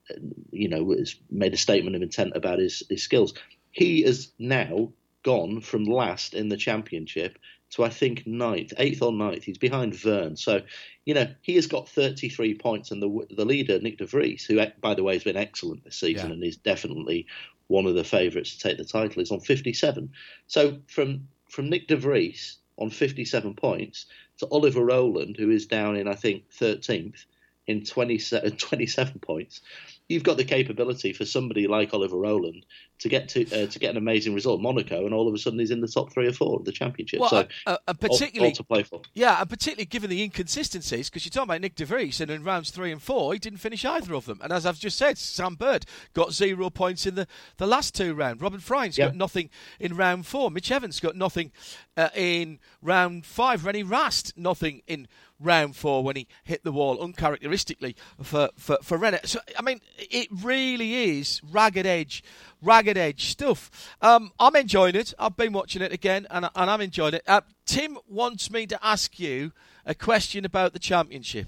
uh, 0.10 0.15
you 0.52 0.68
know, 0.68 0.91
has 0.91 1.15
made 1.30 1.53
a 1.53 1.57
statement 1.57 1.95
of 1.95 2.02
intent 2.02 2.34
about 2.36 2.60
his 2.60 2.82
his 2.90 3.03
skills. 3.03 3.36
He 3.72 4.02
has 4.03 4.32
now 4.40 4.91
gone 5.22 5.60
from 5.60 5.86
last 5.86 6.34
in 6.34 6.49
the 6.49 6.57
championship 6.57 7.38
to 7.76 7.84
I 7.84 7.89
think 7.89 8.26
ninth, 8.26 8.73
eighth 8.77 9.02
or 9.02 9.11
ninth. 9.11 9.43
He's 9.43 9.57
behind 9.57 9.93
Vergne, 9.93 10.35
so 10.38 10.61
you 11.06 11.14
know 11.14 11.27
he 11.41 11.56
has 11.56 11.68
got 11.68 11.89
33 11.89 12.56
points, 12.56 12.91
and 12.91 13.02
the 13.02 13.27
the 13.35 13.45
leader 13.45 13.80
Nyck 13.80 13.97
De 13.97 14.06
Vries, 14.06 14.45
who 14.45 14.60
eh, 14.60 14.72
by 14.81 14.93
the 14.93 15.03
way 15.03 15.14
has 15.14 15.23
been 15.23 15.38
excellent 15.38 15.84
this 15.84 15.97
season 15.97 16.30
Yeah. 16.30 16.34
and 16.35 16.43
is 16.43 16.57
definitely 16.57 17.27
one 17.68 17.85
of 17.85 17.95
the 17.95 18.03
favourites 18.03 18.56
to 18.56 18.60
take 18.60 18.77
the 18.77 18.85
title, 18.85 19.22
is 19.22 19.31
on 19.31 19.39
57. 19.39 20.10
So 20.47 20.80
from 20.88 21.27
from 21.49 21.69
Nyck 21.69 21.88
De 21.88 21.97
Vries 21.97 22.57
on 22.77 22.89
57 22.89 23.53
points 23.56 24.06
to 24.39 24.47
Oliver 24.47 24.84
Rowland, 24.84 25.35
who 25.38 25.49
is 25.49 25.65
down 25.65 25.95
in 25.95 26.07
I 26.07 26.15
think 26.15 26.49
13th 26.52 27.26
in 27.68 27.84
27, 27.84 28.52
27 28.57 29.19
points. 29.19 29.61
You've 30.07 30.23
got 30.23 30.38
the 30.38 30.43
capability 30.43 31.14
for 31.14 31.26
somebody 31.26 31.68
like 31.68 31.93
Oliver 31.93 32.18
Rowland 32.18 32.65
to 33.00 33.10
get 33.10 33.30
to 33.30 33.44
uh, 33.52 33.68
to 33.68 33.80
get 33.80 33.92
an 33.92 33.98
amazing 33.98 34.34
result, 34.34 34.62
Monaco, 34.62 35.06
and 35.06 35.14
all 35.14 35.28
of 35.28 35.34
a 35.34 35.38
sudden 35.38 35.60
he's 35.60 35.72
in 35.72 35.82
the 35.82 35.88
top 35.88 36.12
three 36.14 36.28
or 36.28 36.34
four 36.34 36.58
of 36.58 36.66
the 36.66 36.72
championship. 36.72 37.20
Well, 37.20 37.30
so 37.30 37.48
uh, 37.66 37.78
uh, 37.88 37.94
particularly 37.94 38.52
all 38.52 38.56
to 38.56 38.64
play 38.64 38.84
for. 38.84 39.02
Yeah, 39.14 39.40
and 39.40 39.50
particularly 39.50 39.86
given 39.86 40.10
the 40.10 40.24
inconsistencies, 40.24 41.10
because 41.10 41.26
you're 41.26 41.32
talking 41.32 41.56
about 41.56 41.62
Nyck 41.62 41.76
De 41.76 41.86
Vries, 41.86 42.22
and 42.22 42.32
in 42.32 42.44
rounds 42.44 42.72
three 42.72 42.92
and 42.92 43.02
four, 43.02 43.34
he 43.34 43.40
didn't 43.40 43.60
finish 43.60 43.84
either 43.86 44.14
of 44.14 44.26
them. 44.26 44.40
And 44.44 44.54
as 44.54 44.66
I've 44.66 44.80
just 44.80 44.98
said, 44.98 45.18
Sam 45.18 45.56
Bird 45.56 45.86
got 46.14 46.32
zero 46.34 46.70
points 46.70 47.06
in 47.06 47.16
the, 47.16 47.28
the 47.58 47.68
last 47.68 47.96
two 47.96 48.14
rounds. 48.14 48.42
Robin 48.42 48.60
Frijns 48.60 48.98
Yeah. 48.98 49.08
got 49.08 49.16
nothing 49.16 49.50
in 49.80 49.96
round 49.96 50.26
four. 50.26 50.50
Mitch 50.50 50.72
Evans 50.72 51.00
got 51.00 51.16
nothing 51.16 51.52
uh, 51.98 52.10
in 52.16 52.60
round 52.82 53.26
five. 53.26 53.66
Rennie 53.66 53.84
Rast, 53.84 54.34
nothing 54.38 54.82
in 54.88 55.08
round 55.40 55.76
four 55.76 56.04
when 56.04 56.16
he 56.16 56.28
hit 56.44 56.64
the 56.64 56.72
wall, 56.72 57.02
uncharacteristically 57.02 57.96
for, 58.22 58.50
for, 58.56 58.78
for. 58.82 59.20
So, 59.26 59.40
I 59.58 59.62
mean, 59.62 59.82
it 59.98 60.28
really 60.32 61.18
is 61.20 61.42
ragged 61.52 61.86
edge, 61.86 62.24
ragged 62.66 62.98
edge 62.98 63.28
stuff. 63.28 63.96
Um, 64.02 64.32
I'm 64.40 64.56
enjoying 64.56 64.96
it. 64.96 65.14
I've 65.20 65.38
been 65.38 65.54
watching 65.54 65.82
it 65.82 65.94
again, 65.94 66.28
and, 66.30 66.50
and 66.56 66.70
I'm 66.70 66.82
enjoying 66.82 67.14
it. 67.14 67.24
Uh, 67.28 67.42
Tim 67.66 67.98
wants 68.08 68.50
me 68.52 68.66
to 68.68 68.86
ask 68.86 69.20
you 69.20 69.54
a 69.86 69.96
question 69.96 70.44
about 70.44 70.74
the 70.74 70.80
championship, 70.80 71.48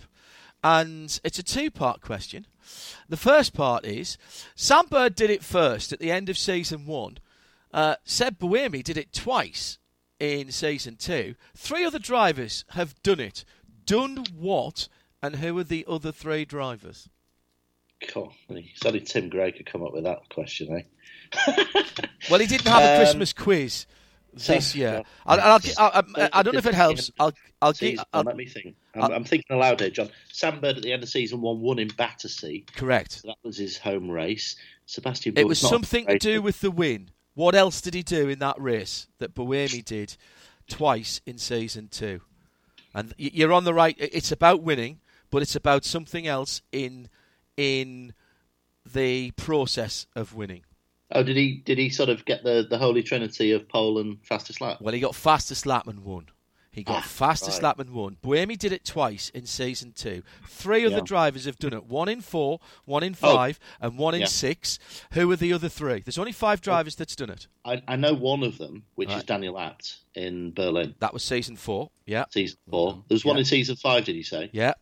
and 0.63 1.19
it's 1.23 1.39
a 1.39 1.43
two-part 1.43 2.01
question. 2.01 2.45
The 3.09 3.17
first 3.17 3.53
part 3.53 3.85
is 3.85 4.17
Sam 4.55 4.85
Bird 4.87 5.15
did 5.15 5.29
it 5.29 5.43
first 5.43 5.91
at 5.91 5.99
the 5.99 6.11
end 6.11 6.29
of 6.29 6.37
season 6.37 6.85
one. 6.85 7.17
Uh, 7.73 7.95
Seb 8.03 8.37
Buemi 8.39 8.83
did 8.83 8.97
it 8.97 9.13
twice 9.13 9.79
in 10.19 10.51
season 10.51 10.95
two. 10.95 11.35
Three 11.55 11.85
other 11.85 11.99
drivers 11.99 12.65
have 12.69 13.01
done 13.03 13.19
it. 13.19 13.45
Done 13.85 14.25
what? 14.35 14.87
And 15.21 15.37
who 15.37 15.57
are 15.57 15.63
the 15.63 15.85
other 15.87 16.11
three 16.11 16.45
drivers? 16.45 17.09
God, 18.13 18.29
it's 18.49 18.85
only 18.85 19.01
Tim 19.01 19.29
Gray 19.29 19.51
could 19.51 19.65
come 19.65 19.83
up 19.83 19.93
with 19.93 20.03
that 20.03 20.29
question, 20.29 20.83
eh? 21.45 21.51
Well, 22.29 22.39
he 22.39 22.45
didn't 22.47 22.67
have 22.67 22.83
a 22.83 22.93
Um, 22.93 22.97
Christmas 23.03 23.33
quiz 23.33 23.85
this 24.33 24.71
So- 24.73 24.77
year. 24.77 25.03
I'll, 25.25 25.39
I'll, 25.39 25.59
I'll, 25.77 26.03
I, 26.15 26.29
I 26.33 26.43
don't 26.43 26.53
know 26.53 26.59
if 26.59 26.65
it 26.65 26.73
helps. 26.73 27.11
I'll, 27.19 27.33
I'll. 27.61 27.73
Season 27.73 28.05
I'll, 28.13 28.23
let 28.23 28.35
me 28.37 28.45
think. 28.45 28.75
I'm, 28.95 29.11
I'm 29.11 29.23
thinking 29.23 29.55
aloud 29.55 29.79
here, 29.79 29.89
John. 29.89 30.09
Sam 30.31 30.59
Bird 30.59 30.77
at 30.77 30.83
the 30.83 30.93
end 30.93 31.03
of 31.03 31.09
season 31.09 31.41
one 31.41 31.59
won 31.61 31.79
in 31.79 31.87
Battersea. 31.89 32.65
correct. 32.75 33.13
So 33.13 33.29
that 33.29 33.37
was 33.43 33.57
his 33.57 33.77
home 33.77 34.09
race. 34.11 34.55
Sebastian. 34.85 35.37
It 35.37 35.47
was 35.47 35.59
something 35.59 36.05
to 36.07 36.17
do 36.19 36.41
with 36.41 36.61
the 36.61 36.71
win. 36.71 37.09
What 37.33 37.55
else 37.55 37.81
did 37.81 37.93
he 37.93 38.03
do 38.03 38.29
in 38.29 38.39
that 38.39 38.59
race 38.59 39.07
that 39.19 39.33
Buemi 39.35 39.83
did 39.83 40.15
twice 40.69 41.21
in 41.25 41.37
season 41.37 41.87
two? 41.89 42.21
And 42.93 43.13
you're 43.17 43.53
on 43.53 43.63
the 43.63 43.73
right. 43.73 43.95
It's 43.99 44.31
about 44.31 44.61
winning, 44.63 44.99
but 45.29 45.41
it's 45.41 45.55
about 45.55 45.83
something 45.85 46.25
else 46.27 46.61
in 46.71 47.09
in 47.57 48.13
the 48.85 49.31
process 49.31 50.07
of 50.15 50.33
winning. 50.33 50.61
Oh, 51.11 51.23
did 51.23 51.37
he? 51.37 51.61
Did 51.65 51.77
he 51.77 51.89
sort 51.89 52.09
of 52.09 52.25
get 52.25 52.43
the, 52.43 52.65
the 52.69 52.77
holy 52.77 53.01
trinity 53.03 53.51
of 53.51 53.67
pole 53.67 53.97
and 53.99 54.17
fastest 54.25 54.61
lap? 54.61 54.77
Well, 54.81 54.93
he 54.93 54.99
got 54.99 55.15
fastest 55.15 55.65
lap 55.65 55.87
and 55.87 56.01
won. 56.03 56.27
He 56.69 56.83
got 56.83 56.97
Ah, 56.97 57.01
fastest 57.01 57.57
right. 57.57 57.69
lap 57.69 57.79
and 57.79 57.89
won. 57.89 58.17
Buemi 58.21 58.55
did 58.55 58.71
it 58.71 58.85
twice 58.85 59.29
in 59.29 59.47
season 59.47 59.93
two. 59.95 60.21
Three 60.47 60.85
other 60.85 60.97
Yeah. 60.97 61.01
drivers 61.05 61.45
have 61.45 61.57
done 61.57 61.73
it. 61.73 61.85
One 61.85 62.07
in 62.07 62.21
four, 62.21 62.59
one 62.85 63.01
in 63.01 63.13
Oh. 63.13 63.33
five, 63.33 63.59
and 63.81 63.97
one 63.97 64.13
in 64.13 64.21
Yeah. 64.21 64.27
six. 64.27 64.77
Who 65.13 65.31
are 65.31 65.35
the 65.37 65.53
other 65.53 65.69
three? 65.69 66.01
There's 66.01 66.19
only 66.19 66.33
five 66.33 66.61
drivers 66.61 66.93
that's 66.95 67.15
done 67.15 67.31
it. 67.31 67.47
I, 67.65 67.81
I 67.87 67.95
know 67.95 68.13
one 68.13 68.43
of 68.43 68.59
them, 68.59 68.83
which 68.93 69.09
is 69.09 69.23
Daniel 69.23 69.57
Abt 69.57 69.95
in 70.13 70.51
Berlin, 70.53 70.93
That 70.99 71.13
was 71.13 71.23
season 71.23 71.55
four. 71.55 71.89
Yeah. 72.05 72.25
season 72.29 72.59
four. 72.69 73.03
There's 73.07 73.25
one 73.25 73.37
Yeah. 73.37 73.39
in 73.39 73.45
season 73.45 73.75
five. 73.77 74.05
Did 74.05 74.15
you 74.15 74.23
say? 74.23 74.49
Yeah. 74.53 74.73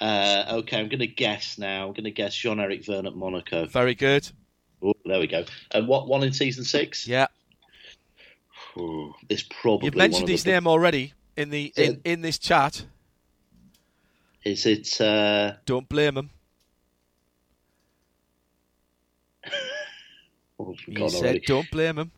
Uh, 0.00 0.44
okay, 0.58 0.78
I'm 0.78 0.88
going 0.88 1.00
to 1.00 1.06
guess 1.06 1.58
now. 1.58 1.86
I'm 1.86 1.92
going 1.92 2.04
to 2.04 2.10
guess 2.10 2.34
Jean 2.34 2.60
Eric 2.60 2.84
Vergne 2.84 3.06
at 3.06 3.16
Monaco. 3.16 3.66
Very 3.66 3.94
good. 3.94 4.28
Oh, 4.82 4.94
there 5.04 5.18
we 5.18 5.26
go. 5.26 5.44
And 5.72 5.88
what 5.88 6.06
one 6.06 6.22
in 6.22 6.32
season 6.32 6.64
six? 6.64 7.06
Yeah. 7.06 7.26
Ooh, 8.76 9.12
this 9.28 9.42
probably 9.42 9.86
You've 9.86 9.96
mentioned 9.96 10.28
his 10.28 10.46
name 10.46 10.68
already 10.68 11.14
in 11.36 11.50
the 11.50 11.72
in, 11.76 11.94
it? 11.94 12.00
in 12.04 12.20
this 12.20 12.38
chat. 12.38 12.84
Is 14.44 14.66
it? 14.66 15.00
Uh, 15.00 15.54
Don't 15.66 15.88
blame 15.88 16.16
him. 16.16 16.30
oh, 20.60 20.74
He 20.86 20.94
said, 21.08 21.20
already. 21.20 21.40
"Don't 21.40 21.68
blame 21.72 21.98
him." 21.98 22.12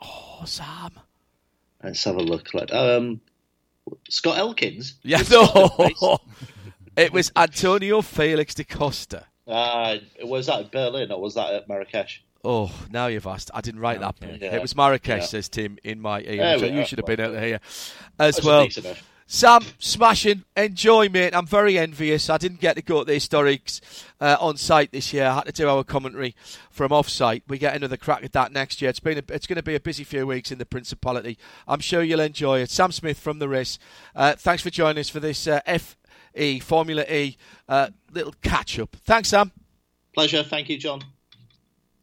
Oh, 0.00 0.42
Sam. 0.46 0.92
Let's 1.82 2.02
have 2.04 2.16
a 2.16 2.22
look. 2.22 2.54
Like, 2.54 2.72
um, 2.72 3.20
Scot 4.08 4.38
Elkins. 4.38 4.94
Yeah, 5.02 5.22
no. 5.30 6.18
It 6.96 7.12
was 7.12 7.30
Antonio 7.36 8.02
Felix 8.02 8.54
da 8.54 8.64
Costa. 8.64 9.26
Uh, 9.46 9.98
was 10.24 10.46
that 10.46 10.72
Berlin 10.72 11.12
or 11.12 11.20
was 11.20 11.34
that 11.34 11.52
at 11.54 11.68
Marrakesh? 11.68 12.22
Oh, 12.44 12.70
now 12.90 13.06
you've 13.08 13.26
asked. 13.26 13.50
I 13.54 13.60
didn't 13.60 13.80
write 13.80 14.00
that. 14.00 14.16
Okay. 14.22 14.38
Yeah. 14.40 14.56
It 14.56 14.62
was 14.62 14.74
Marrakesh, 14.76 15.20
Yeah. 15.22 15.26
says 15.26 15.48
Tim 15.48 15.78
in 15.84 16.00
my 16.00 16.20
ear. 16.20 16.58
So 16.58 16.66
you 16.66 16.84
should 16.84 16.98
have 16.98 17.06
been 17.06 17.20
out 17.20 17.32
here 17.42 17.60
as 18.18 18.36
That's 18.36 18.44
well. 18.46 18.68
Sam, 19.28 19.62
smashing, 19.80 20.44
enjoy, 20.56 21.08
mate. 21.08 21.34
I'm 21.34 21.48
very 21.48 21.76
envious. 21.76 22.30
I 22.30 22.38
didn't 22.38 22.60
get 22.60 22.76
to 22.76 22.82
go 22.82 23.00
to 23.00 23.04
the 23.04 23.16
historics 23.16 23.80
uh, 24.20 24.36
on 24.38 24.56
site 24.56 24.92
this 24.92 25.12
year. 25.12 25.26
I 25.26 25.34
had 25.34 25.46
to 25.46 25.52
do 25.52 25.68
our 25.68 25.82
commentary 25.82 26.36
from 26.70 26.92
off 26.92 27.08
site. 27.08 27.42
We 27.48 27.58
get 27.58 27.74
another 27.74 27.96
crack 27.96 28.22
at 28.22 28.32
that 28.34 28.52
next 28.52 28.80
year. 28.80 28.88
It's 28.88 29.00
been 29.00 29.18
a, 29.18 29.22
it's 29.34 29.48
going 29.48 29.56
to 29.56 29.64
be 29.64 29.74
a 29.74 29.80
busy 29.80 30.04
few 30.04 30.28
weeks 30.28 30.52
in 30.52 30.58
the 30.58 30.64
Principality. 30.66 31.38
I'm 31.66 31.80
sure 31.80 32.04
you'll 32.04 32.20
enjoy 32.20 32.60
it. 32.60 32.70
Sam 32.70 32.92
Smith 32.92 33.18
from 33.18 33.40
the 33.40 33.48
race. 33.48 33.80
Uh, 34.14 34.34
thanks 34.36 34.62
for 34.62 34.70
joining 34.70 35.00
us 35.00 35.08
for 35.08 35.18
this 35.18 35.48
uh, 35.48 35.60
FE 36.36 36.58
Formula 36.60 37.02
E 37.10 37.36
uh, 37.68 37.88
little 38.12 38.34
catch 38.42 38.78
up. 38.78 38.96
Thanks, 39.04 39.28
Sam. 39.30 39.52
Pleasure. 40.14 40.42
Thank 40.42 40.68
you, 40.68 40.78
John. 40.78 41.02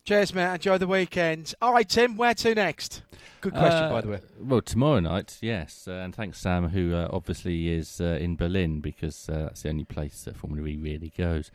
Cheers, 0.06 0.34
mate. 0.34 0.54
Enjoy 0.56 0.78
the 0.78 0.88
weekend. 0.88 1.54
All 1.62 1.74
right, 1.74 1.88
Tim. 1.88 2.18
Where 2.18 2.34
to 2.34 2.54
next? 2.56 3.02
Good 3.42 3.54
question, 3.54 3.84
Uh, 3.84 3.90
by 3.90 4.02
the 4.02 4.08
way. 4.10 4.20
Well, 4.40 4.62
tomorrow 4.62 5.00
night, 5.00 5.38
yes. 5.42 5.86
Uh, 5.88 5.94
and 5.94 6.14
thanks, 6.16 6.40
Sam, 6.40 6.70
who 6.70 6.94
uh, 6.94 7.08
obviously 7.12 7.70
is 7.70 8.00
uh, 8.02 8.18
in 8.20 8.36
Berlin 8.36 8.80
because 8.82 9.30
uh, 9.30 9.44
that's 9.44 9.62
the 9.64 9.70
only 9.70 9.86
place 9.86 10.24
that 10.24 10.36
Formula 10.38 10.68
E 10.68 10.78
really 10.78 11.12
goes. 11.18 11.52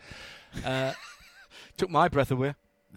Uh, 0.65 0.93
Took 1.77 1.91
my 1.91 2.09
breath 2.09 2.31
away. 2.31 2.55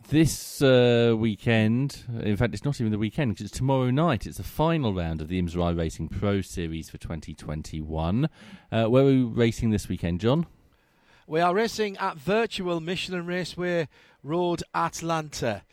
This 0.10 0.62
uh, 0.62 1.16
weekend, 1.18 2.04
in 2.22 2.36
fact, 2.36 2.54
it's 2.54 2.66
not 2.66 2.80
even 2.82 2.92
the 2.92 2.98
weekend 2.98 3.32
because 3.34 3.46
it's 3.46 3.58
tomorrow 3.58 3.90
night. 3.92 4.26
It's 4.26 4.38
the 4.38 4.44
final 4.44 4.94
round 4.94 5.22
of 5.22 5.30
the 5.30 5.42
IMSA 5.42 5.78
Racing 5.78 6.10
Pro 6.10 6.42
Series 6.42 6.90
for 6.90 6.98
2021. 6.98 8.30
Uh, 8.72 8.86
where 8.86 9.04
are 9.04 9.06
we 9.06 9.24
racing 9.24 9.70
this 9.72 9.88
weekend, 9.88 10.20
John? 10.20 10.48
We 11.28 11.40
are 11.40 11.54
racing 11.54 11.98
at 11.98 12.18
Virtual 12.18 12.82
Michelin 12.82 13.26
Raceway 13.26 13.88
Road, 14.22 14.64
Atlanta. 14.76 15.64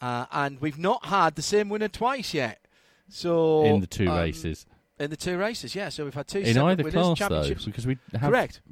Uh, 0.00 0.26
and 0.32 0.60
we've 0.60 0.78
not 0.78 1.06
had 1.06 1.34
the 1.34 1.42
same 1.42 1.68
winner 1.68 1.88
twice 1.88 2.32
yet. 2.34 2.66
So 3.08 3.64
in 3.64 3.80
the 3.80 3.86
two 3.86 4.08
um, 4.08 4.16
races. 4.16 4.64
In 4.98 5.10
the 5.10 5.16
two 5.16 5.36
races, 5.36 5.74
yeah. 5.74 5.90
So 5.90 6.04
we've 6.04 6.14
had 6.14 6.28
two 6.28 6.38
In 6.38 6.56
either 6.56 6.82
winners, 6.82 7.18
class, 7.18 7.28
though, 7.28 7.54
because 7.64 7.86
we 7.86 7.98
have 8.12 8.30
Correct. 8.30 8.62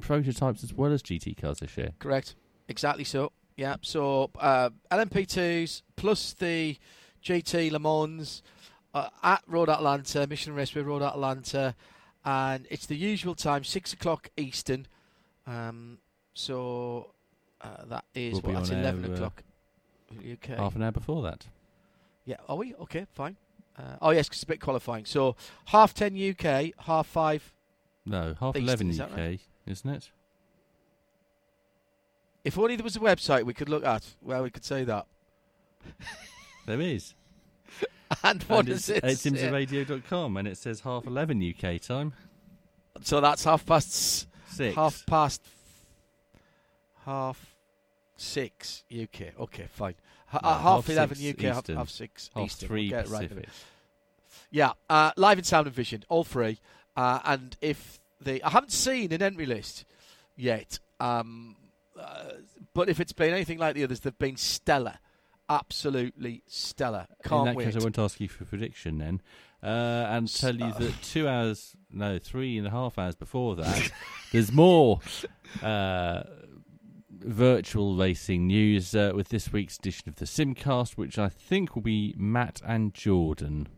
prototypes 0.00 0.62
as 0.62 0.74
well 0.74 0.92
as 0.92 1.02
GT 1.02 1.40
cars 1.40 1.58
this 1.58 1.76
year. 1.76 1.92
Correct. 1.98 2.34
Exactly 2.68 3.04
so. 3.04 3.32
Yeah. 3.56 3.76
So 3.82 4.30
uh, 4.38 4.70
LMP2s 4.90 5.82
plus 5.96 6.32
the 6.34 6.76
GT 7.22 7.70
Le 7.70 7.78
Mans 7.78 8.42
uh, 8.94 9.08
at 9.22 9.42
Road 9.46 9.68
Atlanta, 9.68 10.26
Michelin 10.26 10.56
Raceway 10.56 10.82
Road 10.82 11.02
Atlanta, 11.02 11.74
and 12.24 12.66
it's 12.70 12.86
the 12.86 12.96
usual 12.96 13.34
time, 13.34 13.64
six 13.64 13.92
o'clock 13.92 14.30
Eastern. 14.36 14.86
Um, 15.46 15.98
so 16.34 17.12
uh, 17.60 17.84
that 17.86 18.04
is 18.14 18.34
We'll 18.34 18.42
what 18.42 18.54
that's 18.54 18.70
on 18.70 18.76
air, 18.76 18.82
eleven 18.82 19.10
uh, 19.10 19.14
o'clock 19.14 19.42
UK. 20.30 20.46
Half 20.58 20.76
an 20.76 20.82
hour 20.82 20.92
before 20.92 21.22
that. 21.22 21.46
Yeah. 22.24 22.36
Are 22.48 22.56
we 22.56 22.74
okay? 22.74 23.06
Fine. 23.12 23.36
Uh, 23.78 23.96
oh 24.02 24.10
yes, 24.10 24.28
'cause 24.28 24.36
it's 24.36 24.42
a 24.44 24.46
bit 24.46 24.60
qualifying. 24.60 25.04
So 25.06 25.36
half 25.66 25.94
ten 25.94 26.14
UK, 26.16 26.72
half 26.84 27.06
five. 27.06 27.52
No, 28.04 28.34
half 28.38 28.56
Eastern, 28.56 28.88
11 28.88 28.90
is 28.90 29.00
UK, 29.00 29.16
right? 29.16 29.40
isn't 29.66 29.90
it? 29.90 30.10
If 32.44 32.58
only 32.58 32.76
there 32.76 32.84
was 32.84 32.96
a 32.96 33.00
website 33.00 33.44
we 33.44 33.54
could 33.54 33.68
look 33.68 33.84
at 33.84 34.04
where 34.20 34.42
we 34.42 34.50
could 34.50 34.64
say 34.64 34.84
that. 34.84 35.06
There 36.66 36.80
is. 36.80 37.14
And 38.22 38.42
what 38.44 38.60
and 38.60 38.68
does 38.68 38.88
it's, 38.88 38.88
it 38.90 39.04
It's 39.04 39.22
say? 39.22 39.30
and 40.36 40.46
it 40.46 40.56
says 40.56 40.80
half 40.80 41.06
11 41.06 41.42
UK 41.58 41.80
time. 41.80 42.12
So 43.02 43.20
that's 43.20 43.42
half 43.44 43.64
past 43.66 44.28
Six. 44.48 44.74
Half 44.76 45.04
past 45.06 45.42
half 47.04 47.56
six 48.16 48.84
UK. 48.92 49.38
Okay, 49.40 49.66
fine. 49.72 49.94
H- 50.32 50.40
No, 50.42 50.48
half, 50.50 50.60
half 50.62 50.90
eleven 50.90 51.16
six 51.16 51.38
UK, 51.38 51.54
half, 51.54 51.66
half 51.68 51.88
six 51.90 52.30
Half 52.34 52.44
Eastern. 52.44 52.68
three 52.68 52.90
We'll 52.90 53.00
it 53.00 53.08
right 53.08 53.28
Pacific. 53.28 53.48
Yeah, 54.50 54.72
uh, 54.90 55.12
live 55.16 55.38
in 55.38 55.44
sound 55.44 55.66
and 55.66 55.74
vision, 55.74 56.04
all 56.08 56.22
three. 56.24 56.58
Uh, 56.96 57.20
and 57.24 57.56
if 57.62 57.98
the 58.20 58.42
I 58.44 58.50
haven't 58.50 58.72
seen 58.72 59.12
an 59.12 59.22
entry 59.22 59.46
list 59.46 59.84
yet, 60.36 60.78
um, 61.00 61.56
uh, 61.98 62.24
but 62.74 62.88
if 62.88 63.00
it's 63.00 63.12
been 63.12 63.32
anything 63.32 63.58
like 63.58 63.74
the 63.74 63.84
others, 63.84 64.00
they've 64.00 64.18
been 64.18 64.36
stellar, 64.36 64.98
absolutely 65.48 66.42
stellar. 66.46 67.06
Can't 67.24 67.40
In 67.40 67.44
that 67.46 67.56
wait. 67.56 67.64
case, 67.66 67.76
I 67.76 67.80
won't 67.80 67.98
ask 67.98 68.20
you 68.20 68.28
for 68.28 68.44
prediction 68.44 68.98
then. 68.98 69.20
Uh, 69.62 70.06
and 70.10 70.34
tell 70.34 70.56
you 70.56 70.72
that 70.72 70.92
two 71.02 71.28
hours, 71.28 71.76
no, 71.90 72.18
three 72.18 72.58
and 72.58 72.66
a 72.66 72.70
half 72.70 72.98
hours 72.98 73.14
before 73.14 73.54
that, 73.56 73.92
there's 74.32 74.50
more 74.50 75.00
uh, 75.62 76.24
virtual 77.10 77.94
racing 77.96 78.48
news 78.48 78.94
uh, 78.96 79.12
with 79.14 79.28
this 79.28 79.52
week's 79.52 79.76
edition 79.76 80.08
of 80.08 80.16
the 80.16 80.24
Simcast, 80.24 80.96
which 80.96 81.16
I 81.16 81.28
think 81.28 81.76
will 81.76 81.82
be 81.82 82.12
Matt 82.18 82.60
and 82.66 82.92
Jordan. 82.92 83.68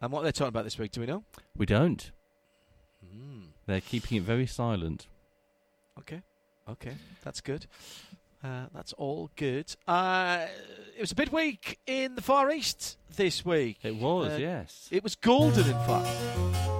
And 0.00 0.12
what 0.12 0.22
they're 0.22 0.32
talking 0.32 0.48
about 0.48 0.64
this 0.64 0.78
week, 0.78 0.92
do 0.92 1.00
we 1.00 1.06
know? 1.06 1.24
We 1.56 1.66
don't. 1.66 2.10
Hmm. 3.04 3.40
They're 3.68 3.82
keeping 3.82 4.16
it 4.16 4.22
very 4.22 4.46
silent. 4.46 5.06
Okay, 5.98 6.22
okay, 6.68 6.94
that's 7.22 7.42
good. 7.42 7.66
Uh, 8.42 8.64
that's 8.74 8.94
all 8.94 9.30
good. 9.36 9.74
Uh, 9.86 10.46
it 10.96 11.00
was 11.02 11.12
a 11.12 11.14
bit 11.14 11.30
weak 11.30 11.78
in 11.86 12.14
the 12.14 12.22
Far 12.22 12.50
East 12.50 12.96
this 13.14 13.44
week. 13.44 13.78
It 13.82 13.96
was, 13.96 14.32
Uh, 14.32 14.36
yes. 14.40 14.88
It 14.90 15.02
was 15.04 15.16
golden, 15.16 15.66
in 15.66 15.78
fact. 15.86 16.77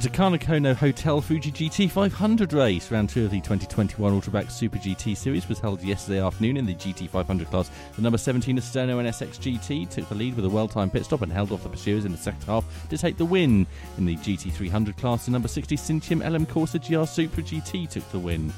The 0.00 0.08
Takano 0.08 0.40
Kono 0.40 0.74
Hotel 0.74 1.20
Fuji 1.20 1.52
GT 1.52 1.90
500 1.90 2.54
race, 2.54 2.90
round 2.90 3.10
two 3.10 3.26
of 3.26 3.30
the 3.30 3.40
2021 3.42 4.18
Autobacs 4.18 4.52
Super 4.52 4.78
GT 4.78 5.14
Series, 5.14 5.46
was 5.46 5.58
held 5.58 5.82
yesterday 5.82 6.22
afternoon 6.22 6.56
in 6.56 6.64
the 6.64 6.74
GT 6.74 7.06
500 7.06 7.46
class. 7.48 7.70
The 7.96 8.00
number 8.00 8.16
17 8.16 8.56
Astemo 8.56 8.96
NSX 9.02 9.38
GT 9.38 9.90
took 9.90 10.08
the 10.08 10.14
lead 10.14 10.36
with 10.36 10.46
a 10.46 10.48
well-timed 10.48 10.94
pit 10.94 11.04
stop 11.04 11.20
and 11.20 11.30
held 11.30 11.52
off 11.52 11.64
the 11.64 11.68
pursuers 11.68 12.06
in 12.06 12.12
the 12.12 12.18
second 12.18 12.42
half 12.44 12.64
to 12.88 12.96
take 12.96 13.18
the 13.18 13.26
win. 13.26 13.66
In 13.98 14.06
the 14.06 14.16
GT 14.16 14.50
300 14.50 14.96
class, 14.96 15.26
the 15.26 15.32
number 15.32 15.48
60 15.48 15.76
Syntium 15.76 16.20
LM 16.20 16.46
Corsa 16.46 16.80
GR 16.80 17.04
Super 17.04 17.42
GT 17.42 17.90
took 17.90 18.10
the 18.10 18.18
win. 18.18 18.50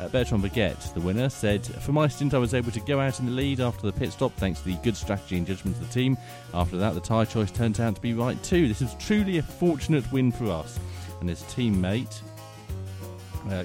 Uh, 0.00 0.08
Bertrand 0.08 0.42
Baguette, 0.42 0.92
the 0.92 1.00
winner, 1.00 1.28
said, 1.28 1.64
For 1.64 1.92
my 1.92 2.08
stint, 2.08 2.34
I 2.34 2.38
was 2.38 2.52
able 2.52 2.72
to 2.72 2.80
go 2.80 2.98
out 2.98 3.20
in 3.20 3.26
the 3.26 3.32
lead 3.32 3.60
after 3.60 3.86
the 3.86 3.92
pit 3.92 4.12
stop 4.12 4.32
thanks 4.34 4.60
to 4.60 4.66
the 4.66 4.74
good 4.76 4.96
strategy 4.96 5.36
and 5.36 5.46
judgment 5.46 5.76
of 5.76 5.86
the 5.86 5.94
team. 5.94 6.18
After 6.52 6.76
that, 6.78 6.94
the 6.94 7.00
tyre 7.00 7.24
choice 7.24 7.50
turned 7.52 7.80
out 7.80 7.94
to 7.94 8.00
be 8.00 8.12
right 8.12 8.40
too. 8.42 8.66
This 8.66 8.82
is 8.82 8.94
truly 8.98 9.38
a 9.38 9.42
fortunate 9.42 10.10
win 10.10 10.32
for 10.32 10.46
us. 10.46 10.80
And 11.20 11.28
his 11.28 11.42
teammate, 11.42 12.22
uh, 13.50 13.64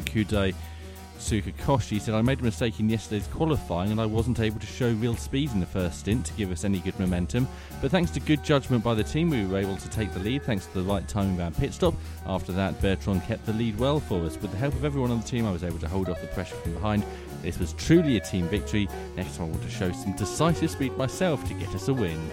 Tsukakoshi 1.20 2.00
said, 2.00 2.16
I 2.16 2.22
made 2.22 2.40
a 2.40 2.44
mistake 2.44 2.80
in 2.80 2.90
yesterday's 2.90 3.28
qualifying 3.28 3.92
and 3.92 4.00
I 4.00 4.06
wasn't 4.06 4.40
able 4.40 4.60
to 4.60 4.66
show 4.66 4.90
real 4.94 5.16
speed 5.16 5.52
in 5.52 5.60
the 5.60 5.66
first 5.66 6.00
stint 6.00 6.26
to 6.28 6.34
give 6.34 6.50
us 6.50 6.64
any 6.64 6.80
good 6.80 6.98
momentum. 6.98 7.48
But 7.82 7.92
thanks 7.92 8.10
to 8.12 8.22
good 8.22 8.44
judgment 8.44 8.84
by 8.84 8.94
the 8.94 9.04
team, 9.04 9.30
we 9.30 9.46
were 9.46 9.58
able 9.58 9.76
to 9.76 9.90
take 9.90 10.14
the 10.14 10.20
lead 10.20 10.44
thanks 10.44 10.66
to 10.68 10.74
the 10.76 10.84
right 10.84 11.06
timing 11.08 11.36
of 11.36 11.42
our 11.42 11.52
pit 11.52 11.74
stop. 11.74 11.94
After 12.26 12.54
that, 12.54 12.82
Bertrand 12.82 13.24
kept 13.26 13.46
the 13.46 13.54
lead 13.54 13.78
well 13.78 14.00
for 14.00 14.24
us. 14.24 14.42
With 14.42 14.52
the 14.52 14.58
help 14.58 14.74
of 14.76 14.86
everyone 14.86 15.12
on 15.12 15.20
the 15.20 15.28
team, 15.28 15.46
I 15.46 15.52
was 15.52 15.64
able 15.64 15.78
to 15.80 15.90
hold 15.90 16.08
off 16.08 16.22
the 16.22 16.28
pressure 16.28 16.56
from 16.56 16.74
behind. 16.74 17.04
This 17.42 17.60
was 17.60 17.74
truly 17.74 18.16
a 18.16 18.22
team 18.22 18.48
victory. 18.48 18.88
Next 19.18 19.36
time, 19.36 19.48
I 19.48 19.50
want 19.50 19.64
to 19.64 19.70
show 19.70 19.92
some 19.92 20.16
decisive 20.16 20.72
speed 20.72 20.96
myself 20.98 21.46
to 21.50 21.54
get 21.54 21.70
us 21.76 21.90
a 21.90 21.94
win. 21.94 22.32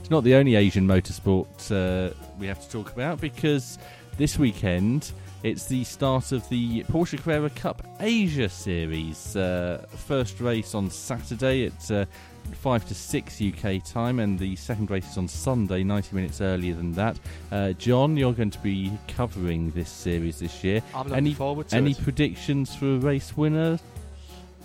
It's 0.00 0.10
not 0.10 0.22
the 0.22 0.34
only 0.34 0.54
Asian 0.56 0.86
motorsport 0.86 1.46
uh, 1.70 2.14
we 2.38 2.46
have 2.46 2.60
to 2.60 2.68
talk 2.68 2.92
about 2.92 3.20
because 3.20 3.78
this 4.18 4.38
weekend 4.38 5.12
it's 5.42 5.66
the 5.66 5.82
start 5.82 6.32
of 6.32 6.48
the 6.48 6.84
Porsche 6.84 7.20
Carrera 7.20 7.50
Cup 7.50 7.84
Asia 7.98 8.48
Series. 8.48 9.34
Uh, 9.34 9.84
first 9.88 10.40
race 10.40 10.74
on 10.74 10.88
Saturday 10.88 11.66
at 11.66 11.90
uh, 11.90 12.04
5 12.52 12.86
to 12.86 12.94
6 12.94 13.42
UK 13.42 13.84
time, 13.84 14.20
and 14.20 14.38
the 14.38 14.54
second 14.54 14.90
race 14.90 15.10
is 15.10 15.18
on 15.18 15.26
Sunday, 15.26 15.82
90 15.82 16.14
minutes 16.14 16.40
earlier 16.40 16.74
than 16.74 16.92
that. 16.92 17.18
Uh, 17.50 17.72
John, 17.72 18.16
you're 18.16 18.32
going 18.32 18.50
to 18.50 18.58
be 18.60 18.92
covering 19.08 19.72
this 19.72 19.90
series 19.90 20.38
this 20.38 20.62
year. 20.62 20.80
I'm 20.94 21.08
looking 21.08 21.16
any, 21.16 21.34
forward 21.34 21.68
to 21.68 21.76
Any 21.76 21.90
it. 21.90 22.02
predictions 22.02 22.74
for 22.76 22.94
a 22.94 22.98
race 22.98 23.36
winner? 23.36 23.80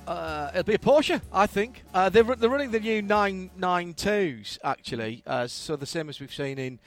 Uh, 0.05 0.51
it'll 0.53 0.63
be 0.63 0.75
a 0.75 0.79
Porsche, 0.79 1.21
I 1.33 1.47
think. 1.47 1.83
Uh, 1.93 2.09
they're, 2.09 2.23
they're 2.23 2.49
running 2.49 2.71
the 2.71 2.79
new 2.79 3.01
992s, 3.01 4.59
actually, 4.63 5.23
uh, 5.25 5.47
so 5.47 5.75
the 5.75 5.87
same 5.87 6.07
as 6.07 6.19
we've 6.19 6.33
seen 6.33 6.59
in 6.59 6.79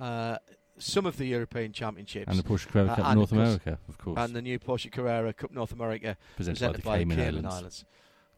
uh, 0.00 0.36
some 0.78 1.06
of 1.06 1.16
the 1.16 1.26
European 1.26 1.72
Championships. 1.72 2.28
And 2.28 2.38
the 2.38 2.42
Porsche 2.42 2.68
Carrera 2.68 2.92
Uh, 2.92 2.96
Cup 2.96 3.04
and 3.06 3.18
North 3.18 3.32
America, 3.32 3.78
of 3.88 3.98
course. 3.98 4.18
And 4.18 4.34
the 4.34 4.42
new 4.42 4.58
Porsche 4.58 4.90
Carrera 4.92 5.32
Cup 5.32 5.50
North 5.52 5.72
America, 5.72 6.16
Presented 6.36 6.82
by 6.82 6.98
the 6.98 7.04
Cayman 7.14 7.46
Islands. 7.46 7.84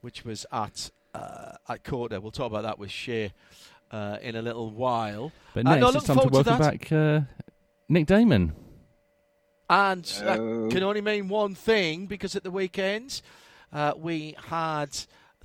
which 0.01 0.25
was 0.25 0.47
at 0.53 0.91
uh, 1.15 1.53
at 1.69 1.83
COTA. 1.85 2.21
We'll 2.21 2.31
talk 2.31 2.47
about 2.47 2.63
that 2.63 2.79
with 2.79 2.91
Shea 2.91 3.33
uh, 3.91 4.19
in 4.23 4.37
a 4.37 4.43
little 4.43 4.71
while. 4.71 5.33
But 5.55 5.67
Uh, 5.67 5.71
next, 5.75 5.81
no, 5.81 5.89
it's 5.99 6.07
time 6.07 6.19
to 6.21 6.29
welcome 6.29 6.59
that. 6.59 6.61
back 6.61 6.93
uh, 6.93 7.21
Nick 7.89 8.07
Daman. 8.07 8.53
And 9.71 10.05
that 10.05 10.39
can 10.71 10.83
only 10.83 11.01
mean 11.01 11.29
one 11.29 11.55
thing 11.55 12.07
because 12.07 12.35
at 12.37 12.43
the 12.43 12.51
weekend 12.51 13.21
uh, 13.73 13.93
we 13.97 14.35
had 14.47 14.91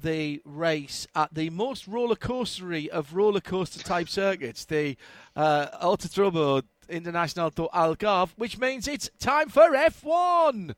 the 0.02 0.42
race 0.46 1.08
at 1.16 1.34
the 1.34 1.50
most 1.50 1.88
roller 1.88 2.16
coastery 2.16 2.88
of 2.88 3.14
roller 3.14 3.40
coaster 3.42 3.82
type 3.82 4.08
circuits, 4.10 4.66
the 4.66 4.96
uh, 5.36 5.68
Autodromo 5.86 6.64
Internacional 6.94 7.54
do 7.54 7.68
Algarve, 7.74 8.30
which 8.38 8.58
means 8.58 8.88
it's 8.88 9.10
time 9.20 9.50
for 9.50 9.70
F1. 9.72 10.74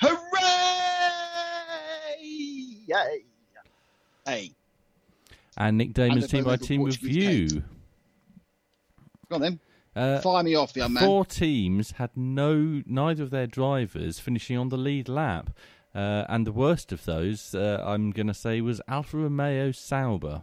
Hooray! 0.00 0.18
Yay! 2.20 3.24
Hey, 4.26 4.50
And 5.56 5.78
Nick 5.78 5.94
Daman's 5.94 6.24
And 6.24 6.30
team 6.30 6.44
by 6.44 6.56
team 6.56 6.80
Portuguese 6.82 7.52
review. 7.52 7.62
go 9.28 9.36
on 9.36 9.40
then. 9.40 9.60
Uh, 9.96 10.20
Fire 10.20 10.44
me 10.44 10.54
off, 10.54 10.76
young 10.76 10.92
man. 10.92 11.02
Four 11.02 11.24
teams 11.24 11.92
had 11.92 12.10
no 12.14 12.82
neither 12.86 13.24
of 13.24 13.30
their 13.30 13.46
drivers 13.46 14.20
finishing 14.20 14.56
on 14.56 14.68
the 14.68 14.76
lead 14.76 15.08
lap, 15.08 15.50
uh, 15.94 16.24
and 16.28 16.46
the 16.46 16.52
worst 16.52 16.92
of 16.92 17.04
those, 17.04 17.54
uh, 17.54 17.82
I'm 17.84 18.10
going 18.10 18.26
to 18.28 18.34
say, 18.34 18.60
was 18.60 18.80
Alfa 18.86 19.16
Romeo 19.16 19.72
Sauber. 19.72 20.42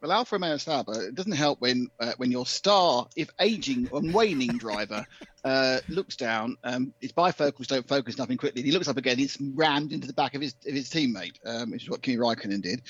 Well, 0.00 0.12
Alfa 0.12 0.36
Romeo 0.36 0.56
Sauber, 0.58 1.08
it 1.08 1.16
doesn't 1.16 1.32
help 1.32 1.60
when 1.60 1.88
uh, 1.98 2.12
when 2.18 2.30
your 2.30 2.46
star, 2.46 3.08
if 3.16 3.30
aging 3.40 3.88
and 3.92 4.14
waning 4.14 4.56
driver, 4.56 5.04
uh, 5.44 5.80
looks 5.88 6.14
down. 6.14 6.56
Um, 6.62 6.94
his 7.00 7.10
bifocals 7.12 7.66
don't 7.66 7.86
focus 7.88 8.16
nothing 8.16 8.36
quickly. 8.36 8.62
He 8.62 8.70
looks 8.70 8.86
up 8.86 8.96
again. 8.96 9.18
He's 9.18 9.36
rammed 9.40 9.92
into 9.92 10.06
the 10.06 10.12
back 10.12 10.36
of 10.36 10.40
his 10.40 10.54
of 10.64 10.72
his 10.72 10.88
teammate, 10.88 11.38
um, 11.44 11.72
which 11.72 11.82
is 11.82 11.90
what 11.90 12.02
Kimi 12.02 12.16
Raikkonen 12.16 12.62
did 12.62 12.82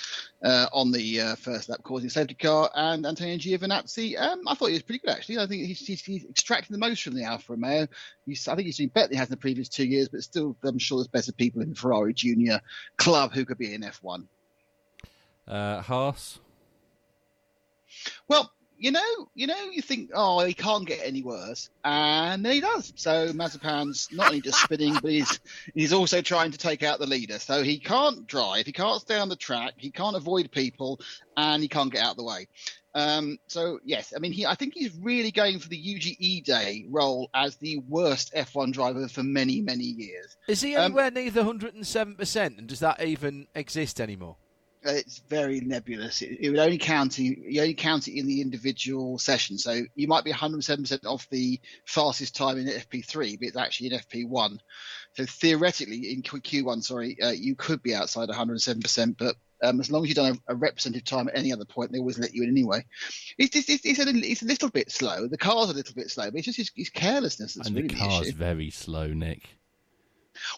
uh, 0.42 0.66
on 0.70 0.92
the 0.92 1.20
uh, 1.20 1.36
first 1.36 1.70
lap, 1.70 1.80
causing 1.82 2.08
a 2.08 2.10
safety 2.10 2.34
car. 2.34 2.70
And 2.74 3.06
Antonio 3.06 3.38
Giovinazzi, 3.38 4.20
um, 4.20 4.46
I 4.46 4.54
thought 4.54 4.66
he 4.66 4.74
was 4.74 4.82
pretty 4.82 4.98
good 4.98 5.12
actually. 5.12 5.38
I 5.38 5.46
think 5.46 5.64
he's, 5.64 5.86
he's, 5.86 6.04
he's 6.04 6.26
extracting 6.26 6.74
the 6.74 6.86
most 6.86 7.02
from 7.02 7.14
the 7.14 7.24
Alfa 7.24 7.54
Romeo. 7.54 7.86
He's, 8.26 8.46
I 8.48 8.54
think 8.54 8.66
he's 8.66 8.76
doing 8.76 8.90
better 8.90 9.06
than 9.06 9.14
he 9.14 9.18
has 9.18 9.28
in 9.28 9.32
the 9.32 9.38
previous 9.38 9.70
two 9.70 9.86
years, 9.86 10.10
but 10.10 10.22
still, 10.22 10.54
I'm 10.62 10.78
sure 10.78 10.98
there's 10.98 11.08
better 11.08 11.32
people 11.32 11.62
in 11.62 11.70
the 11.70 11.74
Ferrari 11.74 12.12
Junior 12.12 12.60
club 12.98 13.32
who 13.32 13.46
could 13.46 13.56
be 13.56 13.72
in 13.72 13.80
F1. 13.80 14.26
Uh, 15.46 15.80
Haas. 15.80 16.40
Well, 18.28 18.50
you 18.80 18.92
know, 18.92 19.28
you 19.34 19.48
know, 19.48 19.70
you 19.72 19.82
think, 19.82 20.10
oh, 20.14 20.44
he 20.44 20.54
can't 20.54 20.86
get 20.86 21.00
any 21.02 21.22
worse, 21.22 21.68
and 21.84 22.44
then 22.44 22.52
he 22.52 22.60
does. 22.60 22.92
So 22.94 23.32
Mazepin's 23.32 24.08
not 24.12 24.28
only 24.28 24.40
just 24.40 24.60
spinning, 24.62 24.94
but 25.02 25.10
he's 25.10 25.40
he's 25.74 25.92
also 25.92 26.22
trying 26.22 26.52
to 26.52 26.58
take 26.58 26.84
out 26.84 27.00
the 27.00 27.06
leader. 27.06 27.40
So 27.40 27.64
he 27.64 27.78
can't 27.78 28.24
drive, 28.26 28.66
he 28.66 28.72
can't 28.72 29.00
stay 29.00 29.18
on 29.18 29.28
the 29.28 29.36
track, 29.36 29.74
he 29.78 29.90
can't 29.90 30.14
avoid 30.14 30.52
people, 30.52 31.00
and 31.36 31.60
he 31.60 31.68
can't 31.68 31.92
get 31.92 32.04
out 32.04 32.12
of 32.12 32.16
the 32.18 32.24
way. 32.24 32.46
Um, 32.94 33.38
so 33.48 33.80
yes, 33.84 34.12
I 34.16 34.20
mean, 34.20 34.30
he 34.32 34.46
I 34.46 34.54
think 34.54 34.74
he's 34.74 34.94
really 34.94 35.32
going 35.32 35.58
for 35.58 35.68
the 35.68 35.76
Yuji 35.76 36.46
Ide 36.46 36.86
role 36.88 37.30
as 37.34 37.56
the 37.56 37.78
worst 37.88 38.32
F1 38.32 38.72
driver 38.72 39.08
for 39.08 39.24
many 39.24 39.60
many 39.60 39.84
years. 39.84 40.36
Is 40.46 40.60
he 40.60 40.76
Um, 40.76 40.84
anywhere 40.92 41.10
near 41.10 41.30
the 41.32 41.42
107%? 41.42 42.58
And 42.58 42.68
does 42.68 42.78
that 42.80 43.02
even 43.02 43.48
exist 43.56 44.00
anymore? 44.00 44.36
It's 44.96 45.18
very 45.28 45.60
nebulous. 45.60 46.22
It, 46.22 46.38
it 46.40 46.50
would 46.50 46.58
only 46.58 46.78
count 46.78 47.18
you, 47.18 47.36
you 47.48 47.60
only 47.60 47.74
count 47.74 48.08
it 48.08 48.18
in 48.18 48.26
the 48.26 48.40
individual 48.40 49.18
session. 49.18 49.58
So 49.58 49.82
you 49.94 50.08
might 50.08 50.24
be 50.24 50.32
107% 50.32 51.04
off 51.06 51.28
the 51.30 51.60
fastest 51.84 52.34
time 52.36 52.58
in 52.58 52.66
FP3, 52.66 53.38
but 53.38 53.48
it's 53.48 53.56
actually 53.56 53.92
in 53.92 54.00
FP1. 54.00 54.58
So 55.14 55.24
theoretically, 55.26 56.12
in 56.12 56.22
Q- 56.22 56.40
Q1, 56.40 56.82
sorry, 56.82 57.16
uh, 57.22 57.30
you 57.30 57.54
could 57.54 57.82
be 57.82 57.94
outside 57.94 58.28
107%, 58.28 59.16
but 59.18 59.36
um, 59.62 59.80
as 59.80 59.90
long 59.90 60.02
as 60.04 60.08
you've 60.08 60.16
done 60.16 60.38
a, 60.48 60.52
a 60.52 60.56
representative 60.56 61.04
time 61.04 61.28
at 61.28 61.36
any 61.36 61.52
other 61.52 61.64
point, 61.64 61.90
they 61.90 61.98
always 61.98 62.18
let 62.18 62.32
you 62.34 62.44
in 62.44 62.48
anyway. 62.50 62.84
It's 63.38 63.56
it's, 63.56 63.84
it's, 63.84 63.98
a, 63.98 64.04
little- 64.04 64.22
it's 64.22 64.42
a 64.42 64.46
little 64.46 64.70
bit 64.70 64.90
slow. 64.92 65.26
The 65.26 65.36
car's 65.38 65.70
a 65.70 65.74
little 65.74 65.94
bit 65.94 66.10
slow, 66.10 66.26
but 66.26 66.36
it's 66.36 66.44
just 66.46 66.58
his, 66.58 66.70
his 66.76 66.90
carelessness 66.90 67.54
that's 67.54 67.66
and 67.66 67.76
really 67.76 67.88
the 67.88 67.94
the 67.94 68.00
car's 68.00 68.28
issue. 68.28 68.36
very 68.36 68.70
slow, 68.70 69.08
Nick. 69.08 69.48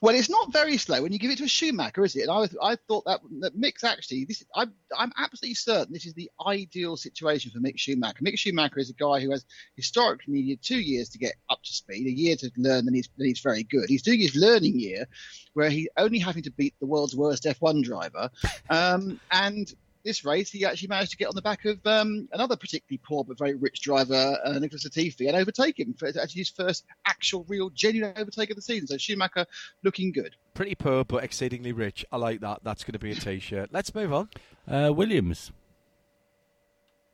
Well, 0.02 0.14
it's 0.14 0.30
not 0.30 0.52
very 0.52 0.76
slow 0.76 1.02
when 1.02 1.12
you 1.12 1.18
give 1.18 1.30
it 1.30 1.38
to 1.38 1.44
a 1.44 1.48
Schumacher, 1.48 2.04
is 2.04 2.16
it? 2.16 2.22
And 2.22 2.30
I, 2.30 2.38
was, 2.38 2.56
I 2.62 2.76
thought 2.88 3.04
that, 3.06 3.20
that 3.40 3.84
actually, 3.84 4.24
this, 4.24 4.44
I'm, 4.54 4.72
I'm 4.96 5.12
absolutely 5.18 5.54
certain 5.54 5.92
this 5.92 6.06
is 6.06 6.14
the 6.14 6.30
ideal 6.46 6.96
situation 6.96 7.50
for 7.50 7.58
Mick 7.58 7.78
Schumacher. 7.78 8.22
Mick 8.22 8.38
Schumacher 8.38 8.78
is 8.78 8.90
a 8.90 8.94
guy 8.94 9.20
who 9.20 9.30
has 9.30 9.44
historically 9.76 10.34
needed 10.34 10.62
two 10.62 10.80
years 10.80 11.08
to 11.10 11.18
get 11.18 11.34
up 11.48 11.62
to 11.62 11.72
speed, 11.72 12.06
a 12.06 12.10
year 12.10 12.36
to 12.36 12.50
learn, 12.56 12.86
and 12.86 12.94
he's, 12.94 13.08
then 13.16 13.28
he's 13.28 13.40
very 13.40 13.62
good. 13.64 13.88
He's 13.88 14.02
doing 14.02 14.20
his 14.20 14.36
learning 14.36 14.78
year 14.78 15.06
where 15.54 15.70
he's 15.70 15.88
only 15.96 16.18
having 16.18 16.42
to 16.44 16.50
beat 16.52 16.74
the 16.80 16.86
world's 16.86 17.16
worst 17.16 17.44
F1 17.44 17.82
driver. 17.82 18.30
Um, 18.68 19.20
and 19.30 19.72
this 20.04 20.24
race, 20.24 20.50
he 20.50 20.64
actually 20.64 20.88
managed 20.88 21.12
to 21.12 21.16
get 21.16 21.28
on 21.28 21.34
the 21.34 21.42
back 21.42 21.64
of 21.64 21.84
um, 21.86 22.28
another 22.32 22.56
particularly 22.56 23.00
poor 23.04 23.24
but 23.24 23.38
very 23.38 23.54
rich 23.54 23.80
driver, 23.80 24.38
uh, 24.44 24.58
Nicholas 24.58 24.86
Latifi, 24.86 25.26
and 25.26 25.36
overtake 25.36 25.78
him 25.78 25.94
for 25.94 26.08
actually 26.08 26.40
his 26.40 26.50
first 26.50 26.84
actual, 27.06 27.44
real, 27.48 27.70
genuine 27.70 28.12
overtake 28.16 28.50
of 28.50 28.56
the 28.56 28.62
season. 28.62 28.86
So 28.86 28.96
Schumacher 28.96 29.46
looking 29.82 30.12
good. 30.12 30.36
Pretty 30.54 30.74
poor, 30.74 31.04
but 31.04 31.24
exceedingly 31.24 31.72
rich. 31.72 32.04
I 32.10 32.16
like 32.16 32.40
that. 32.40 32.60
That's 32.62 32.84
going 32.84 32.92
to 32.92 32.98
be 32.98 33.12
a 33.12 33.14
T-shirt. 33.14 33.70
Let's 33.72 33.94
move 33.94 34.12
on. 34.12 34.28
Uh, 34.68 34.92
Williams. 34.92 35.52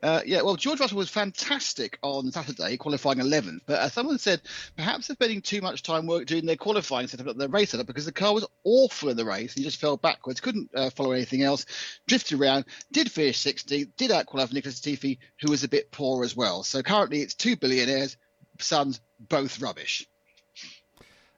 Uh, 0.03 0.21
yeah, 0.27 0.43
well, 0.43 0.57
George 0.57 0.79
Russell 0.79 0.99
was 0.99 1.09
fantastic 1.09 1.99
on 2.03 2.31
Saturday, 2.31 2.77
qualifying 2.77 3.19
11th. 3.19 3.61
But 3.65 3.81
as 3.81 3.95
someone 3.95 4.19
said, 4.19 4.43
perhaps 4.77 5.07
they're 5.07 5.15
spending 5.15 5.41
too 5.41 5.63
much 5.63 5.83
time 5.83 6.07
work 6.07 6.27
doing 6.27 6.45
their 6.45 6.57
qualifying 6.57 7.09
setup, 7.09 7.37
their 7.37 7.49
race 7.49 7.71
setup, 7.71 7.87
because 7.87 8.05
the 8.05 8.13
car 8.13 8.35
was 8.35 8.47
awful 8.63 9.09
in 9.09 9.17
the 9.17 9.25
race. 9.25 9.55
He 9.55 9.63
just 9.63 9.81
fell 9.81 9.97
backwards, 9.97 10.41
couldn't 10.41 10.71
uh, 10.75 10.91
follow 10.91 11.13
anything 11.13 11.43
else, 11.43 11.65
drifted 12.07 12.39
around, 12.39 12.67
did 12.93 13.11
finish 13.11 13.39
60, 13.39 13.87
did 13.97 14.11
outqualify 14.11 14.53
Nicholas 14.53 14.81
Latifi, 14.81 15.19
who 15.41 15.51
was 15.51 15.65
a 15.65 15.69
bit 15.69 15.91
poor 15.91 16.25
as 16.25 16.37
well. 16.37 16.63
So 16.63 16.83
currently 16.83 17.23
it's 17.23 17.35
two 17.35 17.57
billionaires, 17.57 18.19
sons, 18.61 19.01
both 19.19 19.61
rubbish. 19.63 20.07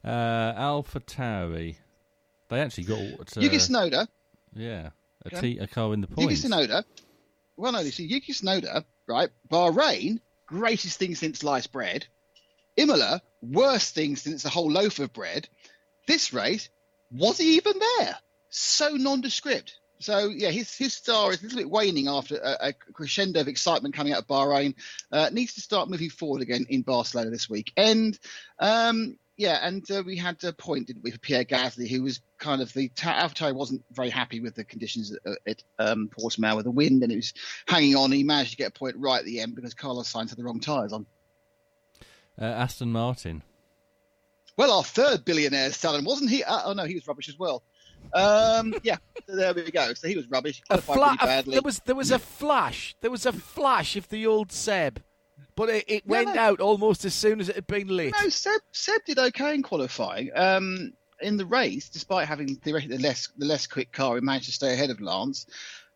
Uh, 0.05 0.09
Alpha 0.56 1.01
Tauri. 1.01 1.76
They 2.48 2.60
actually 2.60 2.85
got 2.85 3.36
uh, 3.36 3.40
Yuki 3.40 3.56
Tsunoda, 3.59 4.09
Yeah, 4.55 4.90
a, 5.24 5.40
t- 5.40 5.59
a 5.59 5.66
car 5.66 5.93
in 5.93 6.01
the 6.01 6.09
Yuki 6.09 6.24
points. 6.26 6.44
Tsunoda, 6.44 6.82
well, 7.59 7.72
no, 7.72 7.80
you 7.80 7.90
see, 7.90 8.06
Yuki 8.06 8.32
Tsunoda, 8.32 8.85
right? 9.06 9.28
Bahrain, 9.51 10.20
greatest 10.47 10.98
thing 10.98 11.14
since 11.14 11.40
sliced 11.40 11.72
bread. 11.72 12.06
Imola, 12.76 13.20
worst 13.43 13.94
thing 13.94 14.16
since 14.16 14.44
a 14.44 14.48
whole 14.48 14.70
loaf 14.70 15.01
of 15.01 15.12
bread. 15.12 15.48
This 16.06 16.32
race, 16.32 16.70
was 17.10 17.39
he 17.39 17.56
even 17.56 17.74
there? 17.78 18.16
So 18.48 18.90
nondescript. 18.90 19.76
So 19.98 20.28
yeah, 20.28 20.51
his 20.51 20.74
his 20.76 20.94
star 20.94 21.32
is 21.32 21.40
a 21.40 21.43
little 21.43 21.59
bit 21.59 21.70
waning 21.70 22.06
after 22.06 22.36
a, 22.36 22.68
a 22.68 22.72
crescendo 22.72 23.40
of 23.40 23.48
excitement 23.48 23.97
coming 23.97 24.12
out 24.12 24.20
of 24.20 24.28
Bahrain. 24.28 24.74
Uh, 25.10 25.28
needs 25.32 25.55
to 25.55 25.60
start 25.60 25.90
moving 25.90 26.10
forward 26.10 26.40
again 26.40 26.66
in 26.68 26.82
Barcelona 26.82 27.30
this 27.30 27.51
week. 27.51 27.72
And 27.76 28.16
um, 28.60 29.18
yeah, 29.39 29.60
and 29.62 29.89
uh, 29.90 30.02
we 30.05 30.16
had 30.16 30.43
a 30.43 30.52
point, 30.52 30.89
didn't 30.89 31.05
we, 31.05 31.12
for 31.12 31.19
Pierre 31.19 31.44
Gasly, 31.44 31.89
who 31.89 32.02
was 32.02 32.20
kind 32.39 32.60
of 32.60 32.73
the 32.73 32.89
AlphaTauri 32.90 33.55
wasn't 33.55 33.85
very 33.93 34.10
happy 34.10 34.40
with 34.40 34.56
the 34.56 34.65
conditions 34.65 35.16
at, 35.24 35.39
at 35.47 35.62
um, 35.78 36.10
Portimao 36.12 36.56
with 36.56 36.65
the 36.65 36.73
wind, 36.73 37.05
and 37.05 37.12
it 37.12 37.16
was 37.16 37.32
hanging 37.69 37.94
on. 37.94 38.10
He 38.10 38.24
managed 38.24 38.51
to 38.51 38.56
get 38.56 38.69
a 38.69 38.73
point 38.73 38.97
right 38.98 39.20
at 39.20 39.24
the 39.24 39.40
end 39.40 39.55
because 39.55 39.74
Carlos 39.74 40.12
Sainz 40.12 40.31
had 40.31 40.39
the 40.39 40.44
wrong 40.44 40.59
tyres 40.59 40.93
on. 40.93 41.06
Uh, 42.40 42.44
Aston 42.47 42.90
Martin. 42.90 43.43
Well, 44.56 44.73
our 44.73 44.82
third 44.82 45.24
billionaire 45.24 45.70
son, 45.70 46.05
wasn't 46.05 46.31
he? 46.31 46.43
Uh, 46.43 46.62
oh 46.65 46.73
no, 46.73 46.85
he 46.85 46.94
was 46.94 47.06
rubbish 47.06 47.28
as 47.28 47.39
well. 47.39 47.62
Um, 48.12 48.74
yeah, 48.82 48.97
so 49.28 49.36
there 49.36 49.55
we 49.55 49.70
go. 49.70 49.94
So 49.94 50.09
he 50.09 50.16
was 50.16 50.28
rubbish. 50.28 50.62
A 50.69 50.82
qualified 50.82 51.19
fla- 51.20 51.28
really 51.28 51.39
a- 51.39 51.51
there 51.52 51.62
was 51.62 51.81
there 51.85 51.94
was 51.94 52.10
a 52.10 52.19
flash. 52.19 52.97
There 53.01 53.10
was 53.10 53.24
a 53.24 53.32
flash 53.32 53.94
of 53.94 54.09
the 54.09 54.27
old 54.27 54.51
Seb, 54.51 55.01
but 55.59 55.68
it, 55.70 55.85
it 55.89 56.06
went 56.06 56.36
no. 56.36 56.40
out 56.40 56.60
almost 56.60 57.05
as 57.05 57.12
soon 57.14 57.40
as 57.40 57.48
it 57.48 57.56
had 57.56 57.66
been 57.66 57.89
lit. 57.89 58.14
No, 58.22 58.28
Seb, 58.28 58.60
Seb 58.70 59.05
did 59.05 59.18
okay 59.18 59.55
in 59.56 59.64
qualifying. 59.64 60.30
Um, 60.36 60.93
in 61.20 61.36
the 61.36 61.44
race, 61.44 61.89
despite 61.89 62.28
having 62.28 62.55
theoretically 62.55 62.97
the 62.97 63.02
less 63.02 63.28
the 63.36 63.44
less 63.44 63.66
quick 63.66 63.90
car, 63.90 64.14
he 64.14 64.20
managed 64.20 64.47
to 64.47 64.52
stay 64.52 64.72
ahead 64.72 64.89
of 64.90 65.01
Lance. 65.01 65.47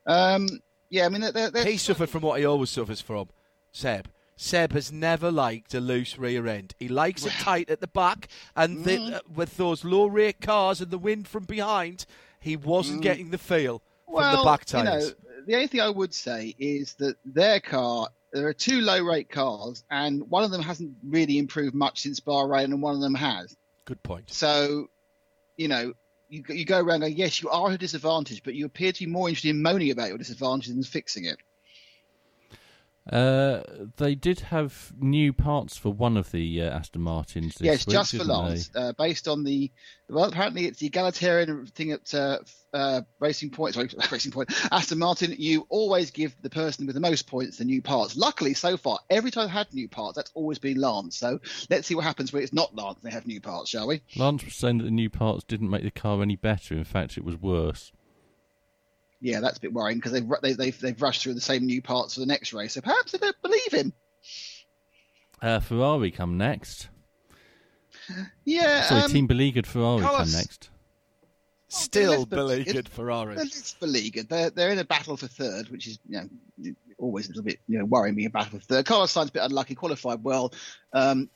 Um, 0.05 0.49
yeah, 0.91 1.07
I 1.07 1.11
mean, 1.11 1.21
they're, 1.21 1.49
they're, 1.51 1.65
He 1.65 1.77
suffered 1.77 2.11
from 2.11 2.23
what 2.23 2.41
he 2.41 2.45
always 2.45 2.71
suffers 2.71 3.01
from. 3.01 3.29
Seb. 3.71 4.09
Seb 4.37 4.73
has 4.73 4.91
never 4.91 5.31
liked 5.31 5.75
a 5.75 5.81
loose 5.81 6.19
rear 6.19 6.49
end. 6.49 6.75
He 6.81 6.89
likes 6.89 7.25
it 7.25 7.33
tight 7.35 7.71
at 7.71 7.81
the 7.81 7.87
back, 7.87 8.27
and 8.57 8.85
the, 8.85 8.97
Mm. 8.99 9.15
uh, 9.15 9.21
with 9.33 9.57
those 9.57 9.85
low 9.85 10.07
rear 10.07 10.33
cars 10.33 10.81
and 10.81 10.91
the 10.91 10.99
wind 10.99 11.29
from 11.29 11.45
behind, 11.45 12.05
he 12.41 12.57
wasn't 12.57 12.99
Mm. 12.99 13.03
getting 13.03 13.31
the 13.31 13.39
feel 13.39 13.81
from 14.07 14.37
the 14.37 14.43
back 14.43 14.63
you 14.67 14.83
tyres. 14.83 15.11
know, 15.11 15.15
the 15.47 15.55
only 15.55 15.69
thing 15.69 15.81
I 15.81 15.89
would 15.89 16.13
say 16.13 16.57
is 16.59 16.95
that 16.95 17.15
their 17.25 17.61
car. 17.61 18.09
There 18.33 18.49
are 18.49 18.55
two 18.55 18.81
low 18.81 19.03
rake 19.03 19.31
cars, 19.31 19.85
and 19.91 20.29
one 20.31 20.43
of 20.43 20.51
them 20.51 20.63
hasn't 20.63 20.97
really 21.05 21.39
improved 21.39 21.75
much 21.75 22.01
since 22.01 22.21
Bahrain, 22.21 22.65
and 22.65 22.83
one 22.83 22.95
of 22.95 23.01
them 23.01 23.15
has. 23.15 23.57
Good 23.85 24.03
point. 24.03 24.33
So, 24.33 24.89
you 25.57 25.69
know, 25.69 25.93
you, 26.31 26.43
you 26.49 26.65
go 26.65 26.81
around 26.81 27.01
going, 27.01 27.15
yes, 27.15 27.43
you 27.43 27.51
are 27.51 27.69
at 27.69 27.75
a 27.75 27.79
disadvantage, 27.79 28.43
but 28.43 28.55
you 28.55 28.65
appear 28.65 28.91
to 28.91 28.99
be 29.05 29.11
more 29.11 29.29
interested 29.29 29.51
in 29.51 29.63
moaning 29.63 29.91
about 29.91 30.09
your 30.09 30.19
disadvantage 30.19 30.69
than 30.69 30.83
fixing 30.83 31.27
it. 31.27 31.37
Uh, 33.11 33.63
they 33.97 34.15
did 34.15 34.41
have 34.41 34.93
new 34.97 35.33
parts 35.33 35.77
for 35.77 35.93
one 35.93 36.17
of 36.17 36.31
the 36.31 36.63
uh, 36.63 36.71
Aston 36.71 37.03
Martins. 37.03 37.57
This 37.57 37.65
yes, 37.65 37.87
week, 37.87 37.95
just 37.95 38.17
for? 38.17 38.23
Lance, 38.23 38.71
uh, 38.77 38.93
based 38.97 39.27
on 39.27 39.43
the 39.43 39.73
well, 40.09 40.27
apparently 40.27 40.67
it's 40.67 40.79
the 40.79 40.87
egalitarian 40.87 41.67
thing 41.67 41.91
at 41.91 42.15
uh, 42.15 42.39
uh, 42.73 43.01
Racing 43.19 43.51
Point. 43.51 43.75
Sorry, 43.75 43.89
Racing 44.11 44.31
Point. 44.31 44.53
Aston 44.71 44.99
Martin, 44.99 45.35
you 45.37 45.67
always 45.69 46.13
give 46.13 46.37
the 46.43 46.51
person 46.51 46.87
with 46.87 46.95
the 46.95 47.01
most 47.01 47.27
points 47.27 47.59
the 47.59 47.65
new 47.65 47.83
parts. 47.83 48.17
Luckily, 48.17 48.55
so 48.55 48.77
far, 48.77 49.01
every 49.11 49.33
time 49.33 49.45
I've 49.45 49.51
had 49.51 49.75
new 49.75 49.89
parts, 49.89 50.15
that's 50.15 50.31
always 50.35 50.61
been 50.61 50.81
Lance. 50.81 51.17
So 51.17 51.41
let's 51.71 51.89
see 51.89 51.97
what 51.97 52.05
happens 52.05 52.33
when 52.33 52.45
it's 52.45 52.53
not 52.53 52.75
Lance 52.75 52.99
and 53.03 53.11
they 53.11 53.15
have 53.15 53.27
new 53.27 53.41
parts, 53.41 53.71
shall 53.71 53.89
we? 53.89 54.03
Lance 54.15 54.45
was 54.45 54.55
saying 54.55 54.79
that 54.79 54.85
the 54.85 54.91
new 54.93 55.11
parts 55.11 55.43
didn't 55.43 55.71
make 55.71 55.83
the 55.83 55.91
car 55.91 56.23
any 56.23 56.37
better. 56.37 56.75
In 56.75 56.85
fact, 56.85 57.19
it 57.19 57.25
was 57.25 57.37
worse. 57.37 57.91
Yeah, 59.23 59.41
that's 59.41 59.59
a 59.59 59.61
bit 59.61 59.73
worrying 59.73 59.99
because 59.99 60.13
they've, 60.13 60.29
they, 60.43 60.53
they've 60.53 60.79
they've 60.81 61.01
rushed 61.01 61.23
through 61.23 61.35
the 61.35 61.41
same 61.41 61.65
new 61.65 61.81
parts 61.81 62.15
for 62.15 62.21
the 62.21 62.27
next 62.27 62.53
race. 62.53 62.75
So 62.75 62.81
perhaps 62.81 63.13
they 63.13 63.19
don't 63.19 63.41
believe 63.41 63.73
him. 63.73 63.93
Uh, 65.41 65.61
Ferrari 65.61 66.11
come 66.11 66.37
next. 66.37 66.89
Yeah, 68.45 68.83
Sorry, 68.83 69.01
um, 69.03 69.11
Team 69.11 69.27
Beleaguered 69.29 69.67
Ferrari 69.67 70.03
Carlos- 70.03 70.33
come 70.33 70.41
next. 70.41 70.71
Still 71.69 72.11
let's 72.11 72.25
beleaguered 72.27 72.87
Ferrari. 72.87 73.37
It's 73.39 73.73
beleaguered. 73.75 74.29
They're 74.29 74.51
they're 74.51 74.73
in 74.73 74.79
a 74.79 74.85
battle 74.85 75.17
for 75.17 75.27
third, 75.27 75.71
which 75.71 75.87
is 75.87 75.99
you 76.07 76.21
know 76.21 76.73
always 76.99 77.27
a 77.27 77.29
little 77.31 77.45
bit 77.45 77.61
you 77.67 77.79
know 77.79 77.87
worrying 77.87 78.15
me. 78.15 78.27
A 78.27 78.31
battle 78.31 78.59
for 78.59 78.65
third. 78.65 78.85
Carlos 78.85 79.15
Sainz 79.15 79.31
a 79.31 79.33
bit 79.33 79.43
unlucky, 79.43 79.75
qualified 79.75 80.23
well. 80.23 80.53
Um, 80.93 81.31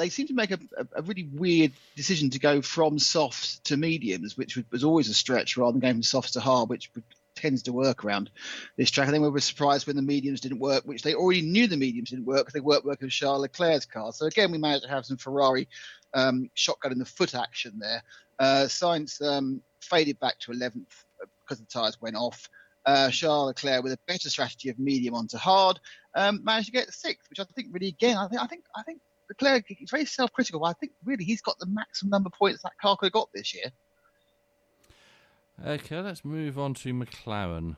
they 0.00 0.08
seem 0.08 0.26
to 0.28 0.34
make 0.34 0.50
a, 0.50 0.58
a, 0.94 1.02
really 1.02 1.28
weird 1.32 1.72
decision 1.94 2.30
to 2.30 2.38
go 2.38 2.62
from 2.62 2.98
softs 2.98 3.58
to 3.64 3.76
mediums, 3.76 4.36
which 4.36 4.58
was 4.70 4.82
always 4.82 5.08
a 5.08 5.14
stretch, 5.14 5.56
rather 5.56 5.72
than 5.72 5.80
going 5.80 5.94
from 5.94 6.02
softs 6.02 6.32
to 6.32 6.40
hard, 6.40 6.68
which 6.68 6.90
tends 7.36 7.62
to 7.64 7.72
work 7.72 8.04
around 8.04 8.30
this 8.76 8.90
track. 8.90 9.08
I 9.08 9.10
think 9.10 9.22
we 9.22 9.28
were 9.28 9.40
surprised 9.40 9.86
when 9.86 9.96
the 9.96 10.02
mediums 10.02 10.40
didn't 10.40 10.58
work, 10.58 10.84
which 10.84 11.02
they 11.02 11.14
already 11.14 11.42
knew 11.42 11.66
the 11.66 11.76
mediums 11.76 12.10
didn't 12.10 12.26
work 12.26 12.50
they 12.50 12.60
weren't 12.60 12.84
working 12.84 13.06
with 13.06 13.12
Charles 13.12 13.42
Leclerc's 13.42 13.86
car. 13.86 14.12
So 14.12 14.26
again, 14.26 14.50
we 14.50 14.58
managed 14.58 14.84
to 14.84 14.90
have 14.90 15.06
some 15.06 15.16
Ferrari 15.16 15.68
um, 16.14 16.50
shotgun 16.54 16.92
in 16.92 16.98
the 16.98 17.04
foot 17.04 17.34
action 17.34 17.78
there. 17.78 18.02
Uh, 18.38 18.64
Sainz 18.66 19.20
um, 19.22 19.62
faded 19.80 20.18
back 20.18 20.38
to 20.40 20.52
11th 20.52 21.04
because 21.42 21.60
the 21.60 21.66
tyres 21.66 22.00
went 22.00 22.16
off. 22.16 22.48
Uh, 22.86 23.10
Charles 23.10 23.48
Leclerc, 23.48 23.82
with 23.84 23.92
a 23.92 23.98
better 24.06 24.30
strategy 24.30 24.70
of 24.70 24.78
medium 24.78 25.14
onto 25.14 25.36
hard, 25.36 25.78
um, 26.14 26.42
managed 26.42 26.66
to 26.66 26.72
get 26.72 26.92
sixth, 26.92 27.28
which 27.28 27.38
I 27.38 27.44
think 27.44 27.68
really, 27.72 27.88
again, 27.88 28.16
I 28.16 28.26
think, 28.26 28.40
I 28.40 28.46
think, 28.46 28.64
I 28.74 28.82
think 28.82 29.00
Leclerc 29.30 29.64
is 29.70 29.90
very 29.90 30.04
self-critical. 30.04 30.64
I 30.64 30.74
think 30.74 30.92
really 31.04 31.24
he's 31.24 31.40
got 31.40 31.58
the 31.58 31.66
maximum 31.66 32.10
number 32.10 32.26
of 32.26 32.32
points 32.38 32.62
that 32.62 32.72
car 32.82 32.96
could 32.96 33.06
have 33.06 33.12
got 33.12 33.28
this 33.32 33.54
year. 33.54 33.70
Okay, 35.64 36.00
let's 36.00 36.24
move 36.24 36.58
on 36.58 36.74
to 36.74 36.92
McLaren. 36.92 37.76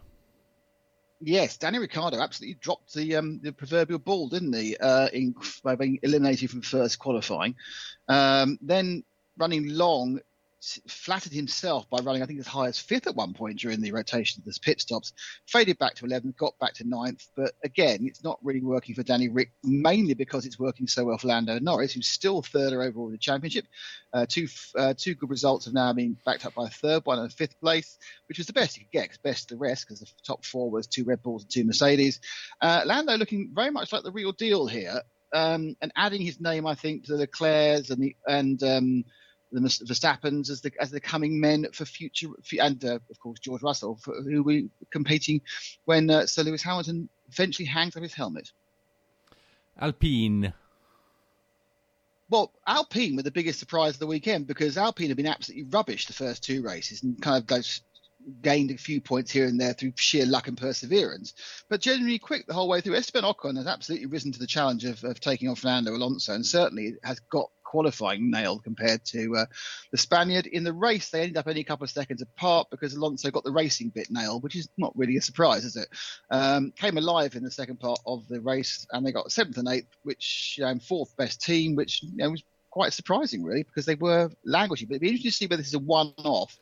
Yes, 1.21 1.57
Danny 1.59 1.79
Ricciardo 1.79 2.21
absolutely 2.21 2.55
dropped 2.61 2.95
the 2.95 3.17
um, 3.17 3.39
the 3.43 3.53
proverbial 3.53 3.99
ball, 3.99 4.29
didn't 4.29 4.55
he? 4.55 4.77
Uh, 4.77 5.09
in, 5.13 5.35
by 5.63 5.77
being 5.77 5.99
eliminated 6.03 6.51
from 6.51 6.63
first 6.63 6.99
qualifying, 6.99 7.55
um, 8.09 8.59
then 8.61 9.05
running 9.37 9.69
long, 9.69 10.21
flattered 10.87 11.33
himself 11.33 11.89
by 11.91 11.99
running 12.03 12.23
I 12.23 12.27
think 12.27 12.39
as 12.39 12.47
high 12.47 12.69
as 12.69 12.79
fifth 12.79 13.07
at 13.07 13.17
one 13.17 13.35
point 13.35 13.59
during 13.59 13.81
the 13.81 13.93
rotation 13.93 14.41
of 14.41 14.45
the 14.45 14.59
pit 14.61 14.81
stops. 14.81 15.13
Faded 15.47 15.79
back 15.79 15.95
to 15.97 16.07
11th, 16.07 16.37
got 16.37 16.59
back 16.59 16.75
to 16.75 16.89
ninth, 16.89 17.27
but 17.37 17.53
again, 17.65 18.01
it's 18.03 18.23
not 18.23 18.39
really 18.43 18.61
working 18.63 18.95
for 18.95 19.03
Danny 19.03 19.29
Rick, 19.29 19.53
mainly 19.65 20.15
because 20.15 20.47
it's 20.47 20.59
working 20.59 20.87
so 20.87 21.05
well 21.05 21.19
for 21.19 21.29
Lando 21.29 21.59
Norris, 21.59 21.93
who's 21.93 22.09
still 22.09 22.43
third 22.43 22.73
overall 22.73 23.07
in 23.07 23.13
the 23.13 23.19
championship. 23.19 23.67
Uh, 24.13 24.27
two 24.29 24.47
uh, 24.77 24.95
two 24.97 25.15
good 25.15 25.31
results 25.31 25.65
have 25.65 25.75
now 25.75 25.93
been 25.93 26.17
backed 26.25 26.47
up 26.47 26.55
by 26.55 26.67
a 26.67 26.71
third, 26.71 27.05
one 27.05 27.19
and 27.19 27.31
a 27.31 27.35
fifth 27.35 27.59
place, 27.61 27.99
which 28.29 28.39
was 28.39 28.47
the 28.47 28.53
best 28.53 28.77
you 28.77 28.85
could 28.85 28.93
get, 28.93 29.09
'cause 29.09 29.19
best 29.19 29.51
of 29.51 29.59
the 29.59 29.63
rest, 29.63 29.87
because 29.87 30.01
the 30.01 30.07
top 30.25 30.45
four 30.45 30.71
was 30.71 30.87
two 30.87 31.05
Red 31.05 31.23
Bulls 31.23 31.43
and 31.43 31.51
two 31.51 31.65
Mercedes. 31.65 32.21
Uh, 32.61 32.83
Lando 32.87 33.17
looking 33.17 33.51
very 33.53 33.71
much 33.71 33.93
like 33.93 34.05
the 34.05 34.13
real 34.13 34.33
deal 34.33 34.67
here, 34.67 35.03
um, 35.33 35.77
and 35.81 35.93
adding 35.97 36.21
his 36.23 36.41
name, 36.41 36.67
I 36.67 36.75
think, 36.75 37.05
to 37.05 37.13
the 37.13 37.19
Leclercs 37.19 37.91
and 37.91 38.03
the 38.03 38.17
and 38.27 38.63
um, 38.63 39.05
the 39.53 39.61
Verstappens 39.61 40.51
as 40.51 40.61
the 40.63 40.73
as 40.81 40.91
the 40.91 41.01
coming 41.01 41.41
men 41.41 41.67
for 41.73 41.85
future, 41.85 42.29
and 42.61 42.85
uh, 42.85 42.99
of 43.11 43.19
course 43.21 43.39
George 43.39 43.63
Russell, 43.63 43.97
for, 43.97 44.15
who 44.23 44.43
will 44.43 44.55
be 44.55 44.71
competing 44.91 45.43
when 45.85 46.11
uh, 46.11 46.27
Sir 46.27 46.43
Lewis 46.43 46.63
Hamilton 46.63 47.09
eventually 47.31 47.67
hangs 47.67 47.97
up 47.97 48.03
his 48.03 48.15
helmet. 48.15 48.51
Alpine. 49.79 50.53
Well, 52.31 52.51
Alpine 52.67 53.17
were 53.17 53.23
the 53.23 53.31
biggest 53.31 53.59
surprise 53.59 53.95
of 53.95 54.01
the 54.01 54.07
weekend 54.07 54.47
because 54.47 54.79
Alpine 54.79 55.09
have 55.09 55.19
been 55.19 55.27
absolutely 55.27 55.65
rubbish 55.65 56.07
the 56.07 56.15
first 56.15 56.43
two 56.43 56.63
races 56.63 57.03
and 57.03 57.21
kind 57.21 57.37
of 57.37 57.47
goes, 57.47 57.83
gained 58.41 58.71
a 58.71 58.79
few 58.79 59.03
points 59.03 59.31
here 59.31 59.45
and 59.45 59.61
there 59.61 59.75
through 59.75 59.93
sheer 59.97 60.25
luck 60.25 60.49
and 60.49 60.57
perseverance, 60.57 61.35
but 61.69 61.83
generally 61.83 62.19
quick 62.19 62.47
the 62.47 62.55
whole 62.55 62.69
way 62.69 62.81
through. 62.81 62.95
Esteban 62.95 63.25
Ocon 63.25 63.57
has 63.57 63.67
absolutely 63.67 64.07
risen 64.07 64.33
to 64.33 64.39
the 64.39 64.47
challenge 64.47 64.87
of, 64.87 65.05
of 65.05 65.21
taking 65.21 65.49
on 65.49 65.57
Fernando 65.57 65.95
Alonso 65.95 66.33
and 66.33 66.47
certainly 66.47 66.95
has 67.03 67.21
got 67.21 67.51
qualifying 67.73 68.31
nailed 68.31 68.63
compared 68.63 69.03
to 69.03 69.35
uh, 69.35 69.47
the 69.93 69.97
Spaniard. 69.97 70.47
In 70.47 70.63
the 70.63 70.75
race, 70.75 71.09
they 71.09 71.23
ended 71.23 71.39
up 71.39 71.49
only 71.49 71.63
a 71.63 71.65
couple 71.65 71.85
of 71.85 71.91
seconds 71.91 72.21
apart 72.21 72.69
because 72.71 72.93
Alonso 72.93 73.31
got 73.31 73.45
the 73.45 73.51
racing 73.51 73.89
bit 73.89 74.09
nailed, 74.11 74.43
which 74.43 74.57
is 74.57 74.69
not 74.77 74.93
really 74.95 75.17
a 75.17 75.23
surprise, 75.23 75.65
is 75.65 75.77
it? 75.77 75.89
Um, 76.31 76.71
came 76.77 76.99
alive 76.99 77.35
in 77.35 77.43
the 77.43 77.51
second 77.51 77.81
part 77.81 77.99
of 78.05 78.29
the 78.29 78.43
race 78.43 78.87
and 78.93 79.07
they 79.07 79.11
got 79.11 79.33
seventh 79.33 79.57
and 79.57 79.69
eighth, 79.69 79.89
which 80.03 80.59
know, 80.59 80.79
fourth 80.81 81.17
best 81.17 81.41
team, 81.41 81.75
which 81.75 82.03
you 82.03 82.11
know, 82.19 82.31
was 82.33 82.43
quite 82.71 82.93
surprising 82.93 83.43
really 83.43 83.63
because 83.63 83.87
they 83.87 83.95
were 83.95 84.31
languishing. 84.45 84.89
But 84.89 84.97
it'd 84.97 85.03
be 85.03 85.09
interesting 85.09 85.31
to 85.31 85.37
see 85.37 85.47
whether 85.47 85.63
this 85.63 85.69
is 85.69 85.75
a 85.75 85.79
one-off. 85.79 86.59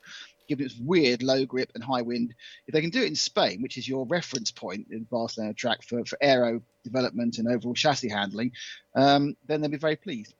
Given 0.47 0.65
its 0.65 0.75
weird 0.77 1.23
low 1.23 1.45
grip 1.45 1.71
and 1.75 1.83
high 1.83 2.01
wind, 2.01 2.33
if 2.67 2.73
they 2.73 2.81
can 2.81 2.89
do 2.89 3.01
it 3.01 3.07
in 3.07 3.15
Spain, 3.15 3.61
which 3.61 3.77
is 3.77 3.87
your 3.87 4.05
reference 4.07 4.51
point 4.51 4.87
in 4.91 5.03
Barcelona 5.03 5.53
track 5.53 5.81
for, 5.83 6.03
for 6.03 6.17
aero 6.19 6.61
development 6.83 7.37
and 7.37 7.47
overall 7.47 7.73
chassis 7.73 8.09
handling, 8.09 8.51
um, 8.95 9.37
then 9.47 9.61
they'll 9.61 9.71
be 9.71 9.77
very 9.77 9.95
pleased. 9.95 10.33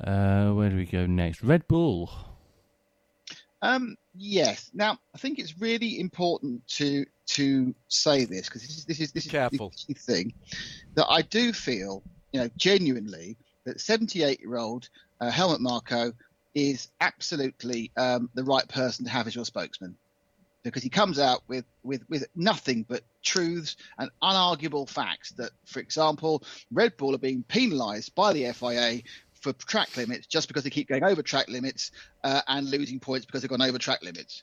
Uh, 0.00 0.50
where 0.52 0.70
do 0.70 0.76
we 0.76 0.86
go 0.86 1.06
next? 1.06 1.42
Red 1.42 1.66
Bull. 1.68 2.10
Um, 3.60 3.96
yes. 4.16 4.70
Now, 4.74 4.98
I 5.14 5.18
think 5.18 5.38
it's 5.38 5.60
really 5.60 6.00
important 6.00 6.66
to 6.68 7.06
to 7.26 7.74
say 7.88 8.24
this 8.24 8.46
because 8.48 8.62
this 8.62 8.78
is 8.78 8.84
this 8.84 9.00
is 9.00 9.12
this 9.12 9.26
Careful. 9.26 9.70
is 9.74 9.84
the 9.86 9.94
key 9.94 10.00
thing 10.00 10.34
that 10.94 11.06
I 11.08 11.22
do 11.22 11.52
feel, 11.52 12.02
you 12.32 12.40
know, 12.40 12.50
genuinely 12.56 13.36
that 13.64 13.80
78 13.80 14.40
year 14.40 14.56
old 14.56 14.88
uh, 15.20 15.30
Helmut 15.30 15.60
Marko 15.60 16.12
is 16.54 16.88
absolutely 17.00 17.90
um, 17.96 18.28
the 18.34 18.44
right 18.44 18.68
person 18.68 19.04
to 19.04 19.10
have 19.10 19.26
as 19.26 19.34
your 19.34 19.44
spokesman 19.44 19.96
because 20.62 20.82
he 20.82 20.88
comes 20.88 21.18
out 21.18 21.42
with, 21.48 21.64
with, 21.82 22.02
with 22.08 22.24
nothing 22.36 22.84
but 22.88 23.02
truths 23.22 23.76
and 23.98 24.10
unarguable 24.22 24.88
facts 24.88 25.32
that, 25.32 25.50
for 25.64 25.80
example, 25.80 26.42
Red 26.70 26.96
Bull 26.96 27.14
are 27.14 27.18
being 27.18 27.42
penalised 27.48 28.14
by 28.14 28.32
the 28.32 28.52
FIA 28.52 29.02
for 29.42 29.52
track 29.52 29.96
limits 29.96 30.26
just 30.26 30.48
because 30.48 30.64
they 30.64 30.70
keep 30.70 30.88
going 30.88 31.04
over 31.04 31.22
track 31.22 31.48
limits 31.48 31.90
uh, 32.24 32.40
and 32.48 32.70
losing 32.70 33.00
points 33.00 33.26
because 33.26 33.42
they've 33.42 33.50
gone 33.50 33.62
over 33.62 33.78
track 33.78 34.02
limits. 34.02 34.42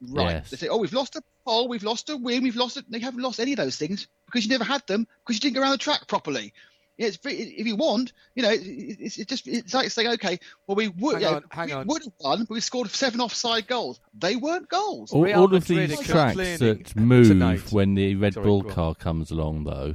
Right. 0.00 0.30
Yes. 0.30 0.50
They 0.50 0.56
say, 0.56 0.68
oh, 0.68 0.78
we've 0.78 0.92
lost 0.92 1.16
a 1.16 1.22
pole, 1.46 1.68
we've 1.68 1.84
lost 1.84 2.10
a 2.10 2.16
win, 2.16 2.42
we've 2.42 2.56
lost 2.56 2.76
it. 2.76 2.84
They 2.88 2.98
haven't 2.98 3.22
lost 3.22 3.38
any 3.40 3.52
of 3.52 3.58
those 3.58 3.76
things 3.76 4.08
because 4.26 4.44
you 4.44 4.50
never 4.50 4.64
had 4.64 4.86
them 4.86 5.06
because 5.20 5.36
you 5.36 5.40
didn't 5.40 5.56
go 5.56 5.62
around 5.62 5.72
the 5.72 5.78
track 5.78 6.06
properly. 6.08 6.52
Yeah, 6.98 7.06
it's 7.06 7.16
free. 7.16 7.32
If 7.34 7.66
you 7.66 7.76
want, 7.76 8.12
you 8.34 8.42
know, 8.42 8.50
it, 8.50 8.60
it's, 8.62 9.16
it's 9.16 9.28
just 9.28 9.48
it's 9.48 9.72
like 9.72 9.90
saying, 9.90 10.08
okay, 10.14 10.38
well, 10.66 10.76
we 10.76 10.88
would, 10.88 11.14
Hang 11.14 11.22
yeah, 11.22 11.36
on, 11.36 11.44
hang 11.50 11.66
we 11.68 11.72
on. 11.72 11.86
would 11.86 12.02
have 12.04 12.12
won, 12.20 12.38
but 12.40 12.50
we 12.50 12.60
scored 12.60 12.90
seven 12.90 13.20
offside 13.20 13.66
goals. 13.66 14.00
They 14.14 14.36
weren't 14.36 14.68
goals. 14.68 15.12
All, 15.12 15.22
Real 15.22 15.40
all 15.40 15.54
of 15.54 15.66
these 15.66 15.98
are 15.98 16.02
tracks 16.04 16.36
that 16.36 16.96
move 16.96 17.28
tonight. 17.28 17.72
when 17.72 17.94
the 17.94 18.14
Red 18.16 18.34
Sorry, 18.34 18.44
Bull 18.44 18.62
car 18.62 18.94
comes 18.94 19.30
along, 19.30 19.64
though. 19.64 19.94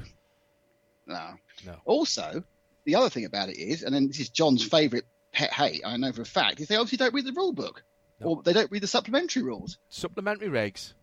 No. 1.06 1.30
No. 1.66 1.76
Also, 1.86 2.44
the 2.88 2.96
other 2.96 3.10
thing 3.10 3.26
about 3.26 3.50
it 3.50 3.58
is, 3.58 3.84
and 3.84 3.94
then 3.94 4.08
this 4.08 4.22
is 4.22 4.30
John's 4.30 4.66
mm. 4.66 4.72
favourite 4.72 5.04
pet 5.34 5.52
hate, 5.52 5.82
I 5.86 5.98
know 5.98 6.14
for 6.14 6.22
a 6.22 6.26
fact, 6.26 6.62
is 6.62 6.70
they 6.70 6.78
obviously 6.78 6.98
don't 6.98 7.14
read 7.14 7.26
the 7.26 7.34
rule 7.34 7.52
book. 7.52 7.84
Or 8.20 8.42
they 8.42 8.54
don't 8.54 8.72
read 8.72 8.82
the 8.82 8.88
supplementary 8.88 9.44
rules. 9.44 9.78
Supplementary 9.90 10.48
regs. 10.48 10.94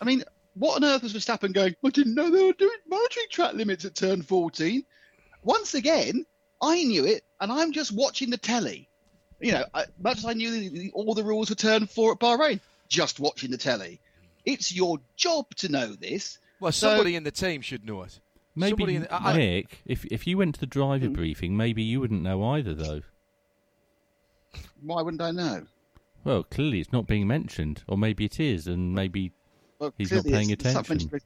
I 0.00 0.06
mean, 0.06 0.24
what 0.54 0.76
on 0.76 0.84
earth 0.84 1.02
was 1.02 1.12
Verstappen 1.12 1.52
going, 1.52 1.74
I 1.84 1.90
didn't 1.90 2.14
know 2.14 2.30
they 2.30 2.44
were 2.44 2.52
doing 2.54 2.78
monitoring 2.88 3.26
track 3.30 3.52
limits 3.52 3.84
at 3.84 3.94
turn 3.94 4.22
14. 4.22 4.82
Once 5.42 5.74
again, 5.74 6.24
I 6.62 6.82
knew 6.84 7.04
it, 7.04 7.24
and 7.40 7.52
I'm 7.52 7.72
just 7.72 7.92
watching 7.92 8.30
the 8.30 8.38
telly. 8.38 8.88
You 9.38 9.52
know, 9.52 9.64
I, 9.74 9.84
much 10.00 10.18
as 10.18 10.24
I 10.24 10.32
knew 10.32 10.50
the, 10.50 10.68
the, 10.68 10.90
all 10.92 11.12
the 11.12 11.24
rules 11.24 11.50
were 11.50 11.56
turn 11.56 11.86
four 11.86 12.12
at 12.12 12.20
Bahrain, 12.20 12.60
just 12.88 13.20
watching 13.20 13.50
the 13.50 13.58
telly. 13.58 14.00
It's 14.46 14.74
your 14.74 14.98
job 15.16 15.54
to 15.56 15.68
know 15.68 15.88
this. 15.88 16.38
Well, 16.60 16.72
So- 16.72 16.88
somebody 16.88 17.16
in 17.16 17.24
the 17.24 17.32
team 17.32 17.60
should 17.60 17.84
know 17.84 18.02
it. 18.04 18.18
Maybe 18.56 18.96
in 18.96 19.02
the, 19.02 19.12
I, 19.14 19.32
I- 19.32 19.36
Nick, 19.36 19.82
if 19.84 20.04
if 20.06 20.26
you 20.26 20.38
went 20.38 20.54
to 20.54 20.60
the 20.60 20.66
driver 20.66 21.06
Hmm. 21.06 21.12
briefing, 21.12 21.56
maybe 21.56 21.82
you 21.82 22.00
wouldn't 22.00 22.22
know 22.22 22.42
either, 22.42 22.74
though. 22.74 23.02
Why 24.82 25.02
wouldn't 25.02 25.20
I 25.22 25.30
know? 25.30 25.66
Well, 26.24 26.42
clearly 26.42 26.80
it's 26.80 26.92
not 26.92 27.06
being 27.06 27.26
mentioned, 27.26 27.84
or 27.86 27.96
maybe 27.98 28.24
it 28.24 28.40
is, 28.40 28.66
and 28.66 28.94
maybe 28.94 29.32
Well, 29.78 29.92
He's 29.98 30.10
not 30.10 30.22
clearly 30.22 30.38
paying 30.38 30.50
it's- 30.50 30.74
it's 30.74 30.88
attention. 30.88 31.20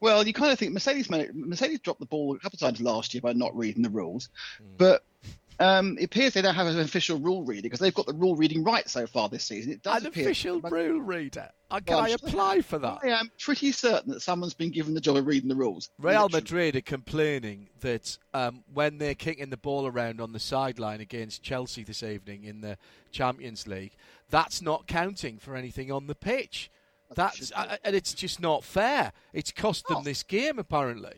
Well, 0.00 0.26
you 0.26 0.32
kind 0.32 0.50
of 0.50 0.58
think 0.58 0.72
Mercedes 0.72 1.08
made, 1.08 1.32
Mercedes 1.34 1.78
dropped 1.80 2.00
the 2.00 2.06
ball 2.06 2.34
a 2.34 2.38
couple 2.40 2.56
of 2.56 2.60
times 2.60 2.80
last 2.80 3.14
year 3.14 3.20
by 3.20 3.32
not 3.32 3.56
reading 3.56 3.82
the 3.82 3.90
rules, 3.90 4.28
Hmm. 4.58 4.64
but 4.76 5.04
um, 5.60 5.96
it 5.98 6.04
appears 6.04 6.34
they 6.34 6.42
don't 6.42 6.54
have 6.54 6.66
an 6.66 6.80
official 6.80 7.18
rule 7.18 7.44
reader 7.44 7.62
because 7.62 7.78
they've 7.78 7.94
got 7.94 8.06
the 8.06 8.12
rule 8.14 8.34
reading 8.34 8.64
right 8.64 8.88
so 8.88 9.06
far 9.06 9.28
this 9.28 9.44
season. 9.44 9.72
It 9.72 9.82
does 9.82 10.02
an 10.02 10.08
appear, 10.08 10.24
official 10.24 10.60
rule 10.60 11.00
reader. 11.00 11.50
Uh, 11.70 11.80
Can 11.84 11.96
Well, 11.96 12.04
I 12.06 12.10
I'm 12.10 12.18
sure- 12.18 12.28
apply 12.28 12.60
for 12.62 12.78
that? 12.78 12.98
I 13.04 13.08
am 13.08 13.30
pretty 13.38 13.70
certain 13.72 14.12
that 14.12 14.20
someone's 14.22 14.54
been 14.54 14.70
given 14.70 14.94
the 14.94 15.00
job 15.00 15.16
of 15.16 15.26
reading 15.26 15.48
the 15.48 15.54
rules. 15.54 15.90
Real 15.98 16.22
Literally. 16.24 16.40
Madrid 16.42 16.76
are 16.76 16.80
complaining 16.80 17.68
that 17.80 18.18
um, 18.34 18.64
when 18.72 18.98
they're 18.98 19.14
kicking 19.14 19.50
the 19.50 19.56
ball 19.56 19.86
around 19.86 20.20
on 20.20 20.32
the 20.32 20.40
sideline 20.40 21.00
against 21.00 21.42
Chelsea 21.42 21.84
this 21.84 22.02
evening 22.02 22.44
in 22.44 22.60
the 22.62 22.76
Champions 23.12 23.66
League, 23.68 23.92
that's 24.30 24.60
not 24.62 24.86
counting 24.86 25.38
for 25.38 25.54
anything 25.54 25.92
on 25.92 26.06
the 26.06 26.14
pitch. 26.14 26.70
That's 27.14 27.50
uh, 27.56 27.76
and 27.84 27.94
it's 27.96 28.14
just 28.14 28.40
not 28.40 28.62
fair. 28.64 29.12
It's 29.32 29.50
cost 29.50 29.86
them 29.88 29.98
Oh. 29.98 30.02
this 30.02 30.22
game 30.22 30.58
apparently. 30.58 31.14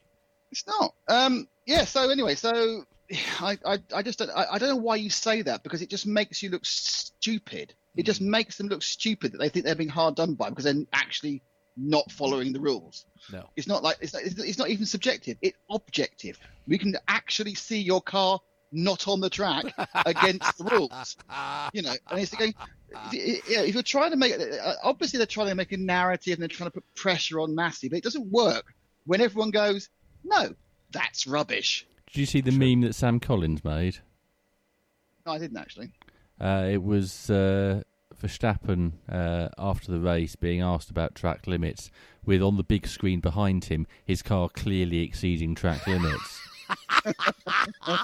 It's 0.50 0.66
not. 0.66 0.94
Um, 1.08 1.48
yeah. 1.66 1.84
So 1.84 2.10
anyway, 2.10 2.34
so 2.34 2.84
I, 3.40 3.58
I, 3.64 3.78
I 3.94 4.02
just 4.02 4.18
don't, 4.18 4.30
I, 4.30 4.46
I 4.52 4.58
don't 4.58 4.68
know 4.68 4.76
why 4.76 4.96
you 4.96 5.10
say 5.10 5.42
that 5.42 5.62
because 5.62 5.82
it 5.82 5.90
just 5.90 6.06
makes 6.06 6.42
you 6.42 6.50
look 6.50 6.64
stupid. 6.64 7.74
It 7.96 8.02
Hmm. 8.02 8.06
just 8.06 8.20
makes 8.20 8.56
them 8.56 8.68
look 8.68 8.82
stupid 8.82 9.32
that 9.32 9.38
they 9.38 9.48
think 9.48 9.66
they're 9.66 9.74
being 9.74 9.88
hard 9.88 10.14
done 10.16 10.34
by 10.34 10.48
because 10.48 10.64
they're 10.64 10.84
actually 10.92 11.42
not 11.76 12.10
following 12.10 12.52
the 12.52 12.60
rules. 12.60 13.04
No. 13.30 13.48
It's 13.56 13.66
not 13.66 13.82
like 13.82 13.96
it's 14.00 14.12
not, 14.12 14.22
it's 14.22 14.38
it's 14.38 14.58
not 14.58 14.70
even 14.70 14.86
subjective. 14.86 15.36
It's 15.42 15.58
objective. 15.70 16.38
We 16.66 16.78
can 16.78 16.96
actually 17.08 17.54
see 17.54 17.80
your 17.80 18.00
car 18.00 18.40
not 18.72 19.08
on 19.08 19.20
the 19.20 19.30
track 19.30 19.66
against 20.06 20.58
the 20.58 20.64
rules. 20.64 21.16
You 21.72 21.82
know, 21.82 21.94
and 22.10 22.20
it's 22.20 22.34
going. 22.34 22.54
Yeah, 23.12 23.62
if 23.62 23.72
you're 23.72 23.82
trying 23.82 24.10
to 24.10 24.18
make 24.18 24.34
uh, 24.34 24.74
obviously 24.82 25.16
they're 25.16 25.26
trying 25.26 25.48
to 25.48 25.54
make 25.54 25.72
a 25.72 25.78
narrative 25.78 26.34
and 26.34 26.42
they're 26.42 26.48
trying 26.48 26.68
to 26.68 26.74
put 26.74 26.84
pressure 26.94 27.40
on 27.40 27.56
Masi, 27.56 27.88
but 27.88 27.96
it 27.96 28.04
doesn't 28.04 28.30
work 28.30 28.74
when 29.06 29.22
everyone 29.22 29.50
goes, 29.50 29.88
"No, 30.24 30.54
that's 30.90 31.26
rubbish." 31.26 31.86
Did 32.12 32.20
you 32.20 32.26
see 32.26 32.40
the 32.42 32.52
meme 32.52 32.82
that 32.82 32.94
Sam 32.94 33.20
Collins 33.20 33.64
made? 33.64 33.98
No, 35.24 35.32
I 35.32 35.38
didn't 35.38 35.56
actually. 35.56 35.92
Uh, 36.38 36.68
it 36.70 36.82
was 36.82 37.30
uh, 37.30 37.82
Verstappen 38.20 38.92
uh, 39.08 39.48
after 39.56 39.90
the 39.90 40.00
race 40.00 40.36
being 40.36 40.60
asked 40.60 40.90
about 40.90 41.14
track 41.14 41.46
limits, 41.46 41.90
with 42.24 42.42
on 42.42 42.56
the 42.56 42.62
big 42.62 42.86
screen 42.86 43.20
behind 43.20 43.64
him 43.64 43.86
his 44.04 44.20
car 44.22 44.48
clearly 44.50 45.02
exceeding 45.02 45.54
track 45.54 45.86
limits. 45.86 46.40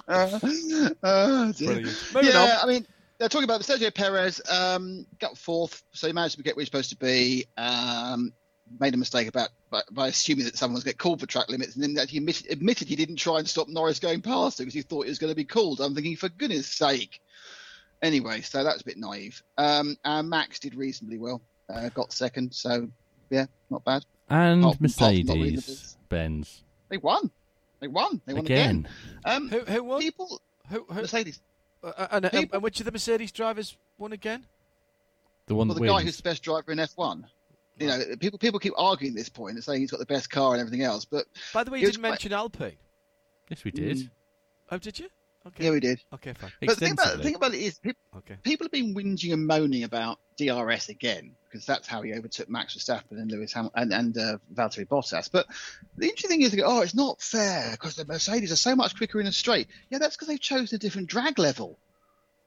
oh, 0.08 1.52
dear. 1.56 1.70
Brilliant. 1.82 2.14
Yeah, 2.22 2.58
on. 2.62 2.62
I 2.62 2.66
mean, 2.66 2.86
they're 3.18 3.28
talking 3.28 3.44
about 3.44 3.60
Sergio 3.60 3.92
Perez. 3.94 4.40
Um, 4.50 5.06
got 5.18 5.36
fourth, 5.36 5.82
so 5.92 6.06
he 6.06 6.12
managed 6.14 6.36
to 6.36 6.42
get 6.42 6.56
where 6.56 6.62
he's 6.62 6.68
supposed 6.68 6.90
to 6.90 6.96
be. 6.96 7.44
Um, 7.58 8.32
made 8.80 8.94
a 8.94 8.96
mistake 8.96 9.28
about 9.28 9.48
by, 9.70 9.82
by 9.90 10.08
assuming 10.08 10.44
that 10.46 10.56
someone 10.56 10.74
was 10.74 10.84
going 10.84 10.92
to 10.92 10.96
get 10.96 11.02
called 11.02 11.20
for 11.20 11.26
track 11.26 11.48
limits, 11.48 11.74
and 11.74 11.82
then 11.82 11.94
that 11.94 12.08
he 12.10 12.18
admitted, 12.18 12.46
admitted 12.50 12.88
he 12.88 12.96
didn't 12.96 13.16
try 13.16 13.38
and 13.38 13.48
stop 13.48 13.68
Norris 13.68 13.98
going 14.00 14.22
past 14.22 14.60
him 14.60 14.64
because 14.64 14.74
he 14.74 14.82
thought 14.82 15.06
it 15.06 15.10
was 15.10 15.18
going 15.18 15.30
to 15.32 15.36
be 15.36 15.44
called. 15.44 15.80
I'm 15.80 15.94
thinking, 15.94 16.16
for 16.16 16.28
goodness 16.28 16.66
sake. 16.66 17.20
Anyway, 18.00 18.42
so 18.42 18.62
that's 18.62 18.82
a 18.82 18.84
bit 18.84 18.96
naive. 18.96 19.42
Um, 19.56 19.96
and 20.04 20.28
Max 20.30 20.58
did 20.60 20.74
reasonably 20.74 21.18
well. 21.18 21.40
Uh, 21.68 21.88
got 21.90 22.12
second, 22.12 22.54
so 22.54 22.88
yeah, 23.30 23.46
not 23.70 23.84
bad. 23.84 24.04
And 24.30 24.64
Oh, 24.64 24.68
not 24.68 24.80
Mercedes 24.80 25.96
Benz. 26.08 26.62
They 26.88 26.96
won. 26.98 27.30
They 27.80 27.88
won. 27.88 28.20
They 28.26 28.34
won 28.34 28.44
again. 28.44 28.86
again. 29.24 29.34
Um, 29.36 29.48
Who 29.48 29.60
who 29.60 29.82
won? 29.84 30.00
people, 30.00 30.40
Who, 30.70 30.84
who, 30.88 30.94
Mercedes. 31.02 31.40
uh, 31.82 32.06
and, 32.10 32.24
and, 32.24 32.32
people- 32.32 32.56
and 32.56 32.62
which 32.62 32.78
of 32.80 32.86
the 32.86 32.92
Mercedes 32.92 33.32
drivers 33.32 33.76
won 33.98 34.12
again? 34.12 34.44
The 35.46 35.54
one 35.54 35.68
Well, 35.68 35.74
that 35.76 35.80
the 35.80 35.86
guy 35.88 36.02
who's 36.02 36.16
the 36.18 36.22
best 36.22 36.42
driver 36.42 36.72
in 36.72 36.78
F1. 36.78 37.24
You 37.80 37.86
know, 37.88 38.02
people 38.18 38.38
people 38.38 38.58
keep 38.60 38.72
arguing 38.76 39.14
this 39.14 39.28
point 39.28 39.54
and 39.54 39.64
saying 39.64 39.80
he's 39.80 39.90
got 39.90 40.00
the 40.00 40.06
best 40.06 40.30
car 40.30 40.52
and 40.52 40.60
everything 40.60 40.82
else, 40.82 41.04
but 41.04 41.26
By 41.54 41.64
the 41.64 41.70
way, 41.70 41.78
It 41.78 41.82
you 41.82 41.86
didn't 41.88 42.00
quite- 42.02 42.10
mention 42.10 42.32
Alpine. 42.32 42.76
Yes, 43.48 43.64
we 43.64 43.70
did. 43.70 43.96
Mm. 43.98 44.10
Oh, 44.70 44.78
did 44.78 44.98
you? 44.98 45.08
Okay. 45.46 45.64
yeah, 45.64 45.70
we 45.70 45.80
did. 45.80 46.00
Okay, 46.12 46.34
fine. 46.34 46.52
But 46.60 46.68
the 46.70 46.76
thing 46.76 46.92
about, 46.92 47.16
the 47.16 47.22
thing 47.22 47.34
about 47.34 47.54
it 47.54 47.60
is, 47.60 47.78
pe- 47.78 47.92
Okay. 48.18 48.36
people 48.42 48.64
have 48.66 48.72
been 48.72 48.94
whinging 48.94 49.32
and 49.32 49.46
moaning 49.46 49.84
about 49.84 50.18
DRS 50.36 50.90
again 50.90 51.34
because 51.48 51.64
that's 51.64 51.88
how 51.88 52.02
he 52.02 52.12
overtook 52.12 52.50
Max 52.50 52.76
Verstappen 52.76 53.12
and 53.12 53.30
Lewis 53.30 53.54
Hamilton 53.54 53.80
and, 53.90 53.92
and 53.94 54.18
uh, 54.18 54.38
Valtteri 54.52 54.86
Bottas. 54.86 55.30
But 55.32 55.46
the 55.96 56.04
interesting 56.06 56.28
thing 56.30 56.42
is, 56.42 56.50
they 56.50 56.58
go, 56.58 56.64
oh, 56.66 56.82
it's 56.82 56.94
not 56.94 57.22
fair 57.22 57.70
because 57.70 57.94
the 57.94 58.04
Mercedes 58.04 58.52
are 58.52 58.56
so 58.56 58.76
much 58.76 58.94
quicker 58.96 59.20
in 59.20 59.26
a 59.26 59.32
straight. 59.32 59.68
Yeah, 59.88 59.98
that's 59.98 60.16
because 60.16 60.28
they've 60.28 60.38
chosen 60.40 60.76
a 60.76 60.78
different 60.78 61.08
drag 61.08 61.38
level. 61.38 61.78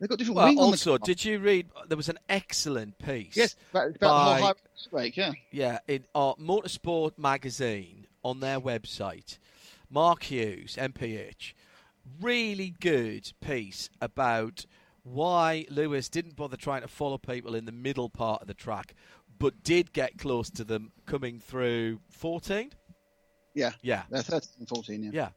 They've 0.02 0.10
got 0.10 0.18
different 0.18 0.36
Well, 0.38 0.48
wing 0.48 0.58
on 0.58 0.64
the 0.64 0.72
also, 0.72 0.98
did 0.98 1.24
you 1.24 1.38
read? 1.38 1.70
There 1.88 1.96
was 1.96 2.10
an 2.10 2.18
excellent 2.28 2.98
piece. 2.98 3.38
yes, 3.38 3.56
about, 3.70 4.00
by- 4.00 4.08
the 4.08 4.56
whole 4.90 5.10
yeah. 5.16 5.32
Yeah, 5.52 5.78
in 5.88 6.06
uh, 6.16 6.34
Motorsport 6.36 7.20
magazine 7.20 8.08
on 8.24 8.40
their 8.40 8.60
website, 8.60 9.38
Mark 9.92 10.24
Hughes, 10.24 10.76
MPH, 10.76 11.54
really 12.20 12.74
good 12.80 13.32
piece 13.42 13.92
about 14.02 14.66
why 15.04 15.68
Lewis 15.70 16.10
didn't 16.10 16.36
bother 16.36 16.58
trying 16.58 16.82
to 16.82 16.88
follow 16.88 17.20
people 17.20 17.54
in 17.54 17.66
the 17.66 17.72
middle 17.72 18.10
part 18.10 18.42
of 18.42 18.48
the 18.48 18.56
track, 18.56 18.96
but 19.38 19.62
did 19.64 19.94
get 19.94 20.18
close 20.18 20.50
to 20.50 20.64
them 20.64 20.92
coming 21.06 21.40
through 21.40 22.00
14. 22.10 22.72
Yeah, 23.54 23.74
Yeah, 23.84 24.04
they're 24.10 24.24
13 24.24 24.50
and 24.60 24.68
14, 24.68 25.04
yeah. 25.04 25.10
yeah. 25.14 25.30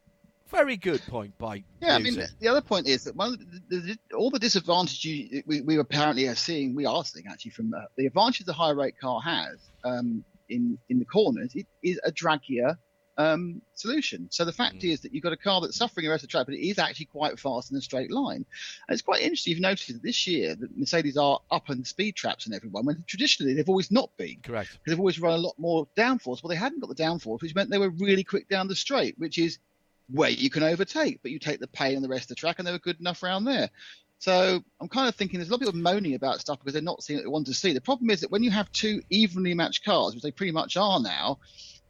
Very 0.55 0.77
good 0.77 1.03
point 1.09 1.37
by 1.37 1.65
Yeah, 1.81 1.97
I 1.97 1.99
mean, 1.99 2.17
the 2.41 2.49
other 2.49 2.63
point 2.63 2.87
is 2.87 3.05
that 3.05 3.17
one 3.17 3.33
of 3.35 3.39
the, 3.69 3.79
the, 3.81 4.17
all 4.17 4.31
the 4.31 4.39
disadvantage 4.39 5.05
you, 5.05 5.43
we, 5.47 5.61
we 5.63 5.79
apparently 5.79 6.29
are 6.29 6.37
seeing, 6.37 6.75
we 6.75 6.87
are 6.87 7.05
seeing 7.05 7.27
actually 7.29 7.51
from 7.51 7.75
uh, 7.75 7.81
the 7.97 8.07
advantage 8.07 8.47
the 8.47 8.53
high 8.53 8.71
rake 8.71 8.99
car 9.01 9.21
has 9.21 9.69
um, 9.85 10.25
in 10.49 10.79
in 10.89 10.99
the 10.99 11.05
corners, 11.05 11.53
it 11.55 11.67
is 11.83 11.99
a 12.05 12.13
draggier 12.13 12.77
um, 13.17 13.63
solution. 13.75 14.29
So 14.31 14.45
the 14.45 14.53
fact 14.53 14.77
Mm. 14.77 14.93
is 14.93 15.01
that 15.01 15.13
you've 15.13 15.23
got 15.23 15.33
a 15.33 15.37
car 15.37 15.61
that's 15.61 15.77
suffering 15.77 16.05
the 16.05 16.11
rest 16.11 16.25
of 16.25 16.29
the 16.29 16.33
track, 16.33 16.47
but 16.47 16.55
it 16.55 16.67
is 16.67 16.79
actually 16.79 17.07
quite 17.07 17.39
fast 17.39 17.71
in 17.71 17.77
a 17.77 17.81
straight 17.81 18.11
line. 18.11 18.45
And 18.89 18.95
it's 18.95 19.03
quite 19.03 19.23
interesting. 19.23 19.53
You've 19.53 19.61
noticed 19.61 19.93
that 19.93 20.03
this 20.03 20.27
year 20.27 20.55
that 20.55 20.77
Mercedes 20.77 21.17
are 21.17 21.41
up 21.51 21.65
on 21.69 21.85
speed 21.85 22.17
traps 22.17 22.47
and 22.47 22.55
everyone, 22.55 22.87
when 22.87 23.05
traditionally 23.07 23.55
they've 23.55 23.69
always 23.69 23.91
not 23.91 24.11
been 24.17 24.41
Correct. 24.43 24.71
because 24.73 24.93
they've 24.93 25.01
always 25.01 25.21
run 25.21 25.35
a 25.35 25.43
lot 25.43 25.55
more 25.59 25.87
downforce. 25.97 26.43
Well, 26.43 26.51
they 26.51 26.57
hadn't 26.57 26.81
got 26.81 26.95
the 26.95 27.03
downforce, 27.03 27.43
which 27.43 27.55
meant 27.55 27.71
they 27.71 27.79
were 27.79 27.91
really 27.91 28.25
quick 28.25 28.49
down 28.49 28.69
the 28.69 28.77
straight, 28.77 29.15
which 29.19 29.39
is 29.39 29.59
where 30.11 30.31
you 30.31 30.51
can 30.51 30.63
overtake, 30.63 31.21
but 31.23 31.31
you 31.31 31.39
take 31.39 31.61
the 31.61 31.67
pain 31.67 31.97
on 31.97 32.03
the 32.03 32.09
rest 32.09 32.25
of 32.25 32.29
the 32.29 32.35
track, 32.35 32.59
and 32.59 32.67
they 32.67 32.73
were 32.73 32.79
good 32.79 33.01
enough 33.01 33.23
around 33.23 33.45
there. 33.45 33.71
So 34.19 34.63
I'm 34.81 34.89
kind 34.89 35.09
of 35.09 35.15
thinking 35.15 35.39
there's 35.39 35.49
a 35.49 35.53
lot 35.53 35.61
of 35.61 35.67
people 35.67 35.81
moaning 35.81 36.15
about 36.15 36.41
stuff 36.41 36.59
because 36.59 36.73
they're 36.73 36.83
not 36.83 37.03
seeing 37.03 37.19
what 37.19 37.25
they 37.25 37.29
want 37.29 37.47
to 37.47 37.55
see. 37.55 37.73
The 37.73 37.81
problem 37.81 38.11
is 38.11 38.21
that 38.21 38.31
when 38.31 38.43
you 38.43 38.51
have 38.51 38.71
two 38.73 39.03
evenly 39.11 39.55
matched 39.55 39.85
cars, 39.85 40.15
which 40.15 40.23
they 40.23 40.31
pretty 40.31 40.53
much 40.53 40.77
are 40.77 41.01
now, 41.01 41.39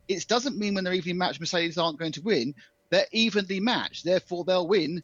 it 0.09 0.27
doesn't 0.27 0.59
mean 0.59 0.75
when 0.75 0.85
they're 0.85 0.95
evenly 0.95 1.17
matched, 1.17 1.41
Mercedes 1.41 1.79
aren't 1.79 1.99
going 1.99 2.13
to 2.13 2.23
win. 2.23 2.55
They're 2.91 3.07
evenly 3.13 3.61
matched, 3.61 4.05
therefore 4.05 4.45
they'll 4.45 4.67
win 4.67 5.03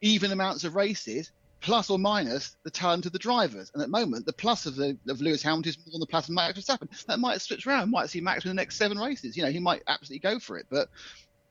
even 0.00 0.30
amounts 0.30 0.64
of 0.64 0.76
races, 0.76 1.32
plus 1.60 1.90
or 1.90 1.98
minus 1.98 2.56
the 2.62 2.70
talent 2.70 3.06
of 3.06 3.12
the 3.12 3.18
drivers. 3.18 3.70
And 3.74 3.82
at 3.82 3.86
the 3.86 3.98
moment, 3.98 4.26
the 4.26 4.32
plus 4.32 4.66
of 4.66 4.76
the 4.76 4.96
of 5.08 5.20
Lewis 5.20 5.42
Hamilton 5.42 5.70
is 5.70 5.78
more 5.78 5.92
than 5.92 6.00
the 6.00 6.06
plus 6.06 6.28
of 6.28 6.34
Max 6.34 6.58
Verstappen. 6.58 7.04
That 7.06 7.18
might 7.18 7.40
switch 7.40 7.66
around. 7.66 7.90
Might 7.90 8.10
see 8.10 8.20
Max 8.20 8.44
in 8.44 8.50
the 8.50 8.54
next 8.54 8.76
seven 8.76 8.98
races. 8.98 9.36
You 9.36 9.42
know, 9.42 9.50
he 9.50 9.58
might 9.58 9.82
absolutely 9.86 10.20
go 10.20 10.38
for 10.38 10.58
it, 10.58 10.66
but 10.70 10.88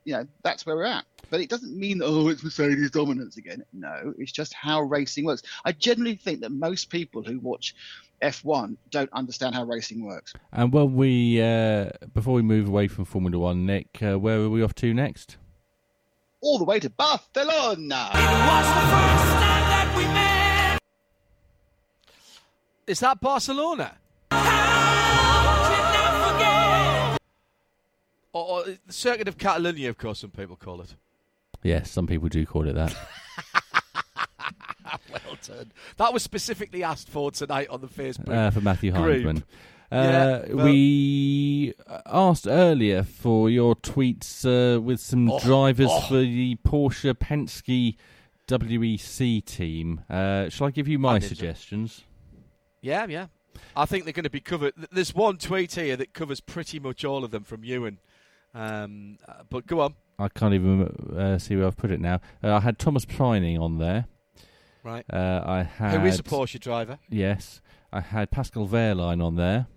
you 0.08 0.14
know 0.14 0.26
that's 0.42 0.66
where 0.66 0.76
we're 0.76 0.86
at. 0.86 1.04
But 1.30 1.42
it 1.42 1.50
doesn't 1.50 1.78
mean 1.78 2.02
oh, 2.02 2.30
it's 2.30 2.44
Mercedes 2.44 2.92
dominance 2.92 3.36
again. 3.36 3.64
No, 3.74 4.14
it's 4.18 4.32
just 4.32 4.54
how 4.54 4.82
racing 4.82 5.26
works. 5.26 5.44
I 5.66 5.74
generally 5.74 6.16
think 6.16 6.40
that 6.42 6.52
most 6.52 6.90
people 6.90 7.24
who 7.24 7.40
watch 7.40 7.76
F1 8.22 8.78
don't 8.90 9.12
understand 9.12 9.54
how 9.54 9.66
racing 9.66 10.06
works. 10.06 10.34
And 10.54 10.72
when 10.72 10.96
we, 10.96 11.42
uh, 11.42 11.90
before 12.14 12.34
we 12.34 12.42
move 12.42 12.68
away 12.68 12.88
from 12.88 13.04
Formula 13.06 13.38
One, 13.38 13.66
Nick, 13.66 14.00
uh, 14.02 14.18
where 14.18 14.40
are 14.40 14.50
we 14.50 14.64
off 14.64 14.74
to 14.76 14.94
next? 14.94 15.38
all 16.40 16.58
the 16.58 16.64
way 16.64 16.80
to 16.80 16.90
Barcelona. 16.90 18.12
Is 22.86 23.02
that 23.02 23.20
Barcelona? 23.20 23.98
Or, 28.38 28.60
or 28.62 28.64
the 28.86 28.94
Circuit 28.94 29.28
of 29.28 29.38
Catalonia, 29.38 29.90
of 29.90 29.98
course, 29.98 30.20
some 30.20 30.30
people 30.32 30.56
call 30.56 30.82
it. 30.82 30.96
Yes, 31.64 31.90
some 31.92 32.06
people 32.08 32.30
do 32.30 32.46
call 32.46 32.68
it 32.68 32.74
that. 32.74 32.96
well 35.12 35.38
done. 35.46 35.72
That 35.98 36.14
was 36.14 36.24
specifically 36.24 36.84
asked 36.84 37.10
for 37.10 37.32
tonight 37.32 37.68
on 37.70 37.82
the 37.82 37.88
Facebook. 37.88 38.30
uh, 38.34 38.52
for 38.52 38.62
Matthew. 38.62 38.92
Hindman. 38.94 39.44
Uh, 39.92 39.96
Yeah, 39.96 40.54
well- 40.54 40.66
we 40.66 41.74
asked 42.06 42.48
earlier 42.48 43.04
for 43.04 43.50
your 43.50 43.76
tweets 43.76 44.46
uh, 44.46 44.80
with 44.82 45.00
some 45.00 45.32
Oh, 45.32 45.40
drivers 45.40 45.90
oh. 45.90 46.02
for 46.02 46.20
the 46.20 46.58
Porsche 46.66 47.14
Penske 47.14 47.96
WEC 48.48 49.44
team. 49.46 50.02
Uh, 50.10 50.50
shall 50.50 50.68
I 50.68 50.72
give 50.72 50.88
you 50.88 51.00
my 51.00 51.20
suggestions? 51.20 52.04
Yeah, 52.82 53.06
yeah. 53.08 53.28
I 53.76 53.86
think 53.86 54.04
they're 54.04 54.14
going 54.14 54.24
to 54.24 54.30
be 54.30 54.40
covered. 54.40 54.74
There's 54.92 55.14
one 55.16 55.38
tweet 55.38 55.76
here 55.76 55.96
that 55.98 56.14
covers 56.14 56.40
pretty 56.40 56.80
much 56.80 57.04
all 57.04 57.24
of 57.24 57.32
them 57.32 57.44
from 57.44 57.64
Ewan. 57.64 57.98
Um, 58.54 59.18
uh, 59.28 59.44
but 59.50 59.68
go 59.68 59.82
on. 59.82 59.96
I 60.20 60.30
can't 60.30 60.54
even 60.54 60.84
uh, 61.16 61.38
see 61.38 61.56
where 61.56 61.68
I've 61.68 61.78
put 61.78 61.92
it 61.92 62.00
now. 62.00 62.22
Uh, 62.44 62.56
I 62.56 62.60
had 62.62 62.80
Thomas 62.80 63.06
Preining 63.06 63.60
on 63.60 63.78
there. 63.78 64.06
Right. 64.84 65.06
Uh, 65.12 65.44
I 65.46 65.64
had 65.64 66.00
Who 66.00 66.08
is 66.08 66.20
a 66.20 66.24
Porsche 66.24 66.60
driver? 66.60 66.98
Yes, 67.10 67.62
I 67.92 68.00
had 68.02 68.32
Pascal 68.32 68.68
Wehrlein 68.68 69.24
on 69.24 69.36
there. 69.36 69.68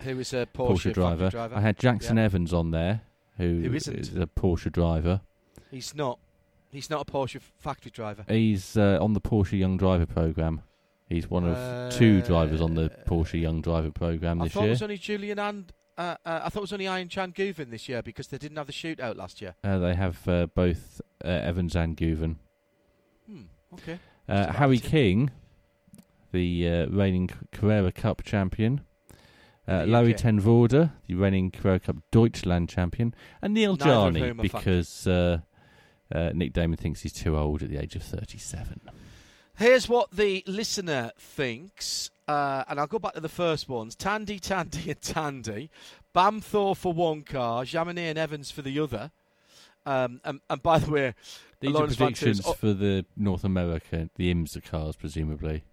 Who 0.00 0.18
is 0.18 0.32
a 0.32 0.46
Porsche, 0.46 0.76
Porsche, 0.90 0.94
driver. 0.94 1.28
driver? 1.30 1.54
I 1.56 1.60
had 1.60 1.76
Jackson 1.78 2.16
Yeah. 2.16 2.22
Evans 2.24 2.54
on 2.54 2.70
there, 2.70 3.02
who, 3.36 3.60
Who 3.62 3.74
isn't? 3.74 3.94
is 3.94 4.14
a 4.16 4.26
Porsche 4.26 4.72
driver. 4.72 5.20
He's 5.70 5.94
not. 5.94 6.18
He's 6.72 6.88
not 6.88 7.06
a 7.08 7.12
Porsche 7.12 7.40
factory 7.58 7.90
driver. 7.90 8.24
He's 8.28 8.76
uh, 8.76 8.98
on 9.02 9.12
the 9.12 9.20
Porsche 9.20 9.58
Young 9.58 9.76
Driver 9.76 10.06
program. 10.06 10.62
He's 11.08 11.28
one 11.28 11.44
of 11.44 11.92
two 11.92 12.22
drivers 12.22 12.60
on 12.60 12.74
the 12.74 12.90
Porsche 13.08 13.40
Young 13.40 13.60
Driver 13.60 13.90
program 13.90 14.40
I 14.40 14.44
this 14.44 14.52
thought 14.52 14.60
it 14.60 14.64
year. 14.66 14.70
was 14.70 14.82
only 14.82 14.96
Julien 14.98 15.40
and 15.40 15.72
uh, 16.00 16.16
uh, 16.24 16.40
I 16.44 16.48
thought 16.48 16.60
it 16.60 16.62
was 16.62 16.72
only 16.72 16.86
Ayhancan 16.86 17.34
Guven 17.34 17.70
this 17.70 17.88
year 17.88 18.02
because 18.02 18.28
they 18.28 18.38
didn't 18.38 18.56
have 18.56 18.66
the 18.66 18.72
shootout 18.72 19.16
last 19.16 19.42
year. 19.42 19.54
Uh, 19.62 19.78
they 19.78 19.94
have 19.94 20.26
uh, 20.26 20.46
both 20.46 21.00
uh, 21.24 21.28
Evans 21.28 21.76
and 21.76 21.96
Guven. 21.96 22.36
Hmm. 23.30 23.42
Okay. 23.74 23.98
Uh, 24.28 24.52
Harry. 24.52 24.78
King, 24.78 25.30
the 26.32 26.68
uh, 26.68 26.86
reigning 26.86 27.28
Carrera 27.52 27.92
Cup 27.92 28.22
champion. 28.22 28.80
Uh, 29.68 29.84
Larry 29.86 30.14
okay. 30.14 30.22
Ten 30.22 30.40
Voorde, 30.40 30.90
the 31.06 31.14
reigning 31.14 31.50
Carrera 31.50 31.78
Cup 31.78 31.96
Deutschland 32.10 32.68
champion. 32.68 33.14
And 33.42 33.52
Neel 33.54 33.76
Neither 33.76 33.90
of 33.90 34.14
Jani, 34.14 34.20
whom 34.20 34.40
are 34.40 34.48
fucking- 34.48 34.58
because 34.60 35.06
uh, 35.06 35.38
uh, 36.12 36.30
Nick 36.34 36.54
Daman 36.54 36.76
thinks 36.78 37.02
he's 37.02 37.12
too 37.12 37.36
old 37.36 37.62
at 37.62 37.68
the 37.68 37.76
age 37.76 37.94
of 37.94 38.02
37. 38.02 38.80
Here's 39.58 39.88
what 39.88 40.10
the 40.12 40.42
listener 40.46 41.12
thinks, 41.18 42.10
uh, 42.30 42.64
and 42.68 42.78
I'll 42.78 42.86
go 42.86 43.00
back 43.00 43.14
to 43.14 43.20
the 43.20 43.28
first 43.28 43.68
ones: 43.68 43.96
Tandy, 43.96 44.38
Tandy, 44.38 44.90
and 44.90 45.00
Tandy. 45.00 45.70
Bamber 46.12 46.74
for 46.74 46.92
one 46.92 47.22
car, 47.22 47.64
Jaminet 47.64 48.10
and 48.10 48.18
Evans 48.18 48.50
for 48.50 48.62
the 48.62 48.78
other. 48.78 49.10
Um, 49.86 50.20
and, 50.24 50.40
and 50.48 50.62
by 50.62 50.78
the 50.78 50.90
way, 50.90 51.14
These 51.60 51.74
are 51.74 51.86
predictions 51.86 52.42
oh, 52.44 52.52
for 52.52 52.72
the 52.72 53.04
North 53.16 53.44
America, 53.44 54.10
the 54.16 54.32
IMSA 54.32 54.62
cars, 54.64 54.96
presumably. 54.96 55.64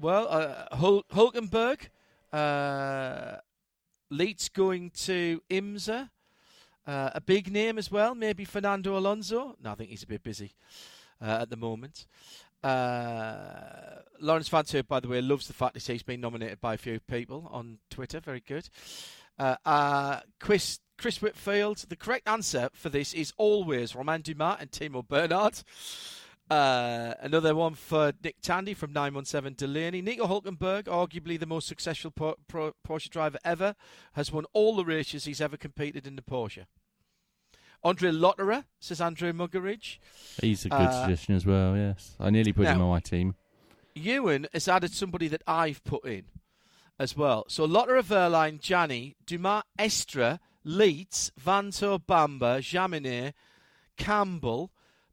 Well, 0.00 0.26
uh, 0.28 0.76
Hul- 0.76 1.04
Hulkenberg, 1.12 1.88
uh, 2.32 3.36
Lietz 4.10 4.52
going 4.52 4.90
to 4.90 5.42
IMSA, 5.50 6.10
uh, 6.86 7.10
a 7.14 7.20
big 7.20 7.52
name 7.52 7.78
as 7.78 7.90
well, 7.90 8.14
maybe 8.14 8.44
Fernando 8.44 8.96
Alonso. 8.96 9.56
No, 9.62 9.72
I 9.72 9.74
think 9.74 9.90
he's 9.90 10.02
a 10.02 10.06
bit 10.08 10.22
busy 10.22 10.52
uh, 11.20 11.38
at 11.42 11.50
the 11.50 11.56
moment. 11.56 12.06
Uh, 12.62 14.02
Lawrence 14.20 14.48
Toop, 14.48 14.86
by 14.86 15.00
the 15.00 15.08
way, 15.08 15.20
loves 15.20 15.46
the 15.46 15.52
fact 15.52 15.74
that 15.74 15.82
he's 15.82 16.02
been 16.02 16.20
nominated 16.20 16.60
by 16.60 16.74
a 16.74 16.78
few 16.78 17.00
people 17.00 17.48
on 17.50 17.78
Twitter. 17.90 18.20
Very 18.20 18.40
good. 18.40 18.68
Uh, 19.38 19.56
uh, 19.64 20.20
Chris, 20.38 20.78
Chris 20.98 21.20
Whitfield, 21.20 21.78
the 21.88 21.96
correct 21.96 22.28
answer 22.28 22.68
for 22.72 22.88
this 22.88 23.12
is 23.14 23.32
always 23.36 23.94
Romain 23.94 24.20
Dumas 24.20 24.58
and 24.60 24.70
Timo 24.70 25.06
Bernhard. 25.06 25.62
Uh, 26.50 27.14
another 27.20 27.54
one 27.54 27.74
for 27.74 28.12
Nick 28.22 28.36
Tandy 28.42 28.74
from 28.74 28.92
917 28.92 29.54
Delaney. 29.56 30.02
Nico 30.02 30.26
Hulkenberg, 30.26 30.84
arguably 30.84 31.40
the 31.40 31.46
most 31.46 31.66
successful 31.66 32.10
Porsche 32.10 33.08
driver 33.08 33.38
ever, 33.44 33.74
has 34.12 34.30
won 34.30 34.44
all 34.52 34.76
the 34.76 34.84
races 34.84 35.24
he's 35.24 35.40
ever 35.40 35.56
competed 35.56 36.06
in 36.06 36.14
the 36.14 36.22
Porsche. 36.22 36.66
Andre 37.84 38.10
Lotterer, 38.10 38.64
says 38.80 39.00
Andrew 39.00 39.32
Muggeridge. 39.32 39.98
He's 40.40 40.64
a 40.64 40.68
good 40.68 40.78
Uh, 40.80 41.02
suggestion 41.02 41.34
as 41.34 41.44
well, 41.44 41.76
yes. 41.76 42.16
I 42.20 42.30
nearly 42.30 42.52
put 42.52 42.66
him 42.66 42.78
now- 42.78 42.84
on 42.84 42.90
my 42.90 43.00
team. 43.00 43.34
Ewan 43.94 44.46
has 44.52 44.68
added 44.68 44.92
somebody 44.92 45.28
that 45.28 45.42
I've 45.46 45.82
put 45.84 46.04
in 46.04 46.24
as 46.98 47.16
well. 47.16 47.44
So 47.48 47.66
Lotterer, 47.66 48.02
Wehrlein, 48.02 48.66
Jani, 48.66 49.16
Dumas, 49.26 49.64
Estre, 49.78 50.38
Lietz, 50.64 51.30
Vanthoor, 51.38 51.98
Bamber, 52.06 52.60
Jaminet, 52.60 53.34
Campbell, 53.96 54.70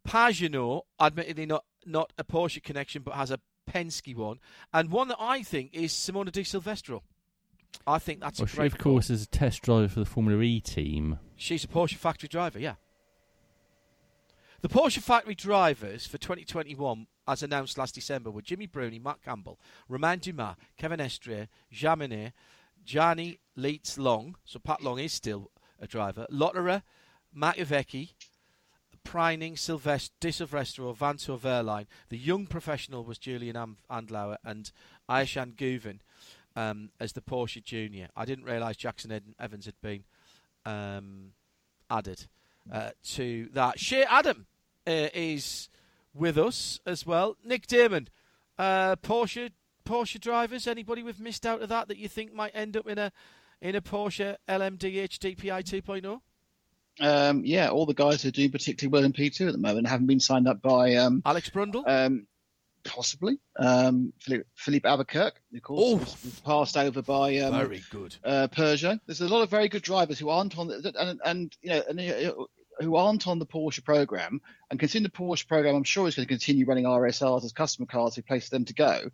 Pagenaud, 0.08 0.84
admittedly 1.00 1.46
not, 1.46 1.66
not 1.86 2.14
a 2.18 2.24
Porsche 2.24 2.64
connection 2.64 3.02
but 3.02 3.16
has 3.16 3.32
a 3.32 3.40
Penske 3.70 4.16
one, 4.16 4.40
and 4.74 4.92
one 4.92 5.10
that 5.10 5.18
I 5.20 5.44
think 5.44 5.74
is 5.74 5.92
Simona 5.92 6.32
Di 6.32 6.44
Silvestro. 6.44 7.04
I 7.88 7.98
think 8.00 8.20
that's 8.20 8.40
Well, 8.40 8.46
a 8.46 8.50
she, 8.50 8.62
of 8.62 8.78
course, 8.78 9.10
is 9.10 9.24
a 9.24 9.28
test 9.28 9.62
driver 9.64 9.88
for 9.88 10.00
the 10.00 10.06
Formula 10.06 10.42
E 10.42 10.60
team. 10.62 11.20
She's 11.36 11.64
a 11.64 11.68
Porsche 11.68 11.96
factory 11.96 12.30
driver, 12.30 12.60
yeah. 12.60 12.76
The 14.62 14.70
Porsche 14.70 15.00
factory 15.00 15.36
drivers 15.36 16.06
for 16.06 16.18
2021, 16.18 17.08
as 17.28 17.42
announced 17.42 17.78
last 17.78 17.96
December, 17.96 18.30
were 18.30 18.42
Jimmy 18.42 18.68
Bruni, 18.68 19.00
Matt 19.00 19.24
Campbell, 19.24 19.60
Romain 19.88 20.20
Dumas, 20.20 20.56
Kevin 20.78 21.00
Estre, 21.00 21.48
Jaminet, 21.74 22.34
Jani 22.86 23.40
Lietz 23.58 23.98
Long, 23.98 24.36
so 24.44 24.60
Pat 24.60 24.82
Long 24.84 25.00
is 25.00 25.14
still 25.14 25.50
a 25.80 25.88
driver, 25.88 26.28
Lotterer, 26.32 26.84
Makowiecki, 27.36 28.14
Preining, 29.06 29.58
Silvest- 29.58 30.12
Di 30.20 30.30
Silvestro, 30.32 30.94
Vanthoor 30.94 31.40
Wehrlein. 31.40 31.88
The 32.10 32.18
young 32.18 32.46
professional 32.46 33.04
was 33.06 33.18
Julien 33.18 33.56
Andlauer 33.90 34.38
and 34.44 34.72
Ayhancan 35.10 35.56
Guven 35.56 36.00
um, 36.60 36.90
as 37.00 37.14
the 37.14 37.22
Porsche 37.22 37.64
Junior. 37.64 38.10
I 38.16 38.26
didn't 38.26 38.44
realise 38.44 38.76
Jackson 38.76 39.12
Ed- 39.12 39.36
Evans 39.40 39.66
had 39.66 39.80
been 39.82 40.04
um, 40.66 41.32
added 41.90 42.28
uh, 42.72 42.90
to 43.12 43.48
that. 43.54 43.80
Shea 43.80 44.04
Adam 44.04 44.46
uh, 44.86 45.08
is 45.14 45.70
with 46.14 46.38
us 46.38 46.80
as 46.86 47.06
well. 47.06 47.38
Nick 47.46 47.66
Daman, 47.66 48.10
uh, 48.58 48.98
Porsche 48.98 49.52
Porsche 49.86 50.20
drivers. 50.20 50.68
Anybody 50.68 51.02
we've 51.02 51.20
missed 51.20 51.46
out 51.46 51.62
of 51.62 51.70
that 51.70 51.88
that 51.88 51.98
you 51.98 52.10
think 52.10 52.34
might 52.34 52.52
end 52.54 52.76
up 52.76 52.88
in 52.88 52.98
a 52.98 53.12
in 53.62 53.76
a 53.76 53.82
Porsche 53.82 54.36
LMDH 54.48 55.18
DPI 55.18 55.64
2.0? 55.64 56.20
Um, 57.02 57.46
yeah, 57.46 57.70
all 57.70 57.86
the 57.86 57.94
guys 57.94 58.22
who 58.22 58.28
are 58.28 58.32
doing 58.32 58.52
particularly 58.52 58.92
well 58.92 59.06
in 59.06 59.14
P2 59.14 59.48
at 59.48 59.54
the 59.54 59.58
moment 59.58 59.88
haven't 59.88 60.08
been 60.08 60.20
signed 60.20 60.50
up 60.50 60.62
by 60.62 60.96
um, 60.96 61.22
Alex 61.26 61.50
Brundle. 61.50 61.88
Um, 61.88 62.28
possibly. 62.90 63.40
Um, 63.58 64.12
Filipe, 64.20 64.48
Filipe 64.56 64.86
Albuquerque, 64.86 65.38
of 65.56 65.62
course, 65.62 65.80
Oh. 65.86 65.96
was, 65.98 66.24
was 66.26 66.40
passed 66.42 66.76
over 66.78 67.02
by 67.02 67.38
um, 67.38 67.54
Very 67.54 67.84
good. 67.92 68.16
uh, 68.24 68.48
Peugeot. 68.52 69.00
There's 69.06 69.22
a 69.22 69.28
lot 69.28 69.42
of 69.44 69.50
very 69.50 69.70
good 69.70 69.84
drivers 69.84 70.20
who 70.20 70.30
aren't 70.30 70.58
on 70.58 70.68
the, 70.68 70.94
and, 71.00 71.20
and 71.24 71.58
you 71.62 71.70
know 71.70 71.84
and, 71.88 72.00
uh, 72.00 72.34
who 72.80 72.96
aren't 72.96 73.28
on 73.28 73.40
the 73.40 73.46
Porsche 73.46 73.84
program. 73.84 74.42
And 74.72 74.80
considering 74.80 75.04
the 75.04 75.10
Porsche 75.18 75.48
program, 75.48 75.76
I'm 75.76 75.84
sure 75.84 76.08
is 76.08 76.16
going 76.16 76.28
to 76.28 76.34
continue 76.34 76.66
running 76.66 76.86
RSRs 76.86 77.44
as 77.46 77.52
customer 77.54 77.86
cars 77.86 78.16
who 78.16 78.22
place 78.22 78.50
them 78.50 78.66
to 78.66 78.74
go. 78.74 79.10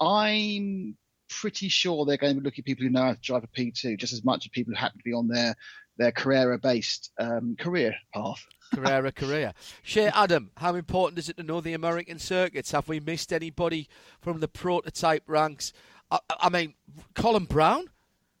I'm 0.00 0.96
pretty 1.28 1.68
sure 1.68 2.04
they're 2.04 2.16
going 2.16 2.34
to 2.34 2.40
be 2.40 2.44
looking 2.44 2.62
at 2.62 2.66
people 2.66 2.84
who 2.84 2.90
know 2.90 3.02
how 3.02 3.12
to 3.14 3.20
drive 3.20 3.44
a 3.44 3.48
P2 3.48 3.98
just 3.98 4.12
as 4.12 4.24
much 4.24 4.46
as 4.46 4.50
people 4.50 4.72
who 4.74 4.78
happen 4.80 4.98
to 4.98 5.04
be 5.04 5.12
on 5.12 5.28
their 5.28 5.54
their 5.98 6.12
Carrera-based 6.12 7.10
um, 7.18 7.56
career 7.58 7.94
path. 8.14 8.42
Carrera 8.74 9.12
career. 9.12 9.52
Shea 9.82 10.06
Adam, 10.08 10.50
how 10.56 10.74
important 10.74 11.18
is 11.18 11.28
it 11.28 11.36
to 11.36 11.42
know 11.42 11.60
the 11.60 11.74
American 11.74 12.18
circuits? 12.18 12.70
Have 12.72 12.88
we 12.88 13.00
missed 13.00 13.32
anybody 13.32 13.88
from 14.20 14.40
the 14.40 14.48
prototype 14.48 15.24
ranks? 15.26 15.72
I, 16.10 16.18
I 16.28 16.48
mean, 16.48 16.74
Colin 17.14 17.44
Braun, 17.44 17.86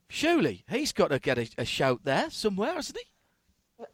surely 0.08 0.64
he's 0.68 0.92
got 0.92 1.08
to 1.08 1.18
get 1.18 1.38
a, 1.38 1.48
a 1.58 1.64
shout 1.64 2.00
there 2.04 2.30
somewhere, 2.30 2.74
hasn't 2.74 2.98
he? 2.98 3.04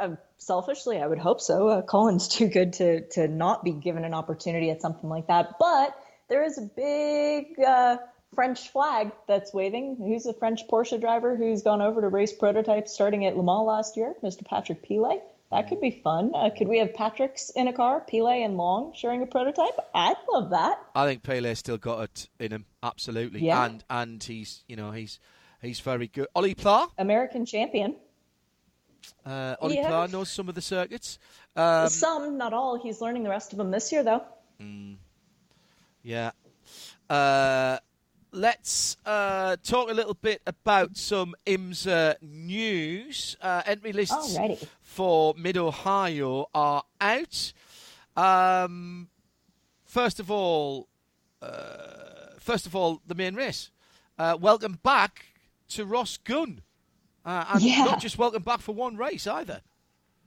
Uh, 0.00 0.16
selfishly, 0.38 0.98
I 0.98 1.06
would 1.06 1.18
hope 1.18 1.40
so. 1.40 1.68
Uh, 1.68 1.82
Colin's 1.82 2.28
too 2.36 2.48
good 2.48 2.74
to 2.74 3.06
to 3.10 3.28
not 3.28 3.64
be 3.64 3.72
given 3.72 4.04
an 4.04 4.14
opportunity 4.14 4.70
at 4.70 4.82
something 4.82 5.08
like 5.08 5.28
that. 5.28 5.58
But 5.58 5.96
there 6.28 6.42
is 6.44 6.58
a 6.58 6.62
big 6.62 7.58
uh, 7.60 7.98
French 8.34 8.70
flag 8.70 9.12
that's 9.28 9.54
waving. 9.54 9.96
Who's 9.96 10.26
a 10.26 10.34
French 10.34 10.66
Porsche 10.68 11.00
driver 11.00 11.36
who's 11.36 11.62
gone 11.62 11.80
over 11.80 12.00
to 12.00 12.08
race 12.08 12.32
prototypes 12.32 12.92
starting 12.92 13.24
at 13.26 13.36
Le 13.36 13.44
Mans 13.44 13.66
last 13.66 13.96
year? 13.96 14.14
Mr. 14.22 14.44
Patrick 14.44 14.86
Pilet. 14.86 15.22
That 15.51 15.68
could 15.68 15.81
be 15.81 16.01
fun. 16.02 16.32
Uh, 16.35 16.51
could 16.56 16.66
we 16.66 16.78
have 16.78 16.93
Patrick's 16.94 17.51
in 17.51 17.68
a 17.68 17.73
car, 17.73 18.01
Pilet 18.10 18.44
and 18.44 18.56
Long 18.56 18.93
sharing 18.94 19.23
a 19.23 19.27
prototype? 19.27 19.78
I'd 19.94 20.16
love 20.32 20.51
that. 20.51 20.78
I 20.94 21.06
think 21.06 21.23
Pilet's 21.23 21.60
still 21.60 21.78
got 21.78 22.02
it 22.02 22.28
in 22.40 22.52
him, 22.52 22.66
absolutely. 22.82 23.40
Yeah. 23.40 23.64
And 23.64 23.85
and 23.89 24.23
he's 24.23 24.64
you 24.66 24.74
know 24.74 24.90
he's 24.90 25.20
he's 25.62 25.78
very 25.81 26.09
good. 26.09 26.27
Ollie 26.35 26.55
Pla, 26.56 26.89
American 26.98 27.47
champion. 27.47 27.94
Uh, 29.24 29.55
Ollie 29.60 29.77
Yeah. 29.77 29.86
Clark 29.89 30.10
knows 30.12 30.28
some 30.31 30.48
of 30.48 30.56
the 30.56 30.60
circuits. 30.60 31.18
Um, 31.55 31.89
Some, 31.89 32.36
not 32.39 32.52
all. 32.52 32.77
He's 32.77 33.01
learning 33.01 33.23
the 33.23 33.31
rest 33.31 33.52
of 33.52 33.59
them 33.59 33.70
this 33.70 33.93
year, 33.93 34.02
though. 34.02 34.24
Yeah. 36.02 36.32
Uh, 37.09 37.78
let's 38.36 38.98
uh, 39.06 39.56
talk 39.64 39.90
a 39.90 39.94
little 39.94 40.14
bit 40.14 40.42
about 40.46 40.96
some 40.96 41.34
IMSA 41.46 42.16
news. 42.20 43.36
Uh, 43.40 43.62
entry 43.64 43.92
lists 43.92 44.36
Alrighty. 44.36 44.66
for 44.82 45.34
Mid 45.38 45.56
Ohio 45.56 46.48
are 46.54 46.82
out. 47.00 47.52
Um, 48.16 49.08
first 49.84 50.20
of 50.20 50.30
all, 50.30 50.88
uh, 51.40 52.36
first 52.38 52.66
of 52.66 52.76
all, 52.76 53.00
the 53.06 53.14
main 53.14 53.34
race. 53.34 53.70
Uh, 54.18 54.36
welcome 54.40 54.78
back 54.82 55.24
to 55.68 55.84
Ross 55.86 56.16
Gunn, 56.18 56.60
uh, 57.24 57.44
and 57.54 57.62
Yeah. 57.62 57.84
not 57.84 58.00
just 58.00 58.18
welcome 58.18 58.42
back 58.42 58.60
for 58.60 58.72
one 58.74 58.96
race 58.96 59.26
either. 59.26 59.62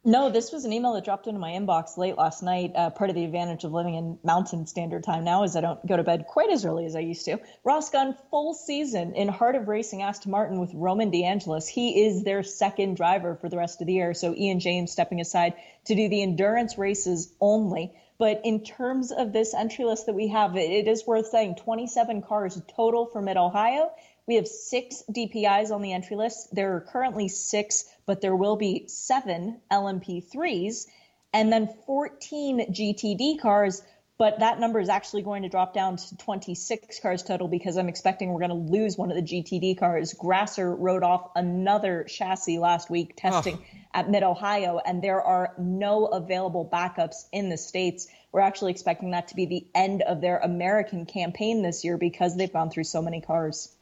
No, 0.06 0.30
this 0.30 0.54
was 0.54 0.64
an 0.64 0.72
email 0.72 0.94
that 0.94 1.04
dropped 1.04 1.28
into 1.28 1.42
my 1.42 1.52
inbox 1.52 1.98
late 1.98 2.18
last 2.18 2.42
night. 2.42 2.72
Uh, 2.74 2.90
part 2.90 3.10
of 3.10 3.18
the 3.18 3.26
advantage 3.26 3.66
of 3.66 3.74
living 3.74 3.96
in 3.96 4.18
Mountain 4.24 4.66
Standard 4.66 5.04
Time 5.04 5.26
now 5.26 5.44
is 5.44 5.58
I 5.58 5.62
don't 5.62 5.86
go 5.86 5.98
to 5.98 6.04
bed 6.04 6.26
quite 6.26 6.50
as 6.52 6.64
early 6.64 6.86
as 6.86 6.96
I 6.96 7.02
used 7.02 7.26
to. 7.26 7.38
Ross 7.66 7.90
Gunn, 7.90 8.16
full 8.30 8.54
season 8.54 9.14
in 9.16 9.28
Heart 9.28 9.56
of 9.56 9.68
Racing 9.68 10.02
Aston 10.02 10.32
Martin 10.32 10.60
with 10.60 10.74
Roman 10.74 11.12
DeAngelis. 11.12 11.68
He 11.68 12.06
is 12.06 12.24
their 12.24 12.44
second 12.44 12.96
driver 12.96 13.36
for 13.36 13.50
the 13.50 13.58
rest 13.58 13.82
of 13.82 13.88
the 13.88 13.94
year. 13.94 14.14
So 14.14 14.34
Ian 14.34 14.62
James 14.62 14.92
stepping 14.94 15.20
aside 15.20 15.56
to 15.86 15.96
do 15.96 16.08
the 16.08 16.24
endurance 16.24 16.78
races 16.78 17.34
only. 17.42 17.94
But 18.18 18.42
in 18.44 18.64
terms 18.64 19.12
of 19.12 19.34
this 19.34 19.54
entry 19.54 19.86
list 19.86 20.06
that 20.06 20.14
we 20.14 20.28
have, 20.28 20.56
it, 20.58 20.88
is 20.88 21.08
worth 21.08 21.28
saying 21.28 21.56
27 21.56 22.22
cars 22.22 22.62
total 22.76 23.06
for 23.06 23.22
Mid 23.22 23.38
Ohio. 23.38 23.92
We 24.30 24.36
have 24.36 24.48
six 24.48 25.02
DPIs 25.12 25.72
on 25.72 25.82
the 25.82 25.92
entry 25.92 26.16
list. 26.16 26.54
There 26.54 26.76
are 26.76 26.82
currently 26.82 27.30
six, 27.30 27.86
but 28.06 28.22
there 28.22 28.36
will 28.36 28.58
be 28.58 28.88
seven 28.88 29.60
LMP3s 29.72 30.86
and 31.34 31.52
then 31.52 31.68
14 31.88 32.72
GTD 32.72 33.42
cars. 33.42 33.82
But 34.20 34.38
that 34.38 34.60
number 34.60 34.80
is 34.80 34.88
actually 34.88 35.24
going 35.24 35.42
to 35.42 35.50
drop 35.50 35.74
down 35.74 35.98
to 35.98 36.18
26 36.18 37.00
cars 37.00 37.24
total 37.24 37.48
because 37.48 37.76
I'm 37.76 37.90
expecting 37.90 38.32
we're 38.32 38.46
going 38.46 38.68
to 38.68 38.72
lose 38.72 39.00
one 39.00 39.10
of 39.10 39.16
the 39.16 39.24
GTD 39.24 39.80
cars. 39.80 40.14
Grasser 40.14 40.76
rode 40.76 41.02
off 41.02 41.32
another 41.36 42.04
chassis 42.04 42.60
last 42.60 42.92
week 42.92 43.16
testing 43.16 43.58
at 43.96 44.12
Mid 44.12 44.22
Ohio, 44.22 44.80
and 44.86 45.02
there 45.02 45.24
are 45.24 45.56
no 45.58 46.06
available 46.06 46.70
backups 46.72 47.26
in 47.32 47.50
the 47.50 47.58
States. 47.58 48.08
We're 48.32 48.42
actually 48.42 48.74
expecting 48.74 49.10
that 49.12 49.30
to 49.30 49.36
be 49.36 49.48
the 49.48 49.66
end 49.74 50.04
of 50.04 50.22
their 50.22 50.38
American 50.38 51.08
campaign 51.08 51.64
this 51.64 51.84
year 51.84 51.98
because 51.98 52.38
they've 52.38 52.54
gone 52.54 52.70
through 52.70 52.84
so 52.84 53.02
many 53.02 53.22
cars. 53.22 53.76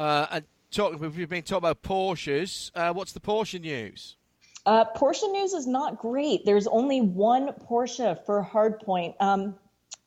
Uh, 0.00 0.26
and 0.30 0.44
talk, 0.70 0.98
we've 0.98 1.28
been 1.28 1.42
talking 1.42 1.58
about 1.58 1.82
Porsches. 1.82 2.70
Uh, 2.74 2.90
what's 2.90 3.12
the 3.12 3.20
Porsche 3.20 3.60
news? 3.60 4.16
Uh, 4.64 4.86
Porsche 4.96 5.30
news 5.30 5.52
is 5.52 5.66
not 5.66 5.98
great. 5.98 6.46
There's 6.46 6.66
only 6.66 7.02
one 7.02 7.48
Porsche 7.68 8.24
for 8.24 8.42
Hardpoint. 8.42 9.14
Um, 9.20 9.56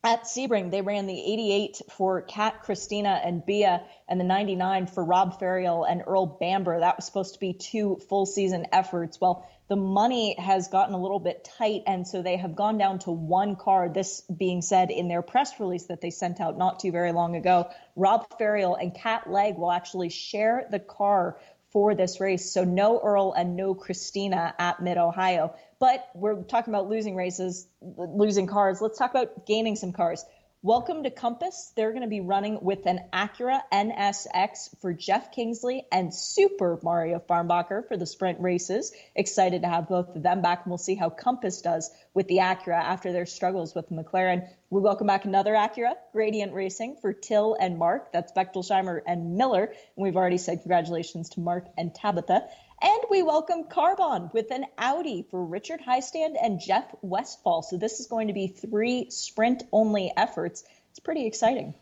at 0.04 0.24
Sebring, 0.24 0.70
they 0.70 0.82
ran 0.82 1.08
the 1.08 1.18
88 1.18 1.82
for 1.92 2.22
Kat, 2.22 2.64
Christina, 2.64 3.22
and 3.24 3.46
Bia, 3.46 3.84
and 4.10 4.20
the 4.20 4.26
99 4.26 4.88
for 4.88 5.04
Rob 5.04 5.40
Ferriol 5.40 5.90
and 5.90 6.04
Earl 6.06 6.26
Bamber. 6.26 6.82
That 6.82 6.98
was 6.98 7.06
supposed 7.06 7.36
to 7.36 7.40
be 7.40 7.54
two 7.54 7.98
full 8.10 8.26
season 8.26 8.68
efforts. 8.74 9.22
Well, 9.22 9.48
the 9.70 9.78
money 9.78 10.36
has 10.38 10.68
gotten 10.68 10.94
a 10.94 11.02
little 11.02 11.22
bit 11.22 11.48
tight, 11.58 11.84
and 11.88 12.06
so 12.06 12.22
they 12.22 12.36
have 12.36 12.54
gone 12.54 12.78
down 12.78 13.00
to 13.00 13.12
one 13.12 13.56
car. 13.56 13.88
This 13.88 14.22
being 14.22 14.62
said, 14.62 14.92
in 14.92 15.08
their 15.08 15.22
press 15.22 15.58
release 15.62 15.86
that 15.86 16.02
they 16.02 16.10
sent 16.10 16.42
out 16.42 16.58
not 16.58 16.82
too 16.82 16.92
very 16.92 17.14
long 17.14 17.38
ago, 17.38 17.70
Rob 17.96 18.28
Ferriol 18.38 18.76
and 18.80 18.94
Kat 18.94 19.30
Legge 19.32 19.56
will 19.56 19.72
actually 19.72 20.10
share 20.10 20.68
the 20.70 20.80
car 20.80 21.38
for 21.72 21.96
this 21.96 22.20
race. 22.20 22.52
So 22.52 22.64
no 22.64 23.00
Earl 23.00 23.34
and 23.34 23.56
no 23.56 23.74
Christina 23.74 24.54
at 24.60 24.82
Mid 24.82 24.98
Ohio. 24.98 25.56
But 25.84 26.10
we're 26.14 26.44
talking 26.44 26.74
about 26.74 26.88
losing 26.88 27.14
races, 27.14 27.68
losing 27.82 28.48
cars. 28.48 28.82
Let's 28.82 28.98
talk 28.98 29.12
about 29.12 29.46
gaining 29.46 29.76
some 29.76 29.92
cars. 29.92 30.24
Welcome 30.62 31.04
to 31.04 31.12
Compass. 31.12 31.74
They're 31.76 31.92
going 31.92 32.04
to 32.04 32.08
be 32.08 32.22
running 32.22 32.60
with 32.62 32.86
an 32.86 33.02
Acura 33.12 33.60
NSX 33.70 34.80
for 34.80 34.94
Jeff 34.94 35.34
Kingsley 35.34 35.86
and 35.92 36.14
Super 36.14 36.80
Mario 36.82 37.20
Farnbacher 37.20 37.86
for 37.86 37.98
the 37.98 38.06
sprint 38.06 38.40
races. 38.40 38.94
Excited 39.14 39.64
to 39.64 39.68
have 39.68 39.90
both 39.90 40.16
of 40.16 40.24
them 40.24 40.42
back, 40.42 40.62
and 40.64 40.72
we'll 40.72 40.78
see 40.78 40.96
how 40.96 41.10
Compass 41.10 41.62
does 41.62 41.92
with 42.14 42.30
the 42.30 42.38
Acura 42.38 42.80
after 42.80 43.12
their 43.12 43.26
struggles 43.26 43.76
with 43.76 43.90
McLaren. 43.90 44.48
We 44.70 44.80
welcome 44.80 45.08
back 45.08 45.26
another 45.26 45.52
Acura, 45.52 45.96
Gradient 46.14 46.54
Racing 46.54 46.96
for 47.02 47.12
Till 47.12 47.58
and 47.60 47.78
Mark. 47.78 48.14
That's 48.14 48.32
Bechtolsheimer 48.32 49.02
and 49.06 49.36
Miller. 49.36 49.66
And 49.66 50.04
we've 50.04 50.16
already 50.16 50.38
said 50.38 50.62
congratulations 50.62 51.32
to 51.32 51.42
Mark 51.42 51.66
and 51.78 51.94
Tabitha. 51.94 52.48
And 52.84 53.04
we 53.10 53.24
welcome 53.24 53.64
CarBahn 53.64 54.34
with 54.34 54.52
an 54.52 54.66
Audi 54.78 55.26
for 55.32 55.46
Richard 55.46 55.80
Heistand 55.80 56.36
and 56.42 56.60
Jeff 56.60 56.84
Westphal. 57.02 57.62
So 57.62 57.78
this 57.78 58.02
is 58.02 58.08
going 58.08 58.28
to 58.28 58.34
be 58.34 58.48
three 58.48 59.10
sprint 59.10 59.64
only 59.72 60.12
efforts. 60.18 60.66
It's 60.90 61.00
pretty 61.00 61.26
exciting. 61.26 61.76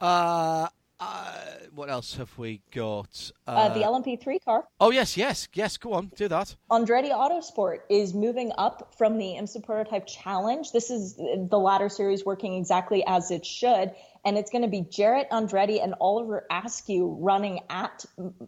Uh, 0.00 0.68
uh, 1.00 1.40
what 1.74 1.90
else 1.90 2.14
have 2.14 2.30
we 2.38 2.62
got? 2.72 3.32
Uh, 3.44 3.74
the 3.74 3.80
LMP3 3.80 4.44
car. 4.44 4.64
Oh 4.78 4.92
yes, 4.92 5.16
yes, 5.16 5.48
yes. 5.52 5.78
Go 5.78 5.94
on, 5.94 6.12
do 6.14 6.28
that. 6.28 6.54
Andretti 6.70 7.10
Autosport 7.10 7.78
is 7.90 8.14
moving 8.14 8.52
up 8.56 8.94
from 8.96 9.18
the 9.18 9.34
IMSA 9.36 9.64
Prototype 9.64 10.06
Challenge. 10.06 10.70
This 10.70 10.90
is 10.90 11.16
the 11.16 11.58
latter 11.58 11.88
series 11.88 12.24
working 12.24 12.54
exactly 12.54 13.02
as 13.04 13.32
it 13.32 13.44
should. 13.44 13.92
And 14.24 14.38
it's 14.38 14.50
going 14.50 14.62
to 14.62 14.68
be 14.68 14.80
Jarrett 14.80 15.28
Andretti 15.30 15.82
and 15.82 15.94
Oliver 16.00 16.46
Askew 16.50 17.18
running 17.20 17.60
at 17.68 18.04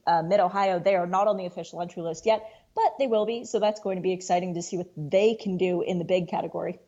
uh, 0.06 0.22
Mid 0.22 0.40
Ohio. 0.40 0.78
They 0.78 0.96
are 0.96 1.06
not 1.06 1.28
on 1.28 1.36
the 1.36 1.44
official 1.46 1.82
entry 1.82 2.02
list 2.02 2.24
yet, 2.24 2.48
but 2.74 2.94
they 2.98 3.06
will 3.06 3.26
be. 3.26 3.44
So 3.44 3.60
that's 3.60 3.80
going 3.80 3.96
to 3.96 4.02
be 4.02 4.12
exciting 4.12 4.54
to 4.54 4.62
see 4.62 4.78
what 4.78 4.90
they 4.96 5.34
can 5.34 5.58
do 5.58 5.82
in 5.82 5.98
the 5.98 6.04
big 6.04 6.28
category. 6.28 6.78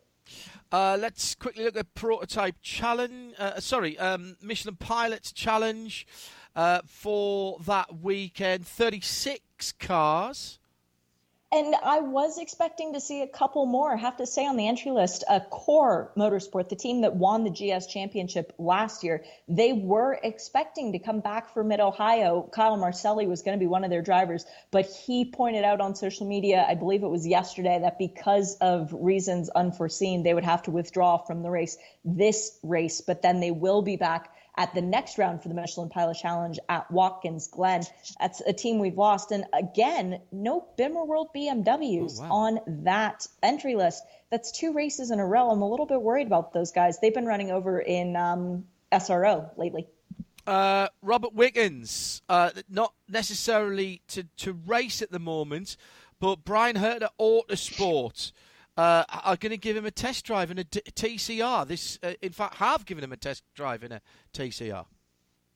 Uh, 0.71 0.97
let's 1.01 1.35
quickly 1.35 1.65
look 1.65 1.77
at 1.77 1.95
prototype 1.95 2.57
challenge. 2.63 3.35
Uh, 3.39 3.61
sorry, 3.61 3.99
um, 3.99 4.37
Michelin 4.43 4.77
Pilot 4.77 5.33
Challenge 5.35 6.07
uh, 6.57 6.81
for 6.87 7.59
that 7.67 8.01
weekend. 8.01 8.67
Thirty-six 8.67 9.73
cars. 9.73 10.59
And 11.51 11.75
I 11.75 12.01
was 12.01 12.37
expecting 12.37 12.93
to 12.93 13.01
see 13.01 13.23
a 13.23 13.27
couple 13.27 13.65
more. 13.65 13.95
I 13.95 13.97
have 13.97 14.19
to 14.19 14.27
say 14.27 14.45
on 14.45 14.57
the 14.57 14.69
entry 14.69 14.91
list, 14.93 15.25
uh, 15.27 15.41
KohR 15.51 16.11
Motorsport, 16.15 16.69
the 16.69 16.77
team 16.77 17.01
that 17.01 17.17
won 17.17 17.43
the 17.43 17.51
GS 17.51 17.87
Championship 17.87 18.53
last 18.59 19.03
year, 19.03 19.25
they 19.49 19.73
were 19.73 20.19
expecting 20.23 20.93
to 20.93 20.99
come 20.99 21.21
back 21.21 21.55
for 21.55 21.65
Mid 21.65 21.81
Ohio. 21.81 22.47
Kyle 22.53 22.77
Marcelli 22.77 23.27
was 23.27 23.41
going 23.41 23.59
to 23.59 23.63
be 23.63 23.67
one 23.67 23.83
of 23.83 23.89
their 23.89 24.03
drivers, 24.03 24.45
but 24.71 24.85
he 24.85 25.25
pointed 25.25 25.65
out 25.65 25.81
on 25.81 25.95
social 25.95 26.27
media, 26.29 26.67
I 26.69 26.75
believe 26.75 27.03
it 27.03 27.09
was 27.09 27.27
yesterday, 27.27 27.79
that 27.81 27.99
because 27.99 28.59
of 28.61 28.93
reasons 28.93 29.49
unforeseen, 29.49 30.25
they 30.25 30.35
would 30.35 30.45
have 30.45 30.65
to 30.65 30.71
withdraw 30.71 31.17
from 31.17 31.43
the 31.43 31.51
race 31.51 31.79
this 32.05 32.59
race, 32.63 33.01
but 33.01 33.23
then 33.23 33.41
they 33.41 33.53
will 33.53 33.81
be 33.81 33.97
back 33.97 34.31
at 34.59 34.75
the 34.75 34.83
next 34.83 35.17
round 35.17 35.41
for 35.43 35.49
the 35.49 35.55
Michelin 35.55 35.89
Pilot 35.89 36.17
Challenge 36.19 36.59
at 36.69 36.91
Watkins 36.91 37.47
Glen. 37.49 37.85
That's 38.21 38.41
a 38.43 38.53
team 38.53 38.81
we've 38.81 38.99
lost. 38.99 39.31
And 39.31 39.45
again, 39.55 40.21
no 40.33 40.67
Bimmer 40.77 41.07
World 41.07 41.29
BMWs 41.35 42.19
Oh, 42.19 42.23
wow. 42.23 42.29
on 42.31 42.61
that 42.85 43.27
entry 43.43 43.77
list. 43.77 44.03
That's 44.31 44.51
two 44.53 44.73
races 44.75 45.11
in 45.13 45.21
a 45.21 45.27
row. 45.27 45.49
I'm 45.51 45.63
a 45.63 45.69
little 45.71 45.87
bit 45.87 46.03
worried 46.03 46.27
about 46.27 46.53
those 46.53 46.73
guys. 46.73 46.99
They've 46.99 47.15
been 47.15 47.25
running 47.25 47.51
over 47.51 47.79
in 47.81 48.17
um, 48.17 48.67
SRO 48.93 49.49
lately. 49.57 49.87
Uh, 50.47 50.89
Robert 51.03 51.35
Wickens, 51.35 52.21
uh, 52.29 52.51
not 52.69 52.93
necessarily 53.09 54.03
to, 54.09 54.25
to 54.39 54.55
race 54.67 55.03
at 55.03 55.11
the 55.13 55.19
moment, 55.19 55.77
but 56.21 56.43
Bryan 56.45 56.77
Herta 56.77 57.09
Autosport 57.21 58.33
uh, 58.79 59.05
are 59.25 59.37
going 59.37 59.51
to 59.51 59.57
give 59.59 59.77
him 59.77 59.85
a 59.85 59.91
test 59.91 60.25
drive 60.25 60.51
in 60.51 60.59
a 60.59 60.65
D- 60.65 60.81
TCR. 60.95 61.67
This, 61.67 61.99
uh, 62.03 62.13
in 62.23 62.33
fact, 62.33 62.55
have 62.55 62.87
given 62.87 63.03
him 63.05 63.13
a 63.13 63.17
test 63.17 63.43
drive 63.55 63.83
in 63.83 63.93
a 63.93 64.01
TCR. 64.33 64.87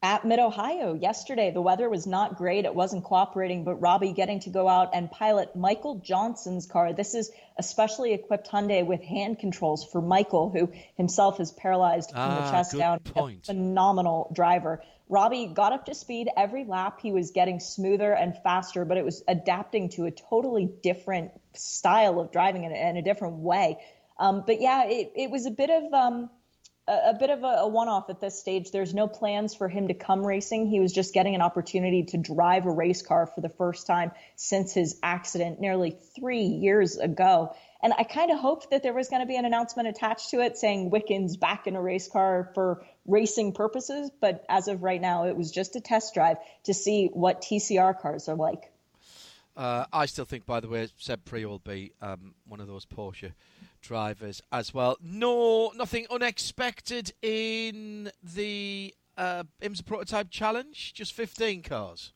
At 0.04 0.24
Mid 0.24 0.40
Ohio 0.40 0.94
yesterday, 0.94 1.52
the 1.52 1.60
weather 1.62 1.88
was 1.88 2.08
not 2.08 2.36
great. 2.36 2.64
It 2.64 2.74
wasn't 2.74 3.04
cooperating, 3.04 3.62
but 3.62 3.76
Robbie 3.76 4.12
getting 4.12 4.40
to 4.40 4.50
go 4.50 4.66
out 4.68 4.90
and 4.94 5.08
pilot 5.08 5.54
Michael 5.54 6.00
Johnson's 6.04 6.66
car. 6.66 6.92
This 6.92 7.14
is 7.14 7.30
a 7.56 7.62
specially 7.62 8.12
equipped 8.12 8.50
Hyundai 8.50 8.84
with 8.84 9.00
hand 9.00 9.38
controls 9.38 9.84
for 9.84 10.02
Michael, 10.02 10.50
who 10.50 10.72
himself 10.96 11.38
is 11.38 11.52
paralyzed 11.52 12.10
from 12.10 12.18
Ah, 12.18 12.44
the 12.44 12.50
chest 12.50 12.72
good 12.72 12.78
down. 12.78 12.98
point. 12.98 13.44
A 13.44 13.52
phenomenal 13.52 14.28
driver. 14.34 14.82
Robbie 15.12 15.46
got 15.46 15.74
up 15.74 15.84
to 15.86 15.94
speed 15.94 16.30
every 16.38 16.64
lap. 16.64 16.98
He 17.02 17.12
was 17.12 17.32
getting 17.32 17.60
smoother 17.60 18.14
and 18.14 18.34
faster, 18.42 18.86
but 18.86 18.96
it 18.96 19.04
was 19.04 19.22
adapting 19.28 19.90
to 19.90 20.06
a 20.06 20.10
totally 20.10 20.70
different 20.82 21.32
style 21.54 22.18
of 22.18 22.32
driving 22.32 22.64
in 22.64 22.72
a, 22.72 22.88
in 22.88 22.96
a 22.96 23.02
different 23.02 23.36
way. 23.36 23.76
Um, 24.18 24.42
but 24.46 24.62
yeah, 24.62 24.84
it, 24.86 25.12
it 25.14 25.30
was 25.30 25.44
a 25.44 25.50
bit 25.50 25.68
of 25.68 25.92
um, 25.92 26.30
a, 26.88 27.10
a 27.10 27.16
bit 27.20 27.28
of 27.28 27.42
a, 27.42 27.58
a 27.58 27.68
one-off 27.68 28.08
at 28.08 28.22
this 28.22 28.40
stage. 28.40 28.70
There's 28.70 28.94
no 28.94 29.06
plans 29.06 29.54
for 29.54 29.68
him 29.68 29.88
to 29.88 29.94
come 29.94 30.26
racing. 30.26 30.66
He 30.66 30.80
was 30.80 30.94
just 30.94 31.12
getting 31.12 31.34
an 31.34 31.42
opportunity 31.42 32.04
to 32.04 32.16
drive 32.16 32.64
a 32.64 32.72
race 32.72 33.02
car 33.02 33.26
for 33.26 33.42
the 33.42 33.50
first 33.50 33.86
time 33.86 34.12
since 34.36 34.72
his 34.72 34.98
accident 35.02 35.60
nearly 35.60 35.94
three 36.16 36.44
years 36.44 36.96
ago. 36.96 37.54
And 37.82 37.92
I 37.98 38.04
kind 38.04 38.30
of 38.30 38.38
hoped 38.38 38.70
that 38.70 38.82
there 38.82 38.92
was 38.92 39.08
going 39.08 39.22
to 39.22 39.26
be 39.26 39.36
an 39.36 39.44
announcement 39.44 39.88
attached 39.88 40.30
to 40.30 40.40
it 40.40 40.56
saying 40.56 40.90
Wickens 40.90 41.36
back 41.36 41.66
in 41.66 41.74
a 41.74 41.82
race 41.82 42.08
car 42.08 42.50
for 42.54 42.84
racing 43.06 43.52
purposes. 43.52 44.10
But 44.20 44.44
as 44.48 44.68
of 44.68 44.82
right 44.82 45.00
now, 45.00 45.26
it 45.26 45.36
was 45.36 45.50
just 45.50 45.74
a 45.74 45.80
test 45.80 46.14
drive 46.14 46.36
to 46.64 46.74
see 46.74 47.10
what 47.12 47.42
TCR 47.42 48.00
cars 48.00 48.28
are 48.28 48.36
like. 48.36 48.72
Uh, 49.56 49.84
I 49.92 50.06
still 50.06 50.24
think, 50.24 50.46
by 50.46 50.60
the 50.60 50.68
way, 50.68 50.88
Seb 50.96 51.24
Priaulx 51.24 51.46
will 51.46 51.58
be 51.58 51.92
um, 52.00 52.34
one 52.46 52.60
of 52.60 52.68
those 52.68 52.86
Porsche 52.86 53.32
drivers 53.82 54.40
as 54.50 54.72
well. 54.72 54.96
No, 55.02 55.72
nothing 55.76 56.06
unexpected 56.10 57.12
in 57.20 58.10
the 58.22 58.94
uh, 59.18 59.42
IMSA 59.60 59.84
Prototype 59.84 60.30
Challenge. 60.30 60.94
Just 60.94 61.12
15 61.12 61.62
cars. 61.62 62.12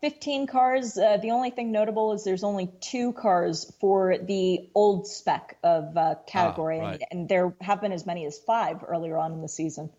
15 0.00 0.46
cars. 0.46 0.96
Uh, 0.96 1.16
the 1.18 1.30
only 1.32 1.50
thing 1.50 1.72
notable 1.72 2.12
is 2.12 2.24
there's 2.24 2.44
only 2.44 2.70
two 2.80 3.12
cars 3.12 3.72
for 3.80 4.16
the 4.18 4.68
old 4.74 5.06
spec 5.06 5.58
of 5.62 5.96
uh, 5.96 6.14
category, 6.26 6.80
Ah, 6.80 6.84
right. 6.90 7.02
and, 7.10 7.20
and 7.20 7.28
there 7.28 7.54
have 7.60 7.80
been 7.80 7.92
as 7.92 8.06
many 8.06 8.24
as 8.26 8.38
five 8.38 8.82
earlier 8.86 9.16
on 9.18 9.32
in 9.32 9.42
the 9.42 9.48
season. 9.48 9.90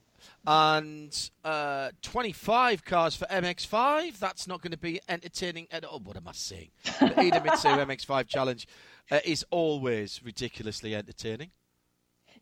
And 0.45 1.29
uh, 1.45 1.91
25 2.01 2.83
cars 2.85 3.15
for 3.15 3.25
MX5. 3.25 4.17
That's 4.19 4.47
not 4.47 4.61
going 4.61 4.71
to 4.71 4.77
be 4.77 4.99
entertaining 5.07 5.67
at 5.71 5.85
all. 5.85 5.99
What 5.99 6.17
am 6.17 6.27
I 6.27 6.31
saying? 6.33 6.69
The 6.83 7.07
Idemitsu 7.09 7.77
MX5 7.85 8.27
Challenge 8.27 8.67
uh, 9.11 9.19
is 9.23 9.45
always 9.51 10.21
ridiculously 10.23 10.95
entertaining. 10.95 11.51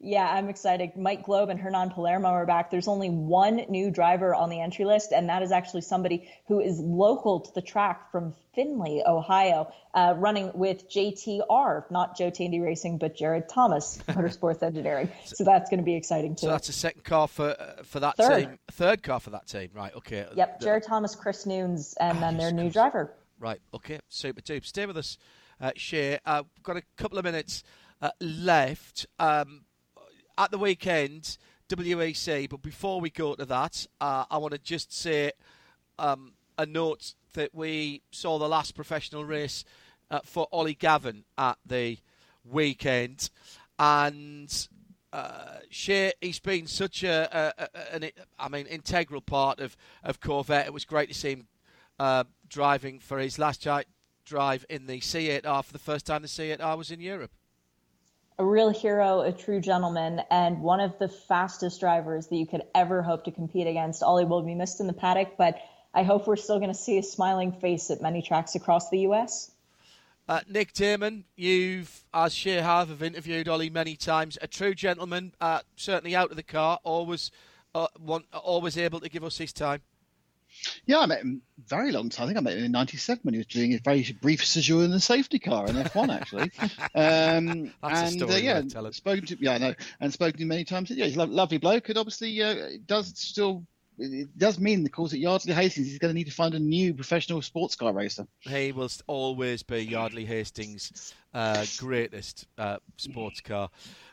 Yeah, 0.05 0.27
I'm 0.29 0.49
excited. 0.49 0.95
Mike 0.95 1.23
Globe 1.23 1.49
and 1.49 1.59
Hernan 1.59 1.89
Palermo 1.89 2.27
are 2.29 2.45
back. 2.45 2.69
There's 2.69 2.87
only 2.87 3.09
one 3.09 3.55
new 3.69 3.89
driver 3.89 4.35
on 4.35 4.51
the 4.51 4.61
entry 4.61 4.85
list, 4.85 5.11
and 5.11 5.29
that 5.29 5.41
is 5.41 5.51
actually 5.51 5.81
somebody 5.81 6.29
who 6.47 6.59
is 6.59 6.79
local 6.79 7.39
to 7.39 7.51
the 7.55 7.61
track 7.63 8.11
from 8.11 8.35
Findlay, 8.53 9.01
Ohio, 9.03 9.73
uh, 9.95 10.13
running 10.15 10.51
with 10.53 10.87
JTR, 10.91 11.89
not 11.89 12.15
Joe 12.15 12.29
Tandy 12.29 12.59
Racing, 12.59 12.99
but 12.99 13.15
Jared 13.17 13.49
Thomas, 13.49 13.97
Motorsports 14.07 14.61
Engineering. 14.61 15.09
So 15.25 15.43
that's 15.43 15.71
going 15.71 15.79
to 15.79 15.85
be 15.85 15.95
exciting 15.95 16.35
too. 16.35 16.45
So 16.45 16.51
that's 16.51 16.69
a 16.69 16.73
second 16.73 17.03
car 17.03 17.27
for 17.27 17.49
uh, 17.59 17.81
for 17.83 17.99
that 18.01 18.15
Third. 18.15 18.41
team. 18.41 18.59
Third 18.71 19.01
car 19.01 19.19
for 19.19 19.31
that 19.31 19.47
team. 19.47 19.69
Right. 19.73 19.93
Okay. 19.95 20.27
Yep, 20.35 20.59
The- 20.59 20.65
Jared 20.65 20.83
Thomas, 20.83 21.15
Chris 21.15 21.47
Noons, 21.47 21.95
and 21.99 22.21
then 22.21 22.37
their 22.37 22.51
new 22.51 22.69
driver. 22.69 23.11
Right. 23.39 23.59
Okay. 23.73 23.99
Super 24.07 24.41
duper. 24.41 24.65
Stay 24.65 24.85
with 24.85 24.97
us, 24.97 25.17
uh. 25.59 25.71
Uh, 26.25 26.43
we've 26.55 26.63
got 26.63 26.77
a 26.77 26.83
couple 26.95 27.17
of 27.17 27.25
minutes 27.25 27.63
uh, 28.01 28.11
left. 28.21 29.07
Um, 29.17 29.64
at 30.37 30.51
the 30.51 30.57
weekend, 30.57 31.37
WAC. 31.69 32.49
But 32.49 32.61
before 32.61 33.01
we 33.01 33.09
go 33.09 33.35
to 33.35 33.45
that, 33.45 33.87
uh, 34.01 34.25
I 34.29 34.37
want 34.37 34.53
to 34.53 34.59
just 34.59 34.93
say 34.93 35.31
um, 35.97 36.33
a 36.57 36.65
note 36.65 37.13
that 37.33 37.53
we 37.53 38.01
saw 38.11 38.37
the 38.37 38.47
last 38.47 38.75
professional 38.75 39.25
race 39.25 39.65
uh, 40.11 40.19
for 40.23 40.47
Ollie 40.51 40.75
Gavin 40.75 41.23
at 41.37 41.57
the 41.65 41.97
weekend, 42.43 43.29
and 43.79 44.67
uh, 45.11 45.59
Shea, 45.69 46.13
he's 46.21 46.39
been 46.39 46.67
such 46.67 47.03
a, 47.03 47.53
a, 47.57 47.63
a 47.63 47.95
an 47.95 48.09
I 48.37 48.49
mean 48.49 48.67
integral 48.67 49.21
part 49.21 49.59
of, 49.59 49.75
of 50.03 50.19
Corvette. 50.19 50.67
It 50.67 50.73
was 50.73 50.85
great 50.85 51.09
to 51.09 51.15
see 51.15 51.31
him 51.31 51.47
uh, 51.99 52.25
driving 52.47 52.99
for 52.99 53.19
his 53.19 53.39
last 53.39 53.67
drive 54.25 54.65
in 54.69 54.87
the 54.87 54.99
C8R 54.99 55.63
for 55.63 55.73
the 55.73 55.79
first 55.79 56.05
time 56.05 56.21
the 56.21 56.27
C8R 56.27 56.77
was 56.77 56.91
in 56.91 56.99
Europe. 56.99 57.31
A 58.37 58.45
real 58.45 58.69
hero, 58.69 59.21
a 59.21 59.31
true 59.31 59.61
gentleman, 59.61 60.21
and 60.29 60.61
one 60.61 60.81
of 60.81 60.99
the 60.99 61.07
fastest 61.07 61.79
drivers 61.79 62.27
that 62.27 62.35
you 62.35 62.45
could 62.45 62.63
ever 62.73 63.01
hope 63.01 63.23
to 63.25 63.31
compete 63.31 63.65
against. 63.65 64.03
Ollie 64.03 64.25
will 64.25 64.41
be 64.41 64.55
missed 64.55 64.81
in 64.81 64.87
the 64.87 64.93
paddock, 64.93 65.37
but 65.37 65.57
I 65.93 66.03
hope 66.03 66.27
we're 66.27 66.35
still 66.35 66.59
going 66.59 66.71
to 66.71 66.77
see 66.77 66.97
a 66.97 67.03
smiling 67.03 67.53
face 67.53 67.89
at 67.89 68.01
many 68.01 68.21
tracks 68.21 68.55
across 68.55 68.89
the 68.89 68.99
U.S. 68.99 69.51
Uh, 70.27 70.41
Nick 70.49 70.73
Daman, 70.73 71.23
you've, 71.37 72.03
as 72.13 72.33
Shea 72.33 72.55
have, 72.55 72.89
have 72.89 73.01
interviewed 73.01 73.47
Ollie 73.47 73.69
many 73.69 73.95
times. 73.95 74.37
A 74.41 74.47
true 74.47 74.75
gentleman, 74.75 75.33
uh, 75.39 75.61
certainly 75.77 76.13
out 76.13 76.31
of 76.31 76.35
the 76.35 76.43
car, 76.43 76.79
always, 76.83 77.31
uh, 77.73 77.87
always 78.33 78.77
able 78.77 78.99
to 78.99 79.07
give 79.07 79.23
us 79.23 79.37
his 79.37 79.53
time. 79.53 79.81
Yeah, 80.85 80.99
I 80.99 81.05
met 81.05 81.21
him 81.21 81.41
very 81.67 81.91
long 81.91 82.09
time. 82.09 82.25
I 82.25 82.27
think 82.27 82.37
I 82.37 82.41
met 82.41 82.57
him 82.57 82.65
in 82.65 82.71
'97 82.71 83.19
when 83.23 83.33
he 83.33 83.39
was 83.39 83.47
doing 83.47 83.73
a 83.73 83.79
very 83.79 84.05
brief 84.21 84.43
séjour 84.43 84.83
in 84.83 84.91
the 84.91 84.99
safety 84.99 85.39
car 85.39 85.67
in 85.67 85.75
F1, 85.75 86.13
actually. 86.13 86.51
Um, 86.95 87.71
That's 87.81 88.01
a 88.01 88.05
and 88.05 88.21
story 88.21 88.33
uh, 88.49 88.61
yeah, 88.63 88.91
spoken 88.91 89.25
to 89.25 89.37
yeah, 89.39 89.53
I 89.53 89.57
know, 89.57 89.73
and 89.99 90.13
spoken 90.13 90.37
to 90.37 90.41
him 90.43 90.47
many 90.47 90.63
times. 90.63 90.89
Yeah, 90.89 91.05
he's 91.05 91.17
a 91.17 91.25
lovely 91.25 91.57
bloke, 91.57 91.89
and 91.89 91.97
obviously 91.97 92.41
uh, 92.41 92.53
it 92.53 92.87
does 92.87 93.13
still. 93.17 93.65
It 93.97 94.37
does 94.37 94.59
mean, 94.59 94.85
of 94.85 94.91
course, 94.91 95.11
that 95.11 95.19
Yardley 95.19 95.53
Hastings, 95.53 95.91
is 95.91 95.99
going 95.99 96.13
to 96.13 96.15
need 96.15 96.25
to 96.25 96.31
find 96.31 96.53
a 96.53 96.59
new 96.59 96.93
professional 96.93 97.41
sports 97.41 97.75
car 97.75 97.93
racer. 97.93 98.27
He 98.41 98.71
will 98.71 98.89
always 99.07 99.63
be 99.63 99.85
Yardley 99.85 100.25
Hastings' 100.25 101.13
uh, 101.33 101.65
greatest 101.77 102.47
uh, 102.57 102.77
sports 102.97 103.39
car 103.39 103.69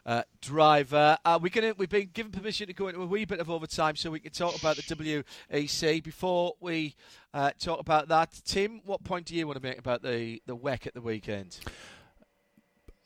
uh, 0.06 0.22
driver. 0.40 1.18
Uh, 1.24 1.38
we're 1.42 1.50
gonna, 1.50 1.74
we've 1.76 1.88
been 1.88 2.10
given 2.12 2.30
permission 2.30 2.68
to 2.68 2.72
go 2.72 2.88
into 2.88 3.02
a 3.02 3.06
wee 3.06 3.24
bit 3.24 3.40
of 3.40 3.50
overtime 3.50 3.96
so 3.96 4.10
we 4.10 4.20
can 4.20 4.32
talk 4.32 4.56
about 4.59 4.76
the 4.76 4.82
WEC. 4.82 6.02
Before 6.04 6.54
we 6.60 6.94
uh, 7.34 7.50
talk 7.59 7.80
about 7.80 8.09
that, 8.09 8.40
Tim, 8.44 8.82
what 8.84 9.02
point 9.02 9.26
do 9.26 9.34
you 9.34 9.46
want 9.46 9.60
to 9.60 9.66
make 9.66 9.78
about 9.78 10.02
the, 10.02 10.40
the 10.46 10.56
WEC 10.56 10.86
at 10.86 10.94
the 10.94 11.00
weekend? 11.00 11.59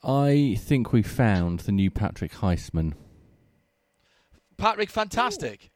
I 0.03 0.57
think 0.59 0.93
we 0.93 1.01
found 1.01 1.61
the 1.61 1.71
new 1.71 1.89
Patrick 1.89 2.33
Heisman. 2.33 2.93
Patrick, 4.57 4.89
fantastic. 4.89 5.71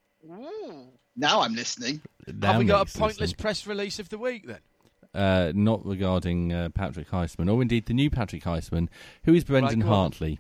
Now 1.16 1.42
I'm 1.42 1.54
listening. 1.56 2.02
Have 2.42 2.58
we 2.60 2.66
got 2.66 2.94
a 2.94 2.98
pointless 3.00 3.32
sense. 3.32 3.42
press 3.42 3.68
release 3.68 4.00
of 4.00 4.10
the 4.10 4.18
week 4.18 4.48
then? 4.48 4.60
Uh, 5.14 5.52
not 5.54 5.86
regarding 5.86 6.54
uh, 6.54 6.70
Patrick 6.70 7.10
Heisman, 7.10 7.52
or 7.54 7.62
indeed 7.62 7.86
the 7.86 7.94
new 7.94 8.10
Patrick 8.10 8.44
Heisman, 8.44 8.88
who 9.26 9.34
is 9.34 9.44
Brendan 9.44 9.82
go 9.82 9.88
on. 9.88 9.92
Hartley. 9.94 10.40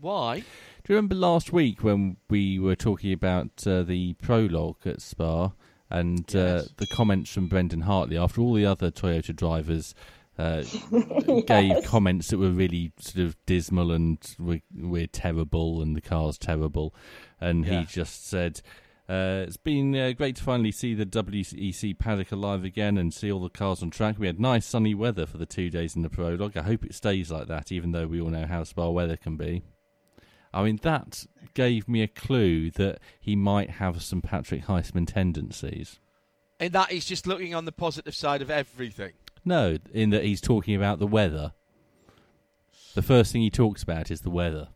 Why? 0.00 0.40
Do 0.40 0.92
you 0.92 0.96
remember 0.96 1.14
last 1.14 1.52
week 1.52 1.82
when 1.84 2.16
we 2.28 2.58
were 2.58 2.74
talking 2.76 3.12
about 3.12 3.64
uh, 3.66 3.82
the 3.84 4.14
prologue 4.14 4.84
at 4.84 5.00
Spa 5.00 5.52
and 5.90 6.24
uh, 6.34 6.38
Yes. 6.38 6.68
the 6.76 6.86
comments 6.88 7.32
from 7.32 7.46
Brendan 7.46 7.82
Hartley 7.82 8.18
after 8.18 8.40
all 8.40 8.52
the 8.54 8.66
other 8.66 8.90
Toyota 8.90 9.34
drivers 9.34 9.94
uh, 10.38 10.64
gave 11.46 11.84
comments 11.84 12.28
that 12.28 12.38
were 12.38 12.50
really 12.50 12.90
sort 12.98 13.24
of 13.24 13.36
dismal 13.46 13.92
and 13.92 14.18
we're, 14.38 14.62
we're 14.76 15.06
terrible 15.06 15.80
and 15.80 15.94
the 15.96 16.00
car's 16.00 16.36
terrible, 16.36 16.92
and 17.40 17.64
Yeah. 17.64 17.80
he 17.80 17.86
just 17.86 18.26
said. 18.26 18.60
Uh, 19.06 19.44
it's 19.46 19.58
been 19.58 19.94
uh, 19.94 20.12
great 20.12 20.36
to 20.36 20.42
finally 20.42 20.72
see 20.72 20.94
the 20.94 21.04
WEC 21.04 21.98
paddock 21.98 22.32
alive 22.32 22.64
again 22.64 22.96
and 22.96 23.12
see 23.12 23.30
all 23.30 23.40
the 23.40 23.50
cars 23.50 23.82
on 23.82 23.90
track. 23.90 24.18
We 24.18 24.26
had 24.26 24.40
nice 24.40 24.64
sunny 24.64 24.94
weather 24.94 25.26
for 25.26 25.36
the 25.36 25.44
two 25.44 25.68
days 25.68 25.94
in 25.94 26.02
the 26.02 26.08
prologue. 26.08 26.56
I 26.56 26.62
hope 26.62 26.84
it 26.84 26.94
stays 26.94 27.30
like 27.30 27.46
that, 27.48 27.70
even 27.70 27.92
though 27.92 28.06
we 28.06 28.20
all 28.20 28.30
know 28.30 28.46
how 28.46 28.64
spa 28.64 28.88
weather 28.88 29.18
can 29.18 29.36
be. 29.36 29.62
I 30.54 30.62
mean, 30.62 30.78
that 30.82 31.26
gave 31.52 31.86
me 31.86 32.02
a 32.02 32.08
clue 32.08 32.70
that 32.72 33.00
he 33.20 33.36
might 33.36 33.70
have 33.70 34.02
some 34.02 34.22
Patrick 34.22 34.64
Heisman 34.66 35.06
tendencies. 35.06 35.98
In 36.58 36.72
that 36.72 36.90
he's 36.90 37.04
just 37.04 37.26
looking 37.26 37.54
on 37.54 37.66
the 37.66 37.72
positive 37.72 38.14
side 38.14 38.40
of 38.40 38.50
everything. 38.50 39.12
No, 39.44 39.76
in 39.92 40.10
that 40.10 40.24
he's 40.24 40.40
talking 40.40 40.74
about 40.74 40.98
the 40.98 41.06
weather. 41.06 41.52
The 42.94 43.02
first 43.02 43.32
thing 43.32 43.42
he 43.42 43.50
talks 43.50 43.82
about 43.82 44.10
is 44.10 44.20
the 44.20 44.30
weather. 44.30 44.68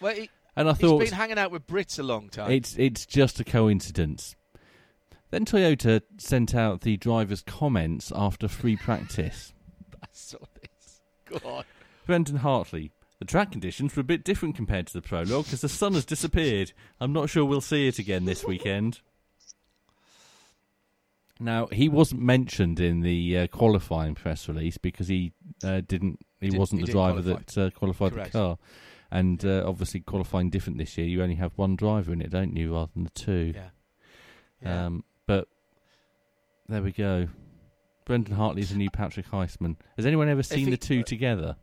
Well, 0.00 0.14
he, 0.14 0.30
And 0.56 0.68
I 0.68 0.72
he's 0.72 0.80
thought 0.80 1.00
He's 1.00 1.10
been 1.10 1.18
hanging 1.18 1.38
out 1.38 1.50
with 1.50 1.66
Brits 1.66 1.98
a 1.98 2.02
long 2.02 2.28
time. 2.30 2.50
it's 2.50 2.76
it's 2.78 3.04
just 3.06 3.38
a 3.40 3.44
coincidence. 3.44 4.36
Then 5.30 5.44
Toyota 5.44 6.02
sent 6.18 6.54
out 6.54 6.80
the 6.82 6.96
driver's 6.96 7.42
comments 7.42 8.12
after 8.14 8.48
free 8.48 8.76
practice. 8.76 9.52
I 10.02 10.06
saw 10.12 10.38
this. 10.60 11.00
Go 11.26 11.48
on. 11.48 11.64
Brendan 12.06 12.36
Hartley. 12.36 12.92
The 13.18 13.24
track 13.24 13.50
conditions 13.52 13.96
were 13.96 14.00
a 14.02 14.04
bit 14.04 14.24
different 14.24 14.54
compared 14.56 14.86
to 14.88 14.92
the 14.92 15.02
prologue 15.02 15.44
because 15.46 15.62
the 15.62 15.68
sun 15.68 15.94
has 15.94 16.04
disappeared. 16.04 16.72
I'm 17.00 17.12
not 17.12 17.28
sure 17.30 17.44
we'll 17.44 17.60
see 17.60 17.88
it 17.88 17.98
again 17.98 18.24
this 18.26 18.44
weekend. 18.44 19.00
Now 21.38 21.66
he 21.66 21.88
wasn't 21.88 22.22
mentioned 22.22 22.80
in 22.80 23.00
the 23.00 23.38
uh, 23.38 23.46
qualifying 23.48 24.14
press 24.14 24.48
release 24.48 24.78
because 24.78 25.08
he 25.08 25.32
uh, 25.62 25.82
didn't. 25.86 26.20
He 26.40 26.46
Didn't- 26.48 26.58
wasn't 26.60 26.80
he 26.82 26.86
the 26.86 26.92
driver 26.92 27.22
qualify. 27.22 27.42
that 27.46 27.58
uh, 27.58 27.70
qualified 27.70 28.12
Correct. 28.12 28.32
the 28.32 28.38
car, 28.38 28.58
and 29.10 29.44
uh, 29.44 29.64
obviously 29.66 30.00
qualifying 30.00 30.50
different 30.50 30.78
this 30.78 30.96
year. 30.98 31.06
You 31.06 31.22
only 31.22 31.36
have 31.36 31.52
one 31.56 31.76
driver 31.76 32.12
in 32.12 32.20
it, 32.20 32.30
don't 32.30 32.56
you, 32.56 32.74
rather 32.74 32.90
than 32.94 33.04
the 33.04 33.10
two? 33.10 33.52
Yeah. 33.54 33.68
Yeah. 34.62 34.86
Um, 34.86 35.04
but 35.26 35.48
there 36.68 36.82
we 36.82 36.92
go. 36.92 37.28
Brendan 38.04 38.34
Hartley's 38.36 38.70
a 38.72 38.76
new 38.76 38.90
Patrick 38.90 39.28
Heisman. 39.30 39.76
Has 39.96 40.06
anyone 40.06 40.28
ever 40.28 40.42
seen 40.42 40.66
he- 40.66 40.70
the 40.70 40.76
two 40.76 41.02
together? 41.02 41.56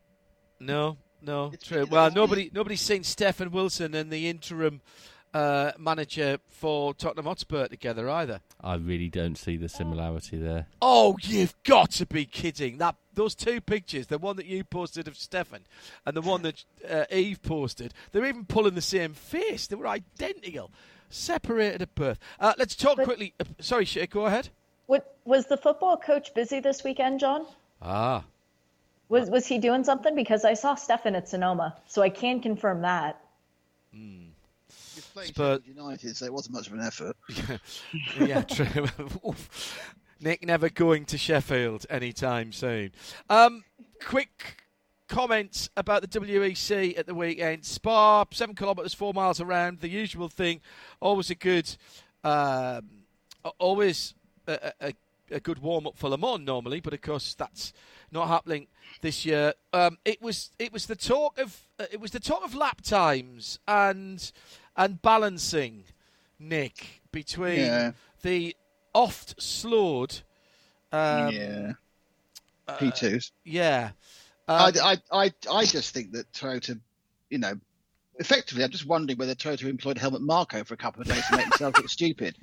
No, 0.59 0.97
no, 1.21 1.47
It's- 1.47 1.67
true. 1.67 1.79
it's- 1.83 1.91
Well, 1.91 2.11
nobody, 2.11 2.49
nobody's 2.53 2.81
seen 2.81 3.03
Stefan 3.03 3.51
Wilson 3.51 3.93
and 3.95 4.11
the 4.11 4.27
interim 4.29 4.81
uh, 5.33 5.71
manager 5.77 6.37
for 6.47 6.93
Tottenham 6.93 7.25
Hotspur 7.25 7.67
together 7.67 8.09
either. 8.09 8.41
I 8.61 8.75
really 8.75 9.09
don't 9.09 9.37
see 9.37 9.57
the 9.57 9.67
similarity 9.69 10.37
there. 10.37 10.67
Oh, 10.81 11.17
you've 11.21 11.55
got 11.63 11.91
to 11.91 12.05
be 12.05 12.25
kidding! 12.25 12.77
That 12.77 12.95
those 13.13 13.35
two 13.35 13.61
pictures, 13.61 14.07
the 14.07 14.17
one 14.17 14.35
that 14.37 14.45
you 14.45 14.63
posted 14.63 15.07
of 15.07 15.17
Stefan 15.17 15.61
and 16.05 16.15
the 16.15 16.21
one 16.21 16.41
that 16.43 16.63
uh, 16.89 17.05
Eve 17.11 17.41
posted, 17.41 17.93
they're 18.11 18.25
even 18.25 18.45
pulling 18.45 18.75
the 18.75 18.81
same 18.81 19.13
face. 19.13 19.67
They 19.67 19.75
were 19.75 19.87
identical, 19.87 20.71
separated 21.09 21.81
at 21.81 21.95
birth. 21.95 22.19
Uh, 22.39 22.53
let's 22.57 22.75
talk 22.75 22.97
But- 22.97 23.05
quickly. 23.05 23.33
Uh, 23.39 23.45
sorry, 23.59 23.85
Shay, 23.85 24.07
go 24.07 24.25
ahead. 24.25 24.49
What 24.87 25.15
was 25.25 25.45
the 25.47 25.57
football 25.57 25.97
coach 25.97 26.33
busy 26.33 26.59
this 26.59 26.83
weekend, 26.83 27.19
John? 27.21 27.45
Ah, 27.81 28.23
Was 29.09 29.29
was 29.29 29.45
he 29.47 29.57
doing 29.57 29.83
something? 29.83 30.13
Because 30.15 30.43
I 30.45 30.53
saw 30.55 30.75
Stefan 30.75 31.15
at 31.15 31.27
Sonoma, 31.29 31.75
so 31.87 32.01
I 32.01 32.09
can 32.09 32.39
confirm 32.41 32.81
that. 32.81 33.19
Spurs- 34.69 35.61
United, 35.65 36.15
so 36.15 36.25
it 36.25 36.33
wasn't 36.33 36.55
much 36.55 36.67
of 36.67 36.73
an 36.73 36.81
effort. 36.81 37.15
yeah, 38.19 38.41
true. 38.41 38.87
Nick 40.21 40.45
never 40.45 40.69
going 40.69 41.05
to 41.05 41.17
Sheffield 41.17 41.85
anytime 41.89 42.51
soon. 42.53 42.91
Um, 43.29 43.63
quick 44.01 44.63
comments 45.07 45.69
about 45.75 46.01
the 46.01 46.07
WEC 46.07 46.97
at 46.97 47.05
the 47.05 47.13
weekend. 47.13 47.65
Spa, 47.65 48.25
seven 48.31 48.55
kilometres, 48.55 48.93
four 48.93 49.13
miles 49.13 49.41
around, 49.41 49.81
the 49.81 49.89
usual 49.89 50.29
thing. 50.29 50.61
Always 51.01 51.29
a 51.29 51.35
good, 51.35 51.75
um, 52.23 52.89
always 53.59 54.13
a, 54.47 54.71
a, 54.79 54.93
a 55.31 55.39
good 55.39 55.59
warm 55.59 55.87
up 55.87 55.97
for 55.97 56.09
Le 56.09 56.17
Mans 56.17 56.45
normally, 56.45 56.79
but 56.79 56.93
of 56.93 57.01
course 57.01 57.33
that's 57.33 57.73
not 58.11 58.27
happening 58.27 58.67
this 59.01 59.25
year. 59.25 59.53
Um, 59.73 59.97
it 60.05 60.21
was 60.21 60.51
it 60.59 60.71
was 60.71 60.85
the 60.85 60.95
talk 60.95 61.37
of 61.37 61.59
it 61.91 61.99
was 61.99 62.11
the 62.11 62.19
talk 62.19 62.43
of 62.43 62.55
lap 62.55 62.81
times 62.81 63.59
and 63.67 64.31
and 64.75 65.01
balancing, 65.01 65.83
Nick, 66.39 67.01
between 67.11 67.59
Yeah. 67.59 67.91
the 68.21 68.55
oft 68.93 69.41
slowed. 69.41 70.21
Um, 70.91 71.29
yeah. 71.29 71.73
uh, 72.67 72.77
P2s. 72.77 73.31
yeah. 73.43 73.91
Um, 74.47 74.73
I, 74.83 74.97
I, 75.11 75.23
I, 75.25 75.31
I 75.51 75.65
just 75.65 75.93
think 75.93 76.11
that 76.11 76.31
Toyota, 76.33 76.79
you 77.29 77.37
know, 77.37 77.53
effectively, 78.19 78.63
I'm 78.63 78.71
just 78.71 78.85
wondering 78.85 79.17
whether 79.17 79.35
Toyota 79.35 79.65
employed 79.65 79.97
Helmut 79.97 80.21
Marko 80.21 80.63
for 80.63 80.73
a 80.73 80.77
couple 80.77 81.01
of 81.01 81.07
days 81.07 81.25
to 81.27 81.37
make 81.37 81.49
themselves 81.49 81.77
look 81.77 81.89
stupid, 81.89 82.35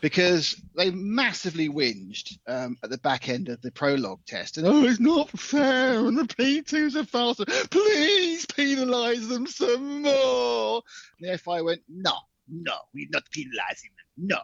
because 0.00 0.60
they 0.76 0.90
massively 0.90 1.68
whinged 1.68 2.38
um, 2.46 2.76
at 2.82 2.90
the 2.90 2.98
back 2.98 3.28
end 3.28 3.48
of 3.48 3.60
the 3.62 3.70
prologue 3.70 4.24
test, 4.26 4.58
and 4.58 4.66
oh, 4.66 4.84
it's 4.84 5.00
not 5.00 5.30
fair, 5.30 6.06
and 6.06 6.18
the 6.18 6.24
P2s 6.24 6.96
are 6.96 7.04
faster. 7.04 7.44
Please 7.70 8.46
penalise 8.46 9.28
them 9.28 9.46
some 9.46 10.02
more. 10.02 10.82
And 11.20 11.32
the 11.32 11.38
FI 11.38 11.62
went, 11.62 11.82
no, 11.88 12.14
no, 12.48 12.74
we're 12.94 13.08
not 13.10 13.24
penalising 13.30 13.90
them, 13.96 14.06
no. 14.16 14.38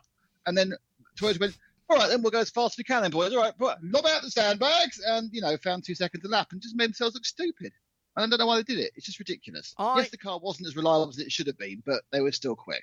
And 0.46 0.56
then 0.56 0.72
Toyota 1.18 1.40
went, 1.40 1.58
all 1.88 1.96
right, 1.96 2.08
then 2.08 2.22
we'll 2.22 2.32
go 2.32 2.40
as 2.40 2.50
fast 2.50 2.74
as 2.74 2.78
we 2.78 2.84
can, 2.84 3.02
then, 3.02 3.12
boys. 3.12 3.32
All 3.32 3.40
right, 3.40 3.54
lob 3.60 4.06
out 4.06 4.22
the 4.22 4.30
sandbags, 4.30 5.00
and 5.06 5.30
you 5.32 5.40
know, 5.40 5.56
found 5.56 5.84
two 5.84 5.94
seconds 5.94 6.24
a 6.24 6.28
lap, 6.28 6.48
and 6.50 6.60
just 6.60 6.76
made 6.76 6.86
themselves 6.86 7.14
look 7.14 7.24
stupid. 7.24 7.72
And 8.16 8.24
I 8.24 8.26
don't 8.36 8.38
know 8.38 8.46
why 8.46 8.56
they 8.56 8.62
did 8.62 8.78
it. 8.78 8.92
It's 8.96 9.06
just 9.06 9.18
ridiculous. 9.18 9.74
I- 9.78 9.98
Yes, 9.98 10.10
the 10.10 10.16
car 10.18 10.38
wasn't 10.38 10.68
as 10.68 10.76
reliable 10.76 11.08
as 11.10 11.18
it 11.18 11.30
should 11.30 11.46
have 11.46 11.58
been, 11.58 11.82
but 11.84 12.02
they 12.10 12.20
were 12.20 12.32
still 12.32 12.56
quick. 12.56 12.82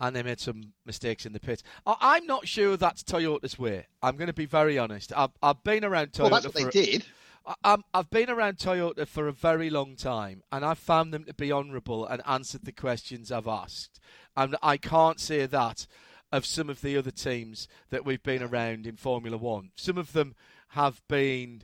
and 0.00 0.14
they 0.14 0.22
made 0.22 0.38
some 0.38 0.72
mistakes 0.86 1.26
in 1.26 1.32
the 1.32 1.40
pit. 1.40 1.60
I- 1.84 1.96
I'm 2.00 2.26
not 2.26 2.46
sure 2.46 2.76
that's 2.76 3.02
Toyota's 3.02 3.58
way. 3.58 3.86
I'm 4.00 4.16
going 4.16 4.28
to 4.28 4.32
be 4.32 4.46
very 4.46 4.78
honest. 4.78 5.12
I've, 5.16 5.32
I've 5.42 5.64
been 5.64 5.84
around 5.84 6.12
Toyota. 6.12 6.20
Well, 6.20 6.30
that's 6.30 6.44
what 6.44 6.54
they 6.54 6.62
for- 6.64 6.70
did. 6.70 7.04
I- 7.44 7.54
I'm, 7.64 7.82
I've 7.92 8.08
been 8.10 8.30
around 8.30 8.58
Toyota 8.58 9.08
for 9.08 9.26
a 9.26 9.32
very 9.32 9.70
long 9.70 9.96
time, 9.96 10.42
and 10.52 10.64
I've 10.64 10.78
found 10.78 11.12
them 11.12 11.24
to 11.24 11.34
be 11.34 11.50
honourable 11.50 12.06
and 12.06 12.22
answered 12.26 12.64
the 12.64 12.70
questions 12.72 13.32
I've 13.32 13.48
asked. 13.48 13.98
And 14.36 14.54
I 14.62 14.76
can't 14.76 15.18
say 15.18 15.46
that 15.46 15.86
of 16.30 16.46
some 16.46 16.70
of 16.70 16.80
the 16.82 16.96
other 16.96 17.10
teams 17.10 17.66
that 17.90 18.04
we've 18.04 18.22
been 18.22 18.42
around 18.42 18.86
in 18.86 18.96
Formula 18.96 19.36
One. 19.36 19.70
Some 19.74 19.98
of 19.98 20.12
them 20.12 20.36
have 20.68 21.00
been 21.08 21.62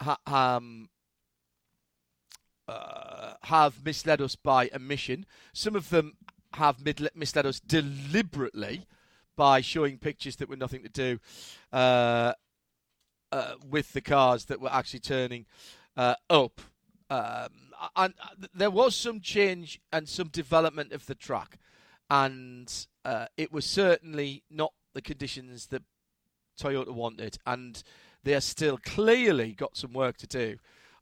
ha, 0.00 0.16
um, 0.26 0.88
uh, 2.68 3.34
have 3.42 3.84
misled 3.84 4.20
us 4.20 4.36
by 4.36 4.70
omission. 4.74 5.26
Some 5.52 5.76
of 5.76 5.90
them 5.90 6.16
have 6.54 6.76
misled 7.14 7.46
us 7.46 7.60
deliberately 7.60 8.86
by 9.36 9.60
showing 9.60 9.98
pictures 9.98 10.36
that 10.36 10.48
were 10.48 10.56
nothing 10.56 10.82
to 10.82 10.88
do 10.88 11.18
uh, 11.72 12.32
uh, 13.30 13.54
with 13.68 13.92
the 13.92 14.00
cars 14.00 14.46
that 14.46 14.60
were 14.60 14.72
actually 14.72 15.00
turning 15.00 15.46
uh, 15.96 16.14
up. 16.30 16.60
Um, 17.10 17.48
and 17.94 18.14
uh, 18.22 18.46
there 18.54 18.70
was 18.70 18.96
some 18.96 19.20
change 19.20 19.80
and 19.92 20.08
some 20.08 20.28
development 20.28 20.92
of 20.92 21.06
the 21.06 21.14
track, 21.14 21.58
and 22.10 22.86
uh, 23.04 23.26
it 23.36 23.52
was 23.52 23.64
certainly 23.64 24.42
not 24.50 24.72
the 24.94 25.02
conditions 25.02 25.66
that 25.66 25.82
Toyota 26.58 26.92
wanted, 26.92 27.36
and 27.46 27.82
they 28.24 28.34
are 28.34 28.40
still 28.40 28.78
clearly 28.78 29.52
got 29.52 29.76
some 29.76 29.92
work 29.92 30.16
to 30.16 30.26
do 30.26 30.56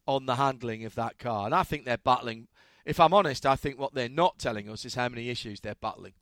on 0.07 0.27
the 0.27 0.37
handling 0.37 0.85
of 0.85 0.95
that 0.95 1.19
car. 1.19 1.47
And 1.47 1.55
I 1.55 1.63
think 1.63 1.85
they're 1.85 1.99
battling. 1.99 2.49
If 2.85 3.01
I'm 3.01 3.15
honest, 3.15 3.47
I 3.47 3.57
think 3.57 3.79
what 3.79 3.95
they're 3.95 4.09
not 4.09 4.39
telling 4.39 4.69
us 4.69 4.85
is 4.85 4.95
how 4.95 5.09
many 5.09 5.31
issues 5.31 5.61
they're 5.61 5.75
battling. 5.75 6.15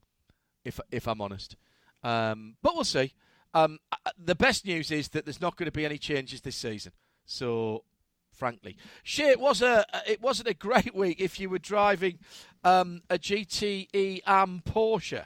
If 0.65 0.79
if 0.91 1.09
I'm 1.09 1.21
honest, 1.21 1.57
um, 2.05 2.55
but 2.63 2.75
we'll 2.75 2.85
see. 2.85 3.15
Um, 3.55 3.79
uh, 3.91 4.11
the 4.17 4.35
best 4.35 4.65
news 4.65 4.91
is 4.91 5.09
that 5.09 5.25
there's 5.25 5.41
not 5.41 5.57
going 5.57 5.67
to 5.67 5.73
be 5.73 5.85
any 5.85 5.99
changes 5.99 6.41
this 6.41 6.57
season. 6.57 6.93
So, 7.27 7.85
frankly, 8.31 8.77
shit, 9.03 9.29
it 9.29 9.41
was 9.41 9.61
a 9.61 9.85
it 10.07 10.23
wasn't 10.23 10.49
a 10.49 10.55
great 10.69 10.95
week 10.95 11.21
if 11.21 11.41
you 11.41 11.51
were 11.51 11.59
driving 11.59 12.19
um, 12.65 13.03
a 13.11 13.19
GTE 13.19 14.21
Am 14.27 14.63
Porsche. 14.65 15.25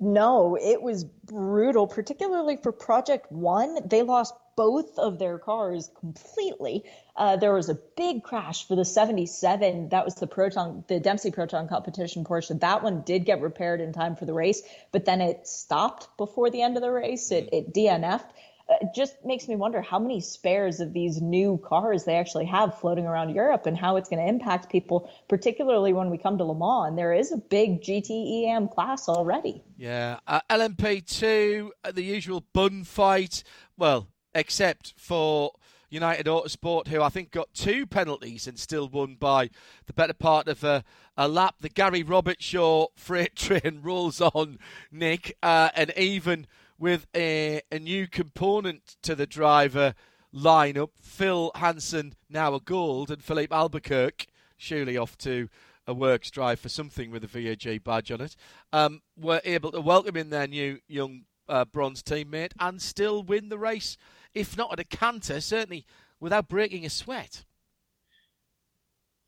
No, 0.00 0.58
it 0.60 0.82
was 0.82 1.04
brutal, 1.04 1.86
particularly 1.86 2.58
for 2.60 2.72
Project 2.72 3.30
One. 3.30 3.78
They 3.88 4.02
lost 4.02 4.34
both 4.56 4.98
of 4.98 5.18
their 5.18 5.38
cars 5.38 5.90
completely. 5.98 6.84
Uh, 7.16 7.36
there 7.36 7.54
was 7.54 7.68
a 7.68 7.78
big 7.96 8.22
crash 8.22 8.66
for 8.66 8.76
the 8.76 8.84
77. 8.84 9.88
That 9.90 10.04
was 10.04 10.14
the 10.16 10.26
Proton, 10.26 10.84
the 10.88 11.00
Dempsey 11.00 11.30
Proton 11.30 11.68
competition 11.68 12.24
Porsche. 12.24 12.58
That 12.60 12.82
one 12.82 13.02
did 13.02 13.24
get 13.24 13.40
repaired 13.40 13.80
in 13.80 13.92
time 13.92 14.16
for 14.16 14.24
the 14.24 14.34
race, 14.34 14.62
but 14.92 15.04
then 15.04 15.20
it 15.20 15.46
stopped 15.46 16.08
before 16.16 16.50
the 16.50 16.62
end 16.62 16.76
of 16.76 16.82
the 16.82 16.90
race. 16.90 17.30
It, 17.30 17.48
it 17.52 17.74
DNF'd. 17.74 18.24
Uh, 18.68 18.74
It 18.80 18.94
just 18.94 19.14
makes 19.24 19.48
me 19.48 19.56
wonder 19.56 19.82
how 19.82 19.98
many 19.98 20.20
spares 20.20 20.78
of 20.80 20.92
these 20.92 21.20
new 21.20 21.58
cars 21.58 22.04
they 22.04 22.14
actually 22.16 22.46
have 22.46 22.78
floating 22.78 23.06
around 23.06 23.34
Europe 23.34 23.66
and 23.66 23.76
how 23.76 23.96
it's 23.96 24.08
going 24.08 24.22
to 24.22 24.28
impact 24.28 24.70
people, 24.70 25.10
particularly 25.28 25.92
when 25.92 26.10
we 26.10 26.16
come 26.16 26.38
to 26.38 26.44
Le 26.44 26.54
Mans. 26.54 26.88
And 26.88 26.96
there 26.96 27.12
is 27.12 27.32
a 27.32 27.38
big 27.38 27.82
GTE 27.82 28.46
Am 28.46 28.68
class 28.68 29.08
already. 29.08 29.64
Yeah, 29.76 30.20
uh, 30.28 30.40
LMP2, 30.48 31.70
uh, 31.84 31.92
the 31.92 32.04
usual 32.04 32.44
bun 32.52 32.84
fight. 32.84 33.42
Well, 33.76 34.06
except 34.34 34.94
for 34.96 35.52
United 35.90 36.26
Autosport, 36.26 36.88
who 36.88 37.02
I 37.02 37.10
think 37.10 37.30
got 37.30 37.52
two 37.52 37.86
penalties 37.86 38.46
and 38.46 38.58
still 38.58 38.88
won 38.88 39.16
by 39.16 39.50
the 39.86 39.92
better 39.92 40.14
part 40.14 40.48
of 40.48 40.64
a, 40.64 40.84
a 41.16 41.28
lap. 41.28 41.56
The 41.60 41.68
Gary 41.68 42.02
Roberts 42.02 42.44
Shaw 42.44 42.86
freight 42.96 43.36
train 43.36 43.80
rolls 43.82 44.20
on, 44.20 44.58
Nick, 44.90 45.36
uh, 45.42 45.68
and 45.74 45.92
even 45.96 46.46
with 46.78 47.06
a, 47.14 47.60
a 47.70 47.78
new 47.78 48.08
component 48.08 48.96
to 49.02 49.14
the 49.14 49.26
driver 49.26 49.94
lineup, 50.34 50.90
Phil 51.00 51.50
Hanson 51.56 52.14
now 52.30 52.54
a 52.54 52.60
gold, 52.60 53.10
and 53.10 53.22
Filipe 53.22 53.52
Albuquerque 53.52 54.26
surely 54.56 54.96
off 54.96 55.18
to 55.18 55.48
a 55.86 55.92
works 55.92 56.30
drive 56.30 56.60
for 56.60 56.68
something 56.68 57.10
with 57.10 57.24
a 57.24 57.26
VAG 57.26 57.82
badge 57.84 58.10
on 58.10 58.20
it, 58.20 58.36
um, 58.72 59.02
were 59.16 59.40
able 59.44 59.72
to 59.72 59.80
welcome 59.80 60.16
in 60.16 60.30
their 60.30 60.46
new 60.46 60.78
young 60.86 61.24
uh, 61.48 61.64
bronze 61.64 62.02
teammate 62.02 62.52
and 62.60 62.80
still 62.80 63.22
win 63.22 63.48
the 63.48 63.58
race, 63.58 63.96
if 64.34 64.56
not 64.56 64.72
at 64.72 64.80
a 64.80 64.84
canter, 64.84 65.40
certainly 65.40 65.86
without 66.20 66.48
breaking 66.48 66.84
a 66.84 66.90
sweat. 66.90 67.44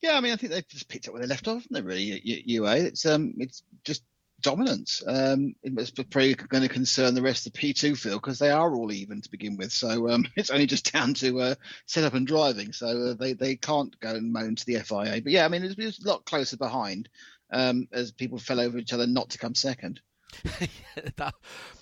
Yeah, 0.01 0.17
I 0.17 0.21
mean, 0.21 0.33
I 0.33 0.37
think 0.37 0.53
they've 0.53 0.69
just 0.69 0.89
picked 0.89 1.09
up 1.09 1.15
where 1.15 1.23
they 1.23 1.29
left 1.29 1.49
off, 1.49 1.63
haven't 1.63 1.73
they? 1.73 1.81
Really, 1.81 2.21
UA. 2.25 2.77
It's 2.77 3.07
um, 3.07 3.35
it's 3.39 3.63
just 3.85 4.03
dominance. 4.43 5.03
Um, 5.07 5.55
it's 5.63 5.91
probably 5.91 6.35
going 6.35 6.63
to 6.63 6.69
concern 6.69 7.15
the 7.15 7.23
rest 7.23 7.47
of 7.47 7.53
the 7.53 7.59
P2 7.59 7.97
field 7.97 8.21
because 8.21 8.39
they 8.39 8.51
are 8.51 8.75
all 8.75 8.93
even 8.93 9.23
to 9.23 9.31
begin 9.31 9.57
with. 9.57 9.73
So 9.73 10.11
um, 10.11 10.27
it's 10.37 10.51
only 10.51 10.67
just 10.67 10.93
down 10.93 11.15
to 11.15 11.41
uh, 11.41 11.55
setup 11.87 12.15
and 12.15 12.27
driving. 12.27 12.73
So 12.73 12.87
uh, 12.87 13.15
they 13.15 13.33
they 13.33 13.57
can't 13.57 13.99
go 14.01 14.11
and 14.11 14.33
moan 14.33 14.55
to 14.57 14.67
the 14.67 14.81
FIA. 14.81 15.23
But 15.23 15.33
yeah, 15.33 15.47
I 15.47 15.49
mean, 15.49 15.65
it's, 15.65 15.77
it's 15.79 16.05
a 16.05 16.09
lot 16.09 16.27
closer 16.27 16.57
behind 16.57 17.09
um, 17.51 17.89
as 17.93 18.13
people 18.13 18.39
fell 18.39 18.61
over 18.61 18.79
each 18.79 18.93
other 18.93 19.07
not 19.07 19.31
to 19.31 19.39
come 19.39 19.55
second. 19.55 20.01
that 21.17 21.35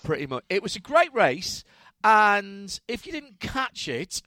pretty 0.03 0.27
much. 0.27 0.43
It 0.49 0.63
was 0.63 0.75
a 0.75 0.79
great 0.79 1.13
race, 1.13 1.63
and 2.03 2.79
if 2.87 3.05
you 3.05 3.11
didn't 3.11 3.39
catch 3.39 3.87
it, 3.87 4.21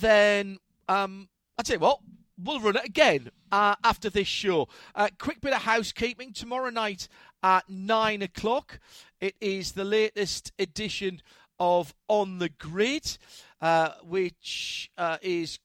then 0.00 0.58
um, 0.88 1.28
I 1.58 1.62
tell 1.62 1.76
you 1.76 1.80
what, 1.80 2.00
we'll 2.42 2.60
run 2.60 2.76
it 2.76 2.84
again 2.84 3.30
uh, 3.52 3.74
after 3.84 4.10
this 4.10 4.28
show. 4.28 4.68
Uh, 4.94 5.08
quick 5.18 5.40
bit 5.40 5.52
of 5.52 5.62
housekeeping 5.62 6.32
tomorrow 6.32 6.70
night 6.70 7.08
at 7.42 7.68
nine 7.68 8.22
o'clock. 8.22 8.80
It 9.20 9.34
is 9.40 9.72
the 9.72 9.84
latest 9.84 10.52
edition 10.58 11.20
of 11.58 11.94
On 12.08 12.38
the 12.38 12.48
Grid, 12.48 13.18
uh, 13.60 13.90
which 14.02 14.90
uh, 14.96 15.18
is 15.20 15.58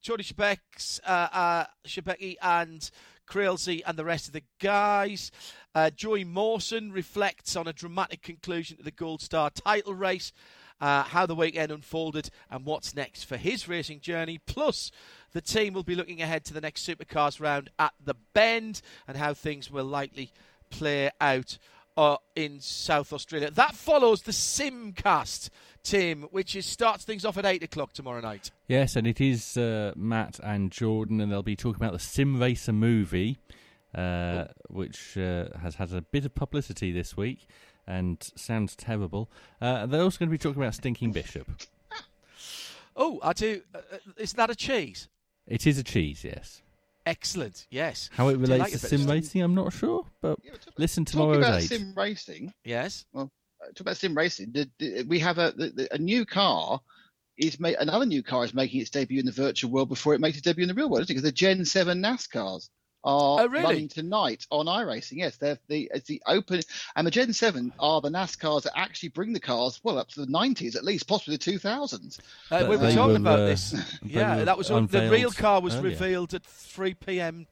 Jody 0.00 0.24
Shebeck's, 0.24 1.00
uh, 1.06 1.28
uh, 1.32 1.64
Shebecki 1.86 2.36
and 2.40 2.90
Creelsey 3.28 3.82
and 3.86 3.98
the 3.98 4.04
rest 4.04 4.26
of 4.26 4.32
the 4.32 4.42
guys. 4.60 5.30
Joey 5.94 6.24
Mawson 6.24 6.92
reflects 6.92 7.56
on 7.56 7.66
a 7.66 7.72
dramatic 7.72 8.22
conclusion 8.22 8.76
to 8.76 8.82
the 8.82 8.90
Gold 8.90 9.22
Star 9.22 9.50
title 9.50 9.94
race, 9.94 10.32
uh, 10.82 11.04
how 11.04 11.24
the 11.24 11.34
weekend 11.34 11.70
unfolded, 11.70 12.28
and 12.50 12.66
what's 12.66 12.94
next 12.94 13.22
for 13.22 13.36
his 13.36 13.68
racing 13.68 14.00
journey. 14.00 14.38
Plus, 14.44 14.90
the 15.32 15.40
team 15.40 15.74
will 15.74 15.84
be 15.84 15.94
looking 15.94 16.20
ahead 16.20 16.44
to 16.44 16.52
the 16.52 16.60
next 16.60 16.86
Supercars 16.86 17.40
round 17.40 17.70
at 17.78 17.94
the 18.04 18.16
Bend 18.34 18.82
and 19.06 19.16
how 19.16 19.32
things 19.32 19.70
will 19.70 19.84
likely 19.84 20.32
play 20.70 21.08
out 21.20 21.56
uh, 21.96 22.16
in 22.34 22.58
South 22.58 23.12
Australia. 23.12 23.48
That 23.48 23.76
follows 23.76 24.22
the 24.22 24.32
Simcast, 24.32 25.50
Tim, 25.84 26.22
which 26.32 26.56
is 26.56 26.66
starts 26.66 27.04
things 27.04 27.24
off 27.24 27.38
at 27.38 27.46
eight 27.46 27.62
o'clock 27.62 27.92
tomorrow 27.92 28.20
night. 28.20 28.50
Yes, 28.66 28.96
and 28.96 29.06
it 29.06 29.20
is 29.20 29.56
uh, 29.56 29.92
Matt 29.94 30.40
and 30.42 30.72
Jordan, 30.72 31.20
and 31.20 31.30
they'll 31.30 31.44
be 31.44 31.54
talking 31.54 31.80
about 31.80 31.92
the 31.92 32.00
Sim 32.00 32.40
Racer 32.40 32.72
movie, 32.72 33.38
uh, 33.94 34.46
which 34.68 35.16
uh, 35.16 35.46
has 35.62 35.76
had 35.76 35.92
a 35.92 36.02
bit 36.02 36.24
of 36.24 36.34
publicity 36.34 36.90
this 36.90 37.16
week. 37.16 37.46
And 37.86 38.18
sounds 38.36 38.76
terrible. 38.76 39.28
Uh, 39.60 39.86
they're 39.86 40.02
also 40.02 40.18
going 40.18 40.28
to 40.28 40.32
be 40.32 40.38
talking 40.38 40.62
about 40.62 40.74
Stinking 40.74 41.12
Bishop. 41.12 41.48
Oh, 42.96 43.18
I 43.22 43.32
do. 43.32 43.62
Uh, 43.74 43.78
uh, 43.78 43.98
is 44.18 44.34
that 44.34 44.50
a 44.50 44.54
cheese? 44.54 45.08
It 45.46 45.66
is 45.66 45.78
a 45.78 45.82
cheese, 45.82 46.24
yes. 46.24 46.62
Excellent. 47.06 47.66
Yes. 47.70 48.10
How 48.12 48.28
it 48.28 48.34
Do 48.34 48.40
you 48.40 48.46
like 48.46 48.58
relates 48.72 48.80
to 48.80 48.86
sim 48.98 49.06
racing, 49.06 49.42
I'm 49.42 49.54
not 49.54 49.72
sure, 49.72 50.06
but 50.20 50.38
listen 50.78 51.04
Talking 51.04 51.20
tomorrow 51.20 51.38
about 51.38 51.62
8. 51.62 51.66
sim 51.68 51.94
racing. 51.96 52.52
Yes. 52.64 53.06
Well, 53.12 53.30
uh, 53.60 53.66
talk 53.68 53.80
about 53.80 53.96
sim 53.96 54.16
racing. 54.16 54.52
The, 54.52 54.70
the, 54.78 55.02
we 55.04 55.18
have 55.18 55.38
a 55.38 55.52
the, 55.56 55.68
the, 55.70 55.94
a 55.94 55.98
new 55.98 56.24
car. 56.24 56.80
Is 57.38 57.58
ma- 57.58 57.70
another 57.80 58.04
new 58.04 58.22
car 58.22 58.44
is 58.44 58.52
making 58.52 58.82
its 58.82 58.90
debut 58.90 59.18
in 59.18 59.24
the 59.24 59.32
virtual 59.32 59.70
world 59.70 59.88
before 59.88 60.14
it 60.14 60.20
makes 60.20 60.36
its 60.36 60.44
debut 60.44 60.62
in 60.62 60.68
the 60.68 60.74
real 60.74 60.90
world, 60.90 61.00
isn't 61.00 61.10
it? 61.10 61.14
Because 61.14 61.22
the 61.22 61.32
Gen 61.32 61.64
Seven 61.64 62.00
NASCARs 62.02 62.68
are 63.04 63.40
Oh, 63.42 63.46
really? 63.46 63.64
running 63.64 63.88
tonight 63.88 64.46
on 64.50 64.66
iRacing. 64.66 65.16
Yes, 65.18 65.36
they're 65.36 65.58
the 65.68 65.90
it's 65.94 66.06
the 66.06 66.22
open 66.26 66.60
and 66.96 67.06
the 67.06 67.10
Gen 67.10 67.32
Seven 67.32 67.72
are 67.78 68.00
the 68.00 68.10
NASCARs 68.10 68.62
that 68.62 68.78
actually 68.78 69.08
bring 69.10 69.32
the 69.32 69.40
cars 69.40 69.80
well 69.82 69.98
up 69.98 70.08
to 70.10 70.20
the 70.20 70.26
90s 70.32 70.76
at 70.76 70.84
least, 70.84 71.06
possibly 71.08 71.36
the 71.36 71.52
2000s. 71.58 72.18
Uh, 72.50 72.66
we 72.68 72.76
were 72.76 72.92
talking 72.92 73.12
were, 73.12 73.16
about 73.16 73.40
uh, 73.40 73.46
this. 73.46 73.98
Yeah, 74.04 74.44
that 74.44 74.56
was 74.56 74.70
on, 74.70 74.86
the 74.86 75.10
real 75.10 75.30
car 75.30 75.60
was 75.60 75.74
earlier. 75.74 75.90
revealed 75.90 76.34
at 76.34 76.44
3 76.44 76.94
p.m. 76.94 77.46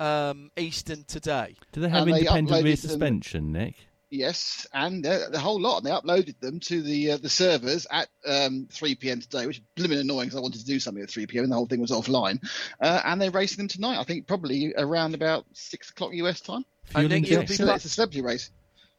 Um, 0.00 0.50
Eastern 0.56 1.04
today. 1.04 1.54
Do 1.72 1.80
they 1.80 1.88
have 1.88 2.02
And 2.06 2.12
they 2.14 2.20
independent 2.20 2.50
rear 2.64 2.72
uploaded 2.74 2.80
them- 2.82 2.90
suspension, 2.90 3.52
Nick? 3.52 3.76
Yes, 4.14 4.64
and 4.72 5.04
uh, 5.04 5.28
the 5.30 5.40
whole 5.40 5.60
lot. 5.60 5.78
And 5.78 5.86
they 5.86 5.90
uploaded 5.90 6.38
them 6.38 6.60
to 6.60 6.82
the 6.82 7.12
uh, 7.12 7.16
the 7.16 7.28
servers 7.28 7.84
at 7.90 8.08
um, 8.24 8.68
3 8.70 8.94
p.m. 8.94 9.20
today, 9.20 9.44
which 9.46 9.58
is 9.58 9.64
blimmin' 9.76 9.98
annoying 9.98 10.28
because 10.28 10.38
I 10.38 10.40
wanted 10.40 10.60
to 10.60 10.66
do 10.66 10.78
something 10.78 11.02
at 11.02 11.10
3 11.10 11.26
p.m. 11.26 11.42
and 11.42 11.50
the 11.50 11.56
whole 11.56 11.66
thing 11.66 11.80
was 11.80 11.90
offline. 11.90 12.38
Uh, 12.80 13.00
and 13.04 13.20
they're 13.20 13.32
racing 13.32 13.58
them 13.58 13.66
tonight. 13.66 13.98
I 13.98 14.04
think 14.04 14.28
probably 14.28 14.72
around 14.78 15.14
about 15.14 15.46
six 15.52 15.90
o'clock 15.90 16.12
US 16.14 16.40
time. 16.40 16.64
Fuel 16.84 17.08
think 17.08 17.28
you'll 17.28 17.40
be 17.40 17.42
injection? 17.42 17.66
So 17.66 17.74
it's 17.74 17.84
a 17.86 17.88
celebrity 17.88 18.22
race. 18.22 18.50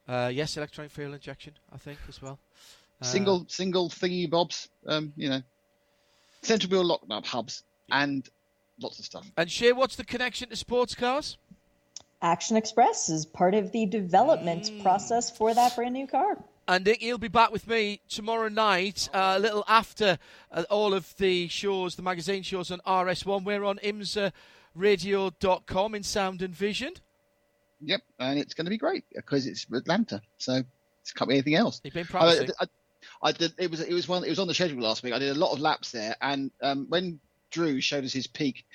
Uh, 0.06 0.30
yes, 0.34 0.58
electronic 0.58 0.92
fuel 0.92 1.14
injection, 1.14 1.54
I 1.72 1.78
think, 1.78 1.98
as 2.10 2.22
well. 2.22 2.38
Uh, 3.02 3.06
Single 3.06 3.46
single 3.48 3.90
thingy 3.90 4.30
bobs. 4.30 4.68
Um, 4.86 5.14
you 5.16 5.30
know, 5.30 5.42
central 6.42 6.70
wheel 6.72 6.84
lock 6.84 7.04
up 7.10 7.26
hubs 7.26 7.64
and 7.90 8.28
lots 8.82 9.00
of 9.00 9.06
stuff. 9.06 9.26
And 9.38 9.50
Shea, 9.50 9.72
what's 9.72 9.96
the 9.96 10.04
connection 10.04 10.50
to 10.50 10.58
sports 10.58 10.94
cars? 10.94 11.38
Action 12.22 12.58
Express 12.58 13.10
is 13.10 13.26
part 13.26 13.54
of 13.54 13.72
the 13.72 13.86
development 13.86 14.64
Mm. 14.66 14.82
process 14.82 15.30
for 15.36 15.54
that 15.54 15.76
brand 15.76 15.94
new 15.94 16.08
car. 16.08 16.38
And 16.68 16.84
Nick, 16.86 17.02
he'll 17.02 17.20
be 17.20 17.28
back 17.28 17.52
with 17.52 17.68
me 17.68 18.02
tomorrow 18.10 18.48
night, 18.50 19.08
uh, 19.14 19.36
a 19.38 19.40
little 19.40 19.64
after 19.68 20.18
uh, 20.52 20.64
all 20.72 20.96
of 20.96 21.16
the 21.18 21.48
shows, 21.48 21.96
the 21.96 22.02
magazine 22.02 22.42
shows 22.42 22.72
on 22.72 22.80
RS1. 22.88 23.44
We're 23.44 23.64
on 23.64 23.78
imsaradio.com 24.76 25.96
in 25.96 26.02
sound 26.04 26.42
and 26.42 26.56
vision. 26.56 26.94
Yep, 27.82 28.02
and 28.20 28.40
it's 28.40 28.56
going 28.56 28.66
to 28.66 28.72
be 28.72 28.78
great 28.78 29.04
because 29.14 29.46
it's 29.46 29.68
Atlanta, 29.72 30.22
so 30.40 30.54
it 30.56 30.66
can't 31.14 31.30
be 31.30 31.36
anything 31.36 31.54
else. 31.56 31.82
You've 31.84 31.94
been 31.94 32.08
I. 32.14 32.48
I, 32.60 32.66
I 33.22 33.32
did. 33.32 33.54
It 33.60 33.70
was. 33.70 33.82
It 33.82 33.94
was 33.94 34.08
one. 34.08 34.24
It 34.24 34.30
was 34.30 34.40
on 34.40 34.48
the 34.48 34.54
schedule 34.56 34.82
last 34.82 35.04
week. 35.04 35.14
I 35.14 35.20
did 35.20 35.36
a 35.36 35.40
lot 35.40 35.52
of 35.52 35.60
laps 35.60 35.92
there, 35.92 36.16
and 36.22 36.50
um, 36.64 36.88
when 36.90 37.20
Drew 37.52 37.80
showed 37.80 38.06
us 38.06 38.14
his 38.14 38.26
peak 38.28 38.66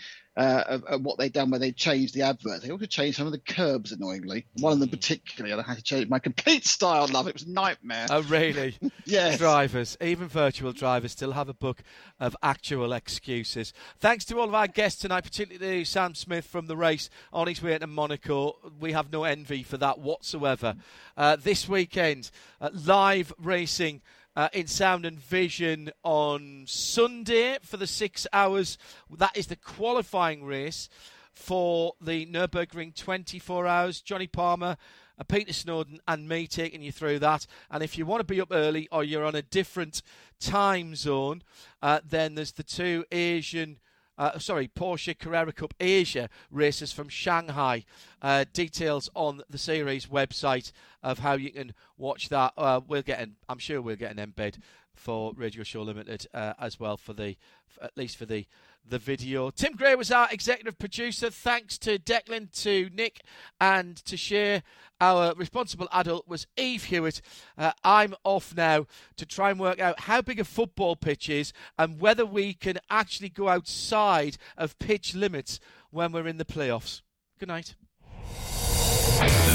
uh, 0.41 0.65
of, 0.69 0.85
of 0.85 1.03
what 1.03 1.19
they'd 1.19 1.35
done, 1.35 1.51
where 1.51 1.61
they 1.61 1.71
changed 1.71 2.15
the 2.15 2.23
advert, 2.23 2.63
they 2.63 2.71
also 2.71 2.87
changed 2.87 3.19
some 3.19 3.27
of 3.27 3.33
the 3.33 3.39
curbs. 3.39 3.93
Annoyingly, 3.93 4.47
one 4.59 4.73
of 4.73 4.81
them 4.81 4.89
particularly, 4.89 5.53
I 5.53 5.63
had 5.63 5.77
to 5.77 5.83
change 5.83 6.09
my 6.09 6.19
complete 6.19 6.67
style. 6.67 7.07
Love 7.09 7.27
it. 7.27 7.31
It 7.31 7.35
was 7.35 7.43
a 7.43 7.51
nightmare. 7.51 8.07
Oh, 8.11 8.23
really? 8.23 8.77
Yes. 9.05 9.39
Drivers, 9.39 9.97
even 10.01 10.29
virtual 10.29 10.73
drivers, 10.73 11.13
still 11.13 11.33
have 11.33 11.49
a 11.49 11.55
book 11.55 11.83
of 12.21 12.37
actual 12.45 12.93
excuses. 12.93 13.73
Thanks 13.99 14.25
to 14.27 14.39
all 14.39 14.47
of 14.47 14.55
our 14.55 14.69
guests 14.69 15.01
tonight, 15.01 15.23
particularly 15.23 15.85
Sam 15.85 16.15
Smith 16.15 16.45
from 16.45 16.67
the 16.67 16.77
race 16.77 17.11
on 17.33 17.49
his 17.49 17.61
way 17.61 17.77
to 17.77 17.87
Monaco. 17.89 18.57
We 18.79 18.93
have 18.93 19.11
no 19.11 19.25
envy 19.25 19.65
for 19.65 19.79
that 19.79 19.99
whatsoever. 19.99 20.77
Uh, 21.17 21.37
this 21.37 21.69
weekend, 21.69 22.31
uh, 22.61 22.71
live 22.73 23.33
racing. 23.39 24.01
Uh, 24.41 24.49
in 24.55 24.67
sound 24.67 25.05
and 25.05 25.21
vision 25.21 25.91
on 26.03 26.65
Sunday 26.67 27.59
for 27.61 27.77
the 27.77 27.87
six 27.87 28.27
hours. 28.33 28.79
That 29.15 29.37
is 29.37 29.49
the 29.49 29.57
qualifying 29.57 30.45
race 30.45 30.89
for 31.35 31.93
the 32.01 32.25
Nürburgring 32.25 32.97
24 32.97 33.67
hours. 33.67 34.01
Johnny 34.01 34.27
Palmer, 34.27 34.79
uh, 35.19 35.25
Peter 35.25 35.53
Snowden, 35.53 36.01
and 36.09 36.27
me 36.27 36.47
taking 36.47 36.81
you 36.81 36.91
through 36.91 37.19
that. 37.19 37.47
And 37.71 37.83
if 37.83 37.99
you 37.99 38.07
want 38.07 38.21
to 38.21 38.25
be 38.25 38.41
up 38.41 38.49
early 38.51 38.89
or 38.91 39.05
you're 39.05 39.27
on 39.27 39.35
a 39.35 39.43
different 39.43 40.01
time 40.41 40.97
zone, 40.97 41.43
uh, 41.83 42.01
then 42.03 42.35
there's 42.35 42.53
the 42.53 42.63
two 42.63 43.05
Asian. 43.13 43.79
Uh, 44.21 44.39
sorry, 44.39 44.69
Porsche 44.69 45.19
Carrera 45.19 45.51
Cup 45.51 45.73
Asia 45.81 46.29
races 46.51 46.93
from 46.93 47.09
Shanghai. 47.09 47.87
Uh, 48.21 48.45
details 48.53 49.09
on 49.15 49.41
the 49.49 49.57
series 49.57 50.09
website 50.09 50.73
of 51.03 51.21
how 51.21 51.33
you 51.33 51.51
can 51.51 51.73
watch 51.97 52.29
that. 52.29 52.53
Uh, 52.55 52.83
we'll 52.87 53.01
get 53.01 53.19
an, 53.19 53.37
I'm 53.49 53.59
sure 53.59 53.81
we'll 53.81 53.97
get 53.97 54.15
an 54.15 54.19
embed 54.19 54.59
for 54.93 55.33
Radio 55.35 55.63
Show 55.63 55.81
Limited 55.81 56.27
uh, 56.35 56.53
as 56.61 56.79
well 56.79 56.99
for 56.99 57.15
the, 57.15 57.39
f- 57.71 57.79
at 57.81 57.97
least 57.97 58.19
for 58.19 58.27
the 58.27 58.45
the 58.89 58.99
video. 58.99 59.51
Tim 59.51 59.75
Gray 59.75 59.95
was 59.95 60.11
our 60.11 60.29
executive 60.31 60.79
producer. 60.79 61.31
Thanks 61.31 61.79
to 61.79 61.99
Declan, 61.99 62.51
to 62.63 62.91
Nick, 62.93 63.21
and 63.61 63.97
to 64.05 64.17
Shea. 64.17 64.63
Our 65.01 65.35
responsible 65.35 65.89
adult 65.93 66.29
was 66.29 66.47
Eve 66.57 66.85
Hewitt. 66.85 67.23
Uh, 67.57 67.73
I'm 67.83 68.15
off 68.25 68.55
now 68.55 68.87
to 69.17 69.27
try 69.27 69.51
and 69.51 69.59
work 69.59 69.81
out 69.81 70.01
how 70.01 70.21
big 70.23 70.39
a 70.39 70.45
football 70.45 70.97
pitch 70.97 71.29
is 71.29 71.53
and 71.79 72.01
whether 72.01 72.27
we 72.27 72.55
can 72.55 72.79
actually 72.91 73.31
go 73.31 73.49
outside 73.49 74.37
of 74.57 74.79
pitch 74.79 75.15
limits 75.15 75.59
when 75.91 76.13
we're 76.13 76.29
in 76.29 76.37
the 76.37 76.45
playoffs. 76.45 77.03
Good 77.39 77.49
night. 77.49 77.75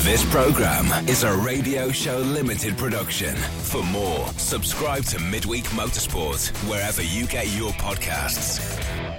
This 0.04 0.24
program 0.32 1.08
is 1.08 1.24
a 1.24 1.36
Radio 1.36 1.90
Show 1.90 2.20
Limited 2.20 2.78
production. 2.78 3.36
For 3.36 3.82
more, 3.84 4.28
subscribe 4.38 5.04
to 5.06 5.20
Midweek 5.20 5.66
Motorsport 5.66 6.50
wherever 6.70 7.02
you 7.02 7.26
get 7.26 7.48
your 7.48 7.72
podcasts. 7.72 9.15